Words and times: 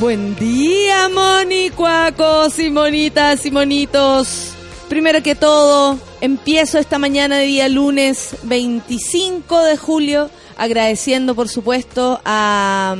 Buen 0.00 0.34
día, 0.34 1.10
monicuacos 1.10 2.58
y 2.58 2.70
monitas 2.70 3.44
y 3.44 3.50
monitos. 3.50 4.52
Primero 4.88 5.22
que 5.22 5.34
todo, 5.34 5.98
empiezo 6.22 6.78
esta 6.78 6.98
mañana 6.98 7.36
de 7.36 7.44
día 7.44 7.68
lunes 7.68 8.34
25 8.44 9.62
de 9.62 9.76
julio 9.76 10.30
agradeciendo 10.56 11.34
por 11.34 11.50
supuesto 11.50 12.18
a, 12.24 12.96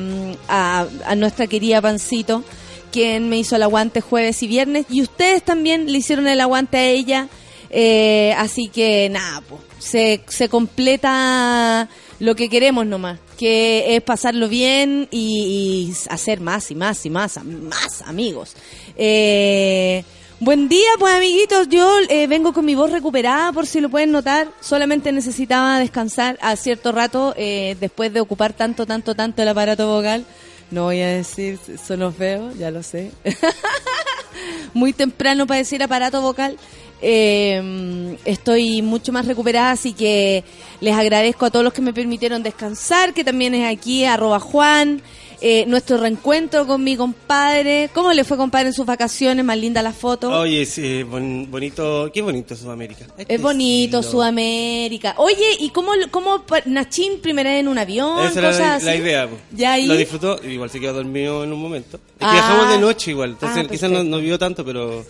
a, 0.46 0.86
a 1.06 1.14
nuestra 1.14 1.46
querida 1.46 1.80
Pancito, 1.80 2.44
quien 2.92 3.30
me 3.30 3.38
hizo 3.38 3.56
el 3.56 3.62
aguante 3.62 4.02
jueves 4.02 4.42
y 4.42 4.46
viernes, 4.46 4.84
y 4.90 5.00
ustedes 5.00 5.42
también 5.42 5.90
le 5.90 5.96
hicieron 5.96 6.28
el 6.28 6.38
aguante 6.38 6.76
a 6.76 6.84
ella, 6.84 7.28
eh, 7.70 8.34
así 8.36 8.68
que 8.68 9.08
nada, 9.08 9.40
pues, 9.48 9.62
se, 9.78 10.20
se 10.28 10.50
completa 10.50 11.88
lo 12.20 12.36
que 12.36 12.48
queremos 12.48 12.86
nomás, 12.86 13.18
que 13.36 13.96
es 13.96 14.02
pasarlo 14.02 14.48
bien 14.48 15.08
y, 15.10 15.92
hacer 16.08 16.40
más 16.40 16.70
y 16.70 16.74
más 16.74 17.04
y 17.04 17.10
más, 17.10 17.44
más 17.44 18.02
amigos. 18.02 18.54
Eh, 18.96 20.04
Buen 20.42 20.70
día, 20.70 20.88
pues 20.98 21.12
amiguitos. 21.12 21.68
Yo 21.68 21.98
eh, 22.08 22.26
vengo 22.26 22.54
con 22.54 22.64
mi 22.64 22.74
voz 22.74 22.90
recuperada, 22.90 23.52
por 23.52 23.66
si 23.66 23.78
lo 23.78 23.90
pueden 23.90 24.10
notar. 24.10 24.48
Solamente 24.60 25.12
necesitaba 25.12 25.78
descansar 25.78 26.38
a 26.40 26.56
cierto 26.56 26.92
rato 26.92 27.34
eh, 27.36 27.76
después 27.78 28.10
de 28.14 28.20
ocupar 28.20 28.54
tanto, 28.54 28.86
tanto, 28.86 29.14
tanto 29.14 29.42
el 29.42 29.48
aparato 29.48 29.86
vocal. 29.86 30.24
No 30.70 30.84
voy 30.84 31.02
a 31.02 31.08
decir, 31.08 31.58
sonó 31.86 32.10
feo, 32.10 32.54
ya 32.54 32.70
lo 32.70 32.82
sé. 32.82 33.10
Muy 34.72 34.94
temprano 34.94 35.46
para 35.46 35.58
decir 35.58 35.82
aparato 35.82 36.22
vocal. 36.22 36.56
Eh, 37.02 38.16
estoy 38.24 38.82
mucho 38.82 39.12
más 39.12 39.26
recuperada, 39.26 39.72
así 39.72 39.92
que 39.92 40.44
les 40.80 40.94
agradezco 40.94 41.46
a 41.46 41.50
todos 41.50 41.64
los 41.64 41.72
que 41.72 41.82
me 41.82 41.92
permitieron 41.92 42.42
descansar, 42.42 43.12
que 43.14 43.24
también 43.24 43.54
es 43.54 43.70
aquí, 43.76 44.04
arroba 44.04 44.40
Juan. 44.40 45.02
Eh, 45.42 45.64
nuestro 45.66 45.96
reencuentro 45.96 46.66
con 46.66 46.84
mi 46.84 46.96
compadre. 46.98 47.88
¿Cómo 47.94 48.12
le 48.12 48.24
fue, 48.24 48.36
compadre, 48.36 48.68
en 48.68 48.74
sus 48.74 48.84
vacaciones? 48.84 49.42
Más 49.42 49.56
linda 49.56 49.80
la 49.80 49.94
foto. 49.94 50.28
Oye, 50.38 50.66
sí, 50.66 51.02
bon- 51.02 51.50
bonito. 51.50 52.10
Qué 52.12 52.20
bonito 52.20 52.54
Sudamérica. 52.54 53.06
Este 53.16 53.36
Es 53.36 53.40
bonito, 53.40 54.00
estilo. 54.00 54.12
Sudamérica. 54.18 55.14
Oye, 55.16 55.46
¿y 55.60 55.70
cómo, 55.70 55.92
cómo 56.10 56.44
Nachín 56.66 57.20
primera 57.22 57.52
vez 57.52 57.60
en 57.60 57.68
un 57.68 57.78
avión? 57.78 58.22
Esa 58.26 58.38
era 58.38 58.52
la, 58.52 58.74
así? 58.74 58.84
la 58.84 58.96
idea. 58.96 59.28
Ya 59.52 59.72
ahí. 59.72 59.86
Lo 59.86 59.96
disfrutó, 59.96 60.38
igual 60.46 60.68
se 60.68 60.78
quedó 60.78 60.92
dormido 60.92 61.42
en 61.42 61.54
un 61.54 61.62
momento. 61.62 61.96
Es 61.96 62.18
que 62.18 62.24
Ah. 62.26 62.32
viajamos 62.32 62.68
de 62.72 62.78
noche 62.78 63.10
igual, 63.12 63.30
entonces 63.30 63.64
Ah, 63.64 63.70
quizás 63.70 63.90
no, 63.90 64.04
no 64.04 64.18
vio 64.18 64.38
tanto, 64.38 64.62
pero 64.62 65.06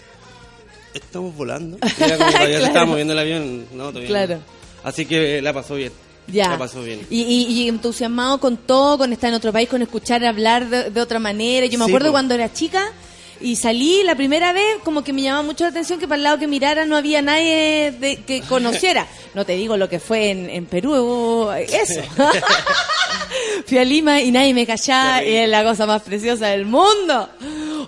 estamos 0.95 1.35
volando. 1.37 1.79
Era 1.99 2.17
como 2.17 2.31
todavía 2.31 2.47
Claro. 2.47 2.61
se 2.61 2.65
estaba 2.67 2.87
moviendo 2.87 3.13
el 3.13 3.19
avión, 3.19 3.67
no, 3.73 3.89
todavía 3.89 4.01
no. 4.03 4.07
Claro. 4.09 4.41
Así 4.85 5.07
que 5.07 5.41
la 5.43 5.53
pasó 5.53 5.75
bien. 5.75 5.93
Ya. 6.27 6.49
La 6.51 6.59
pasó 6.59 6.83
bien. 6.83 7.01
Y, 7.11 7.23
y- 7.23 7.47
y 7.63 7.69
entusiasmado 7.69 8.39
con 8.39 8.57
todo, 8.57 8.99
con 8.99 9.13
estar 9.13 9.29
en 9.29 9.35
otro 9.35 9.53
país, 9.53 9.69
con 9.69 9.83
escuchar 9.83 10.25
hablar 10.25 10.69
de, 10.69 10.91
de 10.91 11.01
otra 11.01 11.19
manera. 11.19 11.67
Yo 11.67 11.79
me 11.79 11.85
Sí, 11.87 11.91
acuerdo 11.91 12.09
po. 12.09 12.13
cuando 12.13 12.35
era 12.35 12.53
chica 12.53 12.93
y 13.41 13.57
salí 13.57 14.03
la 14.05 14.15
primera 14.15 14.53
vez, 14.53 14.77
como 14.85 15.03
que 15.03 15.13
me 15.13 15.23
llamaba 15.23 15.43
mucho 15.43 15.65
la 15.65 15.71
atención 15.71 15.99
que 15.99 16.07
para 16.07 16.19
el 16.19 16.23
lado 16.25 16.39
que 16.39 16.47
mirara 16.47 16.85
no 16.87 16.97
había 16.97 17.21
nadie 17.21 17.91
de- 17.99 18.23
que 18.27 18.43
conociera. 18.49 19.07
No 19.35 19.45
te 19.45 19.55
digo 19.57 19.77
lo 19.77 19.89
que 19.89 19.99
fue 19.99 20.31
en, 20.31 20.49
en 20.51 20.67
Perú, 20.67 20.93
uh, 20.95 21.51
eso. 21.53 22.01
Fui 23.67 23.79
a 23.79 23.85
Lima 23.85 24.21
y 24.21 24.31
nadie 24.31 24.55
me 24.55 24.67
callaba 24.67 25.23
y 25.25 25.35
es 25.35 25.49
la 25.49 25.63
cosa 25.65 25.87
más 25.87 26.03
preciosa 26.03 26.49
del 26.49 26.65
mundo. 26.67 27.29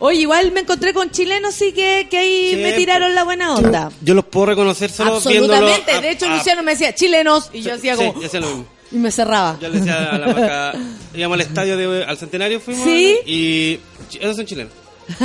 Oye, 0.00 0.20
igual 0.20 0.52
me 0.52 0.60
encontré 0.60 0.92
con 0.94 1.10
chilenos, 1.10 1.54
sí 1.54 1.72
que, 1.72 2.06
que 2.10 2.18
ahí 2.18 2.56
me 2.56 2.72
tiraron 2.72 3.14
la 3.14 3.24
buena 3.24 3.54
onda. 3.54 3.90
Yo 4.00 4.14
los 4.14 4.24
puedo 4.24 4.46
reconocer 4.46 4.90
solo 4.90 5.16
Absolutamente. 5.16 5.92
a- 5.92 6.00
de 6.00 6.10
hecho, 6.10 6.26
a- 6.26 6.36
Luciano 6.36 6.62
me 6.62 6.72
decía 6.72 6.94
chilenos 6.94 7.50
y 7.52 7.62
yo 7.62 7.74
hacía 7.74 7.96
sí, 7.96 8.04
como. 8.06 8.20
lo. 8.20 8.64
Y 8.90 8.96
me 8.96 9.10
cerraba. 9.10 9.56
Yo 9.60 9.68
le 9.68 9.78
decía 9.78 10.10
a 10.10 10.18
la 10.18 10.26
maca, 10.26 10.72
íbamos 11.14 11.34
al 11.36 11.40
estadio 11.40 11.76
de, 11.78 12.04
al 12.04 12.18
centenario, 12.18 12.60
fuimos 12.60 12.84
¿Sí? 12.84 13.16
y 13.26 13.80
esos 14.20 14.36
son 14.36 14.46
chilenos. 14.46 14.72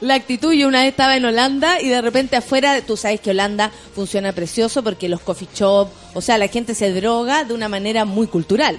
La 0.00 0.14
actitud, 0.14 0.52
yo 0.52 0.68
una 0.68 0.80
vez 0.82 0.90
estaba 0.90 1.16
en 1.16 1.24
Holanda 1.24 1.80
y 1.80 1.88
de 1.88 2.00
repente 2.02 2.36
afuera, 2.36 2.80
tú 2.82 2.96
sabes 2.96 3.20
que 3.20 3.30
Holanda 3.30 3.70
funciona 3.94 4.32
precioso 4.32 4.82
porque 4.82 5.08
los 5.08 5.20
coffee 5.20 5.48
shop, 5.54 5.88
o 6.14 6.20
sea, 6.20 6.38
la 6.38 6.48
gente 6.48 6.74
se 6.74 6.92
droga 6.92 7.44
de 7.44 7.54
una 7.54 7.68
manera 7.68 8.04
muy 8.04 8.26
cultural. 8.26 8.78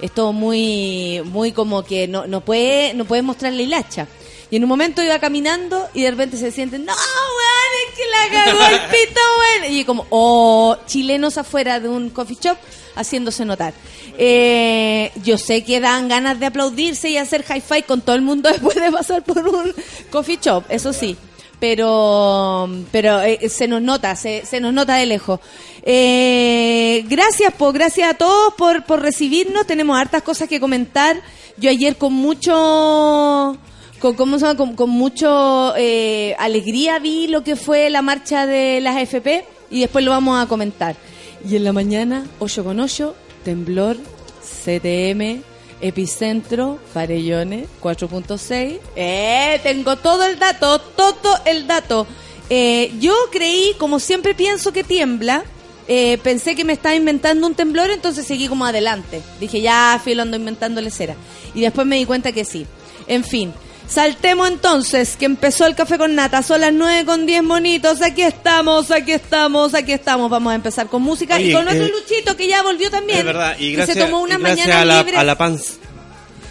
Es 0.00 0.12
todo 0.12 0.32
muy, 0.32 1.22
muy 1.26 1.52
como 1.52 1.84
que 1.84 2.08
no, 2.08 2.26
no 2.26 2.40
puede, 2.40 2.94
no 2.94 3.04
puede 3.04 3.22
mostrarle 3.22 3.62
hilacha. 3.62 4.06
Y 4.50 4.56
en 4.56 4.64
un 4.64 4.68
momento 4.68 5.02
iba 5.02 5.18
caminando 5.18 5.88
y 5.94 6.02
de 6.02 6.10
repente 6.10 6.36
se 6.36 6.50
sienten, 6.50 6.84
no, 6.84 6.92
weón, 6.92 7.88
es 7.88 7.94
que 7.96 8.04
la 8.10 8.44
cagó 8.44 8.66
el 8.66 8.90
pito, 8.90 9.20
weón. 9.60 9.72
Y 9.72 9.84
como, 9.84 10.06
oh, 10.10 10.76
chilenos 10.86 11.38
afuera 11.38 11.80
de 11.80 11.88
un 11.88 12.10
coffee 12.10 12.38
shop 12.40 12.56
haciéndose 12.94 13.44
notar. 13.44 13.74
Eh, 14.16 15.10
yo 15.24 15.38
sé 15.38 15.64
que 15.64 15.80
dan 15.80 16.08
ganas 16.08 16.38
de 16.38 16.46
aplaudirse 16.46 17.10
y 17.10 17.16
hacer 17.16 17.44
hi-fi 17.48 17.82
con 17.82 18.00
todo 18.00 18.14
el 18.14 18.22
mundo 18.22 18.48
después 18.52 18.76
de 18.76 18.92
pasar 18.92 19.24
por 19.24 19.46
un 19.48 19.74
coffee 20.10 20.38
shop, 20.40 20.64
eso 20.68 20.92
sí. 20.92 21.16
Pero, 21.60 22.68
pero 22.90 23.22
eh, 23.22 23.48
se 23.48 23.68
nos 23.68 23.80
nota, 23.80 24.16
se, 24.16 24.44
se 24.44 24.60
nos 24.60 24.72
nota 24.72 24.96
de 24.96 25.06
lejos. 25.06 25.40
Eh, 25.82 27.04
gracias, 27.08 27.52
po, 27.54 27.72
gracias 27.72 28.10
a 28.10 28.14
todos 28.14 28.54
por, 28.54 28.84
por 28.84 29.00
recibirnos. 29.00 29.66
Tenemos 29.66 29.98
hartas 29.98 30.22
cosas 30.22 30.48
que 30.48 30.60
comentar. 30.60 31.16
Yo 31.56 31.70
ayer 31.70 31.96
con 31.96 32.12
mucho, 32.12 33.56
con, 34.00 34.14
¿cómo 34.14 34.38
se 34.38 34.46
llama? 34.46 34.74
con, 34.74 34.90
mucho 34.90 35.74
eh, 35.76 36.34
alegría 36.38 36.98
vi 36.98 37.28
lo 37.28 37.44
que 37.44 37.54
fue 37.54 37.90
la 37.90 38.02
marcha 38.02 38.46
de 38.46 38.80
las 38.80 38.96
AFP 38.96 39.44
y 39.70 39.80
después 39.80 40.04
lo 40.04 40.10
vamos 40.10 40.42
a 40.42 40.48
comentar. 40.48 40.96
Y 41.48 41.56
en 41.56 41.64
la 41.64 41.72
mañana, 41.72 42.26
8 42.38 42.64
con 42.64 42.80
8, 42.80 43.14
temblor, 43.44 43.96
CTM, 44.64 45.42
epicentro, 45.80 46.78
Farellones, 46.92 47.68
4.6. 47.82 48.78
Eh, 48.96 49.60
tengo 49.62 49.96
todo 49.96 50.24
el 50.24 50.38
dato, 50.38 50.78
todo 50.78 51.38
el 51.44 51.66
dato. 51.66 52.06
Eh, 52.50 52.92
yo 53.00 53.14
creí, 53.32 53.74
como 53.78 53.98
siempre 54.00 54.34
pienso 54.34 54.72
que 54.72 54.84
tiembla, 54.84 55.44
eh, 55.86 56.18
pensé 56.22 56.54
que 56.54 56.64
me 56.64 56.72
estaba 56.72 56.94
inventando 56.94 57.46
un 57.46 57.54
temblor, 57.54 57.90
entonces 57.90 58.26
seguí 58.26 58.48
como 58.48 58.64
adelante. 58.64 59.22
Dije, 59.40 59.60
ya, 59.60 60.00
filo, 60.02 60.22
ando 60.22 60.36
inventándole 60.36 60.90
cera. 60.90 61.16
Y 61.54 61.60
después 61.60 61.86
me 61.86 61.96
di 61.96 62.06
cuenta 62.06 62.32
que 62.32 62.44
sí. 62.44 62.66
En 63.06 63.24
fin, 63.24 63.52
saltemos 63.88 64.48
entonces, 64.48 65.16
que 65.16 65.24
empezó 65.24 65.66
el 65.66 65.74
café 65.74 65.98
con 65.98 66.14
nata. 66.14 66.42
Son 66.42 66.60
las 66.60 66.72
9 66.72 67.04
con 67.04 67.26
10 67.26 67.42
monitos. 67.42 68.02
Aquí 68.02 68.22
estamos, 68.22 68.90
aquí 68.90 69.12
estamos, 69.12 69.74
aquí 69.74 69.92
estamos. 69.92 70.30
Vamos 70.30 70.52
a 70.52 70.56
empezar 70.56 70.88
con 70.88 71.02
música 71.02 71.40
y 71.40 71.44
Oye, 71.44 71.52
con 71.54 71.64
nuestro 71.64 71.86
eh, 71.86 71.90
Luchito, 71.90 72.36
que 72.36 72.48
ya 72.48 72.62
volvió 72.62 72.90
también. 72.90 73.20
Es 73.20 73.24
verdad, 73.24 73.56
y 73.58 73.70
que 73.70 73.76
gracias, 73.76 73.98
se 73.98 74.04
tomó 74.04 74.20
una 74.20 74.36
y 74.36 74.38
gracias 74.38 74.66
mañana 74.66 74.82
a 74.82 74.84
la, 74.84 75.02
libre. 75.02 75.16
a 75.16 75.24
la 75.24 75.38
pan. 75.38 75.58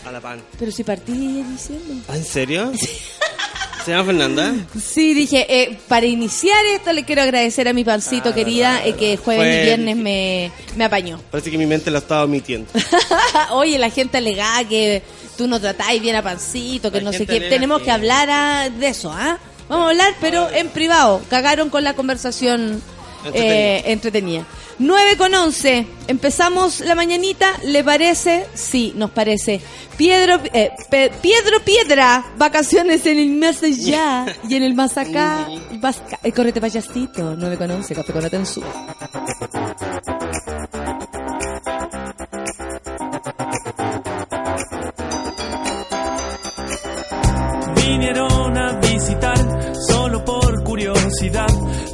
A 0.05 0.11
la 0.11 0.21
pan. 0.21 0.41
Pero 0.59 0.71
si 0.71 0.83
partí 0.83 1.11
diciendo. 1.43 2.03
¿Ah, 2.07 2.17
¿En 2.17 2.25
serio? 2.25 2.71
¿Se 3.85 3.91
llama 3.91 4.05
Fernanda? 4.05 4.53
Sí, 4.81 5.13
dije, 5.13 5.45
eh, 5.49 5.77
para 5.89 6.05
iniciar 6.05 6.63
esto 6.73 6.93
le 6.93 7.03
quiero 7.03 7.21
agradecer 7.21 7.67
a 7.67 7.73
mi 7.73 7.83
pancito 7.83 8.29
Ah, 8.29 8.33
querida 8.35 8.71
verdad, 8.75 8.87
eh, 8.87 8.95
que 8.95 9.17
jueves 9.17 9.43
Fue- 9.45 9.61
y 9.61 9.65
viernes 9.65 9.97
me, 9.97 10.51
me 10.77 10.85
apañó. 10.85 11.19
Parece 11.31 11.51
que 11.51 11.57
mi 11.57 11.65
mente 11.65 11.91
lo 11.91 11.97
estaba 11.97 12.23
omitiendo. 12.23 12.69
Oye, 13.51 13.77
la 13.77 13.89
gente 13.89 14.17
alegada 14.19 14.63
que 14.67 15.03
tú 15.37 15.47
no 15.47 15.59
tratáis 15.59 16.01
bien 16.01 16.15
a 16.15 16.21
pancito, 16.21 16.91
que 16.91 16.99
La 16.99 17.11
no 17.11 17.13
sé 17.13 17.25
qué. 17.25 17.41
Tenemos 17.41 17.79
que 17.79 17.85
que- 17.85 17.91
hablar 17.91 18.29
ah, 18.31 18.69
de 18.69 18.87
eso, 18.87 19.11
¿ah? 19.11 19.37
Vamos 19.67 19.87
a 19.87 19.89
hablar, 19.91 20.13
pero 20.21 20.49
en 20.51 20.69
privado. 20.69 21.21
Cagaron 21.29 21.69
con 21.69 21.83
la 21.83 21.93
conversación 21.93 22.81
Entretenida. 23.25 23.53
eh, 23.55 23.83
entretenida. 23.91 24.45
9 24.79 25.17
con 25.17 25.33
11. 25.33 25.85
Empezamos 26.07 26.79
la 26.81 26.95
mañanita. 26.95 27.53
¿Le 27.63 27.83
parece? 27.83 28.45
Sí, 28.53 28.93
nos 28.95 29.11
parece. 29.11 29.61
Piedro, 29.97 30.39
eh, 30.53 30.71
Pe- 30.89 31.11
Piedro 31.21 31.59
Piedra, 31.63 32.25
vacaciones 32.37 33.05
en 33.05 33.19
el 33.19 33.29
más 33.33 33.61
allá 33.63 34.25
y 34.49 34.55
en 34.55 34.63
el 34.63 34.73
más 34.73 34.97
acá. 34.97 35.47
Vas, 35.79 36.01
eh, 36.23 36.31
correte 36.31 36.59
payasito, 36.59 37.35
9 37.37 37.57
con 37.57 37.69
11, 37.71 37.93
café 37.95 38.11
con 38.13 38.25
Atensu. 38.25 38.61
Vinieron 47.75 48.57
a 48.57 48.79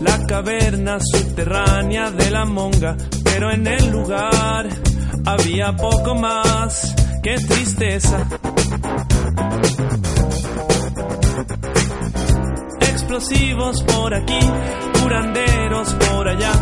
la 0.02 0.26
caverna 0.26 0.98
subterránea 1.00 2.10
de 2.10 2.32
la 2.32 2.46
monga, 2.46 2.96
pero 3.24 3.52
en 3.52 3.68
el 3.68 3.92
lugar 3.92 4.68
había 5.26 5.76
poco 5.76 6.16
más 6.16 6.96
que 7.22 7.36
tristeza. 7.36 8.26
Explosivos 12.80 13.84
por 13.84 14.14
aquí, 14.14 14.40
curanderos 15.02 15.94
por 15.96 16.28
allá, 16.30 16.54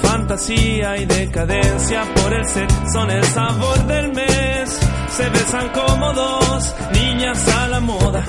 fantasía 0.00 0.96
y 0.96 1.04
decadencia 1.04 2.02
por 2.14 2.32
el 2.32 2.46
set 2.46 2.72
son 2.94 3.10
el 3.10 3.24
sabor 3.24 3.86
del 3.86 4.12
mes. 4.14 4.80
Se 5.10 5.28
besan 5.28 5.68
como 5.68 6.12
dos 6.14 6.74
niñas 6.92 7.46
a 7.48 7.68
la 7.68 7.80
moda 7.80 8.24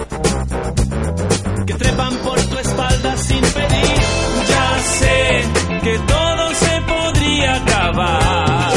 que 1.68 1.74
trepan 1.74 2.16
por 2.20 2.40
tu 2.42 2.58
espalda 2.58 3.18
sin 3.18 3.42
pedir. 3.42 4.00
Ya 4.48 4.80
sé 5.00 5.44
que 5.84 6.00
todo 6.00 6.54
se 6.56 6.82
podría 6.82 7.56
acabar. 7.58 8.77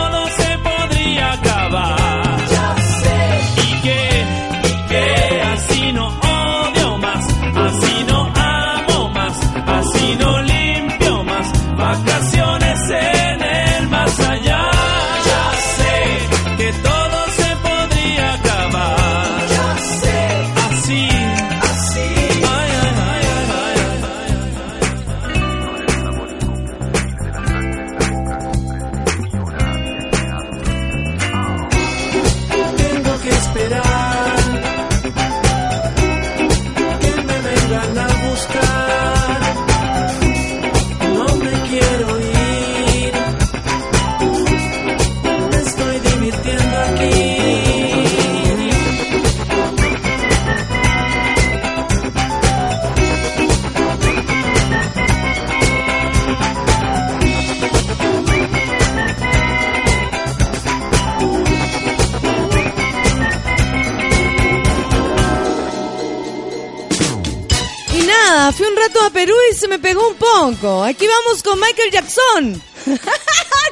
me 69.71 69.79
pegó 69.79 70.05
un 70.05 70.15
poco. 70.15 70.83
Aquí 70.83 71.07
vamos 71.07 71.41
con 71.41 71.57
Michael 71.57 71.91
Jackson. 71.91 72.61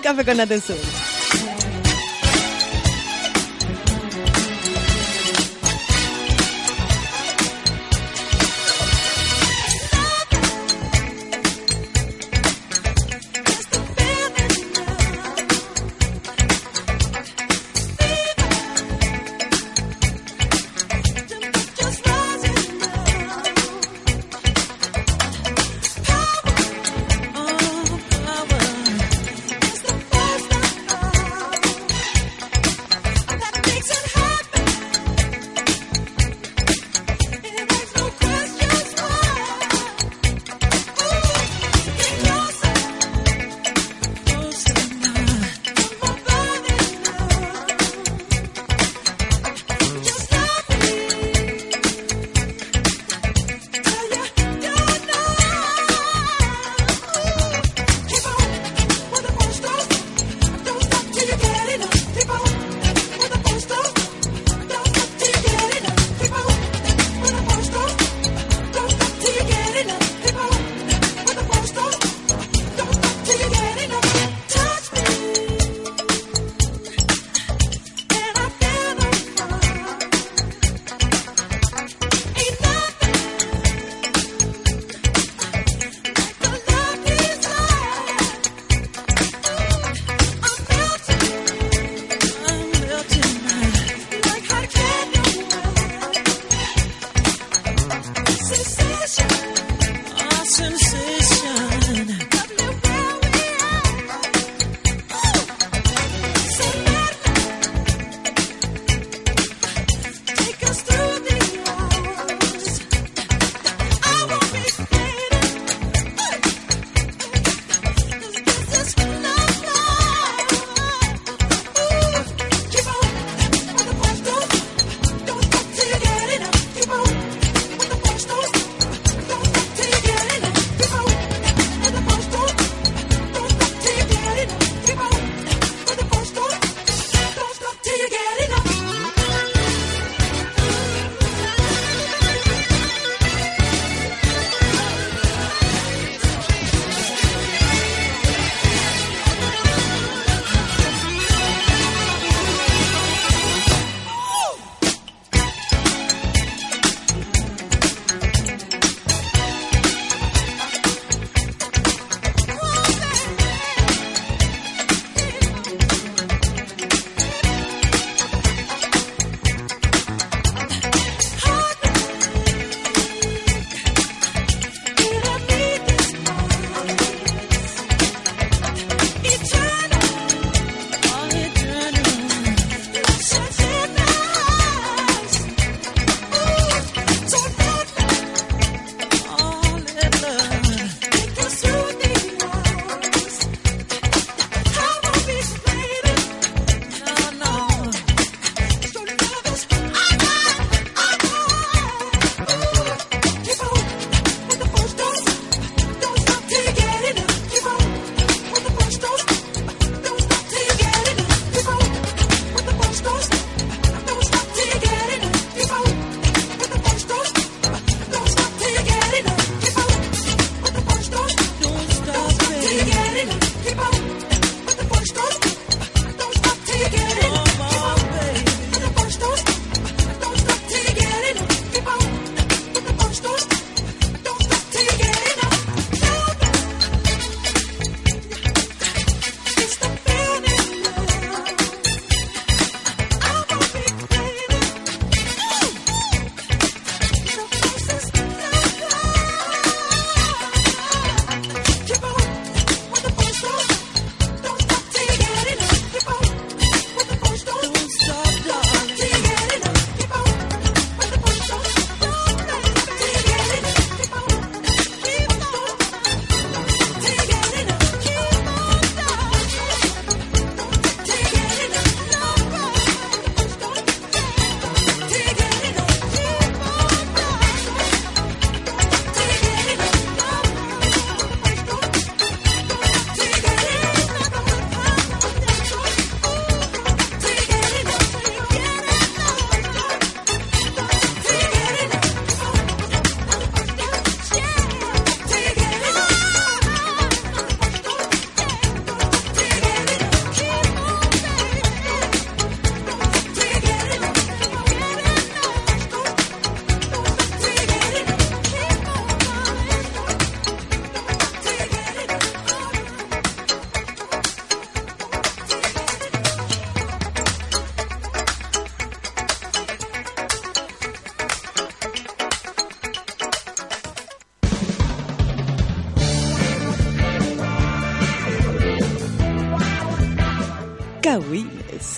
Café 0.01 0.23
con 0.23 0.39
atención. 0.39 0.77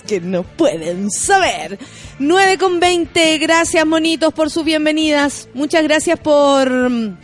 Que 0.06 0.20
no 0.20 0.42
pueden 0.42 1.10
saber. 1.10 1.78
9 2.18 2.58
con 2.58 2.80
20, 2.80 3.38
gracias 3.38 3.86
monitos 3.86 4.32
por 4.32 4.50
sus 4.50 4.64
bienvenidas. 4.64 5.48
Muchas 5.54 5.82
gracias 5.84 6.18
por 6.18 6.70
mm, 6.90 7.16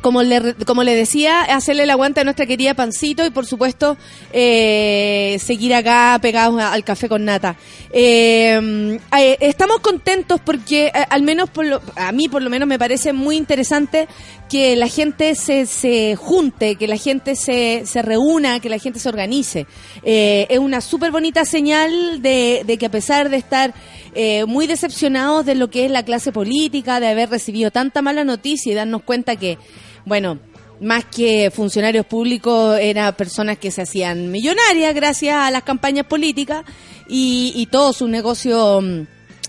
como 0.00 0.22
le, 0.22 0.54
como 0.66 0.84
le 0.84 0.94
decía, 0.94 1.42
hacerle 1.42 1.82
el 1.82 1.90
aguante 1.90 2.20
a 2.20 2.24
nuestra 2.24 2.46
querida 2.46 2.74
Pancito 2.74 3.26
y 3.26 3.30
por 3.30 3.44
supuesto 3.46 3.96
eh, 4.32 5.36
seguir 5.40 5.74
acá 5.74 6.16
pegados 6.22 6.60
al 6.62 6.84
café 6.84 7.08
con 7.08 7.24
nata. 7.24 7.56
Eh, 7.92 8.98
eh, 9.18 9.36
estamos 9.40 9.80
contentos 9.80 10.40
porque 10.44 10.92
al 11.08 11.22
menos 11.22 11.50
por 11.50 11.66
lo- 11.66 11.82
a 11.96 12.12
mí 12.12 12.28
por 12.28 12.40
lo 12.42 12.50
menos 12.50 12.68
me 12.68 12.78
parece 12.78 13.12
muy 13.12 13.36
interesante 13.36 14.06
que 14.50 14.74
la 14.74 14.88
gente 14.88 15.36
se, 15.36 15.64
se 15.64 16.16
junte, 16.16 16.74
que 16.74 16.88
la 16.88 16.96
gente 16.96 17.36
se, 17.36 17.82
se 17.86 18.02
reúna, 18.02 18.58
que 18.58 18.68
la 18.68 18.78
gente 18.78 18.98
se 18.98 19.08
organice. 19.08 19.66
Eh, 20.02 20.48
es 20.50 20.58
una 20.58 20.80
súper 20.80 21.12
bonita 21.12 21.44
señal 21.44 22.20
de, 22.20 22.62
de 22.66 22.76
que 22.76 22.86
a 22.86 22.90
pesar 22.90 23.30
de 23.30 23.36
estar 23.36 23.72
eh, 24.14 24.44
muy 24.46 24.66
decepcionados 24.66 25.46
de 25.46 25.54
lo 25.54 25.70
que 25.70 25.84
es 25.84 25.90
la 25.90 26.04
clase 26.04 26.32
política, 26.32 26.98
de 26.98 27.06
haber 27.06 27.30
recibido 27.30 27.70
tanta 27.70 28.02
mala 28.02 28.24
noticia 28.24 28.72
y 28.72 28.74
darnos 28.74 29.04
cuenta 29.04 29.36
que, 29.36 29.56
bueno, 30.04 30.40
más 30.80 31.04
que 31.04 31.52
funcionarios 31.54 32.04
públicos, 32.06 32.76
eran 32.80 33.14
personas 33.14 33.56
que 33.56 33.70
se 33.70 33.82
hacían 33.82 34.32
millonarias 34.32 34.94
gracias 34.96 35.36
a 35.36 35.50
las 35.52 35.62
campañas 35.62 36.06
políticas 36.06 36.64
y, 37.08 37.52
y 37.54 37.66
todo 37.66 37.92
su 37.92 38.08
negocio 38.08 38.80
mm, 38.80 39.02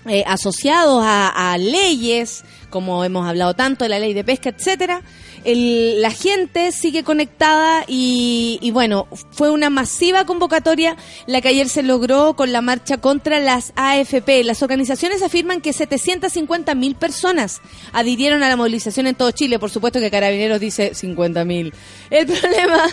eh, 0.08 0.22
asociados 0.26 1.02
a, 1.04 1.52
a 1.52 1.58
leyes, 1.58 2.44
como 2.72 3.04
hemos 3.04 3.28
hablado 3.28 3.54
tanto 3.54 3.84
de 3.84 3.90
la 3.90 4.00
ley 4.00 4.14
de 4.14 4.24
pesca, 4.24 4.48
etcétera. 4.48 5.02
El- 5.44 6.00
la 6.02 6.10
gente 6.10 6.72
sigue 6.72 7.04
conectada 7.04 7.84
y, 7.86 8.58
y 8.62 8.70
bueno, 8.72 9.06
fue 9.30 9.50
una 9.50 9.70
masiva 9.70 10.24
convocatoria 10.24 10.96
la 11.26 11.40
que 11.40 11.48
ayer 11.48 11.68
se 11.68 11.82
logró 11.82 12.34
con 12.34 12.50
la 12.52 12.60
marcha 12.62 12.96
contra 12.98 13.38
las 13.38 13.72
AFP. 13.76 14.42
Las 14.44 14.62
organizaciones 14.62 15.22
afirman 15.22 15.60
que 15.60 15.72
750 15.72 16.74
mil 16.74 16.94
personas 16.96 17.60
adhirieron 17.92 18.42
a 18.42 18.48
la 18.48 18.56
movilización 18.56 19.06
en 19.06 19.14
todo 19.14 19.30
Chile. 19.32 19.58
Por 19.58 19.70
supuesto 19.70 20.00
que 20.00 20.10
Carabineros 20.10 20.58
dice 20.60 20.94
50 20.94 21.44
mil. 21.44 21.72
El 22.10 22.26
problema 22.40 22.84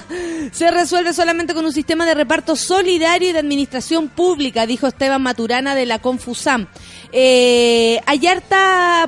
se 0.52 0.70
resuelve 0.72 1.14
solamente 1.14 1.54
con 1.54 1.66
un 1.66 1.74
sistema 1.74 2.06
de 2.06 2.14
reparto 2.16 2.56
solidario 2.56 3.30
y 3.30 3.34
de 3.34 3.40
administración 3.40 4.10
pública, 4.10 4.66
dijo 4.66 4.88
Esteban 4.88 5.22
Maturana 5.22 5.76
de 5.76 5.86
la 5.86 6.00
Confusam. 6.00 6.68
Eh, 7.12 8.00
hay 8.06 8.20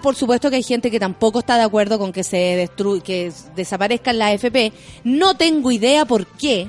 por 0.01 0.15
supuesto 0.15 0.49
que 0.49 0.60
gente 0.63 0.89
que 0.91 0.99
tampoco 0.99 1.39
está 1.39 1.57
de 1.57 1.63
acuerdo 1.63 1.97
con 1.99 2.11
que 2.11 2.23
se 2.23 2.69
que 3.03 3.31
desaparezcan 3.55 4.17
las 4.17 4.31
AFP. 4.33 4.71
No 5.03 5.35
tengo 5.35 5.71
idea 5.71 6.05
por 6.05 6.25
qué. 6.27 6.67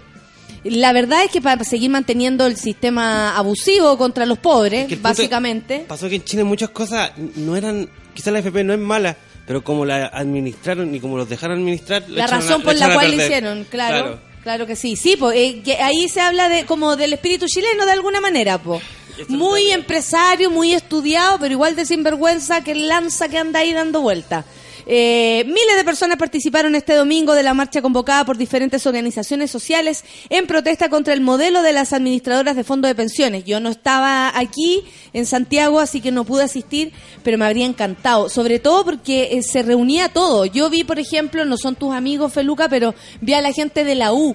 La 0.65 0.93
verdad 0.93 1.25
es 1.25 1.31
que 1.31 1.41
para 1.41 1.65
seguir 1.65 1.91
manteniendo 1.91 2.47
el 2.47 2.57
sistema 2.57 3.37
abusivo 3.37 3.99
contra 3.99 4.27
los 4.27 4.39
pobres, 4.39 4.87
Que 4.87 4.97
básicamente. 4.97 5.85
Pasó 5.89 6.09
que 6.09 6.17
en 6.17 6.25
Chile 6.25 6.45
muchas 6.45 6.71
cosas 6.71 7.11
no 7.37 7.57
eran. 7.57 7.89
Quizás 8.15 8.33
la 8.33 8.39
FP 8.41 8.63
no 8.63 8.73
es 8.73 8.79
mala, 8.79 9.17
pero 9.47 9.65
como 9.65 9.85
la 9.85 10.07
administraron 10.07 10.95
y 10.95 11.01
como 11.01 11.17
los 11.17 11.29
dejaron 11.29 11.59
administrar. 11.59 12.09
le 12.09 12.19
La 12.19 12.25
a- 12.25 12.29
razón 12.29 12.61
le 12.61 12.65
por 12.65 12.75
la 12.77 12.93
cual 12.95 13.07
lo 13.07 13.17
perder. 13.17 13.27
hicieron, 13.27 13.65
claro. 13.71 14.21
Claro 14.43 14.67
que 14.67 14.75
sí, 14.75 14.97
sí, 14.97 15.17
po, 15.17 15.31
eh, 15.31 15.63
que 15.65 15.77
ahí 15.77 16.09
se 16.09 16.21
habla 16.21 16.49
de 16.49 16.65
como 16.67 16.97
del 16.97 17.13
espíritu 17.13 17.47
chileno 17.47 17.87
de 17.87 17.93
alguna 17.93 18.21
manera, 18.21 18.59
po. 18.59 18.81
Muy 19.29 19.71
empresario, 19.71 20.51
muy 20.51 20.73
estudiado, 20.73 21.39
pero 21.39 21.53
igual 21.53 21.77
de 21.77 21.87
sinvergüenza 21.87 22.63
que 22.63 22.75
lanza 22.75 23.29
que 23.29 23.39
anda 23.39 23.61
ahí 23.61 23.73
dando 23.73 24.01
vuelta. 24.01 24.45
Eh, 24.87 25.45
miles 25.47 25.77
de 25.77 25.85
personas 25.85 26.17
participaron 26.17 26.75
este 26.75 26.95
domingo 26.95 27.35
de 27.35 27.43
la 27.43 27.55
marcha 27.55 27.83
convocada 27.83 28.25
por 28.25 28.37
diferentes 28.37 28.87
organizaciones 28.87 29.51
sociales 29.51 30.05
en 30.29 30.47
protesta 30.47 30.89
contra 30.89 31.15
el 31.15 31.21
modelo 31.21 31.63
de 31.63 31.73
las 31.73 31.93
administradoras 31.93 32.57
de 32.57 32.65
fondos 32.65 32.89
de 32.89 32.95
pensiones. 32.95 33.45
Yo 33.45 33.61
no 33.61 33.71
estaba 33.71 34.37
aquí 34.37 34.83
en 35.13 35.27
Santiago, 35.27 35.79
así 35.79 36.01
que 36.01 36.11
no 36.11 36.25
pude 36.25 36.45
asistir, 36.45 36.93
pero 37.23 37.39
me 37.39 37.45
habría 37.45 37.67
encantado. 37.67 38.29
Sobre 38.29 38.59
todo 38.59 38.85
porque 38.85 39.31
eh, 39.33 39.43
se 39.43 39.63
reunía 39.63 40.09
todo. 40.09 40.47
Yo 40.47 40.69
vi, 40.69 40.85
por 40.85 40.99
ejemplo, 40.99 41.45
no 41.45 41.57
son 41.57 41.77
tus 41.77 41.95
amigos, 41.95 42.33
Feluca, 42.33 42.69
pero 42.69 42.95
vi 43.21 43.35
a 43.35 43.41
la 43.41 43.53
gente 43.53 43.85
de 43.85 43.95
la 43.95 44.13
U 44.13 44.35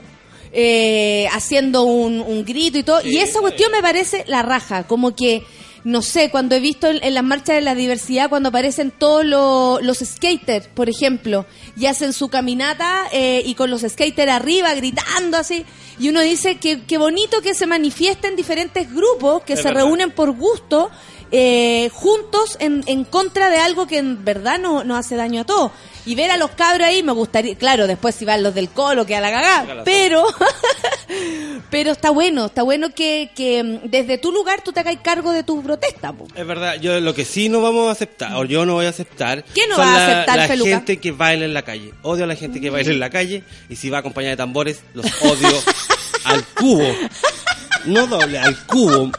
eh, 0.59 1.27
haciendo 1.33 1.83
un, 1.83 2.19
un 2.19 2.43
grito 2.43 2.79
y 2.79 2.83
todo. 2.83 3.01
y 3.05 3.17
esa 3.17 3.39
cuestión 3.41 3.71
me 3.71 3.81
parece 3.81 4.23
la 4.27 4.41
raja, 4.41 4.87
como 4.87 5.15
que, 5.15 5.43
no 5.83 6.01
sé, 6.01 6.31
cuando 6.31 6.55
he 6.55 6.59
visto 6.59 6.87
en, 6.87 6.99
en 7.03 7.13
las 7.13 7.23
marchas 7.23 7.57
de 7.57 7.61
la 7.61 7.75
diversidad, 7.75 8.27
cuando 8.27 8.49
aparecen 8.49 8.89
todos 8.89 9.23
lo- 9.23 9.77
los 9.83 9.99
skaters, 9.99 10.67
por 10.73 10.89
ejemplo, 10.89 11.45
y 11.77 11.85
hacen 11.85 12.11
su 12.11 12.29
caminata 12.29 13.03
eh, 13.11 13.43
y 13.45 13.53
con 13.53 13.69
los 13.69 13.81
skaters 13.81 14.31
arriba 14.31 14.73
gritando 14.73 15.37
así. 15.37 15.63
Y 15.99 16.09
uno 16.09 16.21
dice 16.21 16.57
que, 16.57 16.81
qué 16.85 16.97
bonito 16.97 17.41
que 17.41 17.53
se 17.53 17.67
manifiesten 17.67 18.35
diferentes 18.35 18.91
grupos 18.91 19.43
que 19.43 19.53
Es 19.53 19.59
se 19.61 19.65
verdad. 19.67 19.83
reúnen 19.85 20.09
por 20.11 20.31
gusto. 20.31 20.89
Eh, 21.31 21.89
juntos 21.93 22.57
en, 22.59 22.83
en 22.87 23.03
contra 23.03 23.49
de 23.49 23.57
algo 23.57 23.87
que 23.87 23.97
en 23.97 24.23
verdad 24.23 24.59
no, 24.59 24.83
no 24.83 24.95
hace 24.95 25.15
daño 25.15 25.41
a 25.41 25.45
todos. 25.45 25.71
Y 26.05 26.15
ver 26.15 26.31
a 26.31 26.37
los 26.37 26.51
cabros 26.51 26.87
ahí 26.87 27.03
me 27.03 27.11
gustaría, 27.11 27.55
claro, 27.57 27.85
después 27.85 28.15
si 28.15 28.23
van 28.23 28.41
los 28.41 28.55
del 28.55 28.69
colo, 28.69 29.05
que 29.05 29.13
a 29.15 29.19
la 29.19 29.29
cagada, 29.29 29.83
pero, 29.83 30.25
pero 31.69 31.91
está 31.91 32.11
bueno, 32.11 32.45
está 32.45 32.63
bueno 32.63 32.93
que, 32.93 33.31
que 33.35 33.61
mm, 33.61 33.89
desde 33.89 34.17
tu 34.17 34.31
lugar 34.31 34.61
tú 34.63 34.71
te 34.71 34.79
hagas 34.79 34.95
cargo 35.03 35.31
de 35.31 35.43
tu 35.43 35.61
protesta. 35.61 36.13
po. 36.13 36.25
Es 36.33 36.47
verdad, 36.47 36.75
yo 36.79 36.99
lo 37.01 37.13
que 37.13 37.25
sí 37.25 37.49
no 37.49 37.61
vamos 37.61 37.89
a 37.89 37.91
aceptar, 37.91 38.33
o 38.35 38.45
yo 38.45 38.65
no 38.65 38.75
voy 38.75 38.85
a 38.85 38.89
aceptar, 38.89 39.43
¿Qué 39.53 39.67
no 39.67 39.75
son 39.75 39.85
va 39.85 39.95
a 39.95 39.97
la, 39.97 40.05
aceptar, 40.13 40.37
la 40.37 40.47
Feluca? 40.47 40.69
gente 40.69 40.97
que 40.97 41.11
baila 41.11 41.43
en 41.45 41.53
la 41.53 41.63
calle. 41.63 41.93
Odio 42.03 42.23
a 42.23 42.27
la 42.27 42.35
gente 42.35 42.61
que 42.61 42.69
baila 42.69 42.91
en 42.91 42.99
la 43.01 43.09
calle 43.09 43.43
y 43.69 43.75
si 43.75 43.89
va 43.89 43.97
acompañada 43.97 44.31
de 44.31 44.37
tambores, 44.37 44.81
los 44.93 45.05
odio 45.21 45.61
al 46.23 46.45
cubo. 46.45 46.87
No 47.85 48.07
doble, 48.07 48.39
al 48.39 48.57
cubo. 48.65 49.11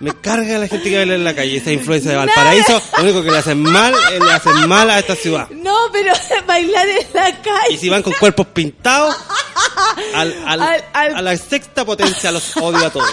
Me 0.00 0.12
carga 0.14 0.58
la 0.58 0.68
gente 0.68 0.90
que 0.90 0.96
baila 0.96 1.14
en 1.14 1.24
la 1.24 1.34
calle. 1.34 1.56
Esa 1.56 1.70
influencia 1.70 2.10
de 2.10 2.16
Valparaíso, 2.16 2.82
lo 2.96 3.02
único 3.04 3.22
que 3.22 3.30
le 3.30 3.38
hacen 3.38 3.62
mal, 3.62 3.94
es 4.12 4.20
le 4.20 4.32
hacen 4.32 4.68
mal 4.68 4.90
a 4.90 4.98
esta 4.98 5.14
ciudad. 5.14 5.48
No, 5.50 5.76
pero 5.92 6.12
bailar 6.46 6.88
en 6.88 7.06
la 7.14 7.40
calle. 7.42 7.74
Y 7.74 7.76
si 7.78 7.88
van 7.88 8.02
con 8.02 8.12
cuerpos 8.14 8.46
pintados, 8.48 9.14
al- 10.14 10.34
Al- 10.46 10.62
al- 10.92 11.16
a 11.16 11.22
la 11.22 11.36
sexta 11.36 11.84
potencia 11.84 12.32
los 12.32 12.56
odio 12.56 12.86
a 12.86 12.90
todos. 12.90 13.10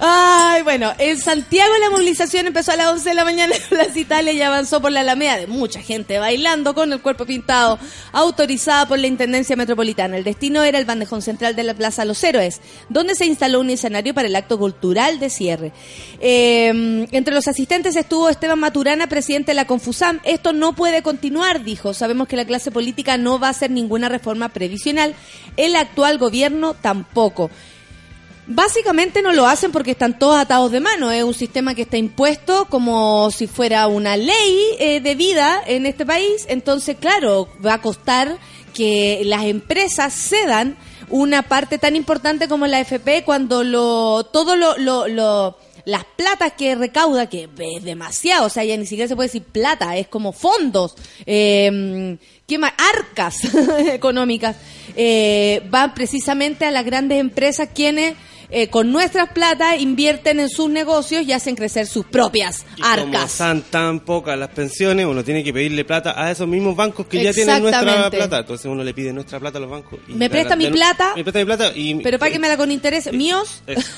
Ay, 0.00 0.62
bueno, 0.62 0.92
en 0.98 1.18
Santiago 1.18 1.72
la 1.80 1.90
movilización 1.90 2.46
empezó 2.46 2.72
a 2.72 2.76
las 2.76 2.88
11 2.88 3.08
de 3.08 3.14
la 3.14 3.24
mañana 3.24 3.54
en 3.54 3.62
Plaza 3.68 3.98
Italia 3.98 4.32
y 4.32 4.42
avanzó 4.42 4.80
por 4.80 4.92
la 4.92 5.00
Alameda 5.00 5.36
de 5.36 5.46
mucha 5.46 5.80
gente 5.80 6.18
bailando 6.18 6.74
con 6.74 6.92
el 6.92 7.00
cuerpo 7.00 7.26
pintado, 7.26 7.78
autorizada 8.12 8.86
por 8.86 8.98
la 8.98 9.06
Intendencia 9.06 9.56
Metropolitana. 9.56 10.16
El 10.16 10.24
destino 10.24 10.62
era 10.62 10.78
el 10.78 10.84
bandejón 10.84 11.22
central 11.22 11.56
de 11.56 11.62
la 11.62 11.74
Plaza 11.74 12.04
Los 12.04 12.22
Héroes, 12.22 12.60
donde 12.88 13.14
se 13.14 13.26
instaló 13.26 13.60
un 13.60 13.70
escenario 13.70 14.14
para 14.14 14.28
el 14.28 14.36
acto 14.36 14.58
cultural 14.58 15.18
de 15.18 15.30
cierre. 15.30 15.72
Eh, 16.20 17.06
entre 17.10 17.34
los 17.34 17.48
asistentes 17.48 17.96
estuvo 17.96 18.28
Esteban 18.28 18.58
Maturana, 18.58 19.06
presidente 19.06 19.52
de 19.52 19.56
la 19.56 19.66
Confusam. 19.66 20.20
Esto 20.24 20.52
no 20.52 20.74
puede 20.74 21.02
continuar, 21.02 21.64
dijo. 21.64 21.94
Sabemos 21.94 22.28
que 22.28 22.36
la 22.36 22.44
clase 22.44 22.70
política 22.70 23.16
no 23.16 23.38
va 23.38 23.48
a 23.48 23.50
hacer 23.50 23.70
ninguna 23.70 24.08
reforma 24.08 24.48
previsional. 24.50 25.14
El 25.56 25.76
actual 25.76 26.18
gobierno 26.18 26.74
tampoco. 26.74 27.50
Básicamente 28.46 29.22
no 29.22 29.32
lo 29.32 29.46
hacen 29.46 29.72
porque 29.72 29.92
están 29.92 30.18
todos 30.18 30.38
atados 30.38 30.70
de 30.70 30.80
mano. 30.80 31.10
Es 31.10 31.24
un 31.24 31.32
sistema 31.34 31.74
que 31.74 31.82
está 31.82 31.96
impuesto 31.96 32.66
como 32.68 33.30
si 33.30 33.46
fuera 33.46 33.86
una 33.86 34.16
ley 34.16 34.58
eh, 34.78 35.00
de 35.00 35.14
vida 35.14 35.62
en 35.66 35.86
este 35.86 36.04
país. 36.04 36.44
Entonces, 36.48 36.96
claro, 37.00 37.48
va 37.64 37.74
a 37.74 37.80
costar 37.80 38.36
que 38.74 39.22
las 39.24 39.44
empresas 39.44 40.12
cedan 40.12 40.76
una 41.08 41.42
parte 41.42 41.78
tan 41.78 41.96
importante 41.96 42.48
como 42.48 42.66
la 42.66 42.80
FP 42.80 43.24
cuando 43.24 43.62
lo 43.64 44.24
todo 44.32 44.56
lo, 44.56 44.76
lo, 44.78 45.06
lo- 45.08 45.56
las 45.86 46.04
platas 46.16 46.52
que 46.54 46.74
recauda, 46.74 47.28
que 47.28 47.46
es 47.58 47.84
demasiado, 47.84 48.46
o 48.46 48.48
sea, 48.48 48.64
ya 48.64 48.74
ni 48.78 48.86
siquiera 48.86 49.06
se 49.06 49.14
puede 49.16 49.26
decir 49.28 49.42
plata, 49.42 49.98
es 49.98 50.08
como 50.08 50.32
fondos, 50.32 50.94
eh, 51.26 52.16
¿qué 52.46 52.56
más? 52.56 52.72
Arcas 52.96 53.36
económicas, 53.92 54.56
eh, 54.96 55.60
van 55.68 55.92
precisamente 55.94 56.64
a 56.64 56.70
las 56.70 56.86
grandes 56.86 57.20
empresas 57.20 57.68
quienes 57.74 58.14
eh, 58.50 58.68
con 58.68 58.92
nuestras 58.92 59.30
platas 59.30 59.80
invierten 59.80 60.40
en 60.40 60.48
sus 60.48 60.70
negocios 60.70 61.24
y 61.26 61.32
hacen 61.32 61.56
crecer 61.56 61.86
sus 61.86 62.04
propias 62.06 62.64
Y 62.76 62.80
como 62.82 62.92
arcas. 62.92 63.32
son 63.32 63.62
tan 63.62 64.00
pocas 64.00 64.38
las 64.38 64.50
pensiones, 64.50 65.06
uno 65.06 65.24
tiene 65.24 65.42
que 65.42 65.52
pedirle 65.52 65.84
plata 65.84 66.14
a 66.20 66.30
esos 66.30 66.46
mismos 66.46 66.76
bancos 66.76 67.06
que 67.06 67.22
ya 67.22 67.32
tienen 67.32 67.62
nuestra 67.62 68.10
plata. 68.10 68.38
Entonces 68.38 68.66
uno 68.66 68.82
le 68.84 68.94
pide 68.94 69.12
nuestra 69.12 69.40
plata 69.40 69.58
a 69.58 69.60
los 69.60 69.70
bancos. 69.70 69.98
y 70.08 70.12
Me 70.14 70.30
presta 70.30 70.56
mi 70.56 70.68
plata, 70.68 71.12
Me 71.16 71.22
presta 71.22 71.38
mi 71.40 71.44
plata 71.46 71.72
y... 71.74 71.94
Pero 71.96 72.18
páguemela 72.18 72.56
con 72.56 72.70
interés. 72.70 73.12
¿Míos? 73.12 73.62
Eso. 73.66 73.88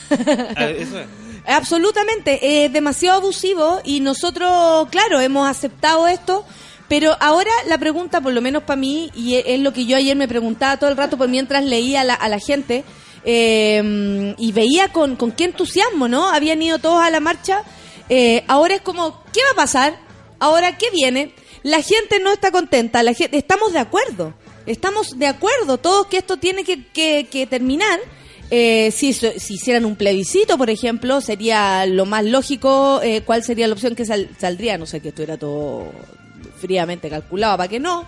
Ah, 0.57 0.67
eso 0.67 1.01
es. 1.01 1.07
Absolutamente, 1.49 2.65
es 2.65 2.73
demasiado 2.73 3.19
abusivo 3.19 3.81
y 3.85 4.01
nosotros, 4.01 4.89
claro, 4.91 5.21
hemos 5.21 5.49
aceptado 5.49 6.09
esto, 6.09 6.45
pero 6.89 7.17
ahora 7.21 7.51
la 7.69 7.79
pregunta, 7.79 8.21
por 8.21 8.33
lo 8.33 8.41
menos 8.41 8.65
para 8.65 8.81
mí, 8.81 9.11
y 9.15 9.37
es 9.37 9.45
es 9.47 9.61
lo 9.61 9.73
que 9.73 9.87
yo 9.87 9.97
ayer 9.97 10.17
me 10.17 10.27
preguntaba 10.27 10.77
todo 10.77 10.91
el 10.91 10.97
rato 10.97 11.17
por 11.17 11.29
mientras 11.29 11.65
leía 11.65 12.01
a 12.01 12.05
la, 12.05 12.15
a 12.15 12.29
la 12.29 12.41
gente 12.41 12.85
eh, 13.27 14.35
y 14.39 14.53
veía 14.53 14.89
con, 14.93 15.17
con 15.17 15.33
qué 15.33 15.45
entusiasmo, 15.45 16.09
¿no? 16.09 16.29
Habían 16.31 16.63
ido 16.63 16.79
todos 16.79 17.03
a 17.03 17.11
la 17.11 17.21
marcha. 17.21 17.63
eh, 18.09 18.45
ahora 18.49 18.77
es 18.77 18.81
como, 18.81 19.23
¿qué 19.33 19.41
va 19.49 19.53
a 19.53 19.57
pasar? 19.65 19.99
Ahora, 20.39 20.79
¿qué 20.79 20.87
viene? 20.91 21.33
La 21.63 21.83
gente 21.83 22.21
no 22.21 22.33
está 22.33 22.51
contenta, 22.53 23.03
la 23.03 23.13
gente, 23.13 23.37
estamos 23.37 23.73
de 23.73 23.81
acuerdo, 23.81 24.35
estamos 24.67 25.19
de 25.19 25.27
acuerdo 25.27 25.79
todos 25.79 26.07
que 26.07 26.19
esto 26.19 26.37
tiene 26.37 26.63
que, 26.65 26.87
que- 26.87 27.27
que 27.31 27.47
terminar. 27.47 27.99
Eh, 28.49 28.93
si, 28.93 29.13
si 29.13 29.55
hicieran 29.55 29.85
un 29.85 29.97
plebiscito, 29.97 30.57
por 30.57 30.71
ejemplo, 30.71 31.21
sería 31.21 31.85
lo 31.87 32.07
más 32.07 32.25
lógico. 32.25 33.01
eh, 33.03 33.23
¿Cuál 33.23 33.43
sería 33.43 33.67
la 33.67 33.73
opción 33.75 33.97
que 33.97 34.05
sal- 34.05 34.31
saldría? 34.39 34.79
No 34.79 34.87
sé, 34.87 35.01
que 35.01 35.09
estuviera 35.09 35.37
todo 35.37 35.91
fríamente 36.61 37.11
calculado 37.11 37.57
para 37.57 37.69
que 37.69 37.81
no. 37.81 38.05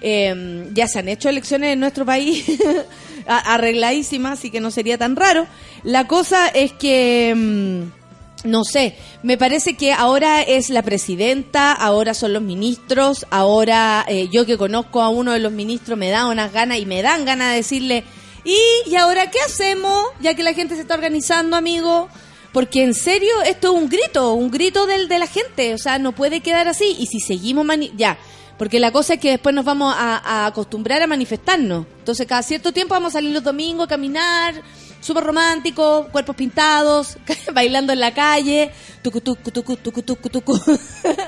Eh, 0.00 0.68
ya 0.72 0.86
se 0.86 1.00
han 1.00 1.08
hecho 1.08 1.28
elecciones 1.28 1.72
en 1.72 1.80
nuestro 1.80 2.06
país 2.06 2.44
a- 3.26 3.54
arregladísimas, 3.54 4.38
así 4.38 4.50
que 4.50 4.60
no 4.60 4.70
sería 4.70 4.98
tan 4.98 5.16
raro. 5.16 5.46
La 5.84 6.06
cosa 6.06 6.48
es 6.48 6.72
que. 6.72 7.34
mm, 7.36 8.00
no 8.48 8.64
sé, 8.64 8.96
me 9.22 9.36
parece 9.36 9.74
que 9.74 9.92
ahora 9.92 10.40
es 10.40 10.70
la 10.70 10.80
presidenta, 10.82 11.72
ahora 11.72 12.14
son 12.14 12.32
los 12.32 12.42
ministros, 12.42 13.26
ahora 13.30 14.02
eh, 14.08 14.28
yo 14.32 14.46
que 14.46 14.56
conozco 14.56 15.02
a 15.02 15.10
uno 15.10 15.32
de 15.32 15.40
los 15.40 15.52
ministros 15.52 15.98
me 15.98 16.08
da 16.08 16.26
unas 16.26 16.50
ganas 16.50 16.78
y 16.78 16.86
me 16.86 17.02
dan 17.02 17.26
ganas 17.26 17.50
de 17.50 17.56
decirle, 17.56 18.02
¿y, 18.44 18.56
¿y 18.86 18.96
ahora 18.96 19.30
qué 19.30 19.38
hacemos? 19.40 20.06
Ya 20.22 20.32
que 20.32 20.42
la 20.42 20.54
gente 20.54 20.74
se 20.74 20.80
está 20.80 20.94
organizando, 20.94 21.54
amigo. 21.56 22.08
Porque 22.52 22.82
en 22.82 22.94
serio, 22.94 23.30
esto 23.46 23.72
es 23.76 23.82
un 23.82 23.88
grito, 23.90 24.32
un 24.32 24.50
grito 24.50 24.86
del, 24.86 25.06
de 25.06 25.18
la 25.18 25.26
gente, 25.26 25.74
o 25.74 25.78
sea, 25.78 25.98
no 25.98 26.12
puede 26.12 26.40
quedar 26.40 26.66
así. 26.66 26.96
Y 26.98 27.06
si 27.06 27.20
seguimos, 27.20 27.64
mani- 27.66 27.92
ya, 27.94 28.16
porque 28.60 28.78
la 28.78 28.92
cosa 28.92 29.14
es 29.14 29.20
que 29.20 29.30
después 29.30 29.54
nos 29.54 29.64
vamos 29.64 29.94
a, 29.96 30.44
acostumbrar 30.44 31.00
a 31.00 31.06
manifestarnos. 31.06 31.86
Entonces, 32.00 32.26
cada 32.26 32.42
cierto 32.42 32.72
tiempo 32.72 32.92
vamos 32.92 33.14
a 33.14 33.16
salir 33.16 33.32
los 33.32 33.42
domingos 33.42 33.86
a 33.86 33.88
caminar, 33.88 34.54
súper 35.00 35.24
romántico, 35.24 36.08
cuerpos 36.12 36.36
pintados, 36.36 37.16
bailando 37.54 37.94
en 37.94 38.00
la 38.00 38.12
calle, 38.12 38.70
tucu, 39.02 39.22
tucu, 39.22 39.50
tucu, 39.50 39.76
tucu, 39.76 40.02
tucu, 40.02 40.28
tucu. 40.28 40.60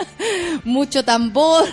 mucho 0.65 1.07
tambor, 1.07 1.65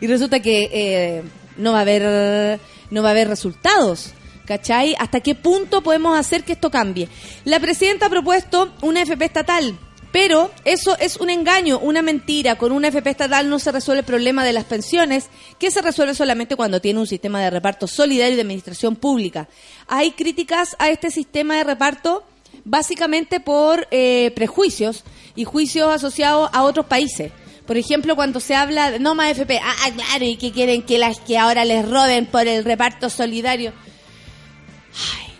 y 0.00 0.06
resulta 0.08 0.40
que 0.40 0.68
eh, 0.72 1.22
no 1.58 1.70
va 1.74 1.78
a 1.78 1.82
haber, 1.82 2.58
no 2.90 3.00
va 3.00 3.10
a 3.10 3.12
haber 3.12 3.28
resultados. 3.28 4.14
¿Cachai? 4.46 4.96
¿Hasta 4.98 5.20
qué 5.20 5.36
punto 5.36 5.80
podemos 5.80 6.18
hacer 6.18 6.42
que 6.42 6.54
esto 6.54 6.72
cambie? 6.72 7.08
La 7.44 7.60
presidenta 7.60 8.06
ha 8.06 8.10
propuesto 8.10 8.72
una 8.82 9.02
FP 9.02 9.26
estatal, 9.26 9.78
pero 10.12 10.50
eso 10.64 10.96
es 10.98 11.16
un 11.18 11.30
engaño, 11.30 11.78
una 11.78 12.02
mentira. 12.02 12.56
Con 12.56 12.72
una 12.72 12.88
FP 12.88 13.10
estatal 13.10 13.50
no 13.50 13.58
se 13.58 13.72
resuelve 13.72 14.00
el 14.00 14.06
problema 14.06 14.44
de 14.44 14.52
las 14.52 14.64
pensiones, 14.64 15.28
que 15.58 15.70
se 15.70 15.82
resuelve 15.82 16.14
solamente 16.14 16.56
cuando 16.56 16.80
tiene 16.80 17.00
un 17.00 17.06
sistema 17.06 17.40
de 17.40 17.50
reparto 17.50 17.86
solidario 17.86 18.36
de 18.36 18.42
administración 18.42 18.96
pública. 18.96 19.48
Hay 19.86 20.12
críticas 20.12 20.76
a 20.78 20.88
este 20.88 21.10
sistema 21.10 21.56
de 21.56 21.64
reparto 21.64 22.24
básicamente 22.64 23.40
por 23.40 23.86
eh, 23.90 24.32
prejuicios 24.34 25.04
y 25.34 25.44
juicios 25.44 25.92
asociados 25.92 26.50
a 26.52 26.62
otros 26.62 26.86
países. 26.86 27.32
Por 27.66 27.76
ejemplo, 27.76 28.16
cuando 28.16 28.40
se 28.40 28.54
habla 28.54 28.90
de 28.90 28.98
no 28.98 29.14
más 29.14 29.30
FP, 29.32 29.60
ah, 29.62 29.74
ah, 29.84 29.90
claro, 29.94 30.24
y 30.24 30.36
que 30.36 30.52
quieren 30.52 30.82
que 30.82 30.98
las 30.98 31.20
que 31.20 31.36
ahora 31.36 31.66
les 31.66 31.86
roben 31.86 32.24
por 32.24 32.46
el 32.48 32.64
reparto 32.64 33.10
solidario. 33.10 33.72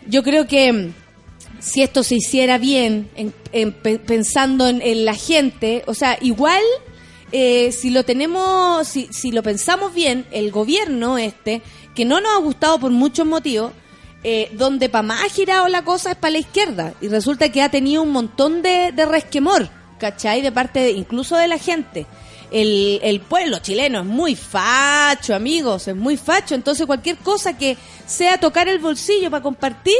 Yo 0.06 0.22
creo 0.22 0.46
que 0.46 0.92
si 1.60 1.82
esto 1.82 2.02
se 2.02 2.16
hiciera 2.16 2.58
bien, 2.58 3.10
en- 3.16 3.34
en 3.52 3.72
pe- 3.72 3.98
pensando 3.98 4.68
en, 4.68 4.80
en 4.82 5.04
la 5.04 5.14
gente, 5.14 5.82
o 5.86 5.94
sea, 5.94 6.18
igual 6.20 6.62
eh, 7.32 7.72
si 7.72 7.90
lo 7.90 8.04
tenemos, 8.04 8.86
si, 8.88 9.08
si 9.10 9.32
lo 9.32 9.42
pensamos 9.42 9.92
bien, 9.92 10.24
el 10.30 10.50
gobierno 10.50 11.18
este, 11.18 11.60
que 11.94 12.04
no 12.04 12.20
nos 12.20 12.32
ha 12.32 12.38
gustado 12.40 12.78
por 12.78 12.90
muchos 12.90 13.26
motivos, 13.26 13.72
eh, 14.24 14.50
donde 14.54 14.88
para 14.88 15.02
más 15.02 15.24
ha 15.24 15.28
girado 15.28 15.68
la 15.68 15.84
cosa 15.84 16.10
es 16.12 16.16
para 16.16 16.32
la 16.32 16.38
izquierda, 16.38 16.94
y 17.00 17.08
resulta 17.08 17.50
que 17.52 17.60
ha 17.62 17.70
tenido 17.70 18.02
un 18.02 18.10
montón 18.12 18.62
de, 18.62 18.92
de 18.92 19.04
resquemor, 19.06 19.68
¿cachai? 19.98 20.40
De 20.42 20.52
parte 20.52 20.80
de- 20.80 20.92
incluso 20.92 21.36
de 21.36 21.48
la 21.48 21.58
gente. 21.58 22.06
El, 22.50 22.98
el 23.02 23.20
pueblo 23.20 23.58
chileno 23.58 24.00
es 24.00 24.06
muy 24.06 24.34
facho, 24.34 25.34
amigos, 25.34 25.86
es 25.86 25.94
muy 25.94 26.16
facho. 26.16 26.54
Entonces, 26.54 26.86
cualquier 26.86 27.18
cosa 27.18 27.58
que 27.58 27.76
sea 28.06 28.40
tocar 28.40 28.68
el 28.68 28.78
bolsillo 28.78 29.30
para 29.30 29.42
compartir, 29.42 29.96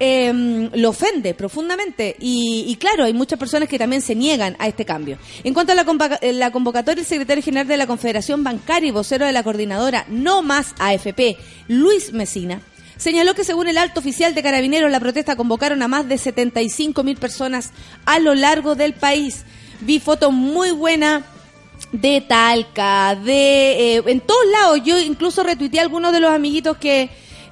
eh, 0.00 0.70
lo 0.72 0.88
ofende 0.88 1.34
profundamente. 1.34 2.16
Y, 2.18 2.64
y 2.66 2.76
claro, 2.76 3.04
hay 3.04 3.12
muchas 3.12 3.38
personas 3.38 3.68
que 3.68 3.78
también 3.78 4.00
se 4.00 4.14
niegan 4.14 4.56
a 4.58 4.66
este 4.66 4.86
cambio. 4.86 5.18
En 5.44 5.54
cuanto 5.54 5.72
a 5.72 5.74
la, 5.74 5.84
eh, 6.22 6.32
la 6.32 6.50
convocatoria, 6.50 7.02
el 7.02 7.06
secretario 7.06 7.44
general 7.44 7.68
de 7.68 7.76
la 7.76 7.86
Confederación 7.86 8.42
Bancaria 8.42 8.88
y 8.88 8.92
vocero 8.92 9.26
de 9.26 9.32
la 9.32 9.42
coordinadora 9.42 10.06
No 10.08 10.42
Más 10.42 10.74
AFP, 10.78 11.36
Luis 11.68 12.12
Mesina, 12.14 12.62
señaló 12.96 13.34
que 13.34 13.44
según 13.44 13.68
el 13.68 13.78
alto 13.78 14.00
oficial 14.00 14.34
de 14.34 14.42
carabineros, 14.42 14.90
la 14.90 15.00
protesta 15.00 15.36
convocaron 15.36 15.82
a 15.82 15.88
más 15.88 16.08
de 16.08 16.16
75 16.16 17.02
mil 17.02 17.18
personas 17.18 17.72
a 18.06 18.18
lo 18.18 18.34
largo 18.34 18.74
del 18.74 18.94
país. 18.94 19.44
Vi 19.82 20.00
fotos 20.00 20.32
muy 20.32 20.70
buenas 20.70 21.24
de 21.92 22.20
Talca, 22.22 23.16
de 23.16 23.96
eh, 23.96 24.02
en 24.06 24.20
todos 24.20 24.46
lados. 24.50 24.80
Yo 24.84 24.98
incluso 24.98 25.42
retuiteé 25.42 25.80
a 25.80 25.82
algunos 25.82 26.12
de 26.12 26.20
los 26.20 26.30
amiguitos 26.30 26.76
que, 26.78 27.10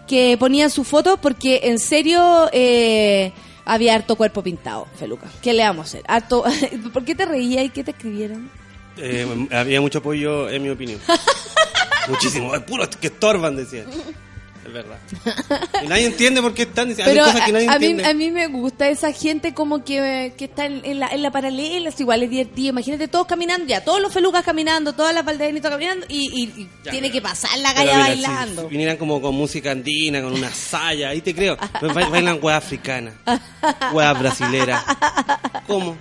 que 0.08 0.36
ponían 0.38 0.70
sus 0.70 0.88
fotos 0.88 1.18
porque 1.20 1.60
en 1.64 1.78
serio 1.78 2.48
eh, 2.52 3.32
había 3.64 3.94
harto 3.94 4.16
cuerpo 4.16 4.42
pintado, 4.42 4.88
Feluca. 4.98 5.28
¿Qué 5.42 5.52
le 5.52 5.62
vamos 5.62 5.86
a 5.86 5.88
hacer? 5.88 6.04
Harto... 6.08 6.44
¿Por 6.92 7.04
qué 7.04 7.14
te 7.14 7.26
reías 7.26 7.64
y 7.64 7.68
qué 7.68 7.84
te 7.84 7.92
escribieron? 7.92 8.50
Eh, 8.96 9.48
había 9.52 9.80
mucho 9.80 9.98
apoyo, 9.98 10.48
en 10.48 10.62
mi 10.62 10.70
opinión. 10.70 11.00
Muchísimo. 12.08 12.54
Es 12.54 12.62
puro 12.62 12.88
que 13.00 13.08
estorban, 13.08 13.54
decían. 13.54 13.86
Es 14.68 14.74
verdad. 14.74 14.98
Y 15.82 15.86
nadie 15.88 16.06
entiende 16.06 16.42
por 16.42 16.52
qué 16.54 16.62
están 16.62 16.88
diciendo. 16.88 17.10
Pero 17.12 17.24
cosas 17.24 17.42
que 17.46 17.52
nadie 17.52 17.68
a, 17.68 17.78
mí, 17.78 17.86
entiende. 17.86 18.06
a 18.10 18.14
mí 18.14 18.30
me 18.30 18.46
gusta 18.48 18.88
esa 18.88 19.12
gente 19.12 19.54
como 19.54 19.84
que, 19.84 20.34
que 20.36 20.44
está 20.46 20.66
en, 20.66 20.84
en 20.84 20.98
la, 21.00 21.08
en 21.08 21.22
la 21.22 21.30
paralela, 21.30 21.88
es 21.88 21.98
igual, 22.00 22.22
es 22.22 22.30
divertido. 22.30 22.68
Imagínate 22.70 23.08
todos 23.08 23.26
caminando, 23.26 23.64
ya, 23.66 23.82
todos 23.84 24.00
los 24.00 24.12
felucas 24.12 24.44
caminando, 24.44 24.92
todas 24.92 25.14
las 25.14 25.24
valdenitas 25.24 25.70
caminando 25.70 26.04
y, 26.08 26.26
y- 26.42 26.60
y 26.62 26.68
Ya, 26.84 26.90
tiene 26.90 27.08
pero- 27.08 27.12
que 27.14 27.22
pasar 27.22 27.58
la 27.60 27.72
calle 27.74 27.92
bailando. 27.92 28.62
Si 28.62 28.68
vinieran 28.68 28.96
como 28.96 29.20
con 29.22 29.34
música 29.34 29.70
andina, 29.70 30.20
con 30.22 30.32
una 30.34 30.50
saya, 30.52 31.08
ahí 31.10 31.20
te 31.20 31.34
creo. 31.34 31.56
Ba- 31.56 32.08
Bailan 32.10 32.38
hueá 32.42 32.56
africana, 32.58 33.12
hueá 33.92 34.12
brasilera. 34.14 34.84
¿Cómo? 35.66 35.96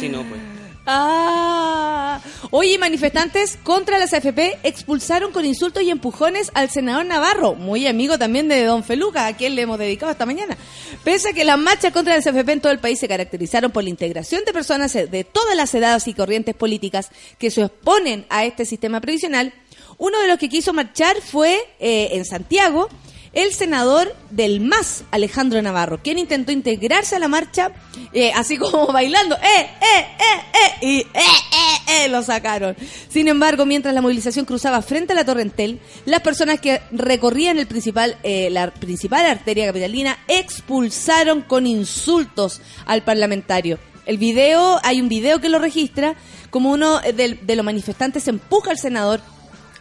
Si 0.00 0.08
no, 0.08 0.22
pues. 0.24 0.40
Ah, 0.88 2.20
oye, 2.52 2.78
manifestantes 2.78 3.58
contra 3.64 3.98
las 3.98 4.12
AFP 4.12 4.60
expulsaron 4.62 5.32
con 5.32 5.44
insultos 5.44 5.82
y 5.82 5.90
empujones 5.90 6.52
al 6.54 6.70
senador 6.70 7.04
Navarro, 7.04 7.56
muy 7.56 7.88
amigo 7.88 8.18
también 8.18 8.46
de 8.46 8.64
Don 8.64 8.84
Feluca, 8.84 9.26
a 9.26 9.36
quien 9.36 9.56
le 9.56 9.62
hemos 9.62 9.80
dedicado 9.80 10.12
esta 10.12 10.26
mañana. 10.26 10.56
Pese 11.02 11.30
a 11.30 11.32
que 11.32 11.44
las 11.44 11.58
marchas 11.58 11.92
contra 11.92 12.14
las 12.14 12.24
AFP 12.24 12.52
en 12.52 12.60
todo 12.60 12.72
el 12.72 12.78
país 12.78 13.00
se 13.00 13.08
caracterizaron 13.08 13.72
por 13.72 13.82
la 13.82 13.90
integración 13.90 14.44
de 14.44 14.52
personas 14.52 14.92
de 14.92 15.24
todas 15.24 15.56
las 15.56 15.74
edades 15.74 16.06
y 16.06 16.14
corrientes 16.14 16.54
políticas 16.54 17.10
que 17.36 17.50
se 17.50 17.64
oponen 17.64 18.24
a 18.28 18.44
este 18.44 18.64
sistema 18.64 19.00
previsional, 19.00 19.52
uno 19.98 20.20
de 20.20 20.28
los 20.28 20.38
que 20.38 20.48
quiso 20.48 20.72
marchar 20.72 21.16
fue 21.20 21.58
eh, 21.80 22.10
en 22.12 22.24
Santiago 22.24 22.88
el 23.36 23.52
senador 23.52 24.16
del 24.30 24.60
MAS, 24.60 25.04
Alejandro 25.10 25.60
Navarro, 25.60 26.00
quien 26.02 26.18
intentó 26.18 26.52
integrarse 26.52 27.16
a 27.16 27.18
la 27.18 27.28
marcha, 27.28 27.70
eh, 28.14 28.32
así 28.34 28.56
como 28.56 28.86
bailando, 28.92 29.36
¡eh, 29.36 29.40
eh, 29.60 30.06
eh, 30.18 30.40
eh! 30.54 30.86
Y 30.86 30.98
¡eh, 31.00 31.06
eh, 31.12 32.04
eh! 32.04 32.08
Lo 32.08 32.22
sacaron. 32.22 32.74
Sin 33.10 33.28
embargo, 33.28 33.66
mientras 33.66 33.94
la 33.94 34.00
movilización 34.00 34.46
cruzaba 34.46 34.80
frente 34.80 35.12
a 35.12 35.16
la 35.16 35.26
Torrentel, 35.26 35.80
las 36.06 36.22
personas 36.22 36.60
que 36.60 36.80
recorrían 36.90 37.58
el 37.58 37.66
principal, 37.66 38.16
eh, 38.22 38.48
la 38.48 38.72
principal 38.72 39.26
arteria 39.26 39.66
capitalina 39.66 40.18
expulsaron 40.28 41.42
con 41.42 41.66
insultos 41.66 42.62
al 42.86 43.02
parlamentario. 43.02 43.78
El 44.06 44.16
video, 44.16 44.80
hay 44.82 45.02
un 45.02 45.10
video 45.10 45.42
que 45.42 45.50
lo 45.50 45.58
registra, 45.58 46.14
como 46.48 46.70
uno 46.70 47.00
de, 47.00 47.38
de 47.42 47.56
los 47.56 47.66
manifestantes 47.66 48.28
empuja 48.28 48.70
al 48.70 48.78
senador 48.78 49.20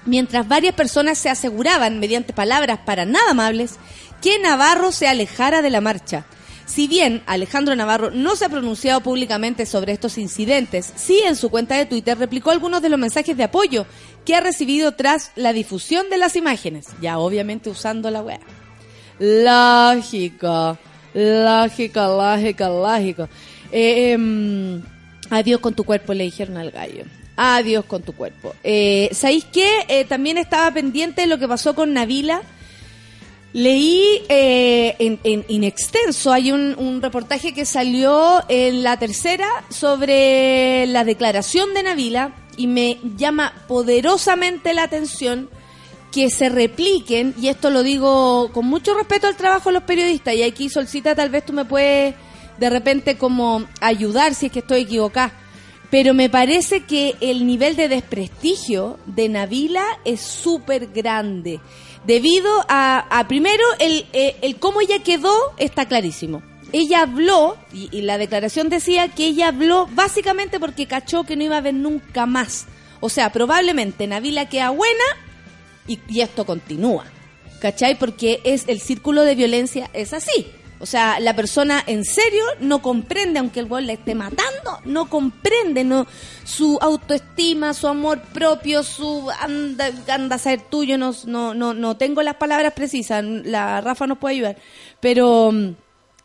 mientras 0.05 0.47
varias 0.47 0.75
personas 0.75 1.17
se 1.17 1.29
aseguraban, 1.29 1.99
mediante 1.99 2.33
palabras 2.33 2.79
para 2.85 3.05
nada 3.05 3.31
amables, 3.31 3.75
que 4.21 4.39
Navarro 4.39 4.91
se 4.91 5.07
alejara 5.07 5.61
de 5.61 5.69
la 5.69 5.81
marcha. 5.81 6.25
Si 6.65 6.87
bien 6.87 7.21
Alejandro 7.27 7.75
Navarro 7.75 8.09
no 8.09 8.35
se 8.35 8.45
ha 8.45 8.49
pronunciado 8.49 9.01
públicamente 9.01 9.65
sobre 9.65 9.93
estos 9.93 10.17
incidentes, 10.17 10.91
sí 10.95 11.21
en 11.25 11.35
su 11.35 11.49
cuenta 11.49 11.75
de 11.75 11.85
Twitter 11.85 12.17
replicó 12.17 12.49
algunos 12.49 12.81
de 12.81 12.89
los 12.89 12.99
mensajes 12.99 13.37
de 13.37 13.43
apoyo 13.43 13.85
que 14.25 14.35
ha 14.35 14.41
recibido 14.41 14.93
tras 14.93 15.31
la 15.35 15.53
difusión 15.53 16.09
de 16.09 16.17
las 16.17 16.35
imágenes, 16.35 16.87
ya 17.01 17.19
obviamente 17.19 17.69
usando 17.69 18.09
la 18.09 18.23
web. 18.23 18.39
Lógico, 19.19 20.77
lógico, 21.13 21.99
lógico, 21.99 22.63
lógico. 22.67 23.29
Eh, 23.71 24.11
em, 24.13 24.81
adiós 25.29 25.59
con 25.61 25.75
tu 25.75 25.83
cuerpo, 25.83 26.13
le 26.13 26.23
dijeron 26.23 26.57
al 26.57 26.71
gallo. 26.71 27.05
Adiós 27.37 27.85
con 27.85 28.01
tu 28.01 28.13
cuerpo. 28.13 28.55
Eh, 28.63 29.09
¿Sabéis 29.11 29.45
qué? 29.45 29.67
Eh, 29.87 30.05
también 30.05 30.37
estaba 30.37 30.71
pendiente 30.71 31.21
de 31.21 31.27
lo 31.27 31.37
que 31.37 31.47
pasó 31.47 31.75
con 31.75 31.93
Navila. 31.93 32.41
Leí 33.51 34.21
eh, 34.27 34.95
en, 34.99 35.19
en, 35.23 35.45
in 35.47 35.63
extenso, 35.63 36.33
hay 36.33 36.51
un, 36.51 36.75
un 36.77 37.01
reportaje 37.01 37.53
que 37.53 37.65
salió 37.65 38.43
en 38.49 38.83
la 38.83 38.99
tercera 38.99 39.47
sobre 39.69 40.85
la 40.87 41.05
declaración 41.05 41.73
de 41.73 41.83
Navila 41.83 42.35
y 42.57 42.67
me 42.67 42.97
llama 43.15 43.53
poderosamente 43.69 44.73
la 44.73 44.83
atención 44.83 45.49
que 46.11 46.29
se 46.29 46.47
repliquen, 46.47 47.33
y 47.41 47.49
esto 47.49 47.69
lo 47.69 47.83
digo 47.83 48.49
con 48.53 48.65
mucho 48.65 48.93
respeto 48.93 49.27
al 49.27 49.35
trabajo 49.35 49.69
de 49.69 49.73
los 49.73 49.83
periodistas, 49.83 50.33
y 50.33 50.43
aquí 50.43 50.69
Solcita 50.69 51.13
tal 51.15 51.29
vez 51.29 51.45
tú 51.45 51.51
me 51.51 51.65
puedes 51.65 52.15
de 52.57 52.69
repente 52.69 53.17
como 53.17 53.65
ayudar 53.81 54.33
si 54.33 54.45
es 54.45 54.51
que 54.51 54.59
estoy 54.59 54.81
equivocada, 54.83 55.33
pero 55.95 56.13
me 56.13 56.29
parece 56.29 56.81
que 56.81 57.15
el 57.21 57.47
nivel 57.47 57.77
de 57.77 57.87
desprestigio 57.87 58.99
de 59.05 59.29
Navila 59.29 59.85
es 60.03 60.19
súper 60.19 60.87
grande. 60.87 61.61
Debido 62.05 62.51
a, 62.67 63.23
primero, 63.29 63.63
el, 63.79 64.05
eh, 64.11 64.35
el 64.41 64.57
cómo 64.57 64.81
ella 64.81 65.01
quedó 65.01 65.33
está 65.57 65.85
clarísimo. 65.85 66.43
Ella 66.73 67.03
habló, 67.03 67.55
y, 67.71 68.01
la 68.01 68.17
declaración 68.17 68.67
decía 68.67 69.07
que 69.07 69.27
ella 69.27 69.47
habló 69.47 69.87
básicamente 69.89 70.59
porque 70.59 70.85
cachó 70.85 71.23
que 71.23 71.37
no 71.37 71.45
iba 71.45 71.55
a 71.55 71.59
haber 71.59 71.75
nunca 71.75 72.25
más. 72.25 72.65
O 72.99 73.07
sea, 73.07 73.31
probablemente 73.31 74.05
Nabila 74.05 74.49
queda 74.49 74.71
buena 74.71 75.05
y, 75.87 75.97
y 76.09 76.19
esto 76.19 76.45
continúa. 76.45 77.05
¿Cachai? 77.61 77.97
Porque 77.97 78.41
es 78.43 78.65
el 78.67 78.81
círculo 78.81 79.21
de 79.21 79.35
violencia 79.35 79.89
es 79.93 80.11
así. 80.11 80.47
O 80.85 80.87
sea, 80.87 81.19
la 81.19 81.35
persona 81.35 81.83
en 81.87 82.05
serio 82.05 82.43
no 82.59 82.79
comprende, 82.79 83.39
aunque 83.39 83.59
el 83.59 83.65
weón 83.65 83.87
la 83.87 83.93
esté 83.93 84.13
matando, 84.13 84.79
no 84.85 85.09
comprende 85.09 85.83
no 85.83 86.05
su 86.43 86.77
autoestima, 86.79 87.73
su 87.73 87.87
amor 87.87 88.21
propio, 88.21 88.83
su 88.83 89.31
anda, 89.41 89.89
anda 90.07 90.35
a 90.35 90.37
ser 90.37 90.61
tuyo, 90.61 90.99
no, 90.99 91.11
no, 91.25 91.55
no, 91.55 91.97
tengo 91.97 92.21
las 92.21 92.35
palabras 92.35 92.73
precisas, 92.73 93.23
la 93.25 93.81
Rafa 93.81 94.05
nos 94.05 94.19
puede 94.19 94.35
ayudar, 94.35 94.57
pero 94.99 95.51
mm, 95.51 95.71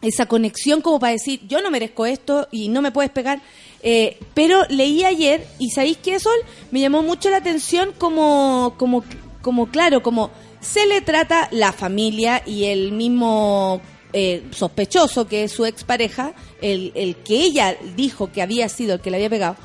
esa 0.03 0.27
conexión 0.27 0.83
como 0.83 1.01
para 1.01 1.12
decir, 1.12 1.40
yo 1.49 1.62
no 1.62 1.70
merezco 1.70 2.05
esto 2.05 2.46
y 2.51 2.68
no 2.68 2.83
me 2.83 2.92
puedes 2.92 3.11
pegar. 3.11 3.40
Eh, 3.83 4.18
pero 4.35 4.64
leí 4.68 5.05
ayer 5.05 5.46
y 5.59 5.70
sabéis 5.70 5.96
qué, 5.96 6.20
Sol, 6.20 6.37
me 6.70 6.81
llamó 6.81 7.03
mucho 7.03 7.31
la 7.31 7.38
atención 7.38 7.94
como, 7.96 8.75
como, 8.77 9.05
como 9.40 9.68
claro, 9.68 10.03
como 10.03 10.31
se 10.61 10.85
le 10.85 11.01
trata 11.01 11.49
la 11.51 11.73
familia 11.73 12.42
y 12.44 12.66
el 12.66 12.92
mismo 12.92 13.81
eh, 14.12 14.42
sospechoso 14.51 15.27
que 15.29 15.44
es 15.44 15.53
su 15.53 15.64
expareja, 15.66 16.33
el, 16.61 16.92
el 16.94 17.16
que 17.16 17.35
ella 17.37 17.77
dijo 17.96 18.31
que 18.33 18.42
había 18.42 18.68
sido 18.68 18.94
el 18.94 19.01
que 19.01 19.11
le 19.11 19.16
había 19.18 19.31
pegado, 19.31 19.57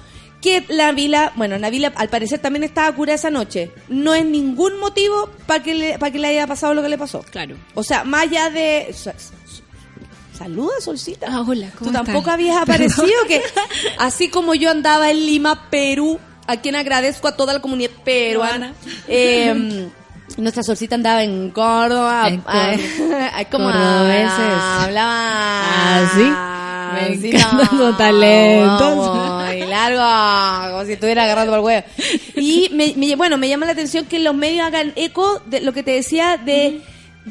que 0.41 0.63
Navila, 0.69 1.33
bueno, 1.35 1.57
Navila 1.57 1.91
al 1.95 2.09
parecer 2.09 2.39
también 2.39 2.63
estaba 2.63 2.95
cura 2.95 3.13
esa 3.15 3.31
noche. 3.31 3.71
No 3.89 4.13
es 4.13 4.25
ningún 4.25 4.79
motivo 4.79 5.29
para 5.47 5.63
que, 5.63 5.73
le, 5.73 5.97
para 5.97 6.11
que 6.11 6.19
le 6.19 6.27
haya 6.27 6.45
pasado 6.45 6.73
lo 6.75 6.83
que 6.83 6.89
le 6.89 6.97
pasó. 6.99 7.21
Claro. 7.31 7.55
O 7.73 7.83
sea, 7.83 8.03
más 8.03 8.23
allá 8.23 8.49
de... 8.51 8.93
sa- 8.93 9.17
sa- 9.17 9.33
Saluda, 10.37 10.73
Solcita. 10.81 11.27
Ah, 11.29 11.43
hola, 11.47 11.71
¿cómo 11.79 11.89
Tú 11.91 11.93
tampoco 11.93 12.19
están? 12.19 12.33
habías 12.33 12.57
aparecido 12.61 13.07
que, 13.27 13.41
así 13.97 14.27
como 14.29 14.53
yo 14.53 14.69
andaba 14.69 15.09
en 15.09 15.25
Lima, 15.25 15.69
Perú, 15.69 16.19
a 16.45 16.57
quien 16.57 16.75
agradezco 16.75 17.27
a 17.29 17.37
toda 17.37 17.53
la 17.53 17.61
comunidad 17.61 17.91
peruana, 18.03 18.73
eh, 19.07 19.87
nuestra 20.37 20.63
Solcita 20.63 20.95
andaba 20.95 21.23
en 21.23 21.49
Córdoba. 21.51 22.27
En 22.27 22.41
Córdoba. 22.41 23.31
como 23.51 23.65
Cordobeses. 23.65 24.29
hablaba. 24.39 25.61
Ah, 25.67 26.11
¿sí? 26.15 26.21
Me 26.93 27.15
así, 27.15 27.31
no, 27.55 27.65
sus 27.89 27.97
talentos. 27.97 29.45
Muy 29.45 29.59
largo, 29.65 30.71
como 30.71 30.85
si 30.85 30.93
estuviera 30.93 31.23
agarrando 31.23 31.51
por 31.51 31.59
el 31.59 31.65
huevo. 31.65 31.85
Y 32.35 32.69
me, 32.73 32.93
me- 32.95 33.15
bueno, 33.15 33.37
me 33.37 33.49
llama 33.49 33.65
la 33.65 33.73
atención 33.73 34.05
que 34.05 34.19
los 34.19 34.33
medios 34.35 34.65
hagan 34.65 34.93
eco 34.95 35.41
de 35.45 35.61
lo 35.61 35.73
que 35.73 35.83
te 35.83 35.91
decía 35.91 36.37
de 36.37 36.81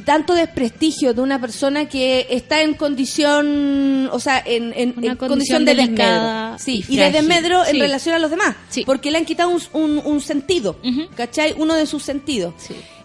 tanto 0.05 0.35
desprestigio 0.35 1.15
de 1.15 1.21
una 1.21 1.41
persona 1.41 1.89
que 1.89 2.27
está 2.31 2.63
en 2.63 2.75
condición, 2.75 4.09
o 4.11 4.19
sea, 4.21 4.43
en, 4.45 4.73
en- 4.77 5.17
condición 5.17 5.65
de 5.65 5.75
desmedro. 5.75 6.59
Sí, 6.59 6.85
y 6.89 6.95
y, 6.95 6.97
de 6.97 7.11
desmedro 7.11 7.65
en 7.65 7.79
relación 7.79 8.15
a 8.15 8.19
los 8.19 8.31
demás. 8.31 8.57
Sí. 8.71 8.83
Porque 8.85 9.11
le 9.11 9.19
han 9.19 9.25
quitado 9.25 9.51
un, 9.51 9.61
un- 9.73 10.03
un 10.05 10.21
sentido, 10.21 10.77
Ujú. 10.85 11.07
¿cachai? 11.17 11.55
Uno 11.57 11.75
de 11.75 11.87
sus 11.87 12.03
sentidos. 12.03 12.55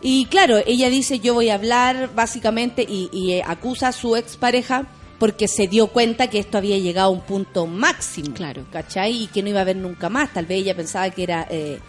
Y 0.01 0.25
claro, 0.25 0.57
ella 0.65 0.89
dice, 0.89 1.19
yo 1.19 1.33
voy 1.33 1.49
a 1.49 1.55
hablar 1.55 2.11
básicamente 2.15 2.83
y, 2.87 3.09
y, 3.11 3.33
eh, 3.33 3.43
acusa 3.45 3.89
a 3.89 3.91
su 3.91 4.15
expareja 4.15 4.87
porque 5.19 5.47
se 5.49 5.67
dio 5.67 5.87
cuenta 5.87 6.27
que 6.29 6.39
esto 6.39 6.57
había 6.57 6.77
llegado 6.77 7.09
a 7.09 7.11
un 7.11 7.21
punto 7.21 7.67
máximo. 7.67 8.33
Claro. 8.33 8.63
¿Cachai? 8.71 9.23
Y 9.23 9.27
que 9.27 9.43
no 9.43 9.49
iba 9.49 9.59
a 9.59 9.63
haber 9.63 9.75
nunca 9.75 10.09
más. 10.09 10.31
Tal 10.33 10.45
vez 10.45 10.59
ella 10.59 10.75
pensaba 10.75 11.09
que 11.09 11.23
era 11.23 11.45
eh, 11.49 11.79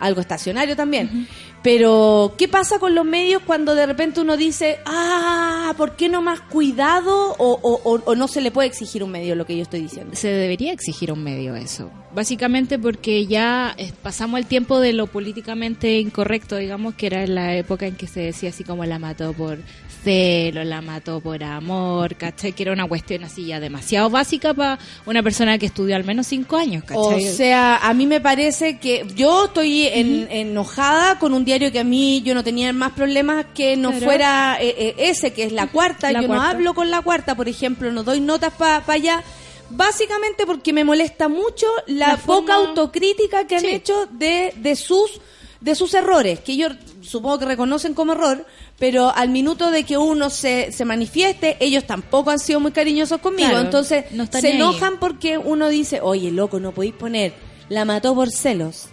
algo 0.00 0.20
estacionario 0.20 0.74
también. 0.74 1.28
Pero, 1.62 2.34
¿qué 2.38 2.48
pasa 2.48 2.78
con 2.78 2.94
los 2.94 3.04
medios 3.04 3.42
cuando 3.44 3.74
de 3.74 3.84
repente 3.84 4.20
uno 4.22 4.36
dice, 4.38 4.78
ah, 4.86 5.74
¿por 5.76 5.94
qué 5.94 6.08
no 6.08 6.22
más 6.22 6.40
cuidado? 6.40 7.34
O, 7.38 7.58
o- 7.62 7.80
o- 7.84 8.02
o 8.04 8.14
no 8.14 8.28
se 8.28 8.40
le 8.40 8.50
puede 8.50 8.68
exigir 8.68 9.04
un 9.04 9.10
medio 9.10 9.34
lo 9.34 9.44
que 9.44 9.56
yo 9.56 9.62
estoy 9.62 9.82
diciendo. 9.82 10.16
se 10.16 10.28
debería 10.28 10.72
exigir 10.72 11.12
un 11.12 11.22
medio 11.22 11.54
eso. 11.56 11.90
Básicamente 12.14 12.78
porque 12.78 13.26
ya 13.26 13.74
eh, 13.76 13.92
pasamos 14.02 14.40
el 14.40 14.46
tiempo 14.46 14.80
de 14.80 14.92
lo 14.94 15.06
políticamente 15.06 15.98
incorrecto, 16.00 16.56
digamos, 16.56 16.94
que 16.94 17.06
era 17.06 17.26
la 17.26 17.54
época 17.54 17.86
en 17.86 17.94
que 17.94 18.06
se 18.08 18.20
decía 18.20 18.48
así 18.48 18.64
como 18.64 18.84
la 18.84 18.98
mató 18.98 19.32
por 19.32 19.58
celo, 20.02 20.64
la 20.64 20.80
mató 20.80 21.20
por 21.20 21.44
amor, 21.44 22.16
¿cachai? 22.16 22.52
Que 22.52 22.62
era 22.62 22.72
una 22.72 22.88
cuestión 22.88 23.22
así 23.22 23.44
ya 23.46 23.60
demasiado 23.60 24.08
básica 24.08 24.54
para 24.54 24.78
una 25.04 25.22
persona 25.22 25.58
que 25.58 25.66
estudió 25.66 25.94
al 25.94 26.04
menos 26.04 26.26
cinco 26.26 26.56
años, 26.56 26.82
O 26.84 27.10
¿cachai? 27.10 27.22
sea, 27.34 27.76
a 27.76 27.92
mí 27.92 28.06
me 28.06 28.18
parece 28.20 28.78
que 28.78 29.06
yo 29.14 29.44
estoy 29.44 29.86
en- 29.88 30.26
enojada 30.30 31.18
con 31.18 31.34
un 31.34 31.44
diario 31.50 31.72
que 31.72 31.80
a 31.80 31.84
mí 31.84 32.22
yo 32.22 32.34
no 32.34 32.42
tenía 32.44 32.72
más 32.72 32.92
problemas 32.92 33.46
que 33.54 33.76
no 33.76 33.90
Claro. 33.90 34.04
fuera 34.06 34.56
eh, 34.60 34.74
eh, 34.78 34.94
ese, 35.10 35.32
que 35.32 35.42
es 35.44 35.52
la 35.52 35.66
cuarta. 35.66 36.10
La 36.12 36.22
yo 36.22 36.28
no 36.28 36.40
hablo 36.40 36.74
con 36.74 36.90
la 36.90 37.00
cuarta, 37.02 37.34
por 37.34 37.48
ejemplo, 37.48 37.90
no 37.92 38.02
doy 38.04 38.20
notas 38.20 38.52
para 38.54 38.82
allá. 38.86 39.22
Básicamente 39.70 40.46
porque 40.46 40.72
me 40.72 40.84
molesta 40.84 41.28
mucho 41.28 41.66
la, 41.86 42.08
La 42.08 42.16
poca 42.16 42.54
forma- 42.54 42.68
autocrítica 42.70 43.46
que 43.46 43.54
han 43.56 43.60
Sí. 43.62 43.68
hecho 43.68 44.06
de, 44.10 44.52
de 44.56 44.74
sus 44.76 45.20
de 45.60 45.74
sus 45.74 45.92
errores, 45.92 46.40
que 46.40 46.52
ellos 46.52 46.72
supongo 47.02 47.38
que 47.40 47.44
reconocen 47.44 47.92
como 47.92 48.12
error, 48.12 48.46
pero 48.78 49.12
al 49.14 49.28
minuto 49.28 49.70
de 49.70 49.84
que 49.84 49.98
uno 49.98 50.30
se, 50.30 50.72
se 50.72 50.86
manifieste, 50.86 51.58
ellos 51.60 51.84
tampoco 51.84 52.30
han 52.30 52.38
sido 52.38 52.60
muy 52.60 52.72
cariñosos 52.72 53.20
conmigo. 53.20 53.50
Claro, 53.50 53.64
Entonces 53.66 54.06
no 54.12 54.24
se 54.26 54.38
ahí. 54.38 54.52
enojan 54.56 54.98
porque 54.98 55.36
uno 55.36 55.68
dice, 55.68 56.00
oye, 56.00 56.30
loco, 56.30 56.60
no 56.60 56.72
podéis 56.72 56.94
poner, 56.94 57.34
la 57.68 57.84
mató 57.84 58.14
por 58.14 58.30
celos. 58.30 58.86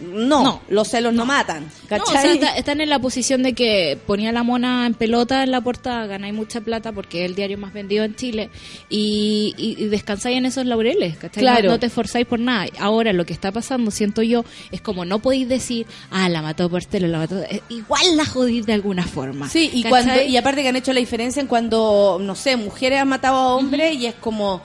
No, 0.00 0.42
No. 0.42 0.60
los 0.68 0.88
celos 0.88 1.12
no, 1.14 1.26
matan. 1.26 1.64
No, 1.64 1.68
o 1.68 1.88
¿cachai? 1.88 2.22
sea, 2.22 2.32
está- 2.32 2.56
están 2.56 2.80
en 2.80 2.88
la 2.88 2.98
posición 2.98 3.42
de 3.42 3.52
que 3.52 3.98
ponía 4.06 4.32
la 4.32 4.42
mona 4.42 4.86
en 4.86 4.94
pelota 4.94 5.42
en 5.42 5.50
la 5.50 5.60
portada, 5.60 6.06
ganáis 6.06 6.34
mucha 6.34 6.60
plata 6.60 6.92
porque 6.92 7.24
es 7.24 7.30
el 7.30 7.34
diario 7.34 7.58
más 7.58 7.72
vendido 7.72 8.04
en 8.04 8.14
Chile 8.16 8.50
y, 8.88 9.54
y, 9.56 9.82
y 9.82 9.86
descansáis 9.88 10.38
en 10.38 10.46
esos 10.46 10.66
laureles, 10.66 11.16
¿cachai? 11.18 11.42
Claro. 11.42 11.70
No, 11.70 11.78
te 11.78 11.86
esforzáis 11.86 12.26
por 12.26 12.38
nada. 12.40 12.66
Ahora 12.78 13.12
lo 13.12 13.24
que 13.26 13.32
está 13.32 13.52
pasando, 13.52 13.90
siento 13.90 14.22
yo, 14.22 14.44
es 14.70 14.80
como 14.80 15.04
no 15.04 15.18
podéis 15.20 15.48
decir, 15.48 15.86
ah, 16.10 16.28
la 16.28 16.42
mató 16.42 16.68
por 16.70 16.84
telo, 16.84 17.08
la 17.08 17.18
mató... 17.18 17.42
Igual 17.68 18.16
la 18.16 18.24
jodís 18.24 18.66
de 18.66 18.72
alguna 18.72 19.04
forma. 19.06 19.48
Sí, 19.48 19.70
y, 19.72 19.82
¿cachai? 19.82 19.90
cuando, 20.04 20.22
y 20.22 20.36
aparte 20.36 20.62
que 20.62 20.68
han 20.68 20.76
hecho 20.76 20.92
la 20.92 21.00
diferencia 21.00 21.40
en 21.40 21.46
cuando, 21.46 22.18
no 22.20 22.34
sé, 22.34 22.56
mujeres 22.56 23.00
han 23.00 23.08
matado 23.08 23.36
a 23.36 23.54
hombres 23.56 23.96
y 23.96 24.06
es 24.06 24.14
como 24.14 24.62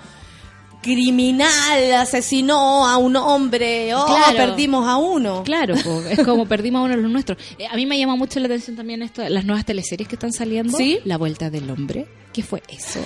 criminal, 0.86 1.94
asesinó 1.98 2.88
a 2.88 2.98
un 2.98 3.16
hombre, 3.16 3.94
oh, 3.96 4.06
Claro. 4.06 4.38
perdimos 4.38 4.88
a 4.88 4.98
uno. 4.98 5.44
Claro, 5.44 5.74
es 5.74 6.24
como 6.24 6.46
perdimos 6.48 6.80
a 6.82 6.84
uno 6.84 6.96
de 6.96 7.02
los 7.02 7.12
nuestros. 7.12 7.40
Eh, 7.58 7.66
a 7.70 7.76
mí 7.76 7.88
me 7.88 7.98
llama 7.98 8.16
mucho 8.16 8.40
la 8.40 8.46
atención 8.46 8.76
también 8.76 9.02
esto, 9.02 9.28
las 9.28 9.46
nuevas 9.46 9.66
teleseries 9.66 10.08
que 10.08 10.16
están 10.16 10.32
saliendo. 10.32 10.78
¿Sí? 10.78 11.00
La 11.04 11.18
Vuelta 11.18 11.50
del 11.50 11.70
Hombre. 11.72 12.06
¿Qué 12.36 12.44
fue 12.44 12.62
eso? 12.68 13.00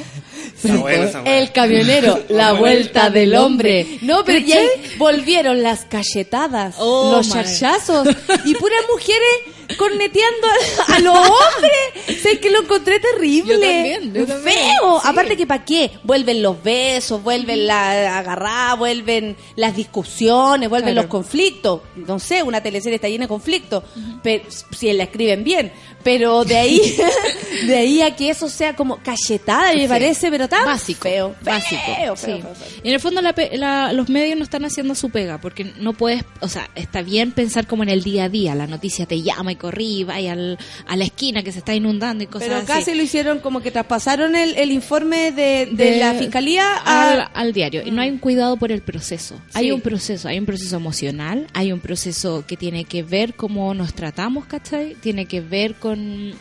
El 1.25 1.51
camionero, 1.51 2.23
la 2.29 2.53
vuelta 2.53 3.09
del 3.11 3.35
hombre. 3.35 3.99
No, 4.01 4.23
pero 4.25 4.39
y 4.39 4.51
ahí 4.51 4.67
volvieron 4.97 5.61
las 5.61 5.85
cachetadas, 5.85 6.75
Oh, 6.79 7.11
los 7.11 7.29
charchazos 7.29 8.07
y 8.45 8.55
puras 8.55 8.79
mujeres 8.91 9.77
corneteando 9.77 10.47
a, 10.87 10.95
a 10.95 10.99
los 10.99 11.15
hombres. 11.15 12.19
Sé 12.23 12.39
que 12.39 12.49
lo 12.49 12.61
encontré 12.63 12.99
terrible. 12.99 13.53
Yo 13.53 13.59
también, 13.61 14.13
yo 14.13 14.25
también, 14.25 14.55
Feo. 14.55 14.99
sí. 15.01 15.07
Aparte 15.07 15.37
que 15.37 15.45
para 15.45 15.63
qué, 15.63 15.91
vuelven 16.03 16.41
los 16.41 16.61
besos, 16.63 17.21
vuelven 17.21 17.67
la 17.67 18.17
agarrada, 18.17 18.73
vuelven 18.75 19.37
las 19.55 19.75
discusiones, 19.75 20.69
vuelven 20.69 20.93
Claro. 20.93 21.03
los 21.03 21.11
conflictos. 21.11 21.81
No 21.95 22.17
sé, 22.19 22.41
una 22.41 22.61
teleserie 22.63 22.95
está 22.95 23.07
llena 23.07 23.25
de 23.25 23.29
conflictos, 23.29 23.83
pero 24.23 24.43
si 24.75 24.91
la 24.93 25.03
escriben 25.03 25.43
bien. 25.43 25.71
Pero 26.01 26.45
de 26.45 26.57
ahí, 26.57 26.97
de 27.67 27.77
ahí 27.77 28.01
a 28.01 28.15
que 28.15 28.29
eso 28.29 28.47
sea 28.49 28.73
como 28.75 28.97
cachetada, 29.21 29.73
me 29.73 29.81
Sí. 29.83 29.87
parece, 29.87 30.29
pero 30.31 30.47
tan 30.47 30.65
básico, 30.65 31.01
feo, 31.01 31.35
básico. 31.41 31.81
feo, 31.97 32.15
sí. 32.15 32.25
feo, 32.25 32.41
feo, 32.41 32.55
feo. 32.55 32.67
Y 32.83 32.87
en 32.89 32.93
el 32.93 32.99
fondo 32.99 33.21
la 33.21 33.33
la- 33.53 33.93
los 33.93 34.09
medios 34.09 34.37
no 34.37 34.43
están 34.43 34.65
haciendo 34.65 34.95
su 34.95 35.09
pega 35.09 35.39
porque 35.39 35.73
no 35.79 35.93
puedes, 35.93 36.23
o 36.41 36.47
sea, 36.47 36.69
está 36.75 37.01
bien 37.01 37.31
pensar 37.31 37.67
como 37.67 37.83
en 37.83 37.89
el 37.89 38.03
día 38.03 38.25
a 38.25 38.29
día, 38.29 38.55
la 38.55 38.67
noticia 38.67 39.05
te 39.05 39.21
llama 39.21 39.51
y 39.51 39.55
corrí, 39.55 40.03
vaya 40.03 40.33
al- 40.33 40.57
a 40.87 40.95
la 40.95 41.03
esquina 41.03 41.43
que 41.43 41.51
se 41.51 41.59
está 41.59 41.73
inundando 41.75 42.23
y 42.23 42.27
cosas 42.27 42.47
Pero 42.47 42.57
así. 42.59 42.67
casi 42.67 42.95
lo 42.95 43.03
hicieron 43.03 43.39
como 43.39 43.61
que 43.61 43.71
traspasaron 43.71 44.35
el, 44.35 44.55
el 44.55 44.71
informe 44.71 45.31
de, 45.31 45.67
de 45.71 45.91
De- 45.91 45.97
la 45.99 46.13
fiscalía 46.13 46.77
al, 46.77 47.29
al 47.33 47.53
diario 47.53 47.81
y 47.85 47.91
no 47.91 48.01
hay 48.01 48.09
un 48.09 48.17
cuidado 48.17 48.57
por 48.57 48.71
el 48.71 48.81
proceso. 48.81 49.39
Hay 49.53 49.71
un 49.71 49.81
proceso, 49.81 50.27
hay 50.27 50.39
un 50.39 50.45
proceso 50.45 50.75
emocional, 50.75 51.47
hay 51.53 51.71
un 51.71 51.79
proceso 51.79 52.43
que 52.47 52.57
tiene 52.57 52.83
que 52.85 53.03
ver 53.03 53.33
cómo 53.35 53.73
nos 53.73 53.93
tratamos, 53.93 54.45
¿cachai? 54.45 54.95
Tiene 54.95 55.25
que 55.25 55.41
ver 55.41 55.75
con 55.75 56.33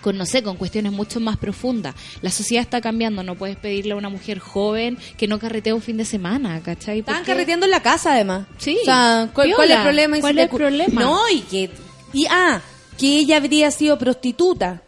con 0.00 0.16
no 0.16 0.26
sé, 0.26 0.42
con 0.42 0.56
cuestiones 0.56 0.92
mucho 0.92 1.20
más 1.20 1.36
profundas. 1.36 1.94
La 2.20 2.30
sociedad 2.30 2.62
está 2.62 2.80
cambiando, 2.80 3.22
no 3.22 3.34
puedes 3.36 3.56
pedirle 3.56 3.92
a 3.92 3.96
una 3.96 4.08
mujer 4.08 4.38
joven 4.38 4.98
que 5.16 5.26
no 5.26 5.38
carretee 5.38 5.72
un 5.72 5.82
fin 5.82 5.96
de 5.96 6.04
semana, 6.04 6.60
¿cachai? 6.62 7.02
Porque- 7.02 7.22
carreteando 7.22 7.66
en 7.66 7.70
la 7.70 7.82
casa, 7.82 8.14
además. 8.14 8.46
Sí. 8.58 8.78
O 8.82 8.84
sea, 8.84 9.30
¿cuál, 9.34 9.52
cuál 9.54 9.70
es 9.70 9.76
el 9.76 9.82
problema? 9.82 10.20
¿Cuál 10.20 10.38
es 10.38 10.44
el 10.44 10.56
problema? 10.56 11.00
No, 11.00 11.28
y 11.28 11.40
que... 11.40 11.70
Y, 12.12 12.26
ah, 12.30 12.60
que 12.98 13.18
ella 13.18 13.38
habría 13.38 13.70
sido 13.70 13.98
prostituta. 13.98 14.82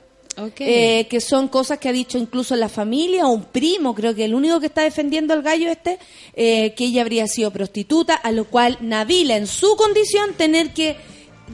Eh, 0.58 1.06
que 1.08 1.20
son 1.20 1.46
cosas 1.46 1.78
que 1.78 1.88
ha 1.88 1.92
dicho 1.92 2.18
incluso 2.18 2.56
la 2.56 2.68
familia 2.68 3.26
o 3.26 3.30
un 3.30 3.44
primo, 3.44 3.94
creo 3.94 4.16
que 4.16 4.24
el 4.24 4.34
único 4.34 4.58
que 4.58 4.66
está 4.66 4.82
defendiendo 4.82 5.32
al 5.32 5.42
gallo 5.42 5.70
este, 5.70 5.98
eh, 6.34 6.74
que 6.74 6.86
ella 6.86 7.02
habría 7.02 7.28
sido 7.28 7.52
prostituta, 7.52 8.14
a 8.14 8.32
lo 8.32 8.46
cual 8.46 8.76
Navila 8.80 9.36
en 9.36 9.46
su 9.46 9.76
condición 9.76 10.34
tener 10.34 10.72
que 10.72 10.96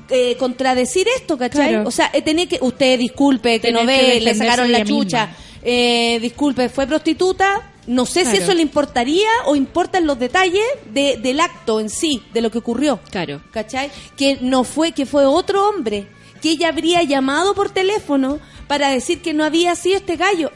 eh, 0.08 0.36
contradecir 0.38 1.06
esto, 1.16 1.36
¿cachai? 1.38 1.68
Claro. 1.70 1.88
O 1.88 1.90
sea, 1.90 2.10
eh, 2.12 2.22
que, 2.48 2.58
usted 2.60 2.98
disculpe, 2.98 3.60
que 3.60 3.72
no 3.72 3.80
que 3.80 3.86
ve, 3.86 3.96
le 3.96 4.02
defenderse 4.32 4.34
sacaron 4.38 4.72
la 4.72 4.84
chucha, 4.84 5.30
eh, 5.62 6.18
disculpe, 6.20 6.68
fue 6.68 6.86
prostituta. 6.86 7.66
No 7.86 8.06
sé 8.06 8.24
si 8.24 8.36
eso 8.36 8.54
le 8.54 8.62
importaría 8.62 9.28
o 9.46 9.56
importan 9.56 10.06
los 10.06 10.16
detalles 10.18 10.62
de- 10.92 11.16
del 11.16 11.40
acto 11.40 11.80
en 11.80 11.88
sí, 11.90 12.22
de 12.32 12.40
lo 12.40 12.50
que 12.50 12.58
ocurrió. 12.58 13.00
Claro. 13.10 13.40
¿Cachai? 13.50 13.90
Que 14.16 14.38
no 14.40 14.62
fue, 14.64 14.92
que 14.92 15.06
fue 15.06 15.24
otro 15.26 15.68
hombre, 15.68 16.06
que 16.40 16.50
ella 16.50 16.68
habría 16.68 17.02
llamado 17.02 17.52
por 17.54 17.70
teléfono 17.70 18.38
para 18.68 18.90
decir 18.90 19.22
que 19.22 19.32
no 19.32 19.44
había 19.44 19.74
sido 19.74 19.96
este 19.96 20.16
gallo. 20.16 20.52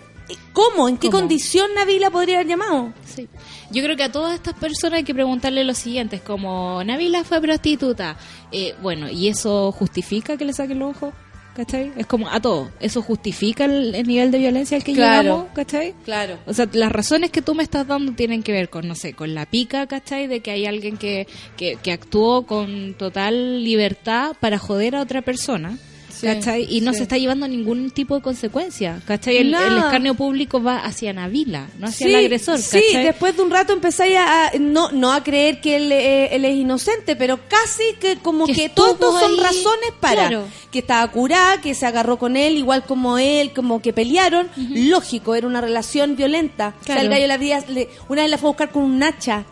¿Cómo? 0.52 0.88
¿En 0.88 0.96
qué 0.96 1.08
¿Cómo? 1.10 1.20
condición 1.20 1.68
Nabila 1.74 2.10
podría 2.10 2.36
haber 2.36 2.46
llamado? 2.48 2.92
Sí. 3.04 3.28
Yo 3.70 3.82
creo 3.82 3.96
que 3.96 4.04
a 4.04 4.12
todas 4.12 4.34
estas 4.34 4.54
personas 4.54 4.98
hay 4.98 5.04
que 5.04 5.14
preguntarle 5.14 5.64
lo 5.64 5.74
siguiente, 5.74 6.16
es 6.16 6.22
como, 6.22 6.82
Nabila 6.84 7.24
fue 7.24 7.40
prostituta. 7.40 8.16
Eh, 8.52 8.74
bueno, 8.80 9.10
¿y 9.10 9.28
eso 9.28 9.70
justifica 9.72 10.36
que 10.36 10.44
le 10.44 10.52
saquen 10.52 10.78
los 10.78 10.96
ojos? 10.96 11.12
¿Cachai? 11.54 11.92
Es 11.96 12.06
como 12.06 12.28
a 12.28 12.40
todos. 12.40 12.68
¿Eso 12.80 13.00
justifica 13.00 13.66
el, 13.66 13.94
el 13.94 14.08
nivel 14.08 14.32
de 14.32 14.38
violencia 14.38 14.76
al 14.76 14.82
que 14.82 14.92
Claro. 14.92 15.22
llegamos? 15.22 15.46
¿Cachai? 15.54 15.94
Claro. 16.04 16.38
O 16.46 16.52
sea, 16.52 16.68
las 16.72 16.90
razones 16.90 17.30
que 17.30 17.42
tú 17.42 17.54
me 17.54 17.62
estás 17.62 17.86
dando 17.86 18.12
tienen 18.14 18.42
que 18.42 18.50
ver 18.50 18.70
con, 18.70 18.88
no 18.88 18.96
sé, 18.96 19.12
con 19.14 19.34
la 19.34 19.46
pica, 19.46 19.86
¿cachai? 19.86 20.26
De 20.26 20.40
que 20.40 20.50
hay 20.50 20.66
alguien 20.66 20.96
que, 20.96 21.28
que, 21.56 21.76
que 21.80 21.92
actuó 21.92 22.44
con 22.44 22.94
total 22.94 23.62
libertad 23.62 24.34
para 24.40 24.58
joder 24.58 24.96
a 24.96 25.00
otra 25.02 25.22
persona, 25.22 25.78
Sí, 26.14 26.26
¿cachai? 26.26 26.66
Y 26.68 26.80
no 26.80 26.92
sí. 26.92 26.98
se 26.98 27.02
está 27.04 27.18
llevando 27.18 27.46
ningún 27.48 27.90
tipo 27.90 28.14
de 28.16 28.22
consecuencia, 28.22 29.00
¿cachai? 29.06 29.36
El, 29.38 29.54
el 29.54 29.76
escarnio 29.78 30.14
público 30.14 30.62
va 30.62 30.78
hacia 30.78 31.12
Navila, 31.12 31.68
no 31.78 31.88
hacia 31.88 32.06
Sí, 32.06 32.12
el 32.12 32.18
agresor, 32.20 32.58
Sí, 32.58 32.82
después 32.92 33.36
de 33.36 33.42
un 33.42 33.50
rato 33.50 33.72
empezáis 33.72 34.16
a, 34.16 34.46
a- 34.48 34.50
no, 34.58 34.90
no 34.92 35.12
a 35.12 35.22
creer 35.24 35.60
que 35.60 35.76
él, 35.76 35.92
eh, 35.92 36.34
él 36.34 36.44
es 36.44 36.54
inocente, 36.56 37.16
pero 37.16 37.38
casi 37.48 37.82
que 38.00 38.16
como 38.18 38.46
Que 38.46 38.52
que, 38.54 38.68
todos 38.68 39.20
son 39.20 39.36
razones 39.38 39.90
para 40.00 40.28
claro. 40.28 40.44
que 40.70 40.78
estaba 40.80 41.10
curada, 41.10 41.60
que 41.60 41.74
se 41.74 41.86
agarró 41.86 42.18
con 42.18 42.36
él, 42.36 42.56
igual 42.56 42.84
como 42.84 43.18
él, 43.18 43.52
como 43.52 43.82
que 43.82 43.92
pelearon. 43.92 44.48
Lógico, 44.56 45.34
era 45.34 45.46
una 45.46 45.60
relación 45.60 46.16
violenta. 46.16 46.74
O 46.80 46.84
sea, 46.84 46.94
Claro. 46.96 47.00
el 47.02 47.08
gallo 47.08 47.26
la 47.26 47.60
le- 47.68 47.88
una 48.08 48.22
vez 48.22 48.30
la 48.30 48.38
fue 48.38 48.48
a 48.48 48.52
buscar 48.52 48.70
con 48.70 48.82
un 48.84 49.02
hacha 49.02 49.44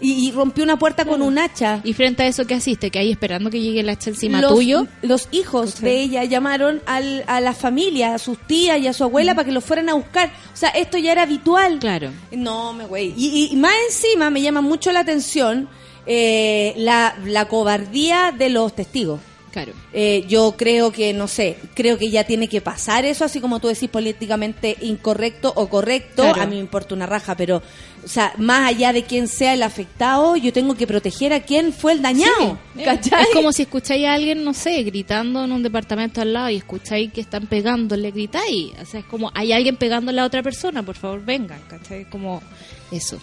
y, 0.00 0.28
y 0.28 0.32
rompió 0.32 0.64
una 0.64 0.78
puerta 0.78 1.04
con 1.04 1.22
un 1.22 1.38
hacha. 1.38 1.80
Y 1.84 1.92
frente 1.92 2.22
a 2.22 2.26
eso, 2.26 2.46
¿qué 2.46 2.54
hiciste? 2.56 2.90
Que 2.90 2.98
ahí 2.98 3.10
esperando 3.10 3.50
que 3.50 3.60
llegue 3.60 3.80
el 3.80 3.88
hacha 3.88 4.10
encima 4.10 4.40
los, 4.40 4.52
tuyo. 4.54 4.86
los 5.02 5.28
hijos 5.30 5.80
de 5.80 6.00
ella 6.00 6.24
llamaron 6.24 6.82
al, 6.86 7.24
a 7.26 7.40
la 7.40 7.52
familia, 7.52 8.14
a 8.14 8.18
sus 8.18 8.38
tías 8.46 8.78
y 8.80 8.86
a 8.86 8.92
su 8.92 9.04
abuela 9.04 9.34
para 9.34 9.46
que 9.46 9.52
lo 9.52 9.60
fueran 9.60 9.88
a 9.88 9.94
buscar. 9.94 10.30
O 10.52 10.56
sea, 10.56 10.70
esto 10.70 10.98
ya 10.98 11.12
era 11.12 11.22
habitual. 11.22 11.78
Claro. 11.78 12.10
No, 12.32 12.72
me 12.72 12.86
güey. 12.86 13.14
Y, 13.16 13.48
y 13.52 13.56
más 13.56 13.74
encima 13.88 14.30
me 14.30 14.42
llama 14.42 14.60
mucho 14.60 14.92
la 14.92 15.00
atención 15.00 15.68
eh, 16.06 16.74
la, 16.76 17.14
la 17.24 17.46
cobardía 17.46 18.34
de 18.36 18.48
los 18.48 18.74
testigos. 18.74 19.20
Claro. 19.52 19.72
Eh, 19.92 20.24
yo 20.28 20.54
creo 20.56 20.92
que, 20.92 21.12
no 21.12 21.26
sé, 21.26 21.56
creo 21.74 21.98
que 21.98 22.10
ya 22.10 22.24
tiene 22.24 22.48
que 22.48 22.60
pasar 22.60 23.04
eso, 23.04 23.24
así 23.24 23.40
como 23.40 23.58
tú 23.58 23.68
decís 23.68 23.88
políticamente 23.88 24.76
incorrecto 24.80 25.52
o 25.56 25.68
correcto. 25.68 26.22
Claro. 26.22 26.42
A 26.42 26.46
mí 26.46 26.54
me 26.54 26.60
importa 26.60 26.94
una 26.94 27.06
raja, 27.06 27.36
pero, 27.36 27.62
o 28.04 28.08
sea, 28.08 28.32
más 28.38 28.68
allá 28.68 28.92
de 28.92 29.02
quién 29.02 29.26
sea 29.26 29.54
el 29.54 29.62
afectado, 29.62 30.36
yo 30.36 30.52
tengo 30.52 30.76
que 30.76 30.86
proteger 30.86 31.32
a 31.32 31.40
quien 31.40 31.72
fue 31.72 31.92
el 31.92 32.02
dañado. 32.02 32.58
Es 32.80 33.28
como 33.34 33.52
si 33.52 33.62
escucháis 33.62 34.06
a 34.06 34.14
alguien, 34.14 34.44
no 34.44 34.54
sé, 34.54 34.82
gritando 34.82 35.44
en 35.44 35.52
un 35.52 35.62
departamento 35.62 36.20
al 36.20 36.32
lado 36.32 36.50
y 36.50 36.56
escucháis 36.56 37.12
que 37.12 37.20
están 37.20 37.46
pegándole, 37.46 38.10
gritáis. 38.10 38.72
O 38.80 38.86
sea, 38.86 39.00
es 39.00 39.06
como, 39.06 39.30
hay 39.34 39.52
alguien 39.52 39.76
pegándole 39.76 40.20
a 40.20 40.24
otra 40.24 40.42
persona, 40.42 40.82
por 40.82 40.96
favor, 40.96 41.24
vengan, 41.24 41.60
¿cachai? 41.68 42.08
Como 42.08 42.42
eso. 42.90 43.20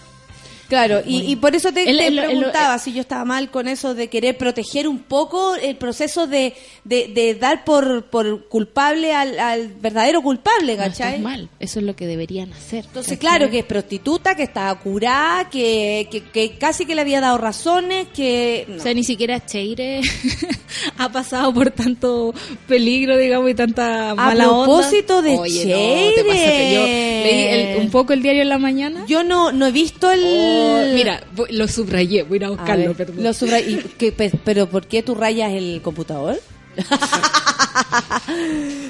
Claro, 0.67 1.01
y, 1.05 1.19
y 1.31 1.35
por 1.37 1.55
eso 1.55 1.71
te, 1.71 1.89
El- 1.89 1.97
te 1.97 2.07
el- 2.07 2.19
el- 2.19 2.25
preguntaba 2.25 2.77
si 2.79 2.91
yo 2.93 2.99
estaba 3.01 3.23
mal 3.23 3.49
con 3.49 3.67
eso 3.69 3.93
de 3.95 4.09
querer 4.09 4.37
proteger 4.37 4.87
un 4.87 4.99
poco 4.99 5.55
el 5.55 5.77
proceso 5.77 6.27
de, 6.27 6.53
de, 6.83 7.07
de 7.07 7.35
dar 7.35 7.63
por, 7.63 8.05
por 8.05 8.47
culpable 8.49 9.13
al, 9.13 9.39
al 9.39 9.69
verdadero 9.69 10.21
culpable, 10.21 10.75
No 10.75 10.83
¿cachai? 10.83 11.07
estás 11.15 11.21
mal, 11.21 11.49
eso 11.59 11.79
es 11.79 11.85
lo 11.85 11.95
que 11.95 12.05
deberían 12.05 12.51
hacer. 12.51 12.83
Entonces, 12.85 13.17
¿cachai? 13.17 13.17
claro, 13.37 13.49
que 13.51 13.59
es 13.59 13.65
prostituta, 13.65 14.35
que 14.35 14.43
estaba 14.43 14.77
curada, 14.79 15.49
que, 15.49 16.07
que, 16.11 16.21
que 16.23 16.57
casi 16.57 16.85
que 16.85 16.95
le 16.95 17.01
había 17.01 17.21
dado 17.21 17.37
razones, 17.37 18.07
que... 18.13 18.65
no. 18.67 18.75
O 18.77 18.79
sea, 18.81 18.93
ni 18.93 19.03
siquiera 19.05 19.45
Cheire 19.45 20.01
ha 20.97 21.09
pasado 21.11 21.53
por 21.53 21.71
tanto 21.71 22.33
peligro, 22.67 23.17
digamos, 23.17 23.49
y 23.49 23.53
tanta 23.55 24.13
mala 24.15 24.49
onda. 24.51 24.65
propósito 24.65 25.21
de 25.21 25.37
Oye, 25.37 25.65
no, 25.65 26.15
te 26.15 26.23
pasaste. 26.25 26.73
Yo 26.73 26.85
Cheire. 26.85 27.23
leí 27.23 27.43
el- 27.75 27.77
un 27.81 27.89
poco 27.89 28.13
el 28.13 28.21
diario 28.21 28.41
en 28.41 28.49
la 28.49 28.57
mañana. 28.57 29.05
Yo 29.07 29.23
no, 29.23 29.51
no 29.51 29.65
he 29.67 29.71
visto 29.71 30.11
el... 30.11 30.21
Oh, 30.25 30.56
mira, 30.93 31.23
voy- 31.35 31.51
lo 31.51 31.67
subrayé, 31.67 32.23
voy 32.23 32.35
a 32.35 32.37
ir 32.37 32.43
a 32.45 32.47
A 32.47 32.51
buscarlo, 32.51 32.85
ver, 32.87 32.95
perdón. 32.95 33.23
lo 33.23 33.33
subra- 33.33 33.59
y 33.61 33.75
que- 33.97 34.11
pe- 34.11 34.31
pero 34.43 34.67
¿por 34.67 34.87
qué 34.87 35.01
tú 35.03 35.15
rayas 35.15 35.51
el 35.53 35.81
computador? 35.83 36.39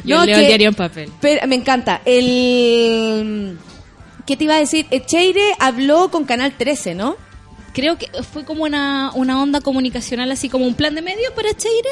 Yo 0.04 0.18
No, 0.18 0.26
leo 0.26 0.38
el 0.40 0.48
diario 0.48 0.70
en 0.70 0.76
papel. 0.76 1.10
Pero 1.22 1.48
me 1.48 1.56
encanta. 1.56 2.02
El 2.06 3.58
¿Qué 4.26 4.36
te 4.36 4.44
iba 4.44 4.56
a 4.56 4.60
decir? 4.60 4.86
Cheire 5.06 5.54
habló 5.60 6.10
con 6.12 6.26
Canal 6.26 6.54
13, 6.58 6.96
¿no? 6.96 7.16
Creo 7.74 7.98
que 7.98 8.08
fue 8.24 8.44
como 8.44 8.64
una, 8.64 9.12
una 9.14 9.42
onda 9.42 9.62
comunicacional, 9.62 10.30
así 10.32 10.50
como 10.50 10.66
un 10.66 10.74
plan 10.76 10.96
de 10.96 11.02
medios 11.02 11.32
para 11.34 11.54
Cheire. 11.56 11.90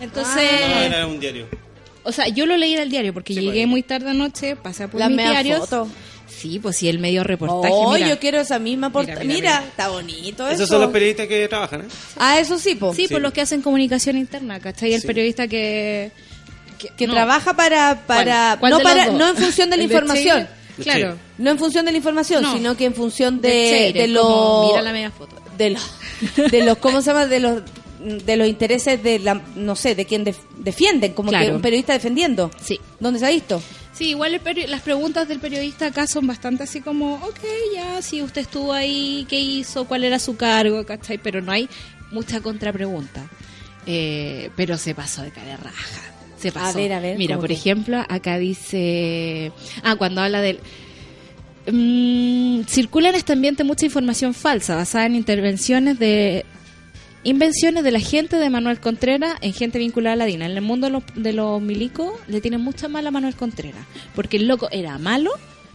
Entonces, 0.00 0.50
No, 0.68 0.78
era 0.80 1.06
un 1.06 1.20
diario. 1.20 1.46
o 2.02 2.10
sea, 2.12 2.26
yo 2.28 2.44
lo 2.46 2.56
leí 2.56 2.74
en 2.74 2.80
el 2.82 2.90
diario 2.90 3.12
porque 3.14 3.34
Sí, 3.34 3.40
llegué 3.40 3.60
pues. 3.62 3.68
muy 3.68 3.82
tarde 3.82 4.10
anoche, 4.10 4.56
pasé 4.56 4.88
por 4.88 4.98
Las 4.98 5.10
mis 5.10 5.18
diarios. 5.18 5.60
fotos. 5.60 5.88
Sí, 6.36 6.58
pues 6.58 6.76
sí, 6.76 6.88
el 6.88 6.98
medio 6.98 7.24
reportaje. 7.24 7.72
Oh, 7.74 7.94
mira. 7.94 8.08
yo 8.08 8.18
quiero 8.18 8.40
esa 8.40 8.58
misma 8.58 8.90
portada. 8.92 9.20
Mira, 9.20 9.34
Mira, 9.34 9.50
mira, 9.60 9.68
está 9.68 9.88
bonito 9.88 10.44
eso. 10.46 10.54
Esos 10.56 10.68
son 10.68 10.80
los 10.82 10.90
periodistas 10.90 11.26
que 11.26 11.48
trabajan, 11.48 11.82
¿eh? 11.82 11.84
Ah, 12.18 12.38
eso 12.38 12.58
sí, 12.58 12.74
po. 12.74 12.92
Sí, 12.94 13.06
Sí. 13.06 13.12
por 13.14 13.22
los 13.22 13.32
que 13.32 13.40
hacen 13.40 13.62
comunicación 13.62 14.16
interna, 14.18 14.60
¿cachai? 14.60 14.92
El 14.94 15.00
Sí. 15.00 15.06
periodista 15.06 15.48
que... 15.48 16.12
que 16.96 17.06
no. 17.06 17.14
trabaja 17.14 17.54
para 17.54 18.02
para 18.06 18.56
¿Cuál? 18.60 18.72
¿Cuál 18.72 18.72
no 18.72 18.80
para 18.80 19.06
en 19.30 19.36
función 19.36 19.70
de 19.70 19.76
la 19.78 19.82
¿El 19.84 19.90
información. 19.90 20.48
Claro. 20.82 21.16
No 21.38 21.50
en 21.52 21.58
función 21.58 21.86
de 21.86 21.92
la 21.92 21.96
información, 21.96 22.42
No. 22.42 22.52
sino 22.52 22.76
que 22.76 22.84
en 22.84 22.94
función 22.94 23.40
De 23.40 23.48
de, 23.48 23.70
Cheire, 23.70 24.00
de 24.02 24.08
los 24.08 24.66
mira 24.68 24.82
la 24.82 24.92
media 24.92 25.10
foto. 25.10 25.34
de 25.56 25.70
los 25.70 25.82
de 26.50 26.64
los 26.66 26.76
cómo 26.76 27.00
se 27.00 27.06
llama 27.06 27.24
de 27.26 27.40
los 27.40 27.62
de 28.26 28.36
los 28.36 28.46
intereses 28.46 29.02
de 29.02 29.18
la 29.20 29.40
no 29.56 29.74
sé 29.74 29.94
de 29.94 30.04
quien 30.04 30.22
def- 30.22 30.36
defienden 30.58 31.14
como 31.14 31.30
que 31.32 31.50
un 31.50 31.62
periodista 31.62 31.94
defendiendo 31.94 32.50
Sí. 32.62 32.78
dónde 33.00 33.18
se 33.20 33.24
ha 33.26 33.30
visto 33.30 33.62
Sí, 33.96 34.10
igual 34.10 34.38
las 34.68 34.82
preguntas 34.82 35.26
del 35.26 35.40
periodista 35.40 35.86
acá 35.86 36.06
son 36.06 36.26
bastante 36.26 36.64
así 36.64 36.82
como, 36.82 37.14
ok, 37.14 37.40
ya, 37.74 38.02
si 38.02 38.20
usted 38.20 38.42
estuvo 38.42 38.74
ahí, 38.74 39.26
¿qué 39.26 39.40
hizo? 39.40 39.86
¿Cuál 39.86 40.04
era 40.04 40.18
su 40.18 40.36
cargo? 40.36 40.84
¿Cachai? 40.84 41.16
Pero 41.16 41.40
no 41.40 41.50
hay 41.50 41.66
mucha 42.12 42.42
contrapregunta. 42.42 43.26
Eh, 43.86 44.50
pero 44.54 44.76
se 44.76 44.94
pasó 44.94 45.22
de 45.22 45.30
cara 45.30 45.56
raja. 45.56 46.02
Se 46.36 46.52
pasó. 46.52 46.76
ver, 46.76 46.92
a 46.92 47.00
ver, 47.00 47.16
Mira, 47.16 47.36
¿cómo 47.36 47.44
por 47.44 47.52
ejemplo, 47.52 48.04
acá 48.06 48.36
dice... 48.36 49.50
Ah, 49.82 49.96
cuando 49.96 50.20
habla 50.20 50.42
del... 50.42 50.60
Mm, 51.72 52.64
circula 52.66 53.08
en 53.08 53.14
este 53.14 53.32
ambiente 53.32 53.64
mucha 53.64 53.86
información 53.86 54.34
falsa 54.34 54.76
basada 54.76 55.06
en 55.06 55.14
intervenciones 55.14 55.98
de 55.98 56.44
invenciones 57.26 57.82
de 57.84 57.90
la 57.90 58.00
gente 58.00 58.36
de 58.36 58.50
Manuel 58.50 58.80
Contreras 58.80 59.34
en 59.40 59.52
gente 59.52 59.78
vinculada 59.78 60.14
a 60.14 60.16
la 60.16 60.24
DINA. 60.26 60.46
En 60.46 60.52
el 60.52 60.62
mundo 60.62 60.86
de 60.86 60.92
los, 60.92 61.02
de 61.14 61.32
los 61.32 61.60
milicos 61.60 62.12
le 62.28 62.40
tienen 62.40 62.60
mucha 62.60 62.88
mala 62.88 63.08
a 63.08 63.12
Manuel 63.12 63.34
Contreras, 63.34 63.84
porque 64.14 64.36
el 64.36 64.46
loco 64.46 64.68
era 64.70 64.96
malo 64.98 65.30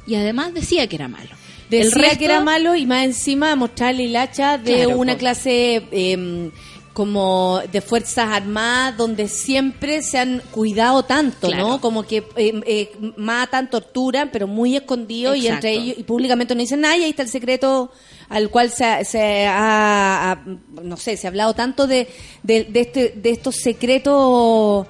y 0.07 0.15
además 0.15 0.53
decía 0.53 0.87
que 0.87 0.95
era 0.95 1.07
malo. 1.07 1.29
decía 1.69 1.85
el 1.85 1.91
resto, 1.91 2.19
que 2.19 2.25
era 2.25 2.39
malo 2.41 2.75
y 2.75 2.85
más 2.85 3.03
encima 3.05 3.55
mostrarle 3.55 4.05
el 4.05 4.15
hacha 4.15 4.57
de 4.57 4.85
Claro, 4.85 4.97
una 4.97 5.17
clase 5.17 5.83
eh, 5.91 6.49
como 6.93 7.61
de 7.71 7.81
fuerzas 7.81 8.29
armadas 8.31 8.97
donde 8.97 9.27
siempre 9.27 10.01
se 10.03 10.19
han 10.19 10.41
cuidado 10.51 11.03
tanto, 11.03 11.47
Claro. 11.47 11.67
¿no? 11.67 11.81
Como 11.81 12.03
que 12.03 12.17
eh, 12.35 12.61
eh, 12.65 12.91
matan, 13.17 13.69
torturan, 13.69 14.29
pero 14.31 14.47
muy 14.47 14.75
escondido 14.75 15.33
y 15.35 15.47
entre 15.47 15.71
ellos 15.71 15.97
y 15.97 16.03
públicamente 16.03 16.53
no 16.53 16.61
dicen 16.61 16.81
nada 16.81 16.97
y 16.97 17.03
ahí 17.03 17.09
está 17.11 17.23
el 17.23 17.29
secreto 17.29 17.91
al 18.31 18.49
cual 18.49 18.71
se, 18.71 18.85
ha- 18.85 19.03
se 19.03 19.45
ha, 19.45 20.31
ha- 20.31 20.45
no 20.81 20.97
sé, 20.97 21.17
se 21.17 21.27
ha 21.27 21.29
hablado 21.29 21.53
tanto 21.53 21.85
de, 21.85 22.07
de, 22.41 22.63
de 22.63 22.79
este, 22.81 23.09
de 23.15 23.29
estos 23.29 23.57
secretos 23.57 24.87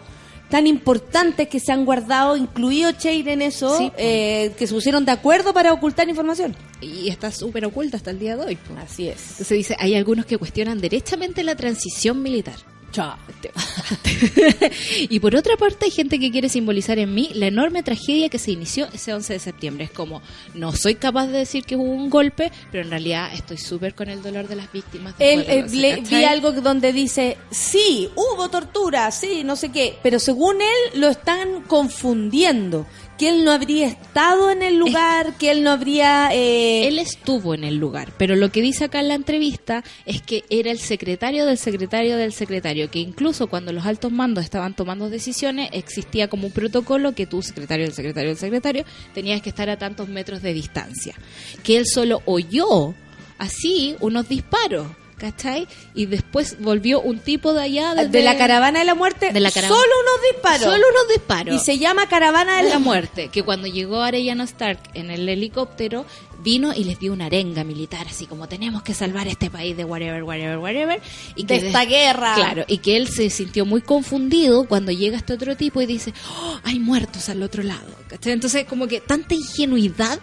tan 0.49 0.67
importantes 0.67 1.47
que 1.47 1.59
se 1.61 1.71
han 1.71 1.85
guardado, 1.85 2.35
incluido 2.35 2.91
Cheire 2.91 3.31
en 3.33 3.41
eso, 3.41 3.77
Sí, 3.77 3.89
eh, 3.97 4.51
que 4.57 4.67
se 4.67 4.73
pusieron 4.73 5.05
de 5.05 5.13
acuerdo 5.13 5.53
para 5.53 5.71
ocultar 5.71 6.07
información. 6.09 6.55
Y 6.81 7.07
está 7.09 7.31
súper 7.31 7.65
oculta 7.65 7.95
hasta 7.97 8.11
el 8.11 8.19
día 8.19 8.35
de 8.35 8.45
hoy. 8.45 8.55
po. 8.57 8.73
Así 8.77 9.07
es. 9.07 9.17
Entonces 9.31 9.49
dice, 9.57 9.75
hay 9.79 9.95
algunos 9.95 10.25
que 10.25 10.37
cuestionan 10.37 10.79
derechamente 10.81 11.43
la 11.43 11.55
transición 11.55 12.21
militar. 12.21 12.55
Chao. 12.91 13.15
y 15.09 15.19
por 15.19 15.35
otra 15.35 15.57
parte 15.57 15.85
hay 15.85 15.91
gente 15.91 16.19
que 16.19 16.31
quiere 16.31 16.49
simbolizar 16.49 16.99
en 16.99 17.13
mí 17.13 17.29
la 17.33 17.47
enorme 17.47 17.83
tragedia 17.83 18.29
que 18.29 18.37
se 18.37 18.51
inició 18.51 18.87
ese 18.93 19.13
11 19.13 19.33
de 19.33 19.39
septiembre. 19.39 19.85
Es 19.85 19.91
como, 19.91 20.21
no 20.53 20.73
soy 20.73 20.95
capaz 20.95 21.27
de 21.27 21.39
decir 21.39 21.63
que 21.63 21.75
hubo 21.75 21.83
un 21.91 22.09
golpe, 22.09 22.51
pero 22.71 22.83
en 22.83 22.89
realidad 22.89 23.31
estoy 23.33 23.57
súper 23.57 23.95
con 23.95 24.09
el 24.09 24.21
dolor 24.21 24.47
de 24.47 24.55
las 24.57 24.71
víctimas. 24.71 25.15
Él, 25.19 25.45
eh, 25.47 25.63
11, 25.63 25.75
le- 25.77 26.01
vi 26.01 26.23
algo 26.23 26.51
donde 26.51 26.93
dice, 26.93 27.37
sí, 27.49 28.09
hubo 28.15 28.49
tortura, 28.49 29.09
sí, 29.11 29.43
no 29.43 29.55
sé 29.55 29.69
qué, 29.71 29.97
pero 30.03 30.19
según 30.19 30.57
él 30.61 30.99
lo 30.99 31.07
están 31.09 31.61
confundiendo. 31.67 32.85
Que 33.17 33.29
él 33.29 33.43
no 33.45 33.51
habría 33.51 33.87
estado 33.87 34.49
en 34.49 34.63
el 34.63 34.77
lugar, 34.77 35.37
que 35.37 35.51
él 35.51 35.63
no 35.63 35.69
habría... 35.71 36.29
eh, 36.33 36.87
Él 36.87 36.97
estuvo 36.97 37.53
en 37.53 37.63
el 37.63 37.75
lugar, 37.75 38.11
pero 38.17 38.35
lo 38.35 38.51
que 38.51 38.61
dice 38.61 38.85
acá 38.85 38.99
en 38.99 39.09
la 39.09 39.13
entrevista 39.13 39.83
es 40.05 40.21
que 40.23 40.43
era 40.49 40.71
el 40.71 40.79
secretario 40.79 41.45
del 41.45 41.57
secretario 41.59 42.17
del 42.17 42.33
secretario, 42.33 42.89
que 42.89 42.99
incluso 42.99 43.47
cuando 43.47 43.73
los 43.73 43.85
altos 43.85 44.11
mandos 44.11 44.43
estaban 44.43 44.75
tomando 44.75 45.09
decisiones, 45.09 45.69
existía 45.71 46.29
como 46.29 46.47
un 46.47 46.53
protocolo 46.53 47.13
que 47.13 47.27
tú, 47.27 47.41
secretario 47.43 47.85
del 47.85 47.93
secretario 47.93 48.29
del 48.31 48.39
secretario, 48.39 48.85
tenías 49.13 49.41
que 49.41 49.49
estar 49.49 49.69
a 49.69 49.77
tantos 49.77 50.07
metros 50.09 50.41
de 50.41 50.53
distancia. 50.53 51.15
Que 51.63 51.77
él 51.77 51.85
solo 51.85 52.21
oyó 52.25 52.95
así 53.37 53.95
unos 53.99 54.27
disparos. 54.29 54.87
¿Cachai? 55.21 55.67
Y 55.93 56.07
después 56.07 56.57
volvió 56.59 56.99
un 56.99 57.19
tipo 57.19 57.53
de 57.53 57.61
allá 57.61 57.93
de 57.93 58.23
la 58.23 58.39
caravana 58.39 58.79
de 58.79 58.85
la 58.85 58.95
muerte, 58.95 59.31
de 59.31 59.39
la 59.39 59.51
caravana. 59.51 59.79
solo 59.79 59.93
unos 60.01 60.33
disparos. 60.33 60.61
Solo 60.61 60.87
unos 60.89 61.07
disparos. 61.09 61.55
Y 61.55 61.59
se 61.59 61.77
llama 61.77 62.07
caravana 62.09 62.63
de 62.63 62.69
la, 62.69 62.79
muerte, 62.79 63.27
que 63.27 63.43
cuando 63.43 63.67
llegó 63.67 64.01
Arellano 64.01 64.43
Stark 64.45 64.79
en 64.95 65.11
el 65.11 65.29
helicóptero, 65.29 66.07
vino 66.43 66.73
y 66.73 66.85
les 66.85 66.97
dio 66.97 67.13
una 67.13 67.27
arenga 67.27 67.63
militar, 67.63 68.07
así 68.09 68.25
como 68.25 68.47
tenemos 68.47 68.81
que 68.81 68.95
salvar 68.95 69.27
este 69.27 69.51
país 69.51 69.77
de 69.77 69.85
whatever, 69.85 70.23
whatever, 70.23 70.57
whatever. 70.57 70.99
Y 71.35 71.45
De 71.45 71.67
esta 71.67 71.85
guerra. 71.85 72.33
Claro, 72.33 72.65
y 72.67 72.79
que 72.79 72.97
él 72.97 73.07
se 73.07 73.29
sintió 73.29 73.63
muy 73.63 73.83
confundido 73.83 74.67
cuando 74.67 74.91
llega 74.91 75.17
este 75.17 75.33
otro 75.33 75.55
tipo 75.55 75.83
y 75.83 75.85
dice, 75.85 76.15
"Oh, 76.35 76.59
hay 76.63 76.79
muertos 76.79 77.29
al 77.29 77.43
otro 77.43 77.61
lado. 77.61 77.85
¿cachai? 78.07 78.33
Entonces, 78.33 78.65
como 78.65 78.87
que 78.87 79.01
tanta 79.01 79.35
ingenuidad 79.35 80.19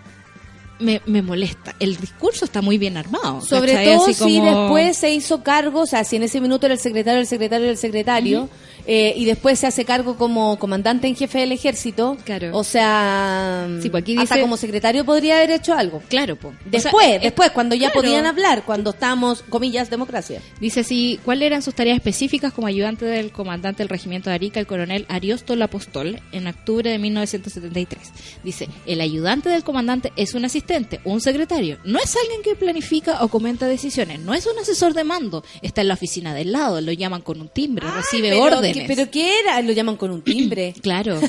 me, 0.78 1.02
me 1.06 1.22
molesta. 1.22 1.74
El 1.78 1.96
discurso 1.96 2.44
está 2.44 2.62
muy 2.62 2.78
bien 2.78 2.96
armado. 2.96 3.40
Sobre 3.40 3.84
todo 3.84 4.12
si 4.12 4.40
después 4.40 4.96
se 4.96 5.10
hizo 5.10 5.42
cargo, 5.42 5.82
o 5.82 5.86
sea, 5.86 6.04
si 6.04 6.16
en 6.16 6.22
ese 6.22 6.40
minuto 6.40 6.66
era 6.66 6.74
el 6.74 6.80
secretario, 6.80 7.20
el 7.20 7.26
secretario, 7.26 7.68
el 7.68 7.76
secretario, 7.76 8.48
eh, 8.90 9.12
y 9.16 9.26
después 9.26 9.58
se 9.58 9.66
hace 9.66 9.84
cargo 9.84 10.16
como 10.16 10.58
comandante 10.58 11.06
en 11.06 11.14
jefe 11.14 11.38
del 11.40 11.52
ejército, 11.52 12.16
Claro. 12.24 12.50
o 12.56 12.64
sea, 12.64 13.68
Sí, 13.82 13.90
pues 13.90 14.02
aquí 14.02 14.16
hasta 14.18 14.40
como 14.40 14.56
secretario 14.56 15.04
podría 15.04 15.36
haber 15.36 15.50
hecho 15.52 15.74
algo. 15.74 16.02
Claro. 16.08 16.38
O 16.42 16.48
sea, 16.48 16.58
Después, 16.64 17.20
después, 17.22 17.50
cuando 17.50 17.74
ya 17.74 17.90
claro. 17.90 18.00
podían 18.00 18.26
hablar, 18.26 18.64
cuando 18.64 18.90
estábamos, 18.90 19.42
comillas, 19.42 19.90
democracia. 19.90 20.40
Dice 20.60 20.80
así, 20.80 21.20
¿cuáles 21.24 21.46
eran 21.46 21.62
sus 21.62 21.74
tareas 21.74 21.96
específicas 21.96 22.52
como 22.52 22.66
ayudante 22.66 23.04
del 23.04 23.30
comandante 23.30 23.82
del 23.82 23.88
regimiento 23.90 24.30
de 24.30 24.34
Arica, 24.36 24.58
el 24.58 24.66
coronel 24.66 25.04
Ariosto 25.08 25.54
Lapostol, 25.54 26.20
en 26.32 26.46
octubre 26.46 26.90
de 26.90 26.98
1973? 26.98 27.98
Dice, 28.42 28.68
el 28.86 29.00
ayudante 29.02 29.48
del 29.50 29.64
comandante 29.64 30.12
es 30.16 30.34
un 30.34 30.44
asistente, 30.46 31.00
un 31.04 31.20
secretario, 31.20 31.78
no 31.84 31.98
es 31.98 32.16
alguien 32.16 32.42
que 32.42 32.54
planifica 32.54 33.22
o 33.22 33.28
comenta 33.28 33.66
decisiones, 33.66 34.20
no 34.20 34.32
es 34.34 34.46
un 34.46 34.58
asesor 34.58 34.94
de 34.94 35.04
mando, 35.04 35.44
está 35.62 35.82
en 35.82 35.88
la 35.88 35.94
oficina 35.94 36.32
del 36.34 36.52
lado, 36.52 36.80
lo 36.80 36.92
llaman 36.92 37.20
con 37.22 37.40
un 37.40 37.48
timbre, 37.48 37.86
recibe 37.90 38.34
órdenes. 38.34 38.77
¿Qué- 38.80 38.86
¿Pero 38.86 39.10
qué 39.10 39.40
era? 39.40 39.60
Lo 39.62 39.72
llaman 39.72 39.96
con 39.96 40.10
un 40.10 40.22
timbre. 40.22 40.74
Claro. 40.82 41.20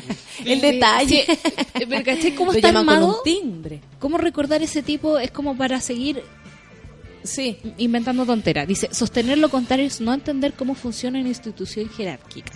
el 0.44 0.60
detalle. 0.60 1.24
Sí, 1.26 1.38
pero 1.88 2.04
¿cachai 2.04 2.34
cómo 2.34 2.50
Lo 2.52 2.56
está 2.58 2.72
llaman 2.72 3.00
con 3.00 3.10
un 3.10 3.16
timbre. 3.24 3.80
¿Cómo 3.98 4.18
recordar 4.18 4.62
ese 4.62 4.82
tipo 4.82 5.18
es 5.18 5.30
como 5.30 5.56
para 5.56 5.80
seguir 5.80 6.22
Sí. 7.22 7.56
inventando 7.78 8.26
tonteras. 8.26 8.68
Dice, 8.68 8.90
sostener 8.92 9.38
lo 9.38 9.48
contrario 9.48 9.86
es 9.86 10.00
no 10.00 10.12
entender 10.12 10.52
cómo 10.52 10.74
funciona 10.74 11.18
una 11.18 11.28
institución 11.28 11.88
jerárquica. 11.88 12.52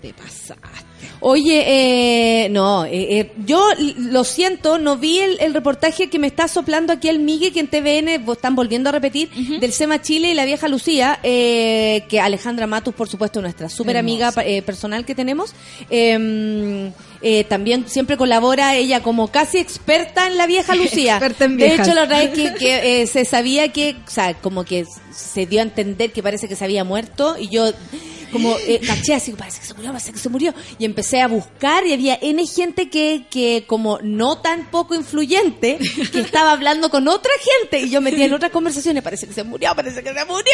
Te 0.00 0.12
pasaste. 0.14 0.91
Oye, 1.20 2.44
eh, 2.44 2.48
no, 2.48 2.84
eh, 2.84 3.20
eh, 3.20 3.32
yo 3.44 3.64
lo 3.96 4.24
siento, 4.24 4.78
no 4.78 4.96
vi 4.96 5.18
el, 5.18 5.38
el 5.40 5.54
reportaje 5.54 6.10
que 6.10 6.18
me 6.18 6.26
está 6.26 6.48
soplando 6.48 6.92
aquí 6.92 7.08
el 7.08 7.18
Migue, 7.18 7.52
que 7.52 7.60
en 7.60 7.68
TVN 7.68 8.30
están 8.30 8.54
volviendo 8.54 8.88
a 8.88 8.92
repetir, 8.92 9.30
del 9.30 9.72
SEMA 9.72 10.00
Chile 10.02 10.30
y 10.30 10.34
la 10.34 10.44
vieja 10.44 10.68
Lucía, 10.68 11.18
eh, 11.22 12.04
que 12.08 12.20
Alejandra 12.20 12.66
Matus, 12.66 12.94
por 12.94 13.08
supuesto, 13.08 13.40
nuestra 13.40 13.68
súper 13.68 13.96
amiga 13.96 14.32
eh, 14.44 14.62
personal 14.62 15.04
que 15.04 15.14
tenemos, 15.14 15.54
eh, 15.90 16.90
eh, 17.24 17.44
también 17.44 17.88
siempre 17.88 18.16
colabora 18.16 18.74
ella 18.74 19.00
como 19.00 19.28
casi 19.28 19.58
experta 19.58 20.26
en 20.26 20.36
la 20.36 20.46
vieja 20.46 20.74
Lucía. 20.76 21.14
Experta 21.14 21.44
en 21.44 21.56
de 21.56 21.74
hecho, 21.74 21.94
la 21.94 22.02
verdad 22.02 22.22
es 22.24 22.30
que, 22.30 22.54
que, 22.58 23.02
eh, 23.02 23.06
se 23.06 23.24
sabía 23.24 23.72
que, 23.72 23.96
o 24.06 24.10
sea, 24.10 24.34
como 24.34 24.64
que 24.64 24.84
se 25.12 25.46
dio 25.46 25.60
a 25.60 25.62
entender 25.62 26.10
que 26.10 26.22
parece 26.22 26.48
que 26.48 26.56
se 26.56 26.64
había 26.64 26.82
muerto 26.82 27.36
y 27.38 27.48
yo 27.48 27.70
como 28.32 28.56
eh, 28.66 28.80
caché 28.84 29.14
así, 29.14 29.32
parece 29.32 29.60
que 29.60 29.66
se 29.66 29.74
murió, 29.74 29.90
parece 29.92 30.12
que 30.12 30.18
se 30.18 30.28
murió. 30.28 30.54
Y 30.78 30.84
empecé 30.84 31.20
a 31.20 31.28
buscar 31.28 31.86
y 31.86 31.92
había 31.92 32.18
N 32.20 32.44
gente 32.46 32.88
que, 32.90 33.26
que 33.30 33.64
como 33.66 33.98
no 34.02 34.38
tan 34.38 34.70
poco 34.70 34.94
influyente, 34.94 35.78
que 36.12 36.20
estaba 36.20 36.52
hablando 36.52 36.90
con 36.90 37.06
otra 37.08 37.30
gente 37.60 37.80
y 37.86 37.90
yo 37.90 38.00
metía 38.00 38.24
en 38.26 38.32
otras 38.34 38.50
conversaciones, 38.50 39.02
parece 39.02 39.26
que 39.26 39.34
se 39.34 39.44
murió, 39.44 39.74
parece 39.76 40.02
que 40.02 40.12
se 40.12 40.24
murió. 40.24 40.52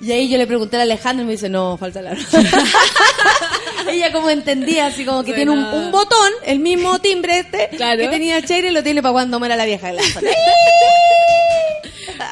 Y 0.00 0.10
ahí 0.12 0.28
yo 0.28 0.38
le 0.38 0.46
pregunté 0.46 0.76
a 0.78 0.82
Alejandro 0.82 1.22
y 1.24 1.26
me 1.26 1.32
dice, 1.32 1.48
no, 1.48 1.76
falta 1.78 2.02
la 2.02 2.12
Ella 3.88 4.12
como 4.12 4.30
entendía, 4.30 4.86
así 4.86 5.04
como 5.04 5.22
que 5.24 5.32
tiene 5.32 5.50
un, 5.50 5.58
un 5.64 5.90
botón, 5.90 6.32
el 6.44 6.58
mismo 6.60 6.98
timbre 7.00 7.40
este, 7.40 7.68
Claro. 7.76 8.00
que 8.00 8.08
tenía 8.08 8.40
Cheire, 8.42 8.70
lo 8.72 8.82
tiene 8.82 9.02
para 9.02 9.12
cuando 9.12 9.38
muera 9.38 9.56
la 9.56 9.64
vieja. 9.64 9.90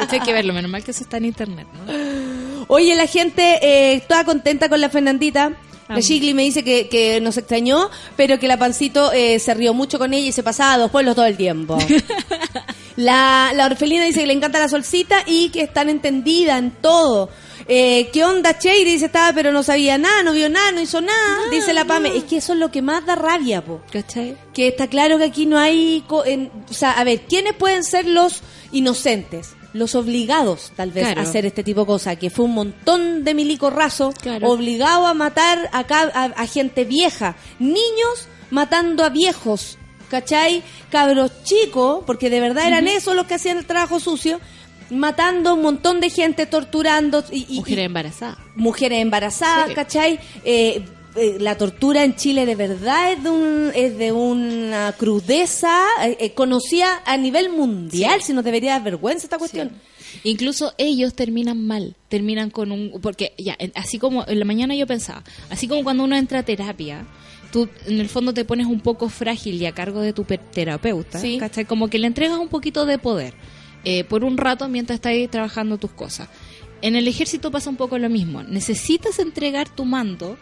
Esto 0.00 0.14
hay 0.14 0.20
que 0.20 0.32
verlo, 0.32 0.52
menos 0.54 0.70
mal 0.70 0.82
que 0.84 0.92
eso 0.92 1.02
está 1.02 1.16
en 1.18 1.26
internet, 1.26 1.66
¿no? 1.74 2.39
Oye, 2.72 2.94
la 2.94 3.06
gente 3.06 3.58
eh, 3.62 4.00
toda 4.08 4.24
contenta 4.24 4.68
con 4.68 4.80
la 4.80 4.88
Fernandita. 4.88 5.52
La. 5.88 6.00
Gigli 6.00 6.34
me 6.34 6.42
dice 6.44 6.62
que, 6.62 6.88
que 6.88 7.20
nos 7.20 7.36
extrañó, 7.36 7.90
pero 8.16 8.38
que 8.38 8.46
la 8.46 8.56
Pancito 8.56 9.10
eh, 9.12 9.40
se 9.40 9.52
rió 9.54 9.74
mucho 9.74 9.98
con 9.98 10.14
ella 10.14 10.28
y 10.28 10.32
se 10.32 10.44
pasaba 10.44 10.74
a 10.74 10.78
dos 10.78 10.90
pueblos 10.92 11.16
todo 11.16 11.24
el 11.26 11.36
tiempo. 11.36 11.76
la, 12.96 13.50
la 13.54 13.66
Orfelina 13.66 14.04
dice 14.04 14.20
que 14.20 14.26
le 14.26 14.32
encanta 14.34 14.60
la 14.60 14.68
solcita 14.68 15.22
y 15.26 15.48
que 15.50 15.62
están 15.62 15.88
entendida 15.88 16.58
en 16.58 16.70
todo. 16.70 17.28
Eh, 17.66 18.08
¿Qué 18.12 18.24
onda, 18.24 18.58
Cheire? 18.58 18.88
Dice, 18.90 19.06
estaba, 19.06 19.32
pero 19.32 19.50
no 19.52 19.62
sabía 19.62 19.98
nada, 19.98 20.22
no 20.22 20.32
vio 20.32 20.48
nada, 20.48 20.72
no 20.72 20.80
hizo 20.80 21.00
nada. 21.00 21.38
dice 21.50 21.72
la 21.72 21.84
Pame. 21.84 22.16
Es 22.16 22.24
que 22.24 22.36
eso 22.36 22.52
es 22.52 22.58
lo 22.58 22.70
que 22.70 22.82
más 22.82 23.04
da 23.06 23.14
rabia, 23.16 23.64
po 23.64 23.80
¿Cachai? 23.92 24.36
que 24.54 24.68
está 24.68 24.86
claro 24.86 25.18
que 25.18 25.24
aquí 25.24 25.46
no 25.46 25.58
hay... 25.58 26.04
co- 26.06 26.24
en- 26.24 26.50
o 26.70 26.72
sea, 26.74 26.92
a 26.92 27.04
ver, 27.04 27.22
¿quiénes 27.22 27.54
pueden 27.54 27.84
ser 27.84 28.06
los 28.06 28.42
inocentes? 28.72 29.50
Los 29.72 29.94
obligados, 29.94 30.72
tal 30.74 30.90
vez, 30.90 31.04
Claro. 31.06 31.20
a 31.20 31.24
hacer 31.24 31.46
este 31.46 31.62
tipo 31.62 31.80
de 31.80 31.86
cosas, 31.86 32.16
que 32.18 32.28
fue 32.30 32.44
un 32.46 32.54
montón 32.54 33.22
de 33.24 33.34
milico 33.34 33.70
raso 33.70 34.12
Claro. 34.20 34.48
obligado 34.48 35.06
a 35.06 35.14
matar 35.14 35.68
a, 35.72 35.80
a, 35.80 36.24
a 36.24 36.46
gente 36.46 36.84
vieja, 36.84 37.36
niños 37.60 38.26
matando 38.50 39.04
a 39.04 39.10
viejos, 39.10 39.78
¿cachai? 40.10 40.62
Cabros 40.90 41.30
chicos, 41.44 42.02
porque 42.04 42.30
de 42.30 42.40
verdad 42.40 42.66
eran 42.66 42.88
esos 42.88 43.14
los 43.14 43.26
que 43.26 43.34
hacían 43.34 43.58
el 43.58 43.64
trabajo 43.66 44.00
sucio, 44.00 44.40
matando 44.90 45.50
a 45.50 45.54
un 45.54 45.62
montón 45.62 46.00
de 46.00 46.10
gente, 46.10 46.46
torturando 46.46 47.22
y, 47.30 47.46
y- 47.48 47.56
Mujeres 47.58 47.86
embarazadas. 47.86 48.38
mujeres 48.56 49.00
embarazadas, 49.02 49.68
Sí. 49.68 49.74
¿cachai? 49.74 50.18
Eh, 50.44 50.84
eh, 51.16 51.36
la 51.40 51.56
tortura 51.56 52.04
en 52.04 52.14
Chile 52.16 52.46
de 52.46 52.54
verdad 52.54 53.12
es 53.12 53.22
de, 53.22 53.30
un, 53.30 53.70
es 53.74 53.98
de 53.98 54.12
una 54.12 54.92
crudeza 54.98 55.82
eh, 56.04 56.16
eh, 56.20 56.32
conocida 56.34 57.02
a 57.04 57.16
nivel 57.16 57.50
mundial, 57.50 58.22
si 58.22 58.32
nos 58.32 58.44
debería 58.44 58.72
dar 58.72 58.84
vergüenza 58.84 59.24
esta 59.26 59.38
cuestión. 59.38 59.72
Incluso 60.24 60.72
ellos 60.78 61.14
terminan 61.14 61.66
mal, 61.66 61.94
terminan 62.08 62.50
con 62.50 62.72
un... 62.72 63.00
Porque 63.00 63.32
ya, 63.38 63.56
así 63.74 63.98
como 63.98 64.24
en 64.26 64.38
la 64.38 64.44
mañana 64.44 64.74
yo 64.74 64.86
pensaba, 64.86 65.22
así 65.50 65.68
como 65.68 65.84
cuando 65.84 66.04
uno 66.04 66.16
entra 66.16 66.40
a 66.40 66.42
terapia, 66.42 67.06
tú 67.52 67.68
en 67.86 68.00
el 68.00 68.08
fondo 68.08 68.34
te 68.34 68.44
pones 68.44 68.66
un 68.66 68.80
poco 68.80 69.08
frágil 69.08 69.60
y 69.62 69.66
a 69.66 69.72
cargo 69.72 70.00
de 70.00 70.12
tu 70.12 70.24
pe- 70.24 70.38
terapeuta, 70.38 71.18
Sí. 71.20 71.38
¿cachai? 71.38 71.64
Como 71.64 71.88
que 71.88 71.98
le 71.98 72.06
entregas 72.08 72.38
un 72.38 72.48
poquito 72.48 72.86
de 72.86 72.98
poder 72.98 73.34
eh, 73.84 74.04
por 74.04 74.24
un 74.24 74.36
rato 74.36 74.68
mientras 74.68 74.96
estás 74.96 75.10
ahí 75.12 75.28
trabajando 75.28 75.78
tus 75.78 75.92
cosas. 75.92 76.28
En 76.82 76.96
el 76.96 77.06
ejército 77.06 77.50
pasa 77.50 77.70
un 77.70 77.76
poco 77.76 77.96
lo 77.98 78.08
mismo. 78.08 78.42
Necesitas 78.42 79.18
entregar 79.20 79.68
tu 79.68 79.84
mando, 79.84 80.38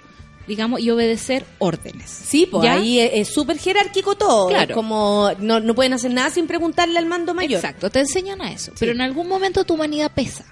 digamos, 0.48 0.80
y 0.80 0.90
obedecer 0.90 1.44
órdenes. 1.58 2.10
Sí, 2.10 2.46
pues 2.50 2.64
¿Ya? 2.64 2.74
ahí 2.74 2.98
es 2.98 3.28
súper 3.28 3.58
jerárquico 3.58 4.16
todo. 4.16 4.48
Claro. 4.48 4.70
Es 4.70 4.74
como 4.74 5.30
no, 5.38 5.60
no 5.60 5.74
pueden 5.74 5.92
hacer 5.92 6.12
nada 6.12 6.30
sin 6.30 6.46
preguntarle 6.48 6.98
al 6.98 7.06
mando 7.06 7.34
mayor. 7.34 7.60
Exacto, 7.60 7.90
te 7.90 8.00
enseñan 8.00 8.40
a 8.42 8.50
eso. 8.50 8.72
Pero 8.80 8.92
en 8.92 9.00
algún 9.00 9.28
momento 9.28 9.62
tu 9.64 9.74
humanidad 9.74 10.10
pesa. 10.12 10.44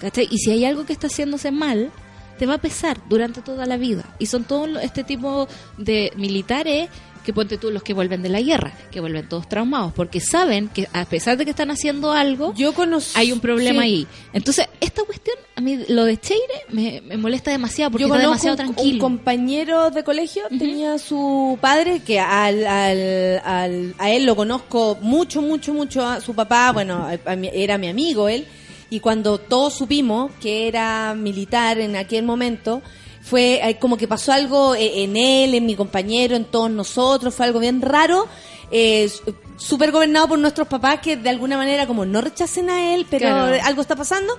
¿cachai? 0.00 0.28
Y 0.30 0.38
si 0.38 0.52
hay 0.52 0.64
algo 0.64 0.86
que 0.86 0.92
está 0.92 1.08
haciéndose 1.08 1.50
mal, 1.50 1.90
te 2.38 2.46
va 2.46 2.54
a 2.54 2.58
pesar 2.58 3.00
durante 3.08 3.40
toda 3.42 3.66
la 3.66 3.76
vida. 3.76 4.04
Y 4.20 4.26
son 4.26 4.44
todos 4.44 4.68
lo- 4.68 4.78
este 4.78 5.02
tipo 5.02 5.48
de 5.76 6.12
militares 6.14 6.88
que 7.24 7.32
ponte 7.32 7.58
tú 7.58 7.70
los 7.72 7.82
que 7.82 7.92
vuelven 7.94 8.22
de 8.22 8.28
la 8.28 8.40
guerra, 8.40 8.72
que 8.92 9.00
vuelven 9.00 9.28
todos 9.28 9.48
traumados, 9.48 9.92
porque 9.92 10.20
saben 10.20 10.68
que 10.68 10.88
a 10.92 11.04
pesar 11.04 11.36
de 11.36 11.44
que 11.44 11.50
están 11.50 11.70
haciendo 11.72 12.12
algo, 12.12 12.54
Yo 12.54 12.72
hay 13.16 13.32
un 13.32 13.40
problema 13.40 13.82
sí. 13.82 13.86
ahí. 13.88 14.06
Entonces, 14.32 14.67
esta 14.80 15.02
cuestión, 15.04 15.36
a 15.56 15.60
mí 15.60 15.76
lo 15.88 16.04
de 16.04 16.18
Cheire 16.20 16.64
me, 16.70 17.00
me 17.00 17.16
molesta 17.16 17.50
demasiado 17.50 17.90
porque 17.90 18.02
Yo 18.06 18.14
está 18.14 18.20
demasiado 18.20 18.56
un, 18.62 18.68
un 18.68 18.74
tranquilo. 18.74 19.00
compañero 19.02 19.90
de 19.90 20.04
colegio, 20.04 20.44
tenía 20.58 20.98
su 20.98 21.58
padre, 21.60 22.00
que 22.00 22.20
al, 22.20 22.66
al, 22.66 23.40
al- 23.44 23.94
a 23.98 24.10
él 24.10 24.24
lo 24.24 24.36
conozco 24.36 24.96
mucho, 25.00 25.42
mucho, 25.42 25.72
mucho, 25.74 26.06
a 26.06 26.20
su 26.20 26.34
papá, 26.34 26.72
bueno, 26.72 27.06
a- 27.08 27.32
a 27.32 27.36
mi- 27.36 27.50
era 27.52 27.76
mi 27.78 27.88
amigo 27.88 28.28
él, 28.28 28.46
y 28.90 29.00
cuando 29.00 29.38
todos 29.38 29.74
supimos 29.74 30.30
que 30.40 30.68
era 30.68 31.14
militar 31.14 31.78
en 31.78 31.96
aquel 31.96 32.24
momento, 32.24 32.80
fue 33.20 33.60
eh, 33.68 33.76
como 33.78 33.96
que 33.96 34.08
pasó 34.08 34.32
algo 34.32 34.74
eh, 34.74 35.02
en 35.02 35.16
él, 35.16 35.54
en 35.54 35.66
mi 35.66 35.74
compañero, 35.74 36.36
en 36.36 36.44
todos 36.44 36.70
nosotros, 36.70 37.34
fue 37.34 37.46
algo 37.46 37.58
bien 37.58 37.82
raro. 37.82 38.26
eh, 38.70 39.10
súper 39.56 39.90
gobernado 39.90 40.28
por 40.28 40.38
nuestros 40.38 40.68
papás 40.68 41.00
que 41.00 41.16
de 41.16 41.28
alguna 41.30 41.56
manera 41.56 41.86
como 41.86 42.04
no 42.04 42.20
rechacen 42.20 42.70
a 42.70 42.94
él, 42.94 43.06
pero 43.10 43.26
Claro. 43.26 43.56
algo 43.64 43.80
está 43.82 43.96
pasando. 43.96 44.32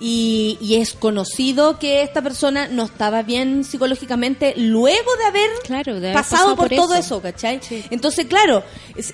Y, 0.00 0.58
y 0.60 0.74
es 0.76 0.92
conocido 0.92 1.78
que 1.78 2.02
esta 2.02 2.20
persona 2.20 2.66
no 2.66 2.82
estaba 2.84 3.22
bien 3.22 3.62
psicológicamente 3.62 4.52
luego 4.56 5.16
de 5.18 5.24
haber 5.24 5.50
Claro, 5.62 5.94
de 6.00 6.08
haber 6.10 6.14
pasado, 6.14 6.56
pasado 6.56 6.56
por, 6.56 6.68
por 6.68 6.76
todo 6.76 6.94
eso. 6.94 7.00
eso, 7.16 7.22
¿cachai? 7.22 7.60
Entonces, 7.90 8.26
claro, 8.26 8.64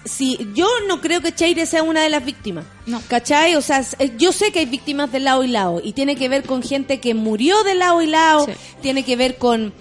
si 0.07 0.39
yo 0.55 0.66
no 0.89 1.03
creo 1.03 1.20
que 1.20 1.35
Cheire 1.35 1.66
sea 1.66 1.83
una 1.83 2.03
de 2.03 2.09
las 2.09 2.24
víctimas, 2.24 2.64
No. 2.87 3.01
¿cachai? 3.09 3.57
O 3.57 3.61
sea, 3.61 3.81
es- 3.81 3.97
yo 4.16 4.33
sé 4.33 4.53
que 4.53 4.61
hay 4.61 4.66
víctimas 4.66 5.12
de 5.12 5.20
lado 5.20 5.45
y 5.45 5.49
lado 5.49 5.83
y 5.85 5.93
tiene 5.93 6.16
que 6.16 6.31
ver 6.31 6.45
con 6.45 6.62
gente 6.62 6.99
que 6.99 7.12
murió 7.14 7.62
de 7.62 7.74
lado 7.74 8.01
y 8.01 8.07
lado, 8.07 8.47
Sí. 8.47 8.53
tiene 8.81 9.05
que 9.05 9.16
ver 9.16 9.37
con 9.37 9.74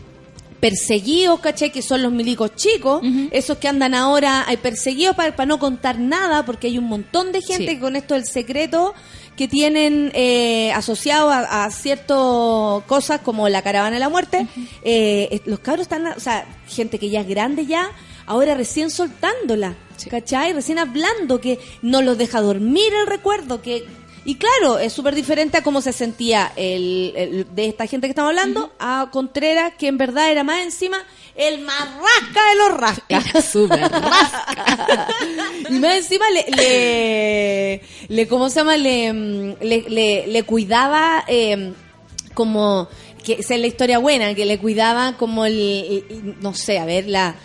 perseguidos, 0.59 1.39
¿cachai? 1.39 1.71
Que 1.71 1.81
son 1.81 2.01
los 2.01 2.11
milicos 2.11 2.53
chicos, 2.55 3.01
esos 3.31 3.57
que 3.59 3.69
andan 3.69 3.93
ahora, 3.93 4.43
hay 4.47 4.57
perseguidos 4.57 5.15
para, 5.15 5.45
no 5.45 5.57
contar 5.59 5.97
nada, 5.99 6.43
porque 6.45 6.67
hay 6.67 6.77
un 6.77 6.83
montón 6.85 7.31
de 7.31 7.41
gente 7.41 7.63
Sí. 7.63 7.75
que 7.75 7.79
con 7.79 7.95
esto 7.95 8.15
del 8.15 8.25
secreto 8.25 8.93
que 9.39 9.47
tienen 9.47 10.11
eh, 10.15 10.69
asociado 10.73 11.29
a, 11.29 11.63
a 11.63 11.71
ciertas 11.71 12.17
cosas 12.87 13.21
como 13.21 13.47
la 13.47 13.61
caravana 13.61 13.93
de 13.95 13.99
la 14.01 14.09
muerte, 14.09 14.45
eh, 14.83 15.39
los 15.45 15.59
cabros 15.59 15.83
están, 15.83 16.05
o 16.07 16.19
sea, 16.19 16.45
gente 16.67 16.99
que 16.99 17.09
ya 17.09 17.21
es 17.21 17.27
grande 17.29 17.65
ya, 17.65 17.89
ahora 18.25 18.53
recién 18.53 18.89
soltándola, 18.91 19.75
Sí. 19.95 20.09
¿cachai? 20.09 20.51
Recién 20.51 20.77
hablando, 20.77 21.39
que 21.39 21.57
no 21.81 22.01
los 22.01 22.17
deja 22.17 22.41
dormir 22.41 22.91
el 22.99 23.07
recuerdo, 23.07 23.61
que... 23.61 23.85
Y 24.25 24.35
claro, 24.35 24.77
es 24.77 24.91
súper 24.91 25.15
diferente 25.15 25.57
a 25.57 25.63
cómo 25.63 25.79
se 25.81 25.93
sentía 25.93 26.51
el, 26.57 27.13
el- 27.15 27.47
de 27.55 27.67
esta 27.67 27.87
gente 27.87 28.07
que 28.07 28.11
estamos 28.11 28.29
hablando 28.31 28.71
a 28.77 29.07
Contreras, 29.11 29.73
que 29.79 29.87
en 29.87 29.97
verdad 29.97 30.29
era 30.31 30.43
más 30.43 30.61
encima 30.63 30.97
el 31.39 31.61
más 31.61 31.87
rasca 31.95 32.49
de 32.49 32.55
los 32.57 32.77
rascas. 32.77 33.45
Súper 33.51 33.79
y 35.69 35.73
más 35.79 35.95
encima 35.95 36.25
le, 36.29 36.45
le, 36.55 37.81
le- 38.09 38.27
¿cómo 38.27 38.49
se 38.49 38.55
llama? 38.59 38.77
Le, 38.77 39.13
mm, 39.13 39.55
le, 39.61 39.85
le- 39.89 40.27
le 40.27 40.43
cuidaba 40.43 41.23
eh, 41.27 41.73
como, 42.33 42.87
que 43.23 43.33
esa 43.33 43.55
es 43.55 43.61
la 43.61 43.67
historia 43.67 43.99
buena, 43.99 44.35
que 44.35 44.45
le 44.45 44.57
cuidaba 44.59 45.17
como 45.17 45.45
el, 45.45 45.57
el- 46.09 46.35
no 46.41 46.53
sé, 46.53 46.77
a 46.79 46.85
ver, 46.85 47.07
la... 47.07 47.35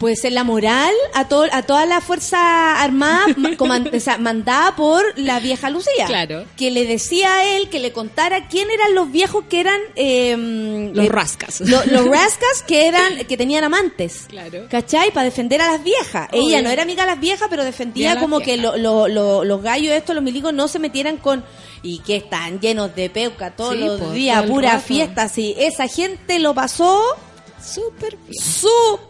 Puede 0.00 0.16
ser 0.16 0.32
la 0.32 0.42
moral 0.44 0.90
a, 1.14 1.28
todo, 1.28 1.44
a 1.52 1.62
toda 1.62 1.84
la 1.86 2.00
fuerza 2.00 2.80
armada 2.82 3.26
o 3.94 4.00
sea, 4.00 4.16
mandada 4.18 4.74
por 4.74 5.04
la 5.18 5.38
vieja 5.40 5.70
Lucía. 5.70 6.06
Claro. 6.06 6.46
Que 6.56 6.70
le 6.70 6.86
decía 6.86 7.32
a 7.34 7.44
él 7.56 7.68
que 7.68 7.78
le 7.78 7.92
contara 7.92 8.48
quién 8.48 8.68
eran 8.70 8.94
los 8.94 9.12
viejos 9.12 9.44
que 9.50 9.60
eran... 9.60 9.78
eh, 9.96 10.90
Los 10.94 11.04
eh, 11.04 11.08
rascas. 11.10 11.60
lo- 11.60 11.84
los 11.84 12.06
rascas 12.06 12.64
que 12.66 12.88
eran 12.88 13.18
que 13.28 13.36
tenían 13.36 13.62
amantes. 13.62 14.24
Claro. 14.28 14.66
¿Cachai? 14.70 15.10
Para 15.12 15.24
defender 15.24 15.60
a 15.60 15.70
las 15.72 15.84
viejas. 15.84 16.28
Obvio. 16.32 16.48
Ella 16.48 16.62
no 16.62 16.70
era 16.70 16.82
amiga 16.82 17.02
de 17.04 17.10
las 17.10 17.20
viejas, 17.20 17.48
pero 17.50 17.62
defendía 17.62 18.18
como 18.18 18.40
que 18.40 18.56
viejas. 18.56 18.78
lo- 18.80 19.06
lo- 19.06 19.08
lo- 19.08 19.44
los 19.44 19.62
gallos 19.62 19.92
estos, 19.92 20.14
los 20.14 20.24
milicos, 20.24 20.52
no 20.54 20.66
se 20.66 20.78
metieran 20.78 21.18
con... 21.18 21.44
Y 21.82 21.98
que 22.00 22.16
están 22.16 22.58
llenos 22.60 22.94
de 22.94 23.10
peuca 23.10 23.50
todos 23.52 23.74
Sí, 23.74 23.80
los 23.80 24.00
po, 24.00 24.10
días, 24.12 24.42
todo 24.42 24.52
pura 24.54 24.72
rato. 24.72 24.84
fiesta. 24.86 25.28
Sí, 25.28 25.54
esa 25.58 25.88
gente 25.88 26.38
lo 26.38 26.54
pasó 26.54 27.02
Súper 27.62 28.16
bien. 28.28 28.42
súper 28.42 29.09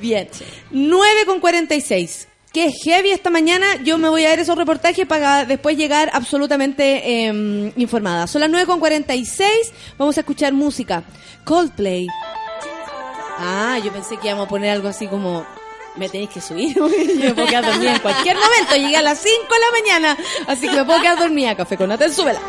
bien. 0.00 0.28
9 0.70 1.26
con 1.26 1.40
46. 1.40 2.28
Que 2.52 2.70
heavy 2.84 3.10
esta 3.10 3.30
mañana. 3.30 3.66
Yo 3.82 3.98
me 3.98 4.08
voy 4.08 4.24
a 4.24 4.30
ver 4.30 4.38
esos 4.38 4.56
reportajes 4.56 5.06
para 5.06 5.44
después 5.44 5.76
llegar 5.76 6.10
absolutamente 6.12 7.26
eh, 7.26 7.72
informada. 7.76 8.26
Son 8.26 8.40
las 8.40 8.50
9 8.50 8.66
con 8.66 8.78
46. 8.78 9.72
Vamos 9.98 10.16
a 10.16 10.20
escuchar 10.20 10.52
música. 10.52 11.02
Coldplay. 11.44 12.06
Ah, 13.38 13.78
yo 13.84 13.92
pensé 13.92 14.16
que 14.16 14.28
íbamos 14.28 14.46
a 14.46 14.48
poner 14.48 14.70
algo 14.70 14.88
así 14.88 15.06
como. 15.08 15.44
Me 15.96 16.08
tenéis 16.08 16.30
que 16.30 16.40
subir, 16.40 16.76
me 17.20 17.34
puedo 17.34 17.46
quedar 17.46 17.64
dormida 17.64 17.94
en 17.94 18.00
cualquier 18.00 18.36
momento. 18.36 18.74
Llegué 18.74 18.96
a 18.96 19.02
las 19.02 19.18
5 19.18 19.36
de 19.54 19.60
la 19.60 19.70
mañana, 19.70 20.18
así 20.48 20.68
que 20.68 20.74
me 20.74 20.84
puedo 20.84 21.00
quedar 21.00 21.18
dormida. 21.18 21.56
Café 21.56 21.76
con 21.76 21.88
Natel, 21.88 22.12
súbela. 22.12 22.40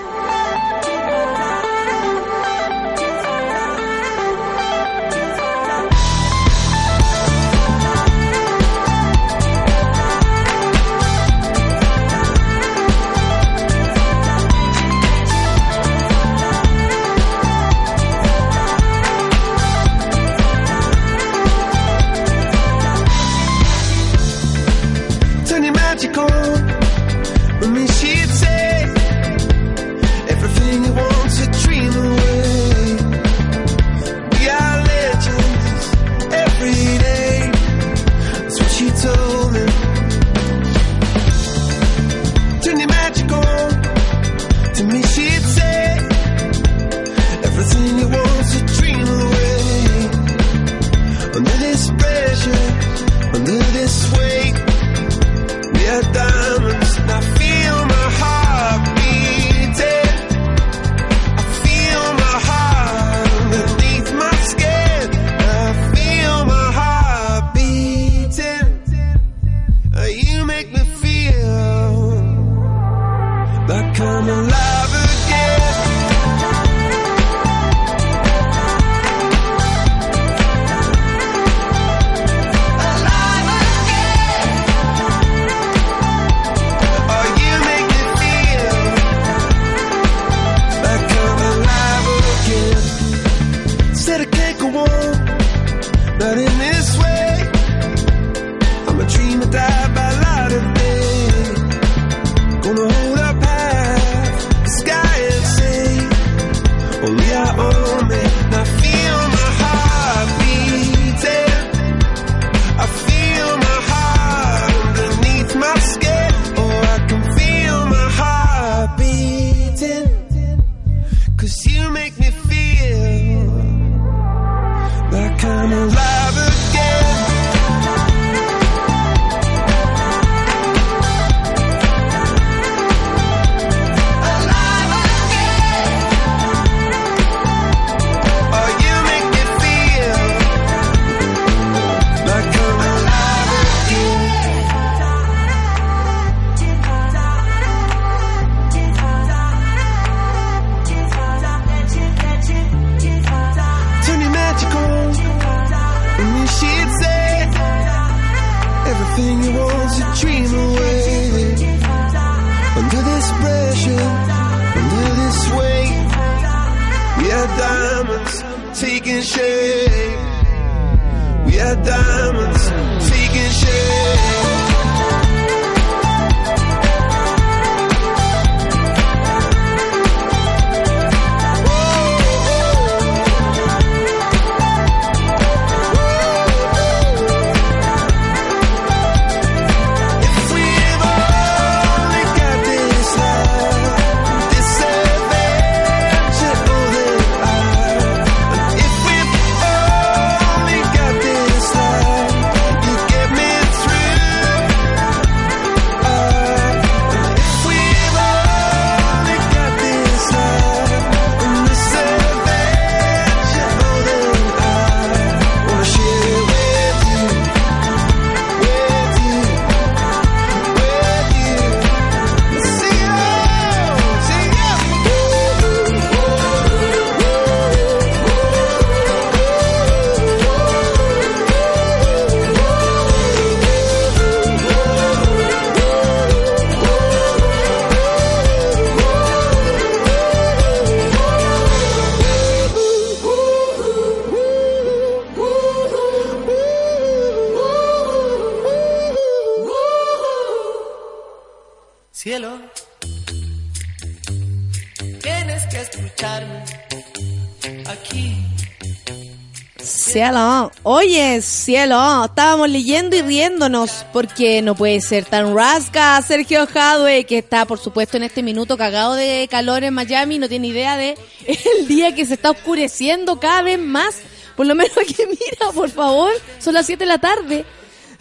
Oye, 260.88 261.42
cielo, 261.42 262.26
estábamos 262.26 262.70
leyendo 262.70 263.16
y 263.16 263.22
riéndonos 263.24 264.06
porque 264.14 264.62
no 264.62 264.76
puede 264.76 265.02
ser 265.02 265.26
tan 265.26 265.56
rasca 265.56 266.22
Sergio 266.22 266.68
Jadwe, 266.68 267.26
que 267.26 267.40
está 267.40 267.66
por 267.66 267.80
supuesto 267.80 268.18
en 268.18 268.24
este 268.24 268.44
minuto 268.44 268.78
cagado 268.78 269.16
de 269.16 269.48
calor 269.50 269.84
en 269.84 269.96
Miami, 269.96 270.38
no 270.38 270.48
tiene 270.48 270.68
idea 270.68 270.96
de 270.96 271.18
el 271.80 271.88
día 271.88 272.14
que 272.14 272.26
se 272.26 272.36
está 272.36 272.52
oscureciendo 272.52 273.40
cada 273.40 273.64
vez 273.64 273.80
más. 273.80 274.16
Por 274.56 274.68
lo 274.68 274.76
menos 274.76 274.94
que 274.96 275.26
mira, 275.28 275.72
por 275.74 275.90
favor, 275.90 276.32
son 276.60 276.76
las 276.76 276.86
7 276.86 277.04
de 277.04 277.08
la 277.08 277.18
tarde. 277.18 277.66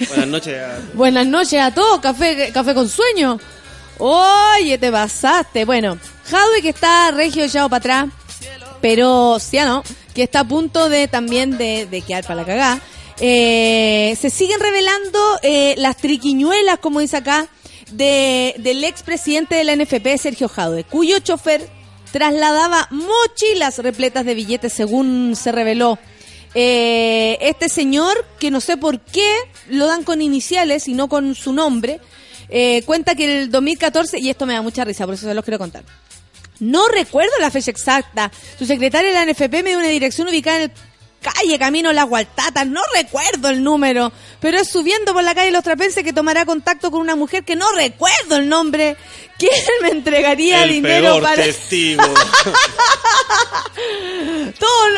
Buenas 0.09 0.27
noches. 0.27 0.59
a- 0.61 0.81
Buenas 0.95 1.27
noches 1.27 1.61
a 1.61 1.71
todos, 1.73 2.01
café, 2.01 2.51
café 2.53 2.75
con 2.75 2.89
sueño. 2.89 3.39
Oye, 3.99 4.79
te 4.79 4.91
pasaste. 4.91 5.65
Bueno, 5.65 5.99
Jadwe 6.29 6.62
que 6.62 6.71
está 6.71 7.11
regio 7.12 7.45
echado 7.45 7.69
para 7.69 7.79
atrás, 8.01 8.07
pero 8.81 9.39
Ciano, 9.39 9.85
que 10.15 10.23
está 10.23 10.41
a 10.41 10.45
punto 10.45 10.89
de 10.89 11.09
también 11.09 11.59
de, 11.59 11.87
de 11.87 12.03
quedar 12.03 12.25
para 12.25 12.37
la 12.37 12.45
cagá. 12.47 12.81
Eh, 13.21 14.17
se 14.21 14.31
siguen 14.31 14.59
revelando 14.61 15.19
eh, 15.43 15.75
las 15.79 15.97
triquiñuelas, 15.99 16.79
como 16.79 17.01
dice 17.01 17.19
acá, 17.19 17.49
de, 17.93 18.55
del 18.59 18.83
expresidente 18.85 19.55
de 19.55 19.65
la 19.65 19.77
NFP, 19.77 20.19
Sergio 20.19 20.49
Jadwe, 20.49 20.85
cuyo 20.85 21.19
chofer 21.21 21.69
trasladaba 22.11 22.89
mochilas 22.91 23.79
repletas 23.79 24.25
de 24.25 24.35
billetes, 24.35 24.73
según 24.73 25.35
se 25.37 25.53
reveló. 25.53 25.99
Eh, 26.57 27.39
este 27.41 27.69
señor, 27.69 28.25
que 28.39 28.51
no 28.51 28.61
sé 28.61 28.77
por 28.77 29.01
qué 29.01 29.29
lo 29.69 29.87
dan 29.87 30.05
con 30.05 30.23
iniciales 30.23 30.87
y 30.87 30.95
no 30.95 31.09
con 31.09 31.35
su 31.35 31.53
nombre, 31.53 32.01
cuenta 32.87 33.17
que 33.17 33.43
el 33.43 33.51
2014, 33.51 34.21
y 34.21 34.31
esto 34.31 34.47
me 34.47 34.55
da 34.55 34.62
mucha 34.62 34.85
risa, 34.85 35.07
por 35.07 35.15
eso 35.15 35.27
se 35.27 35.35
los 35.35 35.45
quiero 35.45 35.59
contar. 35.59 35.83
No 36.61 36.89
recuerdo 36.89 37.33
la 37.41 37.51
fecha 37.51 37.71
exacta. 37.71 38.31
Su 38.59 38.67
secretaria 38.67 39.11
de 39.11 39.27
la 39.27 39.33
NFP 39.33 39.63
me 39.63 39.71
dio 39.71 39.79
una 39.79 39.89
dirección 39.89 40.29
ubicada 40.29 40.59
en 40.59 40.63
el 40.65 40.73
calle 41.21 41.59
Camino 41.59 41.93
Las 41.93 42.07
Gualtatas. 42.09 42.67
No 42.67 42.81
recuerdo 42.95 43.49
el 43.49 43.63
número, 43.63 44.13
pero 44.41 44.59
es 44.59 44.69
subiendo 44.69 45.13
por 45.13 45.25
la 45.25 45.35
calle 45.35 45.51
Los 45.51 45.65
Trapenses 45.65 46.05
que 46.05 46.13
tomará 46.13 46.45
contacto 46.45 46.91
con 46.91 47.01
una 47.01 47.17
mujer 47.17 47.45
que 47.45 47.57
no 47.57 47.71
recuerdo 47.73 48.37
el 48.37 48.49
nombre. 48.49 48.97
¿Quién 49.39 49.53
me 49.83 49.89
entregaría 49.89 50.63
El 50.65 50.71
dinero 50.71 51.07
peor 51.07 51.23
para...? 51.23 51.43
testigo. 51.43 52.03
Todo 54.59 54.89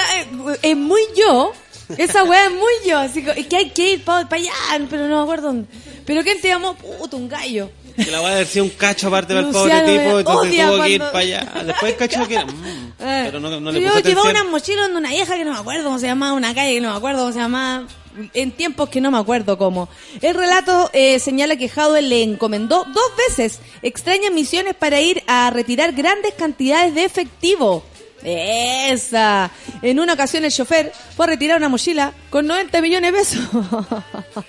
eh, 0.52 0.58
es 0.62 0.76
muy 0.76 1.00
yo. 1.16 1.52
Esa 1.96 2.24
weá 2.24 2.46
es 2.46 2.52
muy 2.52 2.72
yo. 2.86 2.98
Así 2.98 3.24
que, 3.24 3.30
es 3.40 3.46
que 3.46 3.56
hay 3.56 3.70
que 3.70 3.92
ir 3.92 4.04
para 4.04 4.26
allá, 4.30 4.52
pero 4.90 5.06
no 5.08 5.16
me 5.18 5.22
acuerdo 5.22 5.48
dónde. 5.48 5.68
¿Pero 6.04 6.22
quién 6.22 6.40
te 6.40 6.48
llamó? 6.48 6.74
Puto, 6.74 7.16
un 7.16 7.28
gallo. 7.28 7.70
Que 7.96 8.10
la 8.10 8.20
voy 8.20 8.30
a 8.30 8.36
decir 8.36 8.62
un 8.62 8.70
cacho 8.70 9.08
aparte 9.08 9.34
para 9.34 9.46
el 9.46 9.52
pobre 9.52 9.80
tipo, 9.80 10.18
entonces 10.18 10.66
tuvo 10.66 10.82
que 10.82 10.90
ir 10.90 11.00
para 11.00 11.18
allá. 11.18 11.52
Después 11.64 11.94
cachó 11.94 12.26
que... 12.28 12.38
mm, 12.38 12.86
Eh, 12.98 13.22
pero 13.26 13.40
no, 13.40 13.60
no 13.60 13.70
le 13.72 13.80
yo 13.82 13.88
puse 13.92 14.02
llevaba 14.02 14.28
atención. 14.30 14.46
una 14.46 14.50
mochila 14.50 14.82
donde 14.82 14.98
una 14.98 15.10
vieja 15.10 15.36
que 15.36 15.44
no 15.44 15.52
me 15.52 15.58
acuerdo 15.58 15.84
cómo 15.84 15.98
se 15.98 16.06
llamaba, 16.06 16.32
una 16.32 16.54
calle 16.54 16.74
que 16.74 16.80
no 16.80 16.90
me 16.92 16.96
acuerdo 16.96 17.20
cómo 17.20 17.32
se 17.32 17.38
llamaba, 17.38 17.86
en 18.32 18.50
tiempos 18.52 18.88
que 18.88 19.02
no 19.02 19.10
me 19.10 19.18
acuerdo 19.18 19.58
cómo. 19.58 19.88
El 20.22 20.34
relato 20.34 20.90
eh, 20.94 21.18
señala 21.18 21.56
que 21.56 21.68
Jadwe 21.68 22.00
le 22.00 22.22
encomendó 22.22 22.84
dos 22.84 23.12
veces 23.28 23.60
extrañas 23.82 24.32
misiones 24.32 24.74
para 24.74 24.98
ir 25.02 25.22
a 25.26 25.50
retirar 25.50 25.92
grandes 25.92 26.32
cantidades 26.34 26.94
de 26.94 27.04
efectivo. 27.04 27.84
Esa. 28.24 29.50
En 29.82 30.00
una 30.00 30.14
ocasión 30.14 30.44
el 30.44 30.50
chofer 30.52 30.90
fue 31.14 31.26
a 31.26 31.28
retirar 31.28 31.58
una 31.58 31.68
mochila 31.68 32.12
con 32.30 32.46
90 32.46 32.80
millones 32.80 33.12
de 33.12 33.18
pesos 33.18 33.44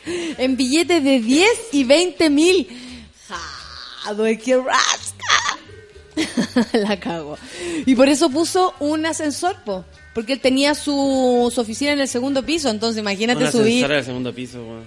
en 0.38 0.56
billetes 0.58 1.04
de 1.04 1.20
10 1.20 1.50
y 1.74 1.84
20 1.84 2.30
mil. 2.30 2.68
Jadwe, 4.04 4.38
qué 4.40 4.58
rasca. 4.58 5.58
la 6.78 7.00
cago. 7.00 7.38
Y 7.86 7.96
por 7.96 8.10
eso 8.10 8.30
puso 8.30 8.74
un 8.80 9.06
ascensor, 9.06 9.56
po. 9.64 9.86
Porque 10.14 10.34
él 10.34 10.40
tenía 10.40 10.74
su, 10.74 11.52
su 11.54 11.62
oficina 11.62 11.92
en 11.92 12.00
el 12.00 12.08
segundo 12.08 12.44
piso, 12.44 12.70
entonces 12.70 13.00
imagínate 13.00 13.44
Una 13.44 13.52
subir. 13.52 13.84
ascensor 13.84 13.92
al 13.98 14.06
segundo 14.06 14.34
piso, 14.34 14.58
weón. 14.64 14.84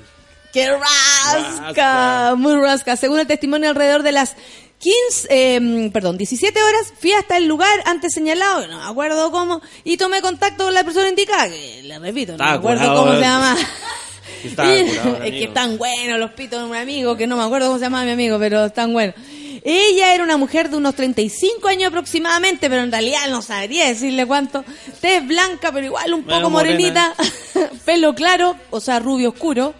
¡Qué 0.52 0.68
rasca! 0.68 1.60
Rasca. 1.62 2.34
Muy 2.36 2.54
rasca. 2.54 2.96
Según 2.96 3.20
el 3.20 3.26
testimonio, 3.28 3.68
alrededor 3.70 4.02
de 4.02 4.10
las 4.10 4.34
15, 4.80 5.28
eh, 5.30 5.90
perdón, 5.92 6.16
17 6.16 6.60
horas, 6.60 6.92
fui 6.98 7.12
hasta 7.12 7.36
el 7.36 7.46
lugar 7.46 7.82
antes 7.84 8.14
señalado, 8.14 8.66
no 8.66 8.78
me 8.78 8.84
acuerdo 8.84 9.30
cómo, 9.30 9.60
y 9.84 9.98
tomé 9.98 10.22
contacto 10.22 10.64
con 10.64 10.74
la 10.74 10.82
persona 10.84 11.08
indicada, 11.10 11.48
que 11.50 11.82
le 11.84 11.98
repito, 11.98 12.36
no 12.36 12.44
me 12.44 12.50
acuerdo 12.50 12.80
curado, 12.80 13.04
cómo 13.04 13.14
se 13.14 13.20
llama. 13.20 13.56
Es 15.24 15.32
que 15.32 15.44
están 15.44 15.78
buenos 15.78 16.18
los 16.18 16.30
pitos 16.32 16.60
de 16.60 16.66
un 16.66 16.74
amigo, 16.74 17.16
que 17.16 17.26
no 17.26 17.36
me 17.36 17.42
acuerdo 17.42 17.68
cómo 17.68 17.78
se 17.78 17.84
llama 17.84 18.04
mi 18.04 18.10
amigo, 18.10 18.38
pero 18.38 18.66
están 18.66 18.92
buenos. 18.92 19.14
Ella 19.62 20.14
era 20.14 20.24
una 20.24 20.36
mujer 20.36 20.70
de 20.70 20.76
unos 20.76 20.94
35 20.94 21.68
años 21.68 21.88
aproximadamente, 21.88 22.70
pero 22.70 22.82
en 22.82 22.90
realidad 22.90 23.28
no 23.28 23.42
sabría 23.42 23.86
decirle 23.86 24.26
cuánto. 24.26 24.64
Tez 25.00 25.26
blanca, 25.26 25.70
pero 25.72 25.86
igual 25.86 26.14
un 26.14 26.24
poco 26.24 26.50
morenita. 26.50 27.14
Pelo 27.84 28.14
claro, 28.14 28.56
o 28.70 28.80
sea, 28.80 28.98
rubio 29.00 29.30
oscuro. 29.30 29.74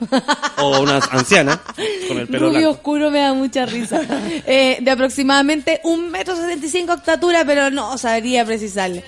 O 0.58 0.80
una 0.80 0.96
anciana 1.10 1.60
con 2.08 2.18
el 2.18 2.26
pelo 2.26 2.46
Rubio 2.46 2.60
blanco. 2.60 2.70
oscuro 2.70 3.10
me 3.10 3.20
da 3.20 3.32
mucha 3.32 3.66
risa. 3.66 4.02
Eh, 4.46 4.78
de 4.80 4.90
aproximadamente 4.90 5.80
un 5.84 6.10
metro 6.10 6.36
sesenta 6.36 6.66
y 6.66 6.68
cinco 6.68 6.92
de 6.92 6.98
estatura, 6.98 7.44
pero 7.44 7.70
no 7.70 7.96
sabría 7.98 8.44
precisarle. 8.44 9.04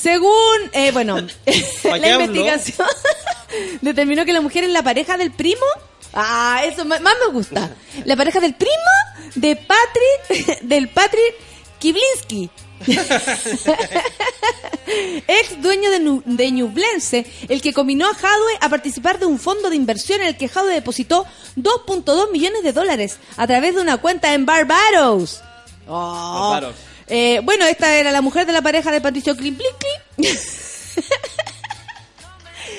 Según, 0.00 0.30
eh, 0.72 0.90
bueno, 0.92 1.16
¿Pa' 1.82 1.98
la 1.98 2.10
investigación 2.10 2.86
determinó 3.80 4.24
que 4.24 4.32
la 4.32 4.40
mujer 4.40 4.64
es 4.64 4.70
la 4.70 4.82
pareja 4.82 5.16
del 5.16 5.32
primo. 5.32 5.64
Ah, 6.18 6.62
eso 6.64 6.84
más 6.86 7.00
me 7.02 7.32
gusta. 7.32 7.70
La 8.06 8.16
pareja 8.16 8.40
del 8.40 8.54
primo 8.54 8.72
de 9.34 9.54
Patrick, 9.56 10.60
del 10.62 10.88
Patrick 10.88 11.34
Kiblinski. 11.78 12.48
Ex 15.28 15.60
dueño 15.62 15.90
de, 15.90 15.98
Nu- 16.00 16.22
de 16.24 16.50
Ñublense, 16.52 17.26
el 17.48 17.60
que 17.60 17.72
combinó 17.72 18.06
a 18.08 18.14
Jadwe 18.14 18.52
a 18.60 18.68
participar 18.68 19.18
de 19.18 19.26
un 19.26 19.38
fondo 19.38 19.68
de 19.70 19.76
inversión 19.76 20.20
en 20.20 20.28
el 20.28 20.36
que 20.36 20.48
Jadwe 20.48 20.72
depositó 20.74 21.26
2.2 21.56 22.30
millones 22.30 22.62
de 22.62 22.72
dólares 22.72 23.18
a 23.36 23.46
través 23.46 23.74
de 23.74 23.80
una 23.82 23.96
cuenta 23.98 24.32
en 24.34 24.46
Barbados. 24.46 25.42
Oh. 25.86 26.50
Barbados. 26.52 26.76
Eh, 27.08 27.40
bueno, 27.44 27.64
esta 27.66 27.94
era 27.96 28.10
la 28.10 28.20
mujer 28.22 28.46
de 28.46 28.52
la 28.52 28.62
pareja 28.62 28.90
de 28.90 29.00
Patricio 29.00 29.36
Clin. 29.36 29.58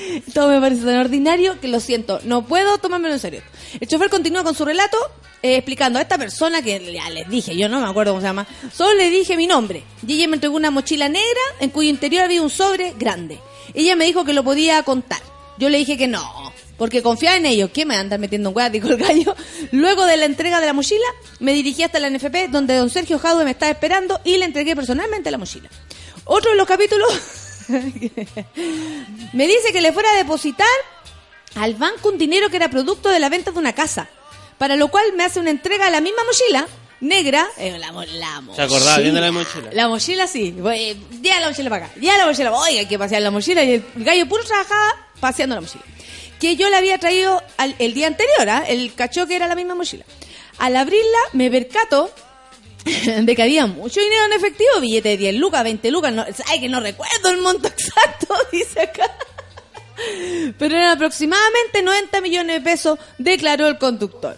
Todo 0.34 0.49
me 0.49 0.60
parece 0.60 0.86
tan 0.86 0.97
ordinario 0.97 1.60
que 1.60 1.68
lo 1.68 1.80
siento, 1.80 2.20
no 2.24 2.45
puedo 2.45 2.78
tomármelo 2.78 3.14
en 3.14 3.20
serio. 3.20 3.41
El 3.80 3.88
chofer 3.88 4.10
continúa 4.10 4.43
con 4.43 4.55
su 4.55 4.66
relato 4.66 4.97
eh, 5.41 5.58
explicando 5.58 5.99
a 5.99 6.01
esta 6.01 6.18
persona 6.18 6.62
que 6.62 6.93
ya 6.93 7.10
les 7.10 7.30
dije, 7.30 7.55
yo 7.55 7.70
no 7.70 7.80
me 7.80 7.88
acuerdo 7.88 8.12
cómo 8.12 8.22
se 8.22 8.28
llama, 8.28 8.47
solo 8.74 8.95
le 8.95 9.10
dije 9.10 9.38
mi 9.38 9.47
nombre 9.47 9.84
y 10.05 10.14
ella 10.14 10.28
me 10.28 10.36
entregó 10.36 10.55
una 10.55 10.72
mochila 10.72 11.10
negra 11.10 11.41
en 11.60 11.70
cuyo 11.70 11.89
interior 11.89 12.24
había 12.24 12.41
un 12.41 12.49
sobre 12.49 12.93
grande. 12.97 13.39
Ella 13.74 13.95
me 13.95 14.05
dijo 14.05 14.26
que 14.26 14.34
lo 14.34 14.43
podía 14.43 14.82
contar. 14.84 15.20
Yo 15.58 15.70
le 15.70 15.78
dije 15.78 15.97
que 15.97 16.08
no, 16.08 16.53
porque 16.78 17.01
confiaba 17.01 17.38
en 17.38 17.45
ellos. 17.45 17.72
¿Qué 17.74 17.86
me 17.86 17.95
andan 17.95 18.22
metiendo 18.22 18.53
en? 18.58 18.70
Dijo 18.72 18.89
el 18.89 18.97
gallo. 18.97 19.36
Luego 19.72 20.05
de 20.05 20.18
la 20.18 20.26
entrega 20.26 20.60
de 20.60 20.68
la 20.68 20.74
mochila, 20.74 21.05
me 21.39 21.53
dirigí 21.53 21.84
hasta 21.84 21.99
la 21.99 22.10
NFP, 22.10 22.49
donde 22.49 22.76
don 22.76 22.89
Sergio 22.89 23.20
Jadwe 23.20 23.43
me 23.43 23.51
estaba 23.51 23.72
esperando 23.72 24.20
y 24.24 24.38
le 24.38 24.45
entregué 24.45 24.76
personalmente 24.76 25.32
la 25.32 25.38
mochila. 25.38 25.70
Otro 26.26 26.51
de 26.51 26.58
los 26.58 26.68
capítulos 26.68 27.10
me 29.34 29.47
dice 29.47 29.72
que 29.72 29.82
le 29.82 29.91
fuera 29.93 30.11
a 30.11 30.15
depositar 30.15 30.68
al 31.55 31.74
banco 31.76 32.09
un 32.09 32.18
dinero 32.18 32.49
que 32.49 32.57
era 32.57 32.70
producto 32.70 33.09
de 33.09 33.20
la 33.20 33.30
venta 33.30 33.51
de 33.51 33.59
una 33.59 33.74
casa, 33.74 34.07
para 34.57 34.76
lo 34.76 34.88
cual 34.89 35.05
me 35.15 35.24
hace 35.24 35.39
una 35.39 35.49
entrega 35.49 35.86
de 35.86 35.91
la 35.91 36.01
misma 36.01 36.24
mochila 36.26 36.68
negra, 36.99 37.47
eh, 37.57 37.78
la, 37.78 37.91
mo- 37.91 38.03
la 38.05 38.41
¿Se 38.55 38.61
acordaba 38.61 38.97
bien 38.99 39.13
de 39.13 39.22
la 39.22 39.32
mochila. 39.32 39.55
mochila? 39.65 39.72
La 39.74 39.88
mochila 39.88 40.28
sí, 40.28 40.51
Voy, 40.51 40.97
ya 41.22 41.39
la 41.39 41.49
mochila 41.49 41.70
para 41.70 41.86
acá, 41.86 41.95
ya 41.99 42.18
la 42.18 42.26
mochila, 42.26 42.51
oiga, 42.53 42.80
hay 42.80 42.86
que 42.88 42.97
pasear 42.99 43.22
la 43.22 43.32
mochila 43.32 43.63
y 43.63 43.74
el 43.74 43.84
gallo 43.97 44.28
puro 44.28 44.43
trabajaba 44.43 45.07
paseando 45.20 45.55
la 45.55 45.61
mochila. 45.61 45.84
Que 46.39 46.55
yo 46.55 46.70
la 46.70 46.78
había 46.78 46.97
traído 46.99 47.41
al- 47.57 47.76
el 47.80 47.93
día 47.93 48.07
anterior, 48.07 48.49
¿ah? 48.49 48.63
el 48.68 48.93
cachó 48.93 49.26
que 49.28 49.36
era 49.36 49.47
la 49.47 49.55
misma 49.55 49.74
mochila. 49.76 50.05
Al 50.59 50.76
abrirla 50.76 51.18
me 51.34 51.49
percato 51.51 52.11
de 53.21 53.35
que 53.35 53.41
había 53.43 53.65
mucho 53.67 53.99
dinero 53.99 54.25
en 54.25 54.33
efectivo, 54.33 54.79
billete 54.81 55.09
de 55.09 55.17
10 55.17 55.35
lucas, 55.35 55.63
20 55.63 55.91
lucas, 55.91 56.13
no, 56.13 56.25
ay 56.47 56.59
que 56.59 56.69
no 56.69 56.79
recuerdo 56.79 57.29
el 57.29 57.41
monto 57.41 57.67
exacto, 57.67 58.33
dice 58.51 58.81
acá. 58.81 59.09
Pero 60.59 60.75
eran 60.75 60.91
aproximadamente 60.91 61.81
90 61.81 62.21
millones 62.21 62.55
de 62.57 62.61
pesos, 62.61 62.99
declaró 63.17 63.67
el 63.67 63.77
conductor. 63.77 64.38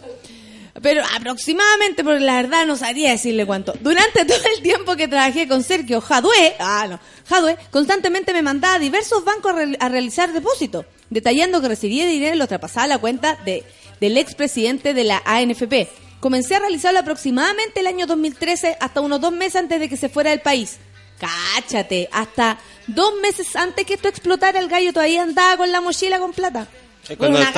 Pero 0.82 1.04
aproximadamente, 1.14 2.06
porque 2.06 2.22
la 2.22 2.36
verdad 2.42 2.66
no 2.66 2.78
sabría 2.78 3.10
decirle 3.12 3.46
cuánto. 3.46 3.74
Durante 3.82 4.24
todo 4.24 4.40
el 4.56 4.62
tiempo 4.64 4.96
que 4.96 5.10
trabajé 5.10 5.46
con 5.46 5.62
Sergio 5.62 6.00
Jadwe, 6.00 6.56
ah, 6.60 6.88
no, 6.90 7.00
Jadwe, 7.28 7.58
constantemente 7.72 8.32
me 8.32 8.42
mandaba 8.42 8.76
a 8.76 8.80
diversos 8.80 9.26
bancos 9.26 9.52
a, 9.52 9.56
re- 9.56 9.78
realizar 9.90 10.32
depósitos, 10.32 10.86
detallando 11.10 11.60
que 11.62 11.68
recibía 11.68 12.06
dinero 12.06 12.36
y 12.36 12.38
lo 12.40 12.48
traspasaba 12.48 12.86
a 12.86 12.88
la 12.88 12.98
cuenta 12.98 13.38
de, 13.44 13.66
del 14.00 14.18
expresidente 14.18 14.94
de 14.94 15.04
la 15.04 15.22
ANFP. 15.26 15.90
Comencé 16.20 16.56
a 16.56 16.60
realizarlo 16.60 17.00
aproximadamente 17.00 17.80
el 17.80 17.88
año 17.88 18.06
2013, 18.08 18.78
hasta 18.80 19.02
unos 19.02 19.22
dos 19.22 19.32
meses 19.32 19.56
antes 19.58 19.80
de 19.80 19.88
que 19.90 19.98
se 19.98 20.10
fuera 20.10 20.32
del 20.32 20.42
país. 20.42 20.78
Cáchate, 21.20 22.10
hasta 22.12 22.58
dos 22.88 23.14
meses 23.22 23.56
antes 23.56 23.86
que 23.86 23.94
esto 23.96 24.08
explotara, 24.08 24.60
el 24.60 24.68
gallo 24.70 24.94
todavía 24.94 25.22
andaba 25.22 25.58
con 25.58 25.72
la 25.72 25.82
mochila 25.82 26.20
con 26.20 26.32
plata. 26.34 26.68
Es 27.08 27.18
cuando 27.18 27.40
una 27.40 27.52
la 27.52 27.54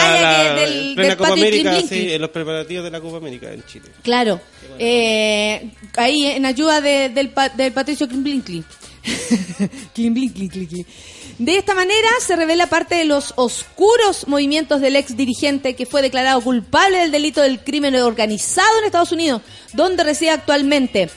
que 0.55 0.61
del, 0.61 0.95
del 0.95 1.17
Copa 1.17 1.33
América, 1.33 1.75
sí, 1.89 2.13
en 2.13 2.21
los 2.21 2.29
preparativos 2.29 2.83
de 2.85 2.91
la 2.91 3.01
Copa 3.01 3.17
América 3.17 3.51
en 3.51 3.65
Chile. 3.65 3.85
Claro, 4.01 4.39
eh, 4.79 5.71
ahí 5.97 6.25
en 6.27 6.45
ayuda 6.45 6.79
de- 6.81 7.09
del, 7.09 7.33
del 7.57 7.73
Patricio 7.73 8.07
Klimblinky. 9.93 10.85
De 11.39 11.57
esta 11.57 11.73
manera 11.73 12.07
se 12.25 12.35
revela 12.35 12.67
parte 12.67 12.95
de 12.95 13.05
los 13.05 13.33
oscuros 13.35 14.27
movimientos 14.27 14.81
del 14.81 14.95
ex 14.95 15.17
dirigente 15.17 15.75
que 15.75 15.85
fue 15.85 16.01
declarado 16.01 16.41
culpable 16.41 16.99
del 16.99 17.11
delito 17.11 17.41
del 17.41 17.63
crimen 17.63 17.95
organizado 17.95 18.79
en 18.79 18.85
Estados 18.85 19.11
Unidos, 19.11 19.41
donde 19.73 20.03
reside 20.03 20.31
actualmente. 20.31 21.09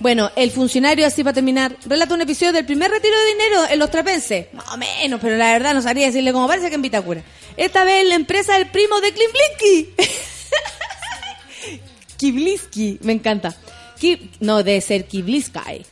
Bueno, 0.00 0.30
el 0.34 0.50
funcionario, 0.50 1.06
así 1.06 1.22
para 1.22 1.34
terminar, 1.34 1.76
relata 1.84 2.14
un 2.14 2.22
episodio 2.22 2.52
del 2.52 2.64
primer 2.64 2.90
retiro 2.90 3.14
de 3.18 3.26
dinero 3.26 3.64
en 3.70 3.78
los 3.78 3.90
trapenses. 3.90 4.46
Más 4.54 4.66
o 4.72 4.76
menos, 4.78 5.20
pero 5.20 5.36
la 5.36 5.52
verdad 5.52 5.74
no 5.74 5.82
sabría 5.82 6.06
decirle 6.06 6.32
cómo 6.32 6.48
parece 6.48 6.68
que 6.70 6.74
en 6.74 6.82
Vitacura. 6.82 7.22
Esta 7.56 7.84
vez 7.84 8.06
la 8.06 8.14
empresa 8.14 8.54
del 8.56 8.68
primo 8.68 8.98
de 9.00 9.12
Klimblinky. 9.12 9.94
Kiblisky, 12.16 12.98
me 13.02 13.12
encanta. 13.12 13.54
Kib- 14.00 14.30
no, 14.40 14.62
debe 14.62 14.80
ser 14.80 15.06
Kiblisky. 15.06 15.84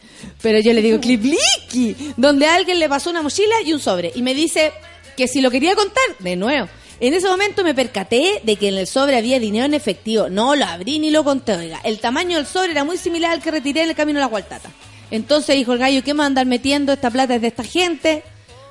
Pero 0.43 0.59
yo 0.61 0.73
le 0.73 0.83
digo 0.83 1.01
Kiblisky, 1.01 2.15
donde 2.17 2.47
alguien 2.47 2.79
le 2.79 2.89
pasó 2.89 3.11
una 3.11 3.23
mochila 3.23 3.55
y 3.65 3.73
un 3.73 3.81
sobre. 3.81 4.13
Y 4.15 4.23
me 4.23 4.35
dice 4.35 4.73
que 5.17 5.29
si 5.29 5.41
lo 5.41 5.51
quería 5.51 5.75
contar, 5.75 6.05
de 6.19 6.37
nuevo. 6.37 6.69
En 7.01 7.15
ese 7.15 7.29
momento 7.29 7.63
me 7.63 7.75
percaté 7.75 8.41
de 8.43 8.57
que 8.57 8.69
en 8.69 8.75
el 8.75 8.87
sobre 8.87 9.17
había 9.17 9.39
dinero 9.39 9.67
en 9.67 9.75
efectivo. 9.75 10.29
No 10.29 10.57
lo 10.57 10.65
abrí 10.65 10.99
ni 10.99 11.11
lo 11.11 11.23
conté, 11.23 11.55
oiga. 11.55 11.81
El 11.85 12.01
tamaño 12.01 12.37
del 12.37 12.47
sobre 12.47 12.73
era 12.73 12.85
muy 12.85 12.99
similar 12.99 13.33
al 13.33 13.43
que 13.43 13.53
retiré 13.53 13.83
en 13.83 13.91
el 13.91 13.95
camino 13.95 14.19
a 14.19 14.23
la 14.23 14.27
Gualtata. 14.27 14.71
Entonces 15.11 15.57
dijo 15.57 15.73
el 15.73 15.79
gallo, 15.79 16.03
¿qué 16.03 16.13
me 16.13 16.25
andar 16.25 16.47
metiendo? 16.47 16.93
Esta 16.93 17.11
plata 17.11 17.37
es 17.37 17.41
de 17.41 17.49
esta 17.49 17.63
gente. 17.63 18.25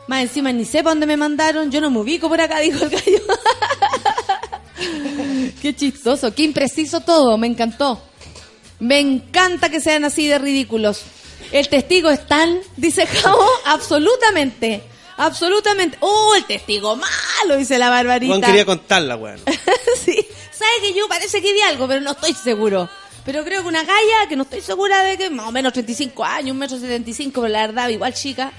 Más 0.08 0.22
encima 0.24 0.52
ni 0.52 0.66
sepa 0.66 0.89
dónde 0.89 1.06
me 1.06 1.18
mandaron. 1.18 1.72
Yo 1.72 1.80
no 1.80 1.89
me 1.89 2.00
ubico 2.00 2.28
por 2.28 2.41
acá, 2.41 2.60
dijo 2.62 2.84
el 2.84 2.89
gallo. 2.89 3.22
Qué 5.62 5.76
chistoso, 5.76 6.34
qué 6.36 6.43
impreciso 6.43 7.02
todo, 7.02 7.38
me 7.38 7.48
encantó. 7.48 8.00
Me 8.80 9.00
encanta 9.00 9.70
que 9.70 9.82
sean 9.82 10.06
así 10.06 10.28
de 10.28 10.38
ridículos. 10.38 11.04
El 11.52 11.70
testigo 11.70 12.10
es 12.10 12.26
tan, 12.28 12.60
dice 12.76 13.06
Javo, 13.06 13.48
absolutamente. 13.66 14.84
Absolutamente. 15.18 15.98
¡Oh, 16.02 16.36
el 16.36 16.46
testigo 16.46 16.96
malo! 16.96 17.58
Dice 17.58 17.78
la 17.80 17.90
barbarita. 17.90 18.34
Juan 18.34 18.42
quería 18.42 18.66
contarla, 18.66 19.16
weón. 19.16 19.40
sí. 20.06 20.28
¿Sabe 20.52 20.72
que 20.82 20.94
yo 20.94 21.08
parece 21.08 21.42
que 21.42 21.54
vi 21.54 21.62
algo, 21.62 21.88
pero 21.88 22.02
no 22.02 22.12
estoy 22.12 22.34
seguro? 22.34 22.88
Pero 23.26 23.44
creo 23.44 23.62
que 23.62 23.68
una 23.68 23.84
galla, 23.84 24.30
que 24.30 24.36
no 24.36 24.44
estoy 24.44 24.62
segura 24.62 25.04
de 25.04 25.18
que 25.18 25.30
más 25.30 25.48
o 25.48 25.52
menos 25.52 25.74
35 25.74 26.24
años, 26.24 26.52
un 26.52 26.60
metro 26.60 26.80
75, 26.80 27.42
pero 27.42 27.52
la 27.52 27.68
verdad, 27.68 27.90
igual 27.90 28.14
chica. 28.14 28.54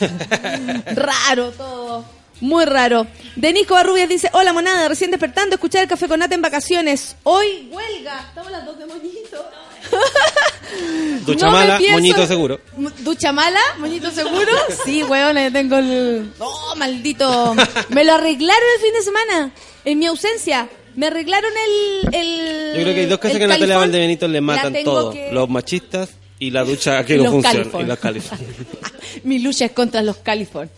raro 0.94 1.50
todo. 1.52 2.04
Muy 2.40 2.64
raro. 2.64 3.06
Denisco 3.36 3.74
Barrubias 3.74 4.08
dice, 4.08 4.30
hola 4.32 4.52
monada, 4.52 4.88
recién 4.88 5.10
despertando, 5.10 5.56
escuchar 5.56 5.82
el 5.82 5.88
café 5.88 6.08
con 6.08 6.20
nata 6.20 6.34
en 6.34 6.40
vacaciones. 6.40 7.16
Hoy 7.24 7.68
huelga. 7.70 8.26
Estamos 8.28 8.50
las 8.50 8.64
dos 8.64 8.78
de 8.78 8.86
moñito. 8.86 9.50
Ducha 11.26 11.46
No 11.46 11.52
mala, 11.52 11.78
pienso- 11.78 11.96
moñito 11.96 12.26
seguro. 12.26 12.60
¿Ducha 13.00 13.32
mala? 13.32 13.60
¿Moñito 13.78 14.10
seguro? 14.10 14.50
Sí, 14.84 15.02
weón, 15.02 15.36
tengo 15.52 15.76
el... 15.78 16.32
Oh, 16.38 16.74
maldito. 16.76 17.54
Me 17.90 18.04
lo 18.04 18.14
arreglaron 18.14 18.62
el 18.76 18.82
fin 18.82 18.92
de 18.94 19.02
semana, 19.02 19.50
en 19.84 19.98
mi 19.98 20.06
ausencia. 20.06 20.68
Me 20.96 21.06
arreglaron 21.08 21.50
el... 21.66 22.14
el 22.14 22.72
Yo 22.76 22.82
creo 22.82 22.94
que 22.94 23.00
hay 23.00 23.06
dos 23.06 23.18
cosas 23.18 23.36
que 23.38 23.44
a 23.44 23.48
Natalia. 23.48 23.78
Valdebenito 23.78 24.28
le 24.28 24.40
matan 24.40 24.74
todo. 24.84 25.12
que- 25.12 25.30
Los 25.32 25.48
machistas 25.48 26.10
y 26.38 26.50
la 26.50 26.64
ducha 26.64 27.04
que 27.04 27.16
no 27.18 27.30
funciona. 27.30 27.58
califón. 27.64 27.80
Y 27.82 27.84
los 27.86 27.98
califón. 27.98 28.38
mi 29.24 29.38
lucha 29.40 29.66
es 29.66 29.72
contra 29.72 30.02
los 30.02 30.16
califón. 30.18 30.70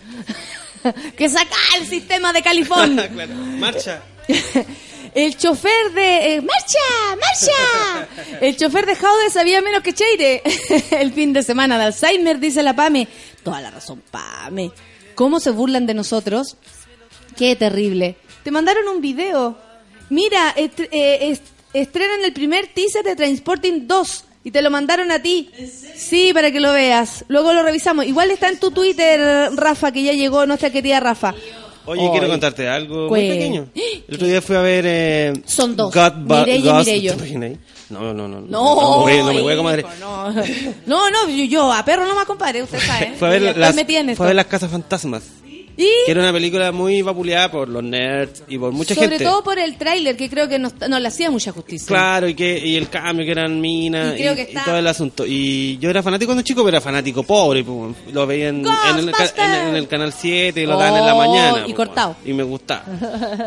que 1.17 1.29
saca 1.29 1.57
el 1.79 1.87
sistema 1.87 2.33
de 2.33 2.43
califón. 2.43 2.97
Claro. 2.97 3.33
Marcha. 3.35 4.03
El 5.15 5.37
chofer 5.37 5.93
de... 5.95 6.35
eh, 6.37 6.41
¡Marcha! 6.43 7.17
¡Marcha! 7.21 8.09
El 8.41 8.57
chofer 8.57 8.87
de 8.87 8.97
Jaude 8.97 9.31
sabía 9.31 9.61
menos 9.61 9.83
que 9.83 9.93
Cheire. 9.93 10.43
El 10.91 11.13
fin 11.13 11.33
de 11.33 11.43
semana 11.43 11.79
de 11.79 11.85
Alzheimer, 11.85 12.39
dice 12.39 12.63
la 12.63 12.75
Pame. 12.75 13.09
Toda 13.45 13.61
la 13.61 13.71
razón, 13.71 14.03
Pame. 14.11 14.71
¿Cómo 15.15 15.39
se 15.41 15.51
burlan 15.51 15.87
de 15.87 15.95
nosotros? 15.95 16.57
Qué 17.37 17.57
terrible. 17.57 18.17
Te 18.43 18.51
mandaron 18.51 18.89
un 18.89 19.01
video. 19.03 19.59
Mira, 20.09 20.55
est- 20.57 20.81
eh, 20.91 21.29
est- 21.31 21.45
estrenan 21.75 22.25
el 22.25 22.33
primer 22.33 22.69
teaser 22.69 23.05
de 23.05 23.15
Transporting 23.17 23.87
2 23.87 24.25
y 24.45 24.51
te 24.51 24.63
lo 24.63 24.71
mandaron 24.71 25.11
a 25.11 25.21
ti. 25.23 25.51
Sí, 25.97 26.33
para 26.33 26.51
que 26.51 26.61
lo 26.61 26.73
veas. 26.73 27.25
Luego 27.29 27.53
lo 27.53 27.63
revisamos. 27.63 28.07
Igual 28.07 28.31
está 28.31 28.49
en 28.49 28.59
tu 28.59 28.71
Twitter, 28.71 29.51
Rafa, 29.55 29.93
que 29.93 30.03
ya 30.03 30.13
llegó 30.13 30.47
nuestra 30.47 30.71
querida 30.71 31.01
Rafa. 31.01 31.35
Oye, 31.85 32.03
Ay. 32.03 32.11
quiero 32.13 32.29
contarte 32.29 32.69
algo 32.69 33.09
muy 33.09 33.29
pequeño. 33.29 33.67
El 34.09 34.15
otro 34.15 34.27
día 34.27 34.41
fui 34.43 34.57
a 34.57 34.61
ver... 34.61 34.85
Eh, 34.87 35.33
Son 35.47 35.75
dos. 35.77 35.93
God 35.95 36.13
Ba- 36.27 36.41
Mireia 36.41 36.57
y 36.59 36.63
Ghost- 36.63 36.87
Mirello. 36.87 37.11
¿Te 37.13 37.19
imaginas 37.19 37.51
ahí? 37.51 37.59
No, 37.91 38.15
no, 38.15 38.29
no. 38.29 38.41
No, 38.41 38.47
No, 38.49 38.75
no 38.75 39.07
me 39.07 39.13
voy, 39.13 39.19
no 39.19 39.33
me 39.35 39.41
voy, 39.43 39.57
comadre. 39.57 39.81
hijo, 39.83 40.33
No, 40.87 41.11
no, 41.11 41.29
yo, 41.29 41.45
yo 41.45 41.73
a 41.73 41.85
perro 41.85 42.07
no 42.07 42.15
más 42.15 42.25
compadre, 42.27 42.63
usted 42.63 42.79
sabe. 42.81 43.13
Fue 43.19 43.29
a, 43.29 43.31
ver 43.33 43.43
estoy 43.43 43.61
las, 43.61 44.17
fue 44.17 44.27
a 44.27 44.29
ver. 44.29 44.37
Las 44.37 44.47
Casas 44.47 44.71
Fantasmas. 44.71 45.23
Y 45.77 45.87
Que 46.07 46.13
era 46.13 46.21
una 46.21 46.33
película 46.33 46.71
muy 46.73 47.01
vapuleada 47.03 47.51
por 47.51 47.69
los 47.69 47.83
nerds 47.83 48.43
y 48.49 48.59
por 48.59 48.73
mucha 48.73 48.95
sobre 48.95 49.09
gente. 49.11 49.25
todo 49.25 49.43
por 49.43 49.59
el 49.59 49.77
tráiler, 49.77 50.17
que 50.17 50.29
creo 50.29 50.49
que 50.49 50.59
no, 50.59 50.71
no 50.89 51.01
le 51.01 51.09
hacía 51.09 51.31
mucha 51.31 51.53
justicia. 51.53 51.87
Claro, 51.89 52.29
y 52.29 52.35
que 52.35 52.59
y 52.59 52.77
el 52.77 52.89
cambio 52.89 53.25
que 53.25 53.33
eran 53.33 53.61
minas 53.61 54.19
Y 54.19 54.23
y, 54.29 54.35
que 54.35 54.41
y 54.43 54.45
está- 54.45 54.65
todo 54.65 54.77
el 54.79 54.87
asunto. 54.87 55.25
Y 55.27 55.79
yo 55.79 55.89
era 55.91 56.03
fanático 56.03 56.29
cuando 56.29 56.43
chico, 56.43 56.63
pero 56.63 56.77
era 56.77 56.81
fanático 56.81 57.23
pobre. 57.23 57.65
Lo 58.13 58.27
veía 58.27 58.49
en, 58.49 58.67
en 58.67 58.99
el, 58.99 59.09
en- 59.09 59.69
en 59.69 59.77
el 59.77 59.89
canal 59.89 60.13
7 60.13 60.61
y 60.63 60.67
lo 60.67 60.77
daban 60.77 61.01
en 61.01 61.07
la 61.07 61.15
Oh, 61.15 61.19
mañana. 61.19 61.59
y 61.61 61.73
pues, 61.73 61.75
cortado. 61.75 62.17
Y 62.25 62.33
me 62.35 62.43
gustaba. 62.43 62.85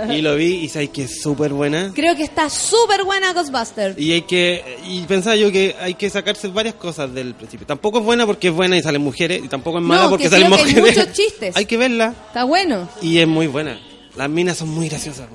y 0.09 0.21
lo 0.21 0.36
vi 0.36 0.55
y 0.63 0.69
sabes 0.69 0.89
que 0.89 1.03
es 1.03 1.21
súper 1.21 1.53
buena. 1.53 1.91
Creo 1.93 2.15
que 2.15 2.23
está 2.23 2.49
súper 2.49 3.03
buena 3.03 3.34
Ghostbusters. 3.34 3.97
Y 3.99 4.11
hay 4.13 4.21
que 4.23 4.63
y 4.88 5.01
pensaba 5.01 5.36
yo 5.36 5.51
que 5.51 5.76
hay 5.80 5.93
que 5.93 6.09
sacarse 6.09 6.47
varias 6.47 6.76
cosas 6.76 7.13
del 7.13 7.36
principio. 7.36 7.67
Tampoco 7.67 7.99
es 7.99 8.05
buena 8.05 8.26
porque 8.26 8.47
es 8.47 8.53
buena 8.53 8.78
y 8.78 8.82
salen 8.82 9.01
mujeres 9.01 9.41
y 9.43 9.47
tampoco 9.47 9.78
es 9.78 9.84
mala 9.84 10.03
No, 10.03 10.09
porque 10.09 10.23
que 10.23 10.30
salen 10.32 10.49
que 10.49 10.55
hay 10.55 10.63
mujeres. 10.65 10.97
muchos 10.97 11.13
chistes. 11.13 11.55
hay 11.57 11.65
que 11.65 11.78
verla 11.78 12.14
Está 12.28 12.43
bueno. 12.43 12.88
y 13.01 13.18
es 13.20 13.28
muy 13.28 13.47
buena. 13.47 13.80
Las 14.16 14.30
minas 14.30 14.57
son 14.57 14.70
muy 14.70 14.88
graciosas. 14.89 15.28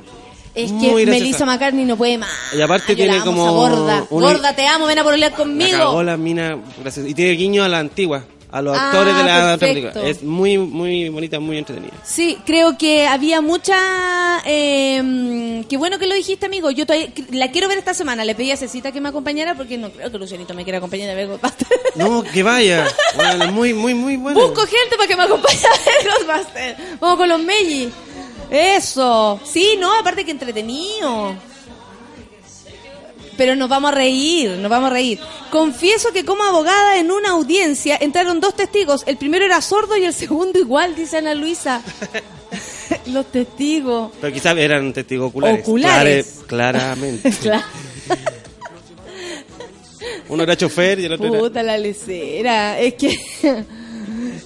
Es 0.55 0.73
Muy 0.73 0.81
que 0.81 0.93
graciosa. 1.05 1.11
Melissa 1.11 1.47
McCartney 1.47 1.85
no 1.85 1.97
puede 1.97 2.19
más. 2.19 2.31
Y 2.57 2.61
aparte 2.61 2.93
Yo 2.93 2.97
tiene 2.97 3.15
la 3.17 3.23
amo, 3.23 3.31
como 3.33 3.53
gorda. 3.53 4.07
una- 4.11 4.27
Gorda, 4.27 4.57
te 4.57 4.67
amo, 4.67 4.87
ven 4.87 4.99
a 4.99 5.05
pololear 5.05 5.31
La 5.31 5.37
conmigo. 5.37 5.79
cagó 5.79 6.03
la 6.03 6.17
mina, 6.17 6.59
gracias. 6.81 7.07
Y 7.07 7.15
tiene 7.15 7.33
guiño 7.33 7.63
a 7.63 7.69
la 7.69 7.79
antigua, 7.79 8.25
a 8.53 8.63
los 8.63 8.77
Ah, 8.77 8.87
actores 8.91 9.17
de 9.17 9.23
la 9.23 9.57
perfecto. 9.59 9.67
película. 9.93 10.09
Es 10.09 10.23
muy, 10.23 10.59
muy 10.59 11.09
bonita, 11.09 11.39
muy 11.41 11.59
entretenida. 11.59 11.93
Sí, 12.05 12.39
creo 12.45 12.77
que 12.79 13.07
había 13.07 13.41
mucha... 13.41 13.77
Eh, 14.45 15.65
qué 15.69 15.77
bueno 15.77 15.99
que 15.99 16.07
lo 16.07 16.15
dijiste, 16.15 16.47
amigo. 16.47 16.71
Yo 16.71 16.87
todavía- 16.87 17.11
la 17.31 17.51
quiero 17.51 17.69
ver 17.69 17.79
esta 17.79 17.95
semana. 17.95 18.25
Le 18.25 18.35
pedí 18.35 18.51
a 18.53 18.57
Cecita 18.57 18.93
que 18.93 19.01
me 19.01 19.09
acompañara 19.11 19.55
porque 19.55 19.79
no 19.79 19.91
creo 19.91 20.11
que 20.11 20.19
Lucianito 20.19 20.55
me 20.55 20.65
quiera 20.65 20.79
acompañar 20.79 21.11
a 21.11 21.15
ver 21.15 21.29
Ghostbusters. 21.29 21.71
No, 21.97 22.23
que 22.33 22.43
vaya. 22.43 22.87
Bueno, 23.17 23.53
muy, 23.53 23.75
muy, 23.75 23.95
muy 23.95 24.17
buena. 24.17 24.41
Busco 24.41 24.63
gente 24.63 24.97
para 24.97 25.07
que 25.09 25.17
me 25.17 25.23
acompañe 25.25 25.59
a 25.59 25.91
ver 25.91 26.13
Ghostbusters. 26.27 27.01
Vamos 27.01 27.17
con 27.19 27.29
los 27.29 27.41
Meiji. 27.41 27.91
Eso. 28.51 29.41
Sí, 29.45 29.77
no, 29.79 29.93
aparte 29.99 30.25
que 30.25 30.33
entretenido. 30.33 31.35
Pero 33.41 33.57
nos 33.57 33.71
vamos 33.71 33.91
a 33.91 33.95
reír, 33.95 34.51
nos 34.59 34.71
vamos 34.71 34.91
a 34.91 34.93
reír. 34.93 35.19
Confieso 35.51 36.13
que 36.13 36.27
como 36.27 36.45
abogada 36.45 36.99
en 36.99 37.11
una 37.11 37.31
audiencia 37.31 37.97
entraron 37.99 38.39
dos 38.39 38.55
testigos. 38.55 39.03
El 39.07 39.17
primero 39.17 39.47
era 39.47 39.63
sordo 39.63 39.97
y 39.97 40.05
el 40.05 40.13
segundo 40.25 40.59
igual, 40.59 40.95
dice 40.95 41.17
Ana 41.17 41.35
Luisa. 41.35 41.81
Los 43.07 43.33
testigos. 43.33 44.13
Pero 44.21 44.31
quizás 44.35 44.59
eran 44.59 44.93
testigos 44.93 45.31
oculares. 45.31 45.63
Oculares. 45.63 46.41
Clare- 46.47 46.75
claramente. 46.75 47.31
Claro. 47.41 47.65
Uno 50.29 50.43
era 50.43 50.55
chofer 50.55 51.01
y 51.01 51.07
el 51.07 51.13
otro 51.15 51.29
era... 51.29 51.39
Puta 51.39 51.63
la 51.63 51.79
lecera. 51.79 52.79
Es 52.79 52.93
que. 52.95 53.65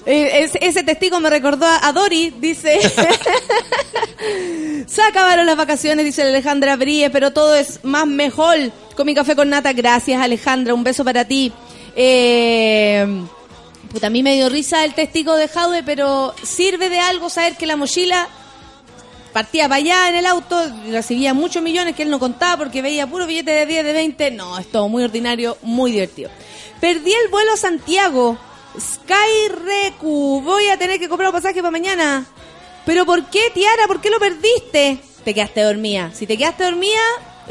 Eh, 0.07 0.45
Ese, 0.45 0.59
ese 0.61 0.83
testigo 0.83 1.21
me 1.21 1.31
recordó 1.31 1.67
a, 1.67 1.87
a 1.87 1.93
Dori, 1.93 2.35
dice. 2.39 2.79
Se 4.87 5.03
acabaron 5.03 5.47
las 5.47 5.57
vacaciones, 5.57 6.05
dice 6.05 6.23
Alejandra 6.23 6.77
Brie, 6.77 7.11
pero 7.11 7.33
todo 7.33 7.55
es 7.55 7.81
más 7.85 8.07
mejor. 8.07 8.57
Con 8.97 9.07
mi 9.07 9.15
café 9.15 9.35
con 9.35 9.49
nata, 9.49 9.73
gracias 9.73 10.21
Alejandra, 10.21 10.75
un 10.75 10.85
beso 10.85 11.05
para 11.05 11.25
ti. 11.25 11.53
Eh, 11.97 13.07
puta, 13.91 14.09
a 14.09 14.11
mí 14.11 14.23
me 14.23 14.35
dio 14.35 14.49
risa 14.49 14.85
el 14.85 14.95
testigo 14.95 15.37
de 15.37 15.49
Jaude, 15.49 15.83
pero 15.83 16.35
sirve 16.43 16.89
de 16.89 17.01
algo 17.01 17.31
saber 17.31 17.57
que 17.57 17.67
la 17.67 17.77
mochila 17.77 18.29
partía 19.33 19.65
para 19.65 19.77
allá 19.77 20.09
en 20.09 20.15
el 20.15 20.27
auto, 20.27 20.57
recibía 20.91 21.35
muchos 21.35 21.63
millones 21.63 21.97
que 21.97 22.05
él 22.05 22.11
no 22.11 22.21
contaba 22.21 22.57
porque 22.57 22.83
veía 22.83 23.07
puro 23.07 23.27
billete 23.27 23.51
de 23.51 23.67
10, 23.67 23.85
de 23.85 23.93
20. 23.93 24.31
No, 24.31 24.59
es 24.59 24.71
todo 24.71 24.89
muy 24.89 25.03
ordinario, 25.03 25.57
muy 25.63 25.93
divertido. 25.93 26.31
Perdí 26.81 27.13
el 27.13 27.31
vuelo 27.31 27.53
a 27.53 27.57
Santiago. 27.57 28.39
Sky 28.79 29.49
Recu, 29.65 30.41
voy 30.43 30.69
a 30.69 30.77
tener 30.77 30.99
que 30.99 31.09
comprar 31.09 31.29
un 31.29 31.35
pasaje 31.35 31.61
para 31.61 31.71
mañana. 31.71 32.27
¿Pero 32.85 33.07
por 33.07 33.25
qué, 33.27 33.51
Tiara? 33.53 33.87
¿Por 33.87 34.01
qué 34.01 34.11
lo 34.11 34.19
perdiste? 34.19 34.99
Te 35.25 35.33
quedaste 35.33 35.63
dormida. 35.63 36.11
Si 36.13 36.27
te 36.27 36.37
quedaste 36.37 36.65
dormida, 36.65 37.01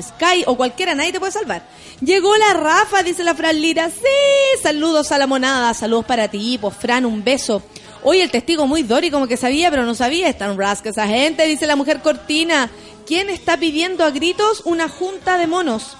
Sky 0.01 0.43
o 0.45 0.55
cualquiera, 0.55 0.95
nadie 0.95 1.11
te 1.11 1.19
puede 1.19 1.31
salvar. 1.31 1.67
Llegó 2.01 2.35
la 2.37 2.53
Rafa, 2.53 3.03
dice 3.03 3.23
la 3.23 3.33
Fran 3.33 3.59
Lira. 3.59 3.89
Sí, 3.89 4.61
saludos 4.61 5.11
a 5.11 5.17
la 5.17 5.25
monada, 5.27 5.73
saludos 5.73 6.05
para 6.05 6.27
ti, 6.27 6.57
pues 6.59 6.75
Fran, 6.75 7.05
un 7.05 7.23
beso. 7.23 7.63
Hoy 8.03 8.19
el 8.19 8.29
testigo 8.29 8.67
muy 8.67 8.83
Dori 8.83 9.09
como 9.09 9.27
que 9.27 9.37
sabía, 9.37 9.69
pero 9.69 9.85
no 9.85 9.95
sabía. 9.95 10.27
Es 10.27 10.37
tan 10.37 10.57
rasca 10.57 10.89
esa 10.89 11.07
gente, 11.07 11.45
dice 11.47 11.67
la 11.67 11.77
mujer 11.77 12.01
cortina. 12.01 12.69
¿Quién 13.07 13.29
está 13.29 13.57
pidiendo 13.57 14.03
a 14.03 14.11
gritos 14.11 14.61
una 14.65 14.89
junta 14.89 15.37
de 15.37 15.47
monos? 15.47 15.95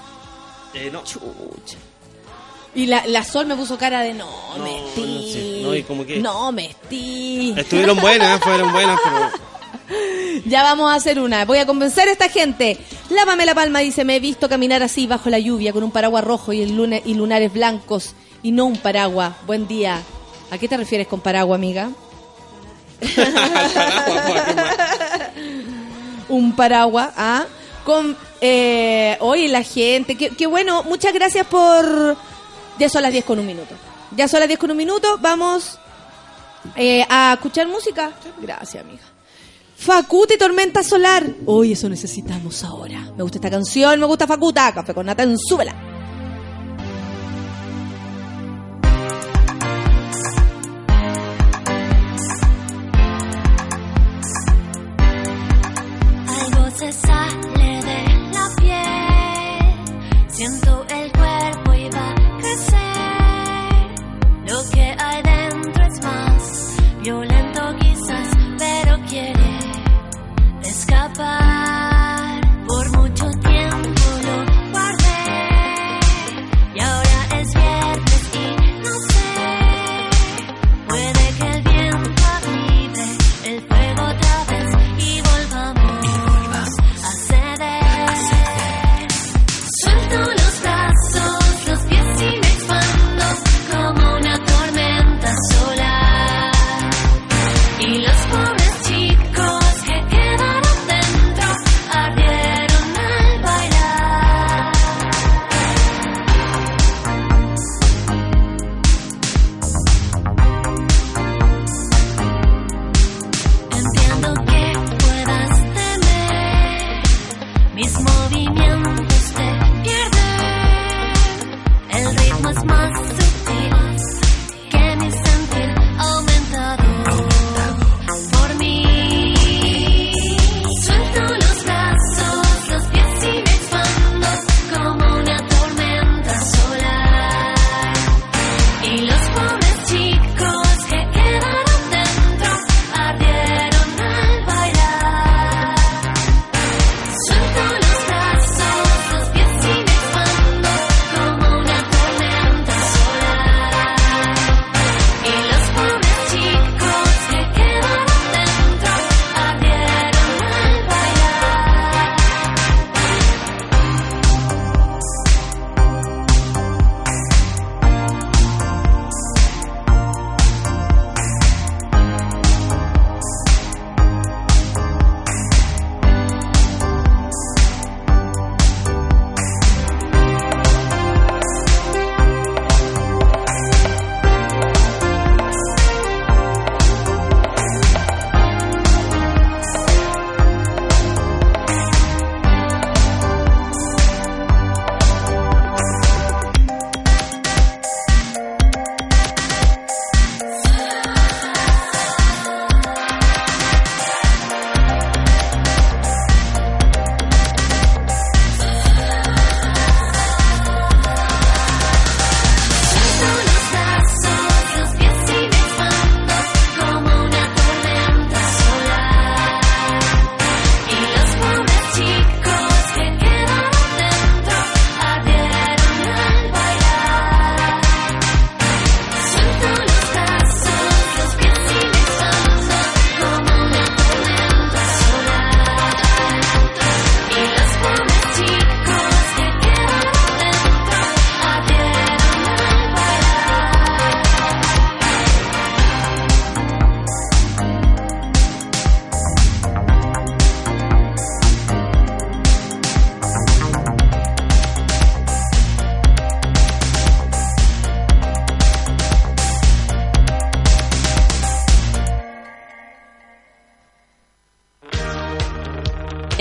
Eh, 0.73 0.89
no. 0.91 1.03
Chucha. 1.03 1.77
Y 2.75 2.87
la, 2.87 3.05
la 3.07 3.23
Sol 3.23 3.45
me 3.45 3.55
puso 3.55 3.77
cara 3.77 4.01
de 4.01 4.13
no, 4.13 4.25
No, 4.57 4.65
no 4.65 5.21
sé. 5.21 5.59
No, 5.61 5.75
y 5.75 5.83
como 5.83 6.05
que- 6.05 6.19
No, 6.19 6.51
mestí. 6.51 7.53
Estuvieron 7.55 7.99
buenas, 8.01 8.39
fueron 8.41 8.71
buenas, 8.71 8.99
pero. 9.03 9.29
Ya 10.45 10.63
vamos 10.63 10.91
a 10.91 10.95
hacer 10.95 11.19
una. 11.19 11.45
Voy 11.45 11.59
a 11.59 11.65
convencer 11.67 12.07
a 12.07 12.11
esta 12.11 12.27
gente. 12.27 12.77
Lávame 13.11 13.45
la 13.45 13.53
palma, 13.53 13.79
dice, 13.79 14.03
me 14.03 14.15
he 14.15 14.19
visto 14.19 14.49
caminar 14.49 14.81
así 14.81 15.05
bajo 15.05 15.29
la 15.29 15.37
lluvia 15.37 15.71
con 15.71 15.83
un 15.83 15.91
paraguas 15.91 16.23
rojo 16.23 16.51
y, 16.53 16.61
el 16.63 16.75
lune- 16.75 17.03
y 17.05 17.13
lunares 17.13 17.53
blancos 17.53 18.15
y 18.41 18.51
no 18.51 18.65
un 18.65 18.77
paraguas. 18.77 19.33
Buen 19.45 19.67
día. 19.67 20.01
¿A 20.49 20.57
qué 20.57 20.67
te 20.67 20.75
refieres 20.77 21.07
con 21.07 21.21
paraguas, 21.21 21.57
amiga? 21.57 21.89
un 26.29 26.55
paraguas, 26.55 27.09
¿ah? 27.15 27.45
Con, 27.85 28.15
eh, 28.41 29.17
hoy 29.19 29.47
la 29.49 29.61
gente, 29.63 30.15
qué, 30.15 30.29
qué 30.29 30.47
bueno, 30.47 30.83
muchas 30.83 31.13
gracias 31.13 31.45
por... 31.47 32.15
Ya 32.79 32.89
son 32.89 33.01
las 33.03 33.11
10 33.11 33.25
con 33.25 33.39
un 33.39 33.45
minuto. 33.45 33.75
Ya 34.15 34.27
son 34.27 34.39
las 34.39 34.47
10 34.47 34.59
con 34.59 34.71
un 34.71 34.77
minuto, 34.77 35.17
vamos 35.21 35.79
eh, 36.75 37.05
a 37.09 37.33
escuchar 37.33 37.67
música. 37.67 38.11
Gracias, 38.41 38.83
amiga. 38.83 39.03
Facuta 39.75 40.33
y 40.35 40.37
Tormenta 40.37 40.83
Solar. 40.83 41.27
Hoy 41.45 41.73
eso 41.73 41.89
necesitamos 41.89 42.63
ahora. 42.63 43.11
Me 43.17 43.23
gusta 43.23 43.37
esta 43.37 43.49
canción, 43.49 43.99
me 43.99 44.05
gusta 44.05 44.27
Facuta. 44.27 44.73
Café 44.73 44.93
con 44.93 45.05
Nata, 45.05 45.25
súbela. 45.37 45.92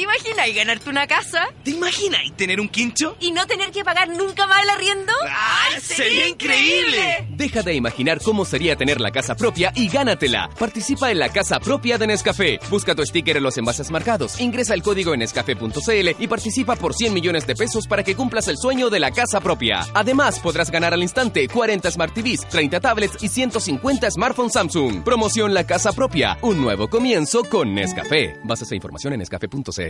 ¿Te 0.00 0.04
imaginas 0.04 0.54
ganarte 0.54 0.88
una 0.88 1.06
casa 1.06 1.48
¿Te 1.62 1.72
imaginas 1.72 2.22
tener 2.34 2.58
un 2.58 2.70
quincho? 2.70 3.18
y 3.20 3.32
no 3.32 3.46
tener 3.46 3.70
que 3.70 3.84
pagar 3.84 4.08
nunca 4.08 4.46
más 4.46 4.62
el 4.62 4.70
arriendo? 4.70 5.12
¡Ay, 5.28 5.78
sería 5.78 6.26
increíble! 6.26 7.26
Deja 7.28 7.62
de 7.62 7.74
imaginar 7.74 8.18
cómo 8.22 8.46
sería 8.46 8.76
tener 8.76 8.98
la 8.98 9.10
casa 9.10 9.34
propia 9.34 9.74
y 9.76 9.88
gánatela. 9.90 10.48
Participa 10.58 11.10
en 11.10 11.18
la 11.18 11.28
casa 11.28 11.60
propia 11.60 11.98
de 11.98 12.06
Nescafé. 12.06 12.60
Busca 12.70 12.94
tu 12.94 13.04
sticker 13.04 13.36
en 13.36 13.42
los 13.42 13.58
envases 13.58 13.90
marcados. 13.90 14.40
Ingresa 14.40 14.72
el 14.72 14.82
código 14.82 15.12
en 15.12 15.20
nescafé.cl 15.20 16.08
y 16.18 16.26
participa 16.28 16.76
por 16.76 16.94
100 16.94 17.12
millones 17.12 17.46
de 17.46 17.54
pesos 17.54 17.86
para 17.86 18.02
que 18.02 18.16
cumplas 18.16 18.48
el 18.48 18.56
sueño 18.56 18.88
de 18.88 19.00
la 19.00 19.10
casa 19.10 19.40
propia. 19.40 19.84
Además, 19.92 20.38
podrás 20.38 20.70
ganar 20.70 20.94
al 20.94 21.02
instante 21.02 21.46
40 21.46 21.90
Smart 21.90 22.14
TVs, 22.14 22.48
30 22.48 22.80
tablets 22.80 23.22
y 23.22 23.28
150 23.28 24.10
smartphones 24.12 24.54
Samsung. 24.54 25.04
Promoción 25.04 25.52
La 25.52 25.66
Casa 25.66 25.92
Propia. 25.92 26.38
Un 26.40 26.58
nuevo 26.58 26.88
comienzo 26.88 27.44
con 27.44 27.74
Nescafé. 27.74 28.40
Bases 28.44 28.72
e 28.72 28.76
información 28.76 29.12
en 29.12 29.18
nescafé.cl. 29.18 29.89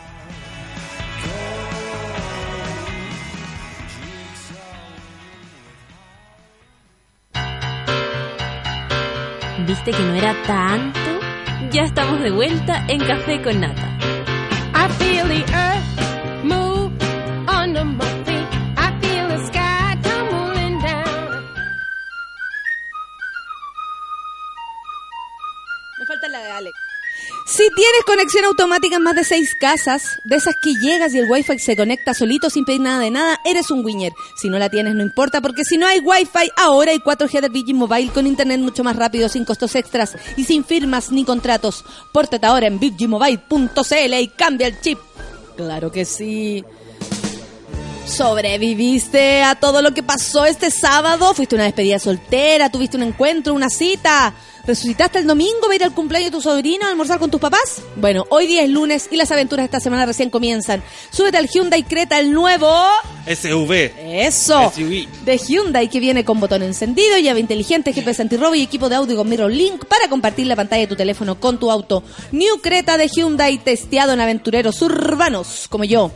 ¿Viste 9.67 9.91
que 9.91 10.03
no 10.03 10.15
era 10.15 10.33
tanto? 10.47 10.99
Ya 11.71 11.83
estamos 11.83 12.19
de 12.21 12.31
vuelta 12.31 12.83
en 12.87 12.99
Café 12.99 13.41
con 13.41 13.61
Nata. 13.61 13.97
I 14.73 14.87
feel 14.97 15.27
the 15.27 15.43
earth 15.53 16.43
move 16.43 16.91
under 17.47 17.85
my 17.85 18.10
Si 27.45 27.63
tienes 27.75 28.03
conexión 28.05 28.45
automática 28.45 28.95
en 28.95 29.03
más 29.03 29.15
de 29.15 29.23
seis 29.23 29.55
casas, 29.59 30.19
de 30.23 30.35
esas 30.35 30.55
que 30.61 30.73
llegas 30.75 31.13
y 31.13 31.19
el 31.19 31.29
wifi 31.29 31.59
se 31.59 31.75
conecta 31.75 32.13
solito 32.13 32.49
sin 32.49 32.65
pedir 32.65 32.81
nada 32.81 32.99
de 32.99 33.11
nada, 33.11 33.39
eres 33.43 33.71
un 33.71 33.83
winner. 33.83 34.13
Si 34.35 34.49
no 34.49 34.59
la 34.59 34.69
tienes, 34.69 34.95
no 34.95 35.01
importa, 35.01 35.41
porque 35.41 35.63
si 35.63 35.77
no 35.77 35.87
hay 35.87 35.99
wifi, 35.99 36.51
ahora 36.55 36.91
hay 36.91 36.99
4G 36.99 37.41
de 37.41 37.49
Virgin 37.49 37.77
Mobile 37.77 38.11
con 38.11 38.27
internet 38.27 38.59
mucho 38.59 38.83
más 38.83 38.95
rápido, 38.95 39.27
sin 39.27 39.43
costos 39.43 39.75
extras 39.75 40.15
y 40.37 40.45
sin 40.45 40.63
firmas 40.63 41.11
ni 41.11 41.25
contratos. 41.25 41.83
Pórtate 42.11 42.45
ahora 42.45 42.67
en 42.67 42.79
virginmobile.cl 42.79 44.13
y 44.19 44.27
cambia 44.29 44.67
el 44.67 44.79
chip. 44.79 44.99
Claro 45.57 45.91
que 45.91 46.05
sí. 46.05 46.63
¿Sobreviviste 48.05 49.41
a 49.41 49.55
todo 49.55 49.81
lo 49.81 49.93
que 49.93 50.03
pasó 50.03 50.45
este 50.45 50.69
sábado? 50.69 51.33
¿Fuiste 51.33 51.55
una 51.55 51.63
despedida 51.65 51.97
soltera? 51.97 52.69
¿Tuviste 52.69 52.97
un 52.97 53.03
encuentro, 53.03 53.53
una 53.53 53.69
cita? 53.69 54.33
¿Resucitaste 54.71 55.19
el 55.19 55.27
domingo 55.27 55.59
para 55.63 55.75
ir 55.75 55.83
al 55.83 55.93
cumpleaños 55.93 56.31
de 56.31 56.37
tu 56.37 56.41
sobrino 56.41 56.85
a 56.85 56.89
almorzar 56.91 57.19
con 57.19 57.29
tus 57.29 57.41
papás? 57.41 57.81
Bueno, 57.97 58.25
hoy 58.29 58.47
día 58.47 58.63
es 58.63 58.69
lunes 58.69 59.09
y 59.11 59.17
las 59.17 59.29
aventuras 59.29 59.63
de 59.63 59.65
esta 59.65 59.81
semana 59.81 60.05
recién 60.05 60.29
comienzan. 60.29 60.81
Súbete 61.09 61.37
al 61.37 61.49
Hyundai 61.49 61.83
Creta, 61.83 62.17
el 62.17 62.31
nuevo... 62.31 62.73
SUV. 63.27 63.91
Eso. 63.99 64.71
SUV. 64.73 65.09
De 65.25 65.37
Hyundai 65.37 65.89
que 65.89 65.99
viene 65.99 66.23
con 66.23 66.39
botón 66.39 66.63
encendido, 66.63 67.17
llave 67.17 67.41
inteligente, 67.41 67.91
GPS 67.91 68.21
antirrobo 68.21 68.55
y 68.55 68.61
equipo 68.61 68.87
de 68.87 68.95
audio 68.95 69.17
con 69.17 69.27
Mirror 69.27 69.51
Link 69.51 69.83
para 69.83 70.07
compartir 70.07 70.47
la 70.47 70.55
pantalla 70.55 70.83
de 70.83 70.87
tu 70.87 70.95
teléfono 70.95 71.37
con 71.37 71.59
tu 71.59 71.69
auto. 71.69 72.01
New 72.31 72.61
Creta 72.61 72.95
de 72.95 73.09
Hyundai 73.09 73.57
testeado 73.57 74.13
en 74.13 74.21
aventureros 74.21 74.81
urbanos 74.81 75.67
como 75.69 75.83
yo. 75.83 76.11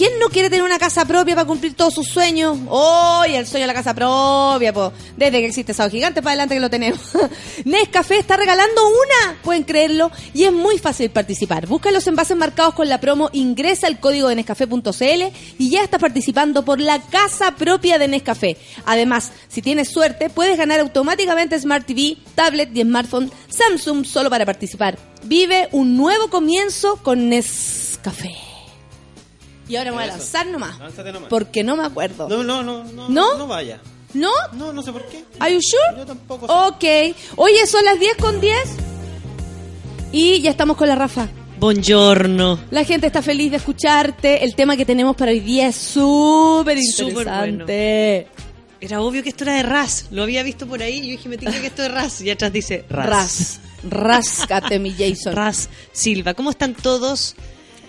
¿Quién 0.00 0.18
no 0.18 0.30
quiere 0.30 0.48
tener 0.48 0.64
una 0.64 0.78
casa 0.78 1.04
propia 1.04 1.34
para 1.34 1.46
cumplir 1.46 1.74
todos 1.74 1.92
sus 1.92 2.08
sueños? 2.08 2.56
¡Hoy 2.70 3.34
el 3.34 3.46
sueño 3.46 3.64
de 3.64 3.66
la 3.66 3.74
casa 3.74 3.92
propia! 3.92 4.72
Po. 4.72 4.94
Desde 5.14 5.40
que 5.40 5.44
existe 5.44 5.74
Sao 5.74 5.90
Gigante 5.90 6.22
para 6.22 6.30
adelante 6.30 6.54
que 6.54 6.60
lo 6.62 6.70
tenemos. 6.70 7.00
Nescafé 7.66 8.16
está 8.16 8.38
regalando 8.38 8.80
una, 8.88 9.38
pueden 9.42 9.64
creerlo, 9.64 10.10
y 10.32 10.44
es 10.44 10.52
muy 10.54 10.78
fácil 10.78 11.10
participar. 11.10 11.66
Busca 11.66 11.90
los 11.90 12.06
envases 12.06 12.34
marcados 12.34 12.72
con 12.72 12.88
la 12.88 12.98
promo, 12.98 13.28
ingresa 13.34 13.88
el 13.88 14.00
código 14.00 14.28
de 14.28 14.36
Nescafé.cl 14.36 15.36
y 15.58 15.68
ya 15.68 15.82
estás 15.82 16.00
participando 16.00 16.64
por 16.64 16.80
la 16.80 16.98
casa 17.02 17.54
propia 17.56 17.98
de 17.98 18.08
Nescafé. 18.08 18.56
Además, 18.86 19.32
si 19.48 19.60
tienes 19.60 19.90
suerte, 19.90 20.30
puedes 20.30 20.56
ganar 20.56 20.80
automáticamente 20.80 21.60
Smart 21.60 21.84
TV, 21.84 22.16
tablet 22.34 22.74
y 22.74 22.80
smartphone 22.80 23.30
Samsung 23.50 24.06
solo 24.06 24.30
para 24.30 24.46
participar. 24.46 24.98
Vive 25.24 25.68
un 25.72 25.98
nuevo 25.98 26.30
comienzo 26.30 26.96
con 27.02 27.28
Nescafé. 27.28 28.49
Y 29.70 29.76
ahora 29.76 29.92
me 29.92 29.98
voy 29.98 30.04
a 30.04 30.08
lanzar 30.08 30.46
nomás. 30.48 30.78
Lánzate 30.80 31.12
nomás. 31.12 31.28
Porque 31.28 31.62
no 31.62 31.76
me 31.76 31.84
acuerdo. 31.84 32.28
No, 32.28 32.42
no, 32.42 32.64
no, 32.64 32.82
no. 32.82 33.08
¿No? 33.08 33.38
No 33.38 33.46
vaya. 33.46 33.80
¿No? 34.14 34.32
No, 34.54 34.72
no 34.72 34.82
sé 34.82 34.90
por 34.90 35.06
qué. 35.06 35.24
¿Are 35.38 35.54
you 35.54 35.60
sure? 35.62 36.00
Yo 36.00 36.06
tampoco 36.06 36.48
sé. 36.48 36.52
Ok. 36.52 37.16
Oye, 37.36 37.64
son 37.68 37.84
las 37.84 38.00
10 38.00 38.16
con 38.16 38.40
10. 38.40 38.58
Y 40.10 40.40
ya 40.40 40.50
estamos 40.50 40.76
con 40.76 40.88
la 40.88 40.96
Rafa. 40.96 41.28
Buongiorno. 41.60 42.58
La 42.72 42.82
gente 42.82 43.06
está 43.06 43.22
feliz 43.22 43.52
de 43.52 43.58
escucharte. 43.58 44.42
El 44.42 44.56
tema 44.56 44.76
que 44.76 44.84
tenemos 44.84 45.14
para 45.14 45.30
hoy 45.30 45.38
día 45.38 45.68
es 45.68 45.76
súper 45.76 46.76
interesante. 46.76 48.26
Era 48.80 49.02
obvio 49.02 49.22
que 49.22 49.28
esto 49.28 49.44
era 49.44 49.54
de 49.54 49.62
Raz. 49.62 50.06
Lo 50.10 50.24
había 50.24 50.42
visto 50.42 50.66
por 50.66 50.82
ahí 50.82 50.96
y 50.96 51.02
yo 51.02 51.10
dije, 51.12 51.28
me 51.28 51.38
tinca 51.38 51.60
que 51.60 51.68
esto 51.68 51.84
es 51.84 51.92
Raz. 51.92 52.20
Y 52.22 52.30
atrás 52.30 52.52
dice 52.52 52.84
Raz. 52.88 53.06
Raz. 53.08 53.60
Ráscate, 53.88 54.80
mi 54.80 54.90
Jason. 54.90 55.34
Raz 55.36 55.68
Silva. 55.92 56.34
¿Cómo 56.34 56.50
están 56.50 56.74
todos? 56.74 57.36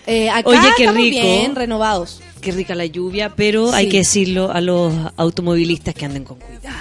Eh, 0.06 0.28
acá 0.30 0.48
Oye, 0.48 0.58
qué 0.76 0.84
estamos 0.84 1.02
rico. 1.02 1.20
bien, 1.22 1.54
renovados. 1.54 2.20
Qué 2.40 2.50
rica 2.52 2.74
la 2.74 2.86
lluvia, 2.86 3.32
pero 3.36 3.68
Sí. 3.68 3.74
hay 3.76 3.88
que 3.88 3.98
decirlo 3.98 4.50
a 4.52 4.60
los 4.60 4.92
automovilistas 5.16 5.94
que 5.94 6.04
anden 6.04 6.24
con 6.24 6.38
cuidado. 6.38 6.76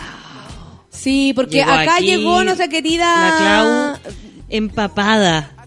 Sí, 0.89 1.33
porque 1.35 1.57
Llegó 1.57 1.71
acá 1.71 1.95
aquí 1.97 2.05
llegó 2.05 2.43
nuestra 2.43 2.67
querida... 2.67 3.05
La 3.05 3.37
Clau 3.37 4.13
empapada. 4.49 5.60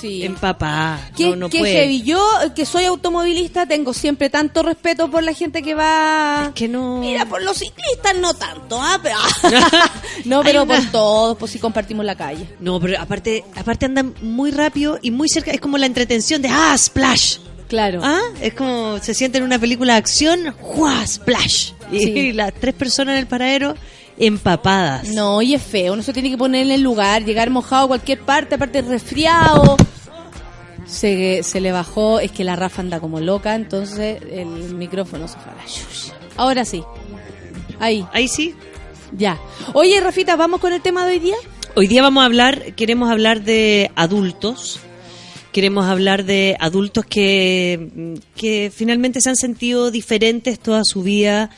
Sí. 0.00 0.24
Empapada. 0.24 1.10
¿Qué, 1.16 1.30
no, 1.30 1.36
no 1.36 1.48
heavy? 1.50 2.02
Yo, 2.02 2.24
eh, 2.44 2.52
que 2.54 2.64
soy 2.64 2.84
automovilista, 2.84 3.66
tengo 3.66 3.92
siempre 3.92 4.30
tanto 4.30 4.62
respeto 4.62 5.10
por 5.10 5.22
la 5.22 5.32
gente 5.34 5.62
que 5.62 5.74
va... 5.74 6.52
que 6.54 6.68
no... 6.68 6.98
Mira, 6.98 7.26
por 7.26 7.42
los 7.42 7.56
ciclistas 7.58 8.16
no 8.20 8.34
tanto, 8.34 8.80
¿ah? 8.80 8.98
Pero... 9.02 9.16
no, 10.24 10.42
pero 10.42 10.62
una- 10.62 10.74
por 10.80 10.90
todos, 10.92 11.36
pues 11.38 11.52
si 11.52 11.58
compartimos 11.58 12.04
la 12.04 12.14
calle. 12.16 12.48
No, 12.60 12.78
pero 12.80 13.00
aparte, 13.00 13.44
aparte 13.56 13.86
andan 13.86 14.14
muy 14.22 14.50
rápido 14.50 14.98
y 15.02 15.10
muy 15.10 15.28
cerca. 15.28 15.50
Es 15.50 15.60
como 15.60 15.78
la 15.78 15.86
entretención 15.86 16.42
de 16.42 16.48
¡ah, 16.48 16.76
splash! 16.78 17.38
Claro. 17.68 18.00
¿Ah? 18.02 18.20
Es 18.40 18.54
como 18.54 18.98
se 18.98 19.12
siente 19.12 19.36
en 19.38 19.44
una 19.44 19.58
película 19.58 19.94
de 19.94 19.98
acción, 19.98 20.54
¡juá! 20.60 21.06
¡Splash! 21.06 21.72
Y 21.92 21.98
Sí. 22.00 22.32
las 22.34 22.54
tres 22.54 22.74
personas 22.74 23.12
en 23.14 23.18
el 23.18 23.26
paradero 23.26 23.74
empapadas. 24.18 25.08
No, 25.08 25.40
y 25.42 25.54
es 25.54 25.62
feo, 25.62 25.92
uno 25.94 26.02
se 26.02 26.12
tiene 26.12 26.30
que 26.30 26.38
poner 26.38 26.66
en 26.66 26.72
el 26.72 26.82
lugar, 26.82 27.24
llegar 27.24 27.50
mojado 27.50 27.84
a 27.84 27.88
cualquier 27.88 28.20
parte, 28.20 28.56
aparte 28.56 28.82
resfriado. 28.82 29.76
Se, 30.86 31.42
se 31.42 31.60
le 31.60 31.70
bajó, 31.70 32.18
es 32.18 32.32
que 32.32 32.44
la 32.44 32.56
Rafa 32.56 32.80
anda 32.80 32.98
como 32.98 33.20
loca, 33.20 33.54
entonces 33.54 34.20
el 34.30 34.74
micrófono 34.74 35.28
se 35.28 35.38
fue 35.38 35.52
a 35.52 35.56
la 35.56 35.64
chucha. 35.66 36.14
Ahora 36.36 36.64
sí. 36.64 36.82
Ahí. 37.78 38.06
Ahí 38.12 38.28
sí. 38.28 38.54
Ya. 39.12 39.38
Oye, 39.74 40.00
Rafita, 40.00 40.36
¿vamos 40.36 40.60
con 40.60 40.72
el 40.72 40.80
tema 40.80 41.06
de 41.06 41.12
hoy 41.12 41.18
día? 41.18 41.36
Hoy 41.74 41.86
día 41.86 42.02
vamos 42.02 42.22
a 42.22 42.26
hablar, 42.26 42.74
queremos 42.74 43.10
hablar 43.10 43.42
de 43.42 43.90
adultos. 43.94 44.80
Queremos 45.52 45.86
hablar 45.86 46.24
de 46.24 46.56
adultos 46.60 47.04
que, 47.06 48.16
que 48.36 48.70
finalmente 48.74 49.20
se 49.20 49.30
han 49.30 49.36
sentido 49.36 49.90
diferentes 49.90 50.60
toda 50.60 50.84
su 50.84 51.02
vida, 51.02 51.50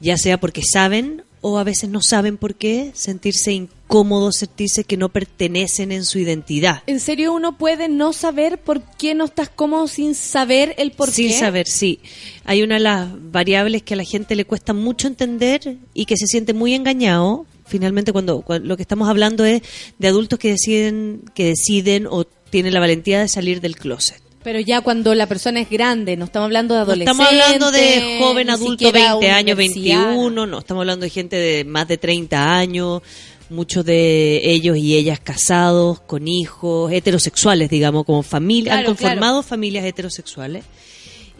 ya 0.00 0.16
sea 0.16 0.38
porque 0.38 0.62
saben 0.62 1.24
o 1.46 1.58
a 1.58 1.64
veces 1.64 1.90
no 1.90 2.00
saben 2.00 2.38
por 2.38 2.54
qué, 2.54 2.90
sentirse 2.94 3.52
incómodos, 3.52 4.38
sentirse 4.38 4.84
que 4.84 4.96
no 4.96 5.10
pertenecen 5.10 5.92
en 5.92 6.06
su 6.06 6.18
identidad. 6.18 6.82
¿En 6.86 7.00
serio 7.00 7.34
uno 7.34 7.58
puede 7.58 7.90
no 7.90 8.14
saber 8.14 8.56
por 8.56 8.80
qué 8.96 9.14
no 9.14 9.26
estás 9.26 9.50
cómodo 9.50 9.86
sin 9.86 10.14
saber 10.14 10.74
el 10.78 10.92
por 10.92 11.10
Sin 11.10 11.28
qué? 11.28 11.38
saber, 11.38 11.66
sí. 11.68 12.00
Hay 12.46 12.62
una 12.62 12.76
de 12.76 12.80
las 12.80 13.08
variables 13.30 13.82
que 13.82 13.92
a 13.92 13.98
la 13.98 14.04
gente 14.04 14.36
le 14.36 14.46
cuesta 14.46 14.72
mucho 14.72 15.06
entender 15.06 15.76
y 15.92 16.06
que 16.06 16.16
se 16.16 16.26
siente 16.26 16.54
muy 16.54 16.72
engañado. 16.72 17.44
Finalmente, 17.66 18.10
cuando, 18.14 18.40
cuando 18.40 18.66
lo 18.66 18.76
que 18.78 18.82
estamos 18.82 19.10
hablando 19.10 19.44
es 19.44 19.60
de 19.98 20.08
adultos 20.08 20.38
que 20.38 20.48
deciden, 20.48 21.24
que 21.34 21.44
deciden 21.44 22.06
o 22.06 22.24
tienen 22.24 22.72
la 22.72 22.80
valentía 22.80 23.20
de 23.20 23.28
salir 23.28 23.60
del 23.60 23.76
closet. 23.76 24.23
Pero 24.44 24.60
ya 24.60 24.82
cuando 24.82 25.14
la 25.14 25.26
persona 25.26 25.60
es 25.60 25.70
grande, 25.70 26.16
no 26.16 26.26
estamos 26.26 26.44
hablando 26.46 26.74
de 26.74 26.80
No 26.80 26.84
adolescentes. 26.84 27.26
estamos 27.26 27.42
hablando 27.42 27.72
de 27.72 28.18
joven 28.20 28.50
adulto, 28.50 28.84
siquiera 28.84 29.12
20 29.14 29.30
años, 29.30 29.54
universidad. 29.56 30.06
21, 30.08 30.46
no, 30.46 30.58
estamos 30.58 30.82
hablando 30.82 31.04
de 31.04 31.10
gente 31.10 31.36
de 31.36 31.64
más 31.64 31.88
de 31.88 31.96
30 31.96 32.56
años, 32.56 33.02
muchos 33.48 33.86
de 33.86 34.42
ellos 34.44 34.76
y 34.76 34.96
ellas 34.96 35.18
casados, 35.18 36.00
con 36.00 36.28
hijos, 36.28 36.92
heterosexuales, 36.92 37.70
digamos, 37.70 38.04
como 38.04 38.22
familia, 38.22 38.74
han 38.74 38.80
Claro, 38.80 38.94
conformado 38.96 39.42
familias 39.42 39.84
heterosexuales. 39.86 40.64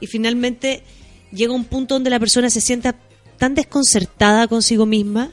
Y 0.01 0.07
finalmente 0.07 0.83
llega 1.31 1.53
un 1.53 1.65
punto 1.65 1.95
donde 1.95 2.09
la 2.11 2.19
persona 2.19 2.49
se 2.49 2.63
sienta 2.63 2.97
tan 3.39 3.55
desconcertada 3.55 4.49
consigo 4.49 4.87
misma 4.87 5.31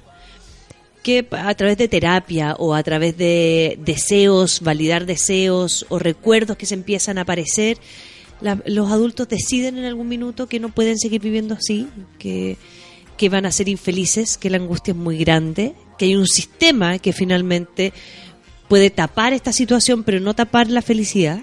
que 1.04 1.26
a 1.32 1.54
través 1.56 1.78
de 1.78 1.88
terapia 1.88 2.56
o 2.60 2.74
a 2.76 2.84
través 2.84 3.18
de 3.18 3.78
deseos, 3.84 4.62
validar 4.62 5.06
deseos 5.06 5.86
o 5.90 5.98
recuerdos 6.00 6.58
que 6.58 6.66
se 6.66 6.76
empiezan 6.76 7.18
a 7.18 7.22
aparecer, 7.22 7.78
la- 8.40 8.62
los 8.66 8.92
adultos 8.92 9.28
deciden 9.28 9.78
en 9.78 9.86
algún 9.86 10.08
minuto 10.08 10.48
que 10.48 10.60
no 10.60 10.70
pueden 10.70 10.98
seguir 11.00 11.22
viviendo 11.22 11.56
así, 11.56 11.88
que, 12.20 12.58
que 13.18 13.30
van 13.30 13.46
a 13.46 13.52
ser 13.52 13.68
infelices, 13.70 14.38
que 14.38 14.50
la 14.50 14.58
angustia 14.58 14.92
es 14.92 14.98
muy 14.98 15.18
grande, 15.18 15.74
que 15.98 16.06
hay 16.06 16.16
un 16.16 16.28
sistema 16.28 16.98
que 17.00 17.14
finalmente 17.14 17.94
puede 18.68 18.90
tapar 18.90 19.34
esta 19.34 19.52
situación 19.54 20.04
pero 20.04 20.20
no 20.20 20.34
tapar 20.34 20.70
la 20.70 20.82
felicidad 20.82 21.40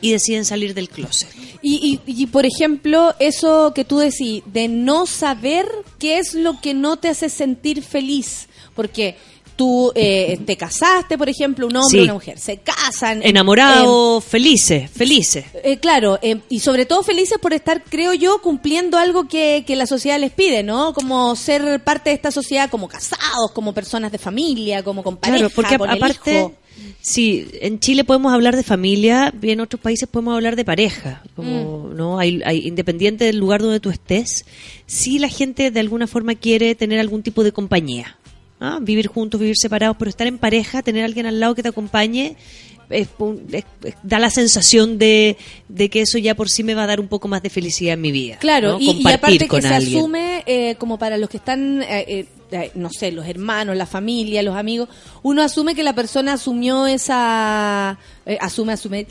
y 0.00 0.12
deciden 0.12 0.44
salir 0.44 0.74
del 0.74 0.88
closet. 0.88 1.28
Y, 1.62 2.00
y, 2.06 2.22
y, 2.22 2.26
por 2.26 2.46
ejemplo, 2.46 3.14
eso 3.18 3.72
que 3.74 3.84
tú 3.84 3.98
decís, 3.98 4.42
de 4.46 4.68
no 4.68 5.06
saber 5.06 5.66
qué 5.98 6.18
es 6.18 6.34
lo 6.34 6.60
que 6.60 6.72
no 6.74 6.96
te 6.96 7.08
hace 7.08 7.28
sentir 7.28 7.82
feliz. 7.82 8.48
Porque 8.74 9.16
tú 9.56 9.92
eh, 9.94 10.40
te 10.46 10.56
casaste, 10.56 11.18
por 11.18 11.28
ejemplo, 11.28 11.66
un 11.66 11.76
hombre 11.76 11.90
Sí. 11.90 11.98
y 11.98 12.04
una 12.04 12.14
mujer, 12.14 12.38
se 12.38 12.56
casan. 12.58 13.20
Enamorados, 13.22 14.24
felices, 14.24 14.90
felices. 14.90 15.44
Eh, 15.62 15.76
claro, 15.78 16.18
eh, 16.22 16.40
y 16.48 16.60
sobre 16.60 16.86
todo 16.86 17.02
felices 17.02 17.36
por 17.38 17.52
estar, 17.52 17.84
creo 17.84 18.14
yo, 18.14 18.40
cumpliendo 18.40 18.96
algo 18.96 19.28
que, 19.28 19.64
que 19.66 19.76
la 19.76 19.86
sociedad 19.86 20.18
les 20.18 20.30
pide, 20.32 20.62
¿no? 20.62 20.94
Como 20.94 21.36
ser 21.36 21.84
parte 21.84 22.08
de 22.08 22.16
esta 22.16 22.30
sociedad, 22.30 22.70
como 22.70 22.88
casados, 22.88 23.50
como 23.52 23.74
personas 23.74 24.10
de 24.12 24.16
familia, 24.18 24.82
como 24.82 25.02
con 25.02 25.18
pareja, 25.18 25.38
Claro, 25.40 25.52
porque 25.54 25.74
a- 25.74 25.78
con 25.78 25.90
el 25.90 25.96
aparte, 25.96 26.38
hijo. 26.38 26.52
Sí, 27.00 27.46
en 27.60 27.78
Chile 27.80 28.04
podemos 28.04 28.32
hablar 28.32 28.56
de 28.56 28.62
familia, 28.62 29.32
y 29.42 29.50
en 29.50 29.60
otros 29.60 29.80
países 29.80 30.08
podemos 30.08 30.34
hablar 30.34 30.56
de 30.56 30.64
pareja, 30.64 31.22
como 31.36 31.88
Mm. 31.88 31.96
no 31.96 32.18
hay, 32.18 32.40
hay- 32.44 32.66
independiente 32.66 33.24
del 33.24 33.38
lugar 33.38 33.62
donde 33.62 33.80
tú 33.80 33.90
estés, 33.90 34.44
si 34.86 35.18
la 35.18 35.28
gente 35.28 35.70
de 35.70 35.80
alguna 35.80 36.06
forma 36.06 36.34
quiere 36.34 36.74
tener 36.74 36.98
algún 37.00 37.22
tipo 37.22 37.42
de 37.44 37.52
compañía, 37.52 38.16
¿ah? 38.60 38.78
vivir 38.82 39.06
juntos, 39.06 39.40
vivir 39.40 39.56
separados, 39.56 39.96
pero 39.98 40.08
estar 40.08 40.26
en 40.26 40.38
pareja, 40.38 40.82
tener 40.82 41.04
alguien 41.04 41.26
al 41.26 41.40
lado 41.40 41.54
que 41.54 41.62
te 41.62 41.68
acompañe. 41.68 42.36
Es 42.90 43.08
es- 43.52 43.64
da 44.02 44.18
la 44.18 44.30
sensación 44.30 44.98
de, 44.98 45.36
de 45.68 45.88
que 45.88 46.02
eso 46.02 46.18
ya 46.18 46.34
por 46.34 46.50
sí 46.50 46.62
me 46.62 46.74
va 46.74 46.84
a 46.84 46.86
dar 46.86 47.00
un 47.00 47.08
poco 47.08 47.28
más 47.28 47.42
de 47.42 47.50
felicidad 47.50 47.94
en 47.94 48.00
mi 48.00 48.12
vida. 48.12 48.36
Claro, 48.38 48.72
¿no? 48.72 48.80
y, 48.80 49.02
aparte 49.14 49.38
que 49.48 49.62
se 49.62 49.68
asume, 49.98 50.42
eh, 50.46 50.74
como 50.76 50.98
para 50.98 51.16
los 51.16 51.30
que 51.30 51.36
están, 51.38 51.82
eh, 51.82 52.04
eh, 52.08 52.26
eh, 52.52 52.70
no 52.74 52.90
sé, 52.90 53.12
los 53.12 53.26
hermanos, 53.26 53.76
la 53.76 53.86
familia, 53.86 54.42
los 54.42 54.56
amigos, 54.56 54.88
uno 55.22 55.40
asume 55.42 55.74
que 55.76 55.82
la 55.84 55.94
persona 55.94 56.32
asumió 56.32 56.86
esa, 56.88 57.98
asume, 58.40 58.72
asume, 58.72 59.06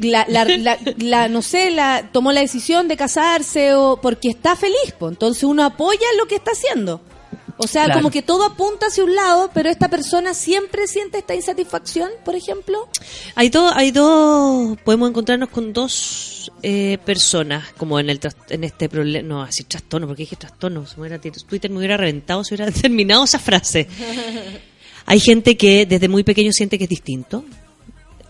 la, 0.00 0.24
la, 0.28 0.44
la- 0.46 0.78
la- 0.98 1.28
no 1.28 1.42
sé, 1.42 1.70
la, 1.70 2.08
tomó 2.12 2.32
la 2.32 2.40
decisión 2.40 2.88
de 2.88 2.96
casarse 2.96 3.74
o 3.74 3.98
porque 4.00 4.28
está 4.30 4.56
feliz, 4.56 4.94
pues, 4.98 5.12
entonces 5.12 5.44
uno 5.44 5.64
apoya 5.64 6.06
lo 6.18 6.26
que 6.26 6.36
está 6.36 6.52
haciendo. 6.52 7.00
O 7.58 7.66
sea, 7.66 7.84
Claro. 7.84 8.00
como 8.00 8.10
que 8.10 8.22
todo 8.22 8.44
apunta 8.44 8.86
hacia 8.86 9.02
un 9.04 9.14
lado, 9.14 9.50
pero 9.54 9.70
esta 9.70 9.88
persona 9.88 10.34
siempre 10.34 10.86
siente 10.86 11.18
esta 11.18 11.34
insatisfacción, 11.34 12.10
por 12.24 12.36
ejemplo. 12.36 12.88
Hay 13.34 13.48
dos, 13.48 13.72
hay 13.74 13.90
dos, 13.92 14.76
podemos 14.84 15.08
encontrarnos 15.08 15.48
con 15.48 15.72
dos 15.72 16.50
eh, 16.62 16.98
personas, 17.04 17.72
como 17.78 17.98
en 17.98 18.10
el 18.10 18.20
en 18.50 18.64
este 18.64 18.88
problema, 18.88 19.26
no, 19.26 19.42
así 19.42 19.64
trastorno, 19.64 20.06
porque 20.06 20.24
dije 20.24 20.36
trastorno, 20.36 20.84
me 20.96 21.00
hubiera 21.02 21.18
Twitter 21.18 21.70
me 21.70 21.78
hubiera 21.78 21.96
reventado 21.96 22.44
si 22.44 22.54
hubiera 22.54 22.70
terminado 22.82 23.24
esa 23.24 23.38
frase. 23.38 23.88
Hay 25.06 25.20
gente 25.20 25.56
que 25.56 25.86
desde 25.86 26.08
muy 26.08 26.24
pequeño 26.24 26.52
siente 26.52 26.78
que 26.78 26.84
es 26.84 26.90
distinto. 26.90 27.44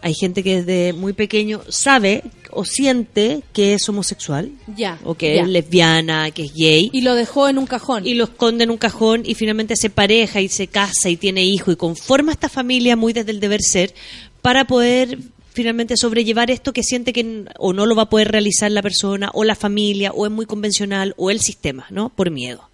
Hay 0.06 0.14
gente 0.14 0.44
que 0.44 0.62
desde 0.62 0.92
muy 0.92 1.14
pequeño 1.14 1.62
sabe 1.68 2.22
o 2.52 2.64
siente 2.64 3.42
que 3.52 3.74
es 3.74 3.88
homosexual, 3.88 4.52
Ya. 4.76 5.00
o 5.02 5.14
que 5.14 5.34
ya. 5.34 5.42
es 5.42 5.48
lesbiana, 5.48 6.30
que 6.30 6.44
es 6.44 6.54
gay. 6.54 6.90
Y 6.92 7.00
lo 7.00 7.16
dejó 7.16 7.48
en 7.48 7.58
un 7.58 7.66
cajón. 7.66 8.06
Y 8.06 8.14
lo 8.14 8.22
esconde 8.22 8.62
en 8.62 8.70
un 8.70 8.76
cajón 8.78 9.22
y 9.26 9.34
finalmente 9.34 9.74
se 9.74 9.90
pareja 9.90 10.40
y 10.40 10.48
se 10.48 10.68
casa 10.68 11.08
y 11.10 11.16
tiene 11.16 11.44
hijo 11.44 11.72
y 11.72 11.76
conforma 11.76 12.30
esta 12.30 12.48
familia 12.48 12.94
muy 12.94 13.12
desde 13.12 13.32
el 13.32 13.40
deber 13.40 13.60
ser 13.62 13.94
para 14.42 14.64
poder 14.64 15.18
finalmente 15.54 15.96
sobrellevar 15.96 16.52
esto 16.52 16.72
que 16.72 16.84
siente 16.84 17.12
que 17.12 17.46
o 17.58 17.72
no 17.72 17.84
lo 17.84 17.96
va 17.96 18.02
a 18.02 18.08
poder 18.08 18.28
realizar 18.30 18.70
la 18.70 18.82
persona 18.82 19.30
o 19.34 19.42
la 19.42 19.56
familia 19.56 20.12
o 20.12 20.24
es 20.24 20.30
muy 20.30 20.46
convencional 20.46 21.14
o 21.16 21.32
el 21.32 21.40
sistema, 21.40 21.86
¿no? 21.90 22.10
Por 22.10 22.30
miedo. 22.30 22.70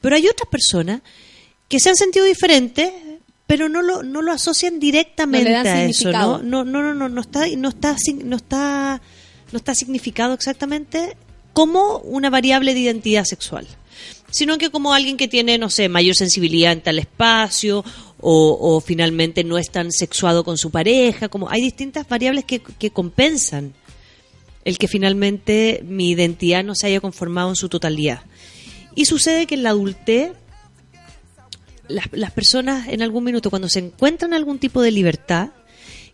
Pero 0.00 0.14
hay 0.14 0.28
otras 0.28 0.48
personas 0.48 1.00
que 1.68 1.80
se 1.80 1.88
han 1.88 1.96
sentido 1.96 2.24
diferentes 2.24 2.92
pero 3.46 3.68
no 3.68 3.82
lo, 3.82 4.02
no 4.02 4.22
lo 4.22 4.32
asocian 4.32 4.80
directamente 4.80 5.50
No 5.50 5.58
a 5.58 5.84
eso. 5.84 6.10
¿no? 6.10 6.38
No, 6.38 6.64
no, 6.64 6.82
no, 6.82 6.94
no, 6.94 7.08
no 7.08 7.20
está, 7.20 7.46
no 7.56 7.68
está, 7.68 7.96
no 8.24 8.36
está, 8.36 9.00
no 9.52 9.56
está 9.56 9.74
significado 9.74 10.34
exactamente 10.34 11.16
como 11.52 11.98
una 11.98 12.28
variable 12.28 12.74
de 12.74 12.80
identidad 12.80 13.24
sexual, 13.24 13.66
sino 14.30 14.58
que 14.58 14.70
como 14.70 14.92
alguien 14.92 15.16
que 15.16 15.28
tiene, 15.28 15.58
no 15.58 15.70
sé, 15.70 15.88
mayor 15.88 16.16
sensibilidad 16.16 16.72
en 16.72 16.82
tal 16.82 16.98
espacio 16.98 17.84
o, 18.20 18.58
o 18.60 18.80
finalmente 18.80 19.44
no 19.44 19.56
es 19.56 19.70
tan 19.70 19.92
sexuado 19.92 20.44
con 20.44 20.58
su 20.58 20.70
pareja, 20.70 21.28
como 21.28 21.48
hay 21.48 21.62
distintas 21.62 22.08
variables 22.08 22.44
que, 22.44 22.60
que 22.60 22.90
compensan 22.90 23.74
el 24.64 24.78
que 24.78 24.88
finalmente 24.88 25.82
mi 25.86 26.10
identidad 26.10 26.64
no 26.64 26.74
se 26.74 26.88
haya 26.88 27.00
conformado 27.00 27.50
en 27.50 27.56
su 27.56 27.68
totalidad. 27.68 28.22
Y 28.96 29.04
sucede 29.04 29.46
que 29.46 29.54
en 29.54 29.62
la 29.62 29.70
adultez 29.70 30.32
las, 31.88 32.06
las 32.12 32.30
personas 32.30 32.88
en 32.88 33.02
algún 33.02 33.24
minuto 33.24 33.50
cuando 33.50 33.68
se 33.68 33.80
encuentran 33.80 34.34
algún 34.34 34.58
tipo 34.58 34.82
de 34.82 34.90
libertad, 34.90 35.50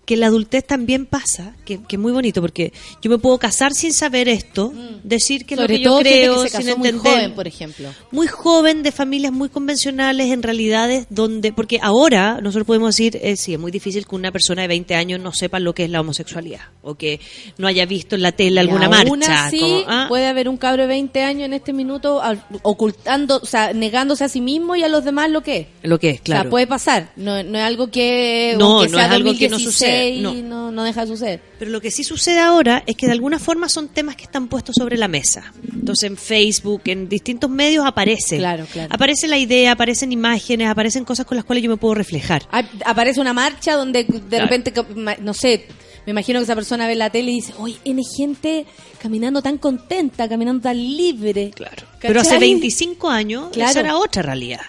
que 0.04 0.16
la 0.16 0.26
adultez 0.26 0.66
también 0.66 1.06
pasa, 1.06 1.54
que, 1.64 1.80
que 1.84 1.94
es 1.96 2.00
muy 2.00 2.10
bonito, 2.12 2.40
porque 2.40 2.72
yo 3.00 3.08
me 3.10 3.18
puedo 3.18 3.38
casar 3.38 3.72
sin 3.72 3.92
saber 3.92 4.28
esto, 4.28 4.72
decir 5.04 5.46
que 5.46 5.54
Mm. 5.54 5.58
Sobre 5.58 5.74
lo 5.74 5.78
que 5.78 5.84
yo 5.84 5.90
todo 5.90 5.98
gente 5.98 6.10
creo, 6.10 6.42
que 6.42 6.48
se 6.48 6.56
sin 6.56 6.66
casó 6.66 6.78
muy 6.78 6.88
entender. 6.88 7.12
joven, 7.14 7.34
por 7.34 7.46
ejemplo. 7.46 7.88
Muy 8.10 8.26
joven, 8.26 8.82
de 8.82 8.90
familias 8.90 9.32
muy 9.32 9.48
convencionales, 9.48 10.30
en 10.32 10.42
realidades 10.42 11.06
donde, 11.08 11.52
porque 11.52 11.78
ahora 11.80 12.40
nosotros 12.42 12.66
podemos 12.66 12.96
decir, 12.96 13.18
eh, 13.22 13.36
sí, 13.36 13.52
es 13.54 13.60
muy 13.60 13.70
difícil 13.70 14.06
que 14.06 14.14
una 14.16 14.32
persona 14.32 14.62
de 14.62 14.68
20 14.68 14.94
años 14.96 15.20
no 15.20 15.32
sepa 15.32 15.60
lo 15.60 15.72
que 15.74 15.84
es 15.84 15.90
la 15.90 16.00
homosexualidad, 16.00 16.62
o 16.82 16.96
que 16.96 17.20
no 17.58 17.68
haya 17.68 17.86
visto 17.86 18.16
en 18.16 18.22
la 18.22 18.32
tele 18.32 18.58
alguna 18.60 18.86
aún 18.86 19.20
marcha. 19.20 19.46
así, 19.46 19.60
como, 19.60 19.84
ah, 19.86 20.06
puede 20.08 20.26
haber 20.26 20.48
un 20.48 20.56
cabro 20.56 20.82
de 20.82 20.88
20 20.88 21.22
años 21.22 21.46
en 21.46 21.52
este 21.52 21.72
minuto 21.72 22.20
ocultando, 22.62 23.38
o 23.42 23.46
sea, 23.46 23.72
negándose 23.72 24.24
a 24.24 24.28
sí 24.28 24.40
mismo 24.40 24.76
y 24.76 24.82
a 24.82 24.88
los 24.88 25.04
demás 25.04 25.30
lo 25.30 25.42
que 25.42 25.56
es. 25.58 25.66
lo 25.82 25.98
que 25.98 26.10
es, 26.10 26.20
O 26.20 26.22
claro. 26.24 26.42
sea, 26.42 26.50
puede 26.50 26.66
pasar. 26.66 27.12
No, 27.16 27.42
no 27.42 27.58
es 27.58 27.64
algo 27.64 27.90
que. 27.90 28.54
No, 28.58 28.84
no 28.86 28.98
es 28.98 29.04
algo 29.04 29.32
que 29.36 29.48
no 29.48 29.58
2016, 29.58 29.91
sucede, 29.92 30.20
no. 30.20 30.34
no, 30.42 30.72
no 30.72 30.84
deja 30.84 31.02
de 31.02 31.06
suceder. 31.06 31.40
Pero 31.58 31.70
lo 31.70 31.80
que 31.80 31.90
sí 31.90 32.04
sucede 32.04 32.38
ahora 32.40 32.82
es 32.86 32.96
que 32.96 33.06
de 33.06 33.12
alguna 33.12 33.38
forma 33.38 33.68
son 33.68 33.88
temas 33.88 34.16
que 34.16 34.24
están 34.24 34.48
puestos 34.48 34.74
sobre 34.78 34.96
la 34.96 35.08
mesa. 35.08 35.52
Entonces 35.72 36.10
en 36.10 36.16
Facebook, 36.16 36.82
en 36.86 37.08
distintos 37.08 37.50
medios 37.50 37.84
aparece. 37.86 38.38
Claro, 38.38 38.66
claro. 38.72 38.88
Aparece 38.94 39.28
la 39.28 39.38
idea, 39.38 39.72
aparecen 39.72 40.12
imágenes, 40.12 40.68
aparecen 40.68 41.04
cosas 41.04 41.26
con 41.26 41.36
las 41.36 41.44
cuales 41.44 41.62
yo 41.64 41.70
me 41.70 41.76
puedo 41.76 41.94
reflejar. 41.94 42.42
Aparece 42.84 43.20
una 43.20 43.32
marcha 43.32 43.74
donde 43.74 44.04
de 44.04 44.20
Claro. 44.20 44.44
repente, 44.44 44.72
no 45.20 45.34
sé, 45.34 45.66
Me 46.04 46.10
imagino 46.10 46.40
que 46.40 46.44
esa 46.44 46.56
persona 46.56 46.88
ve 46.88 46.96
la 46.96 47.10
tele 47.10 47.30
y 47.30 47.34
dice, 47.36 47.54
oye, 47.58 47.76
N 47.84 48.02
gente 48.16 48.66
caminando 49.00 49.40
tan 49.40 49.56
contenta, 49.58 50.28
caminando 50.28 50.60
tan 50.62 50.76
libre. 50.76 51.52
Claro. 51.54 51.84
Pero 52.00 52.20
hace 52.20 52.38
25 52.40 53.08
años 53.08 53.50
Claro. 53.52 53.70
esa 53.70 53.80
era 53.80 53.96
otra 53.96 54.20
realidad. 54.22 54.62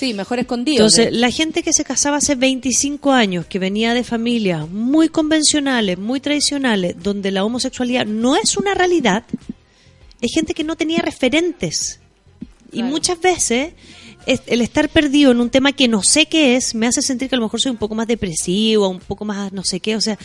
Sí, 0.00 0.14
mejor 0.14 0.38
escondido. 0.38 0.76
Entonces, 0.78 1.06
de 1.12 1.18
la 1.18 1.30
gente 1.30 1.62
que 1.62 1.74
se 1.74 1.84
casaba 1.84 2.16
hace 2.16 2.34
25 2.34 3.12
años, 3.12 3.44
que 3.44 3.58
venía 3.58 3.92
de 3.92 4.02
familias 4.02 4.66
muy 4.66 5.10
convencionales, 5.10 5.98
muy 5.98 6.20
tradicionales, 6.20 6.94
donde 7.02 7.30
la 7.30 7.44
homosexualidad 7.44 8.06
no 8.06 8.34
es 8.34 8.56
una 8.56 8.72
realidad, 8.72 9.24
es 10.22 10.32
gente 10.32 10.54
que 10.54 10.64
no 10.64 10.74
tenía 10.76 11.02
referentes. 11.02 12.00
Y 12.72 12.82
muchas 12.82 13.20
veces 13.20 13.74
es- 14.24 14.40
el 14.46 14.62
estar 14.62 14.88
perdido 14.88 15.32
en 15.32 15.40
un 15.42 15.50
tema 15.50 15.72
que 15.72 15.86
no 15.86 16.02
sé 16.02 16.24
qué 16.24 16.56
es, 16.56 16.74
me 16.74 16.86
hace 16.86 17.02
sentir 17.02 17.28
que 17.28 17.34
a 17.34 17.38
lo 17.38 17.44
mejor 17.44 17.60
soy 17.60 17.70
un 17.72 17.76
poco 17.78 17.94
más 17.94 18.06
depresivo, 18.06 18.88
un 18.88 19.00
poco 19.00 19.26
más 19.26 19.52
no 19.52 19.64
sé 19.64 19.80
qué, 19.80 19.96
o 19.96 20.00
sea, 20.00 20.18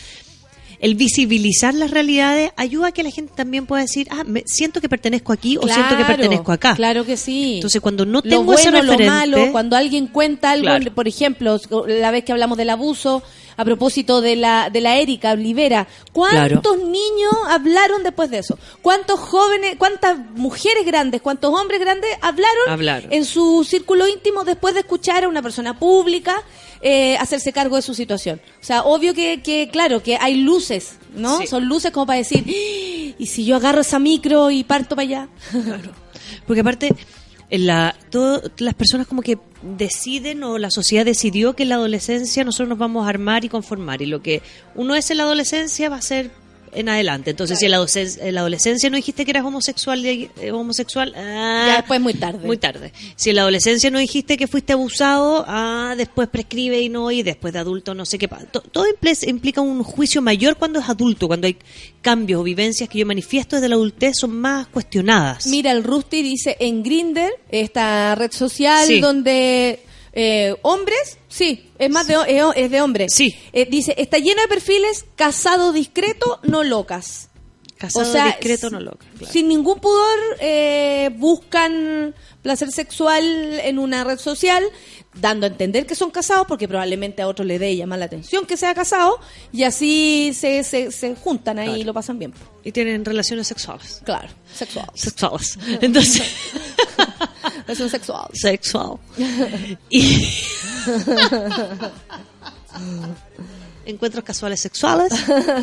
el 0.78 0.94
visibilizar 0.94 1.74
las 1.74 1.90
realidades 1.90 2.52
ayuda 2.56 2.88
a 2.88 2.92
que 2.92 3.02
la 3.02 3.10
gente 3.10 3.32
también 3.34 3.66
pueda 3.66 3.82
decir, 3.82 4.08
ah, 4.10 4.24
me, 4.24 4.42
siento 4.46 4.80
que 4.80 4.88
pertenezco 4.88 5.32
aquí 5.32 5.56
o 5.56 5.66
siento 5.66 5.96
que 5.96 6.04
pertenezco 6.04 6.52
acá. 6.52 6.74
Claro 6.74 7.04
que 7.04 7.16
sí. 7.16 7.56
Entonces, 7.56 7.80
cuando 7.80 8.04
no 8.04 8.14
lo 8.14 8.22
tengo 8.22 8.44
bueno, 8.44 8.60
ese 8.60 8.70
referente, 8.70 9.04
lo 9.04 9.10
malo, 9.10 9.52
cuando 9.52 9.76
alguien 9.76 10.06
cuenta 10.06 10.50
algo, 10.52 10.64
Claro. 10.66 10.94
por 10.94 11.08
ejemplo, 11.08 11.58
la 11.86 12.10
vez 12.10 12.24
que 12.24 12.32
hablamos 12.32 12.58
del 12.58 12.70
abuso, 12.70 13.22
a 13.58 13.64
propósito 13.64 14.20
de 14.20 14.36
la 14.36 14.68
de 14.68 14.82
la 14.82 14.98
Erika 14.98 15.32
Olivera, 15.32 15.86
¿cuántos 16.12 16.76
niños 16.78 17.32
hablaron 17.48 18.02
después 18.02 18.28
de 18.30 18.38
eso? 18.38 18.58
¿Cuántos 18.82 19.18
jóvenes, 19.18 19.76
cuántas 19.78 20.18
mujeres 20.34 20.84
grandes, 20.84 21.22
cuántos 21.22 21.58
hombres 21.58 21.80
grandes 21.80 22.10
hablaron, 22.20 22.68
Hablaron. 22.68 23.10
en 23.12 23.24
su 23.24 23.64
círculo 23.64 24.06
íntimo 24.08 24.44
después 24.44 24.74
de 24.74 24.80
escuchar 24.80 25.24
a 25.24 25.28
una 25.28 25.40
persona 25.40 25.78
pública 25.78 26.42
eh, 26.88 27.16
hacerse 27.18 27.52
cargo 27.52 27.74
de 27.76 27.82
su 27.82 27.94
situación? 27.94 28.40
O 28.60 28.64
sea, 28.64 28.82
obvio 28.84 29.12
que, 29.14 29.42
que 29.42 29.68
claro, 29.72 30.02
que 30.02 30.16
hay 30.16 30.34
luces, 30.36 30.96
¿no? 31.16 31.38
Sí. 31.40 31.46
Son 31.46 31.64
luces 31.66 31.90
como 31.90 32.06
para 32.06 32.18
decir, 32.18 32.44
"¡Ah! 32.46 33.14
¿y 33.18 33.26
si 33.26 33.44
yo 33.44 33.56
agarro 33.56 33.80
esa 33.80 33.98
micro 33.98 34.50
y 34.50 34.62
parto 34.64 34.94
para 34.94 35.02
allá? 35.08 35.28
Porque 36.46 36.60
aparte, 36.60 36.94
en 37.50 37.66
la, 37.66 37.94
todo- 38.10 38.42
las 38.58 38.74
personas 38.74 39.06
como 39.06 39.22
que 39.22 39.38
deciden 39.62 40.44
o 40.44 40.58
la 40.58 40.70
sociedad 40.70 41.04
decidió 41.04 41.54
que 41.54 41.62
en 41.64 41.70
la 41.70 41.74
adolescencia 41.76 42.44
nosotros 42.44 42.68
nos 42.68 42.78
vamos 42.78 43.06
a 43.06 43.08
armar 43.10 43.44
y 43.44 43.48
conformar. 43.48 44.02
Y 44.02 44.06
lo 44.06 44.22
que 44.22 44.42
uno 44.74 44.94
es 44.94 45.10
en 45.10 45.16
la 45.18 45.24
adolescencia 45.24 45.88
va 45.88 45.96
a 45.96 46.02
ser 46.02 46.30
en 46.76 46.88
adelante. 46.88 47.30
Entonces, 47.30 47.58
si 47.58 47.64
en 47.64 47.72
la, 47.72 47.78
adolesc- 47.80 48.18
en 48.20 48.34
la 48.34 48.40
adolescencia 48.40 48.88
no 48.90 48.96
dijiste 48.96 49.24
que 49.24 49.30
eras 49.32 49.44
homosexual, 49.44 50.04
eh, 50.04 50.28
homosexual 50.52 51.12
ah, 51.16 51.64
Ya 51.68 51.76
después 51.76 52.00
muy 52.00 52.14
tarde. 52.14 52.46
Muy 52.46 52.56
tarde. 52.58 52.92
Si 53.16 53.30
en 53.30 53.36
la 53.36 53.42
adolescencia 53.42 53.90
no 53.90 53.98
dijiste 53.98 54.36
que 54.36 54.46
fuiste 54.46 54.72
abusado, 54.74 55.44
ah, 55.48 55.94
después 55.96 56.28
prescribe 56.28 56.80
y 56.80 56.88
no, 56.88 57.10
y 57.10 57.22
después 57.22 57.52
de 57.52 57.58
adulto 57.60 57.94
no 57.94 58.04
sé 58.06 58.18
qué 58.18 58.28
pasa. 58.28 58.46
To- 58.46 58.60
Todo 58.60 58.84
impl- 58.86 59.28
implica 59.28 59.60
un 59.60 59.82
juicio 59.82 60.22
mayor 60.22 60.56
cuando 60.56 60.78
es 60.80 60.88
adulto, 60.88 61.26
cuando 61.26 61.46
hay 61.46 61.56
cambios 62.02 62.40
o 62.40 62.44
vivencias 62.44 62.88
que 62.88 62.98
yo 62.98 63.06
manifiesto 63.06 63.56
desde 63.56 63.68
la 63.68 63.74
adultez 63.76 64.14
son 64.20 64.36
más 64.38 64.66
cuestionadas. 64.68 65.46
Mira, 65.46 65.72
el 65.72 65.82
Rusty 65.82 66.22
dice 66.22 66.56
en 66.60 66.82
Grinder, 66.82 67.32
esta 67.50 68.14
red 68.14 68.30
social 68.32 68.86
Sí. 68.86 69.00
donde 69.00 69.80
eh, 70.18 70.56
hombres, 70.62 71.18
sí, 71.28 71.70
es 71.78 71.90
más 71.90 72.06
de, 72.06 72.14
es, 72.26 72.42
es 72.56 72.70
de 72.70 72.80
hombres. 72.80 73.12
Sí. 73.12 73.36
Eh, 73.52 73.66
dice, 73.70 73.94
está 73.98 74.16
lleno 74.16 74.40
de 74.40 74.48
perfiles, 74.48 75.04
casado 75.14 75.72
discreto, 75.72 76.40
no 76.42 76.64
locas. 76.64 77.28
Casado 77.76 78.08
O 78.08 78.10
sea, 78.10 78.28
discreto, 78.28 78.70
no 78.70 78.80
loca. 78.80 79.06
claro. 79.18 79.30
Sin 79.30 79.48
ningún 79.48 79.78
pudor, 79.78 80.18
eh, 80.40 81.10
buscan 81.16 82.14
placer 82.40 82.72
sexual 82.72 83.60
en 83.62 83.78
una 83.78 84.04
red 84.04 84.18
social, 84.18 84.64
dando 85.20 85.44
a 85.44 85.50
entender 85.50 85.84
que 85.84 85.94
son 85.94 86.10
casados, 86.10 86.46
porque 86.46 86.66
probablemente 86.66 87.20
a 87.20 87.28
otro 87.28 87.44
le 87.44 87.58
dé 87.58 87.72
y 87.72 87.76
llama 87.76 87.98
la 87.98 88.06
atención 88.06 88.46
que 88.46 88.56
sea 88.56 88.74
casado, 88.74 89.20
y 89.52 89.64
así 89.64 90.32
se, 90.34 90.64
se, 90.64 90.90
se 90.92 91.14
juntan 91.16 91.58
ahí 91.58 91.82
y 91.82 91.84
lo 91.84 91.92
pasan 91.92 92.18
bien. 92.18 92.32
Y 92.64 92.72
tienen 92.72 93.04
relaciones 93.04 93.46
sexuales. 93.48 94.00
Claro, 94.04 94.28
sexual. 94.54 94.86
Sexuales. 94.94 95.58
Entonces, 95.82 96.22
Es 97.68 97.80
un 97.80 97.90
sexual. 97.90 98.28
sexual. 98.32 98.96
Y 99.90 100.26
encuentros 103.86 104.24
casuales 104.24 104.60
sexuales 104.60 105.12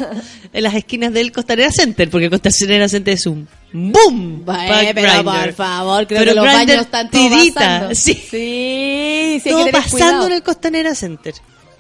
en 0.54 0.64
las 0.64 0.74
esquinas 0.76 1.14
del 1.14 1.32
Costanera 1.32 1.72
Center, 1.72 2.10
porque 2.10 2.30
Costanera 2.30 2.88
Center 2.88 3.14
es 3.14 3.26
un 3.26 3.48
boom. 3.74 4.44
Pero 4.46 5.02
Grindr. 5.02 5.24
por 5.24 5.54
favor, 5.54 6.08
creo 6.08 6.20
Pero 6.20 6.32
que 6.32 6.36
los 6.36 6.46
Grindr 6.46 6.68
baños 6.68 6.82
están 6.86 7.10
todos 7.12 7.50
pasando. 7.54 7.96
sí. 7.96 8.14
sí, 8.14 9.42
sí, 9.44 9.50
Todo 9.50 9.66
pasando 9.72 9.90
cuidado. 9.92 10.28
en 10.28 10.34
el 10.34 10.44
Costanera 10.44 10.96
Center. 10.96 11.34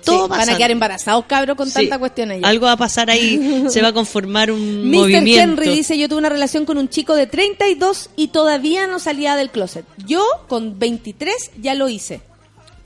Sí, 0.03 0.11
Todo 0.11 0.27
van 0.27 0.49
a 0.49 0.57
quedar 0.57 0.71
embarazados, 0.71 1.25
cabros, 1.25 1.55
con 1.55 1.67
Sí. 1.67 1.73
tanta 1.73 1.97
cuestión 1.97 2.31
allá. 2.31 2.47
Algo 2.47 2.65
va 2.65 2.73
a 2.73 2.77
pasar 2.77 3.09
ahí, 3.09 3.63
se 3.69 3.81
va 3.81 3.87
a 3.89 3.93
conformar 3.93 4.51
un 4.51 4.89
Mr. 4.89 4.95
movimiento. 4.99 5.41
Henry 5.41 5.69
dice, 5.75 5.97
yo 5.97 6.09
tuve 6.09 6.19
una 6.19 6.29
relación 6.29 6.65
con 6.65 6.77
un 6.77 6.89
chico 6.89 7.15
de 7.15 7.25
32 7.27 8.09
y 8.15 8.27
todavía 8.27 8.85
no 8.87 8.99
salía 8.99 9.35
del 9.35 9.49
closet. 9.49 9.85
Yo 10.05 10.23
con 10.47 10.77
23 10.77 11.51
ya 11.61 11.73
lo 11.73 11.87
hice. 11.89 12.21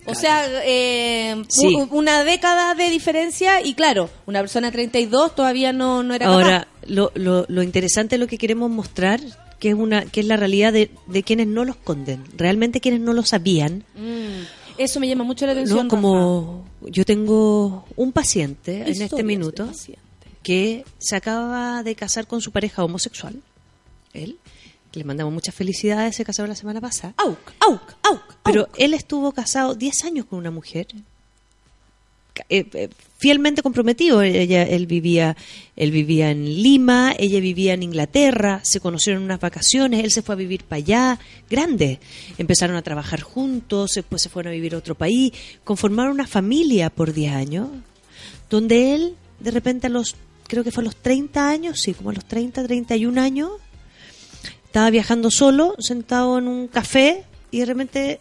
O 0.05 0.15
sea, 0.15 0.45
eh, 0.63 1.43
Sí. 1.49 1.75
una 1.91 2.23
década 2.23 2.75
de 2.75 2.89
diferencia 2.89 3.61
y 3.61 3.73
claro, 3.73 4.09
una 4.25 4.39
persona 4.39 4.67
de 4.67 4.71
32 4.73 5.35
todavía 5.35 5.73
no, 5.73 6.01
no 6.03 6.13
era 6.13 6.27
Ahora, 6.27 6.59
capaz. 6.59 6.87
lo, 6.87 7.11
lo, 7.15 7.45
lo 7.49 7.61
interesante 7.63 8.15
es 8.15 8.19
lo 8.21 8.27
que 8.27 8.37
queremos 8.37 8.69
mostrar, 8.71 9.19
que 9.59 9.69
es 9.69 9.75
una 9.75 10.05
que 10.05 10.21
es 10.21 10.25
la 10.27 10.37
realidad 10.37 10.71
de, 10.71 10.91
de 11.07 11.23
quienes 11.23 11.47
no 11.47 11.65
los 11.65 11.75
conden. 11.75 12.23
Realmente 12.37 12.79
quienes 12.79 13.01
no 13.01 13.11
lo 13.11 13.23
sabían, 13.25 13.83
Mm, 13.95 14.43
Eso 14.77 14.99
me 14.99 15.07
llama 15.09 15.23
mucho 15.25 15.45
la 15.47 15.53
atención. 15.53 15.87
¿no? 15.87 15.89
Como 15.89 16.63
yo 16.81 17.05
tengo 17.05 17.85
un 17.95 18.11
paciente 18.11 18.89
en 18.89 19.01
este 19.01 19.23
minuto 19.23 19.69
que 20.43 20.85
se 20.97 21.15
acaba 21.15 21.83
de 21.83 21.95
casar 21.95 22.27
con 22.27 22.41
su 22.41 22.51
pareja 22.51 22.83
homosexual. 22.83 23.41
Él, 24.13 24.37
que 24.91 24.99
le 24.99 25.05
mandamos 25.05 25.33
muchas 25.33 25.53
felicidades, 25.53 26.15
se 26.15 26.23
casaron 26.23 26.49
la 26.49 26.55
semana 26.55 26.79
pasada. 26.79 27.13
Auk, 27.17 27.39
auk, 27.59 27.93
auk. 28.03 28.35
Pero 28.43 28.69
él 28.77 28.93
estuvo 28.93 29.31
casado 29.31 29.75
10 29.75 30.05
años 30.05 30.25
con 30.25 30.39
una 30.39 30.51
mujer. 30.51 30.87
Eh, 32.49 32.65
eh, 32.73 32.89
fielmente 33.17 33.61
comprometido. 33.61 34.21
Ella, 34.21 34.63
él 34.63 34.87
vivía, 34.87 35.35
él 35.75 35.91
vivía 35.91 36.31
en 36.31 36.45
Lima, 36.45 37.13
ella 37.17 37.39
vivía 37.39 37.73
en 37.73 37.83
Inglaterra, 37.83 38.61
se 38.63 38.79
conocieron 38.79 39.21
en 39.21 39.25
unas 39.25 39.39
vacaciones, 39.39 40.03
él 40.03 40.11
se 40.11 40.21
fue 40.21 40.33
a 40.33 40.37
vivir 40.37 40.63
para 40.63 40.77
allá, 40.77 41.19
grande. 41.49 41.99
Empezaron 42.37 42.75
a 42.75 42.81
trabajar 42.81 43.21
juntos, 43.21 43.91
después 43.95 44.21
se 44.21 44.29
fueron 44.29 44.51
a 44.51 44.55
vivir 44.55 44.75
a 44.75 44.77
otro 44.77 44.95
país, 44.95 45.33
conformaron 45.63 46.13
una 46.13 46.27
familia 46.27 46.89
por 46.89 47.13
10 47.13 47.33
años, 47.33 47.69
donde 48.49 48.93
él, 48.95 49.15
de 49.39 49.51
repente 49.51 49.87
a 49.87 49.89
los, 49.89 50.15
creo 50.47 50.63
que 50.63 50.71
fue 50.71 50.83
a 50.83 50.85
los 50.85 50.95
30 50.95 51.49
años, 51.49 51.81
sí, 51.81 51.93
como 51.93 52.11
a 52.11 52.13
los 52.13 52.25
30, 52.25 52.63
31 52.63 53.21
años, 53.21 53.51
estaba 54.65 54.89
viajando 54.89 55.31
solo, 55.31 55.75
sentado 55.79 56.37
en 56.37 56.47
un 56.47 56.67
café, 56.67 57.23
y 57.51 57.59
de 57.59 57.65
repente 57.65 58.19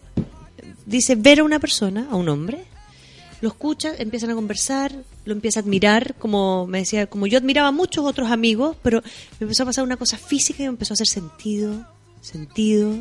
dice 0.87 1.17
ver 1.17 1.41
a 1.41 1.45
una 1.45 1.59
persona, 1.59 2.09
a 2.11 2.17
un 2.17 2.29
hombre, 2.29 2.65
lo 3.41 3.49
escucha, 3.49 3.93
empiezan 3.99 4.31
a 4.31 4.35
conversar, 4.35 4.93
lo 5.25 5.33
empieza 5.33 5.61
a 5.61 5.63
admirar, 5.63 6.15
como 6.19 6.67
me 6.67 6.79
decía, 6.79 7.07
como 7.07 7.27
yo 7.27 7.39
admiraba 7.39 7.69
a 7.69 7.73
muchos 7.73 8.05
otros 8.05 8.31
amigos, 8.31 8.77
pero 8.83 9.03
me 9.41 9.45
empezó 9.45 9.63
a 9.65 9.67
pasar 9.67 9.85
una 9.85 9.97
cosa 9.97 10.17
física 10.19 10.63
y 10.63 10.67
me 10.67 10.71
empezó 10.71 10.93
a 10.93 10.97
hacer 10.97 11.07
sentido, 11.07 11.87
sentido, 12.23 12.95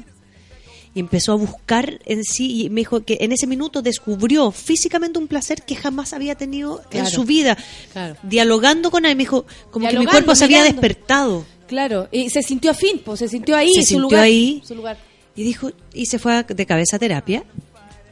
y 0.93 0.99
empezó 0.99 1.33
a 1.33 1.35
buscar 1.35 1.99
en 2.05 2.23
sí, 2.23 2.63
y 2.65 2.69
me 2.69 2.81
dijo 2.81 3.03
que 3.03 3.17
en 3.21 3.31
ese 3.33 3.47
minuto 3.47 3.81
descubrió 3.81 4.51
físicamente 4.51 5.19
un 5.19 5.27
placer 5.27 5.63
que 5.63 5.75
jamás 5.75 6.13
había 6.13 6.35
tenido 6.35 6.81
Claro. 6.89 7.07
en 7.07 7.11
su 7.13 7.23
vida, 7.25 7.57
Claro. 7.91 8.15
dialogando 8.23 8.91
con 8.91 9.05
él, 9.05 9.15
me 9.15 9.23
dijo, 9.23 9.45
como 9.71 9.87
que 9.89 9.99
mi 9.99 10.05
cuerpo 10.05 10.35
se 10.35 10.45
había 10.45 10.63
despertado. 10.63 11.45
Claro, 11.67 12.07
y 12.11 12.29
se 12.29 12.41
sintió 12.43 12.71
afín, 12.71 12.99
pues 13.03 13.19
se 13.19 13.27
sintió 13.27 13.55
ahí, 13.57 13.73
Se 13.73 13.79
en 13.79 13.85
su 13.85 13.87
sintió 13.89 14.01
lugar. 14.03 14.23
ahí. 14.23 14.61
su 14.65 14.75
lugar. 14.75 14.97
Y 15.35 15.43
dijo, 15.43 15.71
y 15.93 16.05
se 16.05 16.17
fue 16.19 16.43
de 16.43 16.65
cabeza 16.65 16.95
a 16.95 16.99
terapia. 16.99 17.43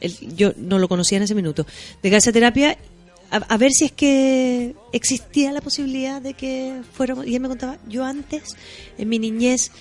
Él- 0.03 0.35
yo 0.35 0.53
no 0.57 0.77
lo 0.77 0.87
conocía 0.87 1.17
en 1.17 1.23
ese 1.23 1.33
minuto. 1.33 1.65
De 2.03 2.09
cabeza 2.11 2.29
a 2.29 2.33
terapia 2.33 2.77
a, 3.31 3.37
a 3.37 3.57
ver 3.57 3.71
si 3.71 3.85
es 3.85 3.91
que 3.91 4.75
existía 4.91 5.51
la 5.51 5.61
posibilidad 5.61 6.21
de 6.21 6.35
que 6.35 6.81
fuéramos. 6.93 7.25
Y 7.25 7.33
él 7.35 7.41
me 7.41 7.47
contaba, 7.47 7.79
yo 7.87 8.05
antes, 8.05 8.43
en 8.99 9.09
mi 9.09 9.17
niñez, 9.17 9.71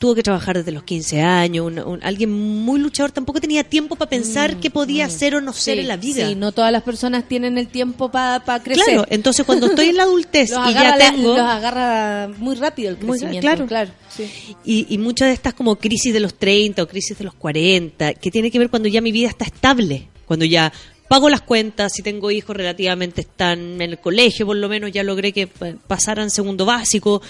tuve 0.00 0.16
que 0.16 0.22
trabajar 0.22 0.56
desde 0.56 0.72
los 0.72 0.82
15 0.82 1.20
años. 1.22 1.66
un- 1.66 1.78
un- 1.78 2.02
alguien 2.02 2.32
muy 2.32 2.80
luchador 2.80 3.12
tampoco 3.12 3.40
tenía 3.40 3.62
tiempo 3.62 3.94
para 3.94 4.08
pensar 4.10 4.56
qué 4.56 4.70
podía 4.70 5.08
ser 5.10 5.36
o 5.36 5.40
no 5.40 5.52
ser 5.52 5.74
Mm, 5.74 5.76
Sí, 5.76 5.80
en 5.82 5.88
la 5.88 5.96
vida. 5.96 6.28
Sí, 6.28 6.34
no 6.34 6.50
todas 6.52 6.72
las 6.72 6.82
personas 6.82 7.28
tienen 7.28 7.58
el 7.58 7.68
tiempo 7.68 8.10
para 8.10 8.42
crecer. 8.64 8.82
Claro, 8.86 9.04
entonces 9.10 9.46
cuando 9.46 9.66
estoy 9.66 9.90
en 9.90 9.96
la 9.98 10.04
adultez 10.04 10.50
y 10.50 10.52
ya 10.54 10.64
agarra 10.64 10.96
la- 10.96 11.10
tengo. 11.12 11.28
los 11.36 11.40
agarra 11.46 12.28
muy 12.38 12.54
rápido 12.56 12.88
el 12.90 12.96
Muy- 12.98 13.18
crecimiento. 13.20 13.66
claro. 13.66 13.90
sí. 14.08 14.24
Y, 14.64 14.86
y 14.88 14.98
muchas 14.98 15.28
de 15.28 15.34
estas 15.34 15.52
como 15.54 15.76
crisis 15.76 16.12
de 16.14 16.20
los 16.20 16.34
30 16.34 16.82
o 16.82 16.88
crisis 16.88 17.18
de 17.18 17.24
los 17.24 17.34
40, 17.34 18.14
que 18.14 18.30
tiene 18.30 18.50
que 18.50 18.58
ver 18.58 18.70
cuando 18.70 18.88
ya 18.88 19.00
mi 19.02 19.12
vida 19.12 19.28
está 19.28 19.44
estable, 19.44 20.08
cuando 20.24 20.46
ya 20.46 20.72
pago 21.08 21.28
las 21.28 21.42
cuentas, 21.42 21.92
si 21.94 22.02
tengo 22.02 22.30
hijos 22.30 22.56
relativamente 22.56 23.20
están 23.20 23.58
en 23.74 23.82
el 23.82 23.98
colegio, 23.98 24.46
por 24.46 24.56
lo 24.56 24.68
menos 24.68 24.92
ya 24.92 25.02
logré 25.02 25.32
que 25.32 25.42
eh, 25.60 25.76
pasaran 25.86 26.30
segundo 26.30 26.64
básico, 26.64 27.20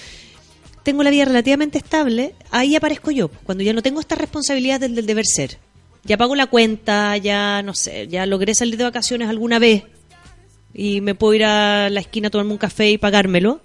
tengo 0.82 1.02
la 1.02 1.11
vida 1.11 1.24
relativamente 1.24 1.78
estable, 1.78 2.35
ahí 2.51 2.77
aparezco 2.77 3.11
yo, 3.11 3.28
cuando 3.28 3.62
ya 3.65 3.73
no 3.73 3.82
tengo 3.82 4.01
esta 4.01 4.15
responsabilidad 4.15 4.81
del, 4.81 4.94
del 4.94 5.07
deber 5.07 5.27
ser. 5.27 5.59
Ya 6.05 6.16
pago 6.16 6.35
la 6.35 6.47
cuenta, 6.47 7.16
ya 7.19 7.62
no 7.62 7.74
sé, 7.74 8.09
ya 8.09 8.24
logré 8.27 8.55
salir 8.55 8.77
de 8.77 8.85
vacaciones 8.85 9.28
alguna 9.28 9.59
vez. 9.59 9.85
y 10.73 11.01
me 11.01 11.15
puedo 11.15 11.35
ir 11.35 11.44
a 11.44 11.90
la 11.90 12.01
esquina 12.01 12.28
a 12.28 12.31
tomarme 12.31 12.52
un 12.52 12.59
café 12.59 12.90
y 12.90 12.98
pagármelo, 12.98 13.61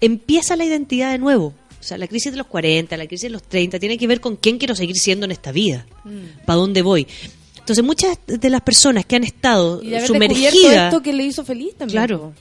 empieza 0.00 0.56
la 0.56 0.64
identidad 0.64 1.12
de 1.12 1.18
nuevo. 1.18 1.54
O 1.78 1.82
sea, 1.82 1.98
la 1.98 2.08
crisis 2.08 2.32
de 2.32 2.38
los 2.38 2.46
40, 2.48 2.96
la 2.96 3.06
crisis 3.06 3.24
de 3.24 3.30
los 3.30 3.42
30, 3.44 3.78
tiene 3.78 3.96
que 3.96 4.06
ver 4.08 4.20
con 4.20 4.36
quién 4.36 4.58
quiero 4.58 4.74
seguir 4.74 4.96
siendo 4.96 5.24
en 5.24 5.30
esta 5.30 5.52
vida, 5.52 5.86
para 6.44 6.56
dónde 6.56 6.82
voy. 6.82 7.06
Entonces, 7.58 7.84
muchas 7.84 8.18
de 8.26 8.50
las 8.50 8.60
personas 8.62 9.04
que 9.06 9.16
han 9.16 9.24
estado 9.24 9.80
Y 9.82 9.90
de 9.90 9.98
haber 9.98 10.08
descubierto 10.08 10.36
sumergidas... 10.36 10.84
esto 10.86 11.02
que 11.02 11.12
le 11.12 11.24
hizo 11.24 11.44
feliz 11.44 11.74
también. 11.76 11.98
Claro. 11.98 12.32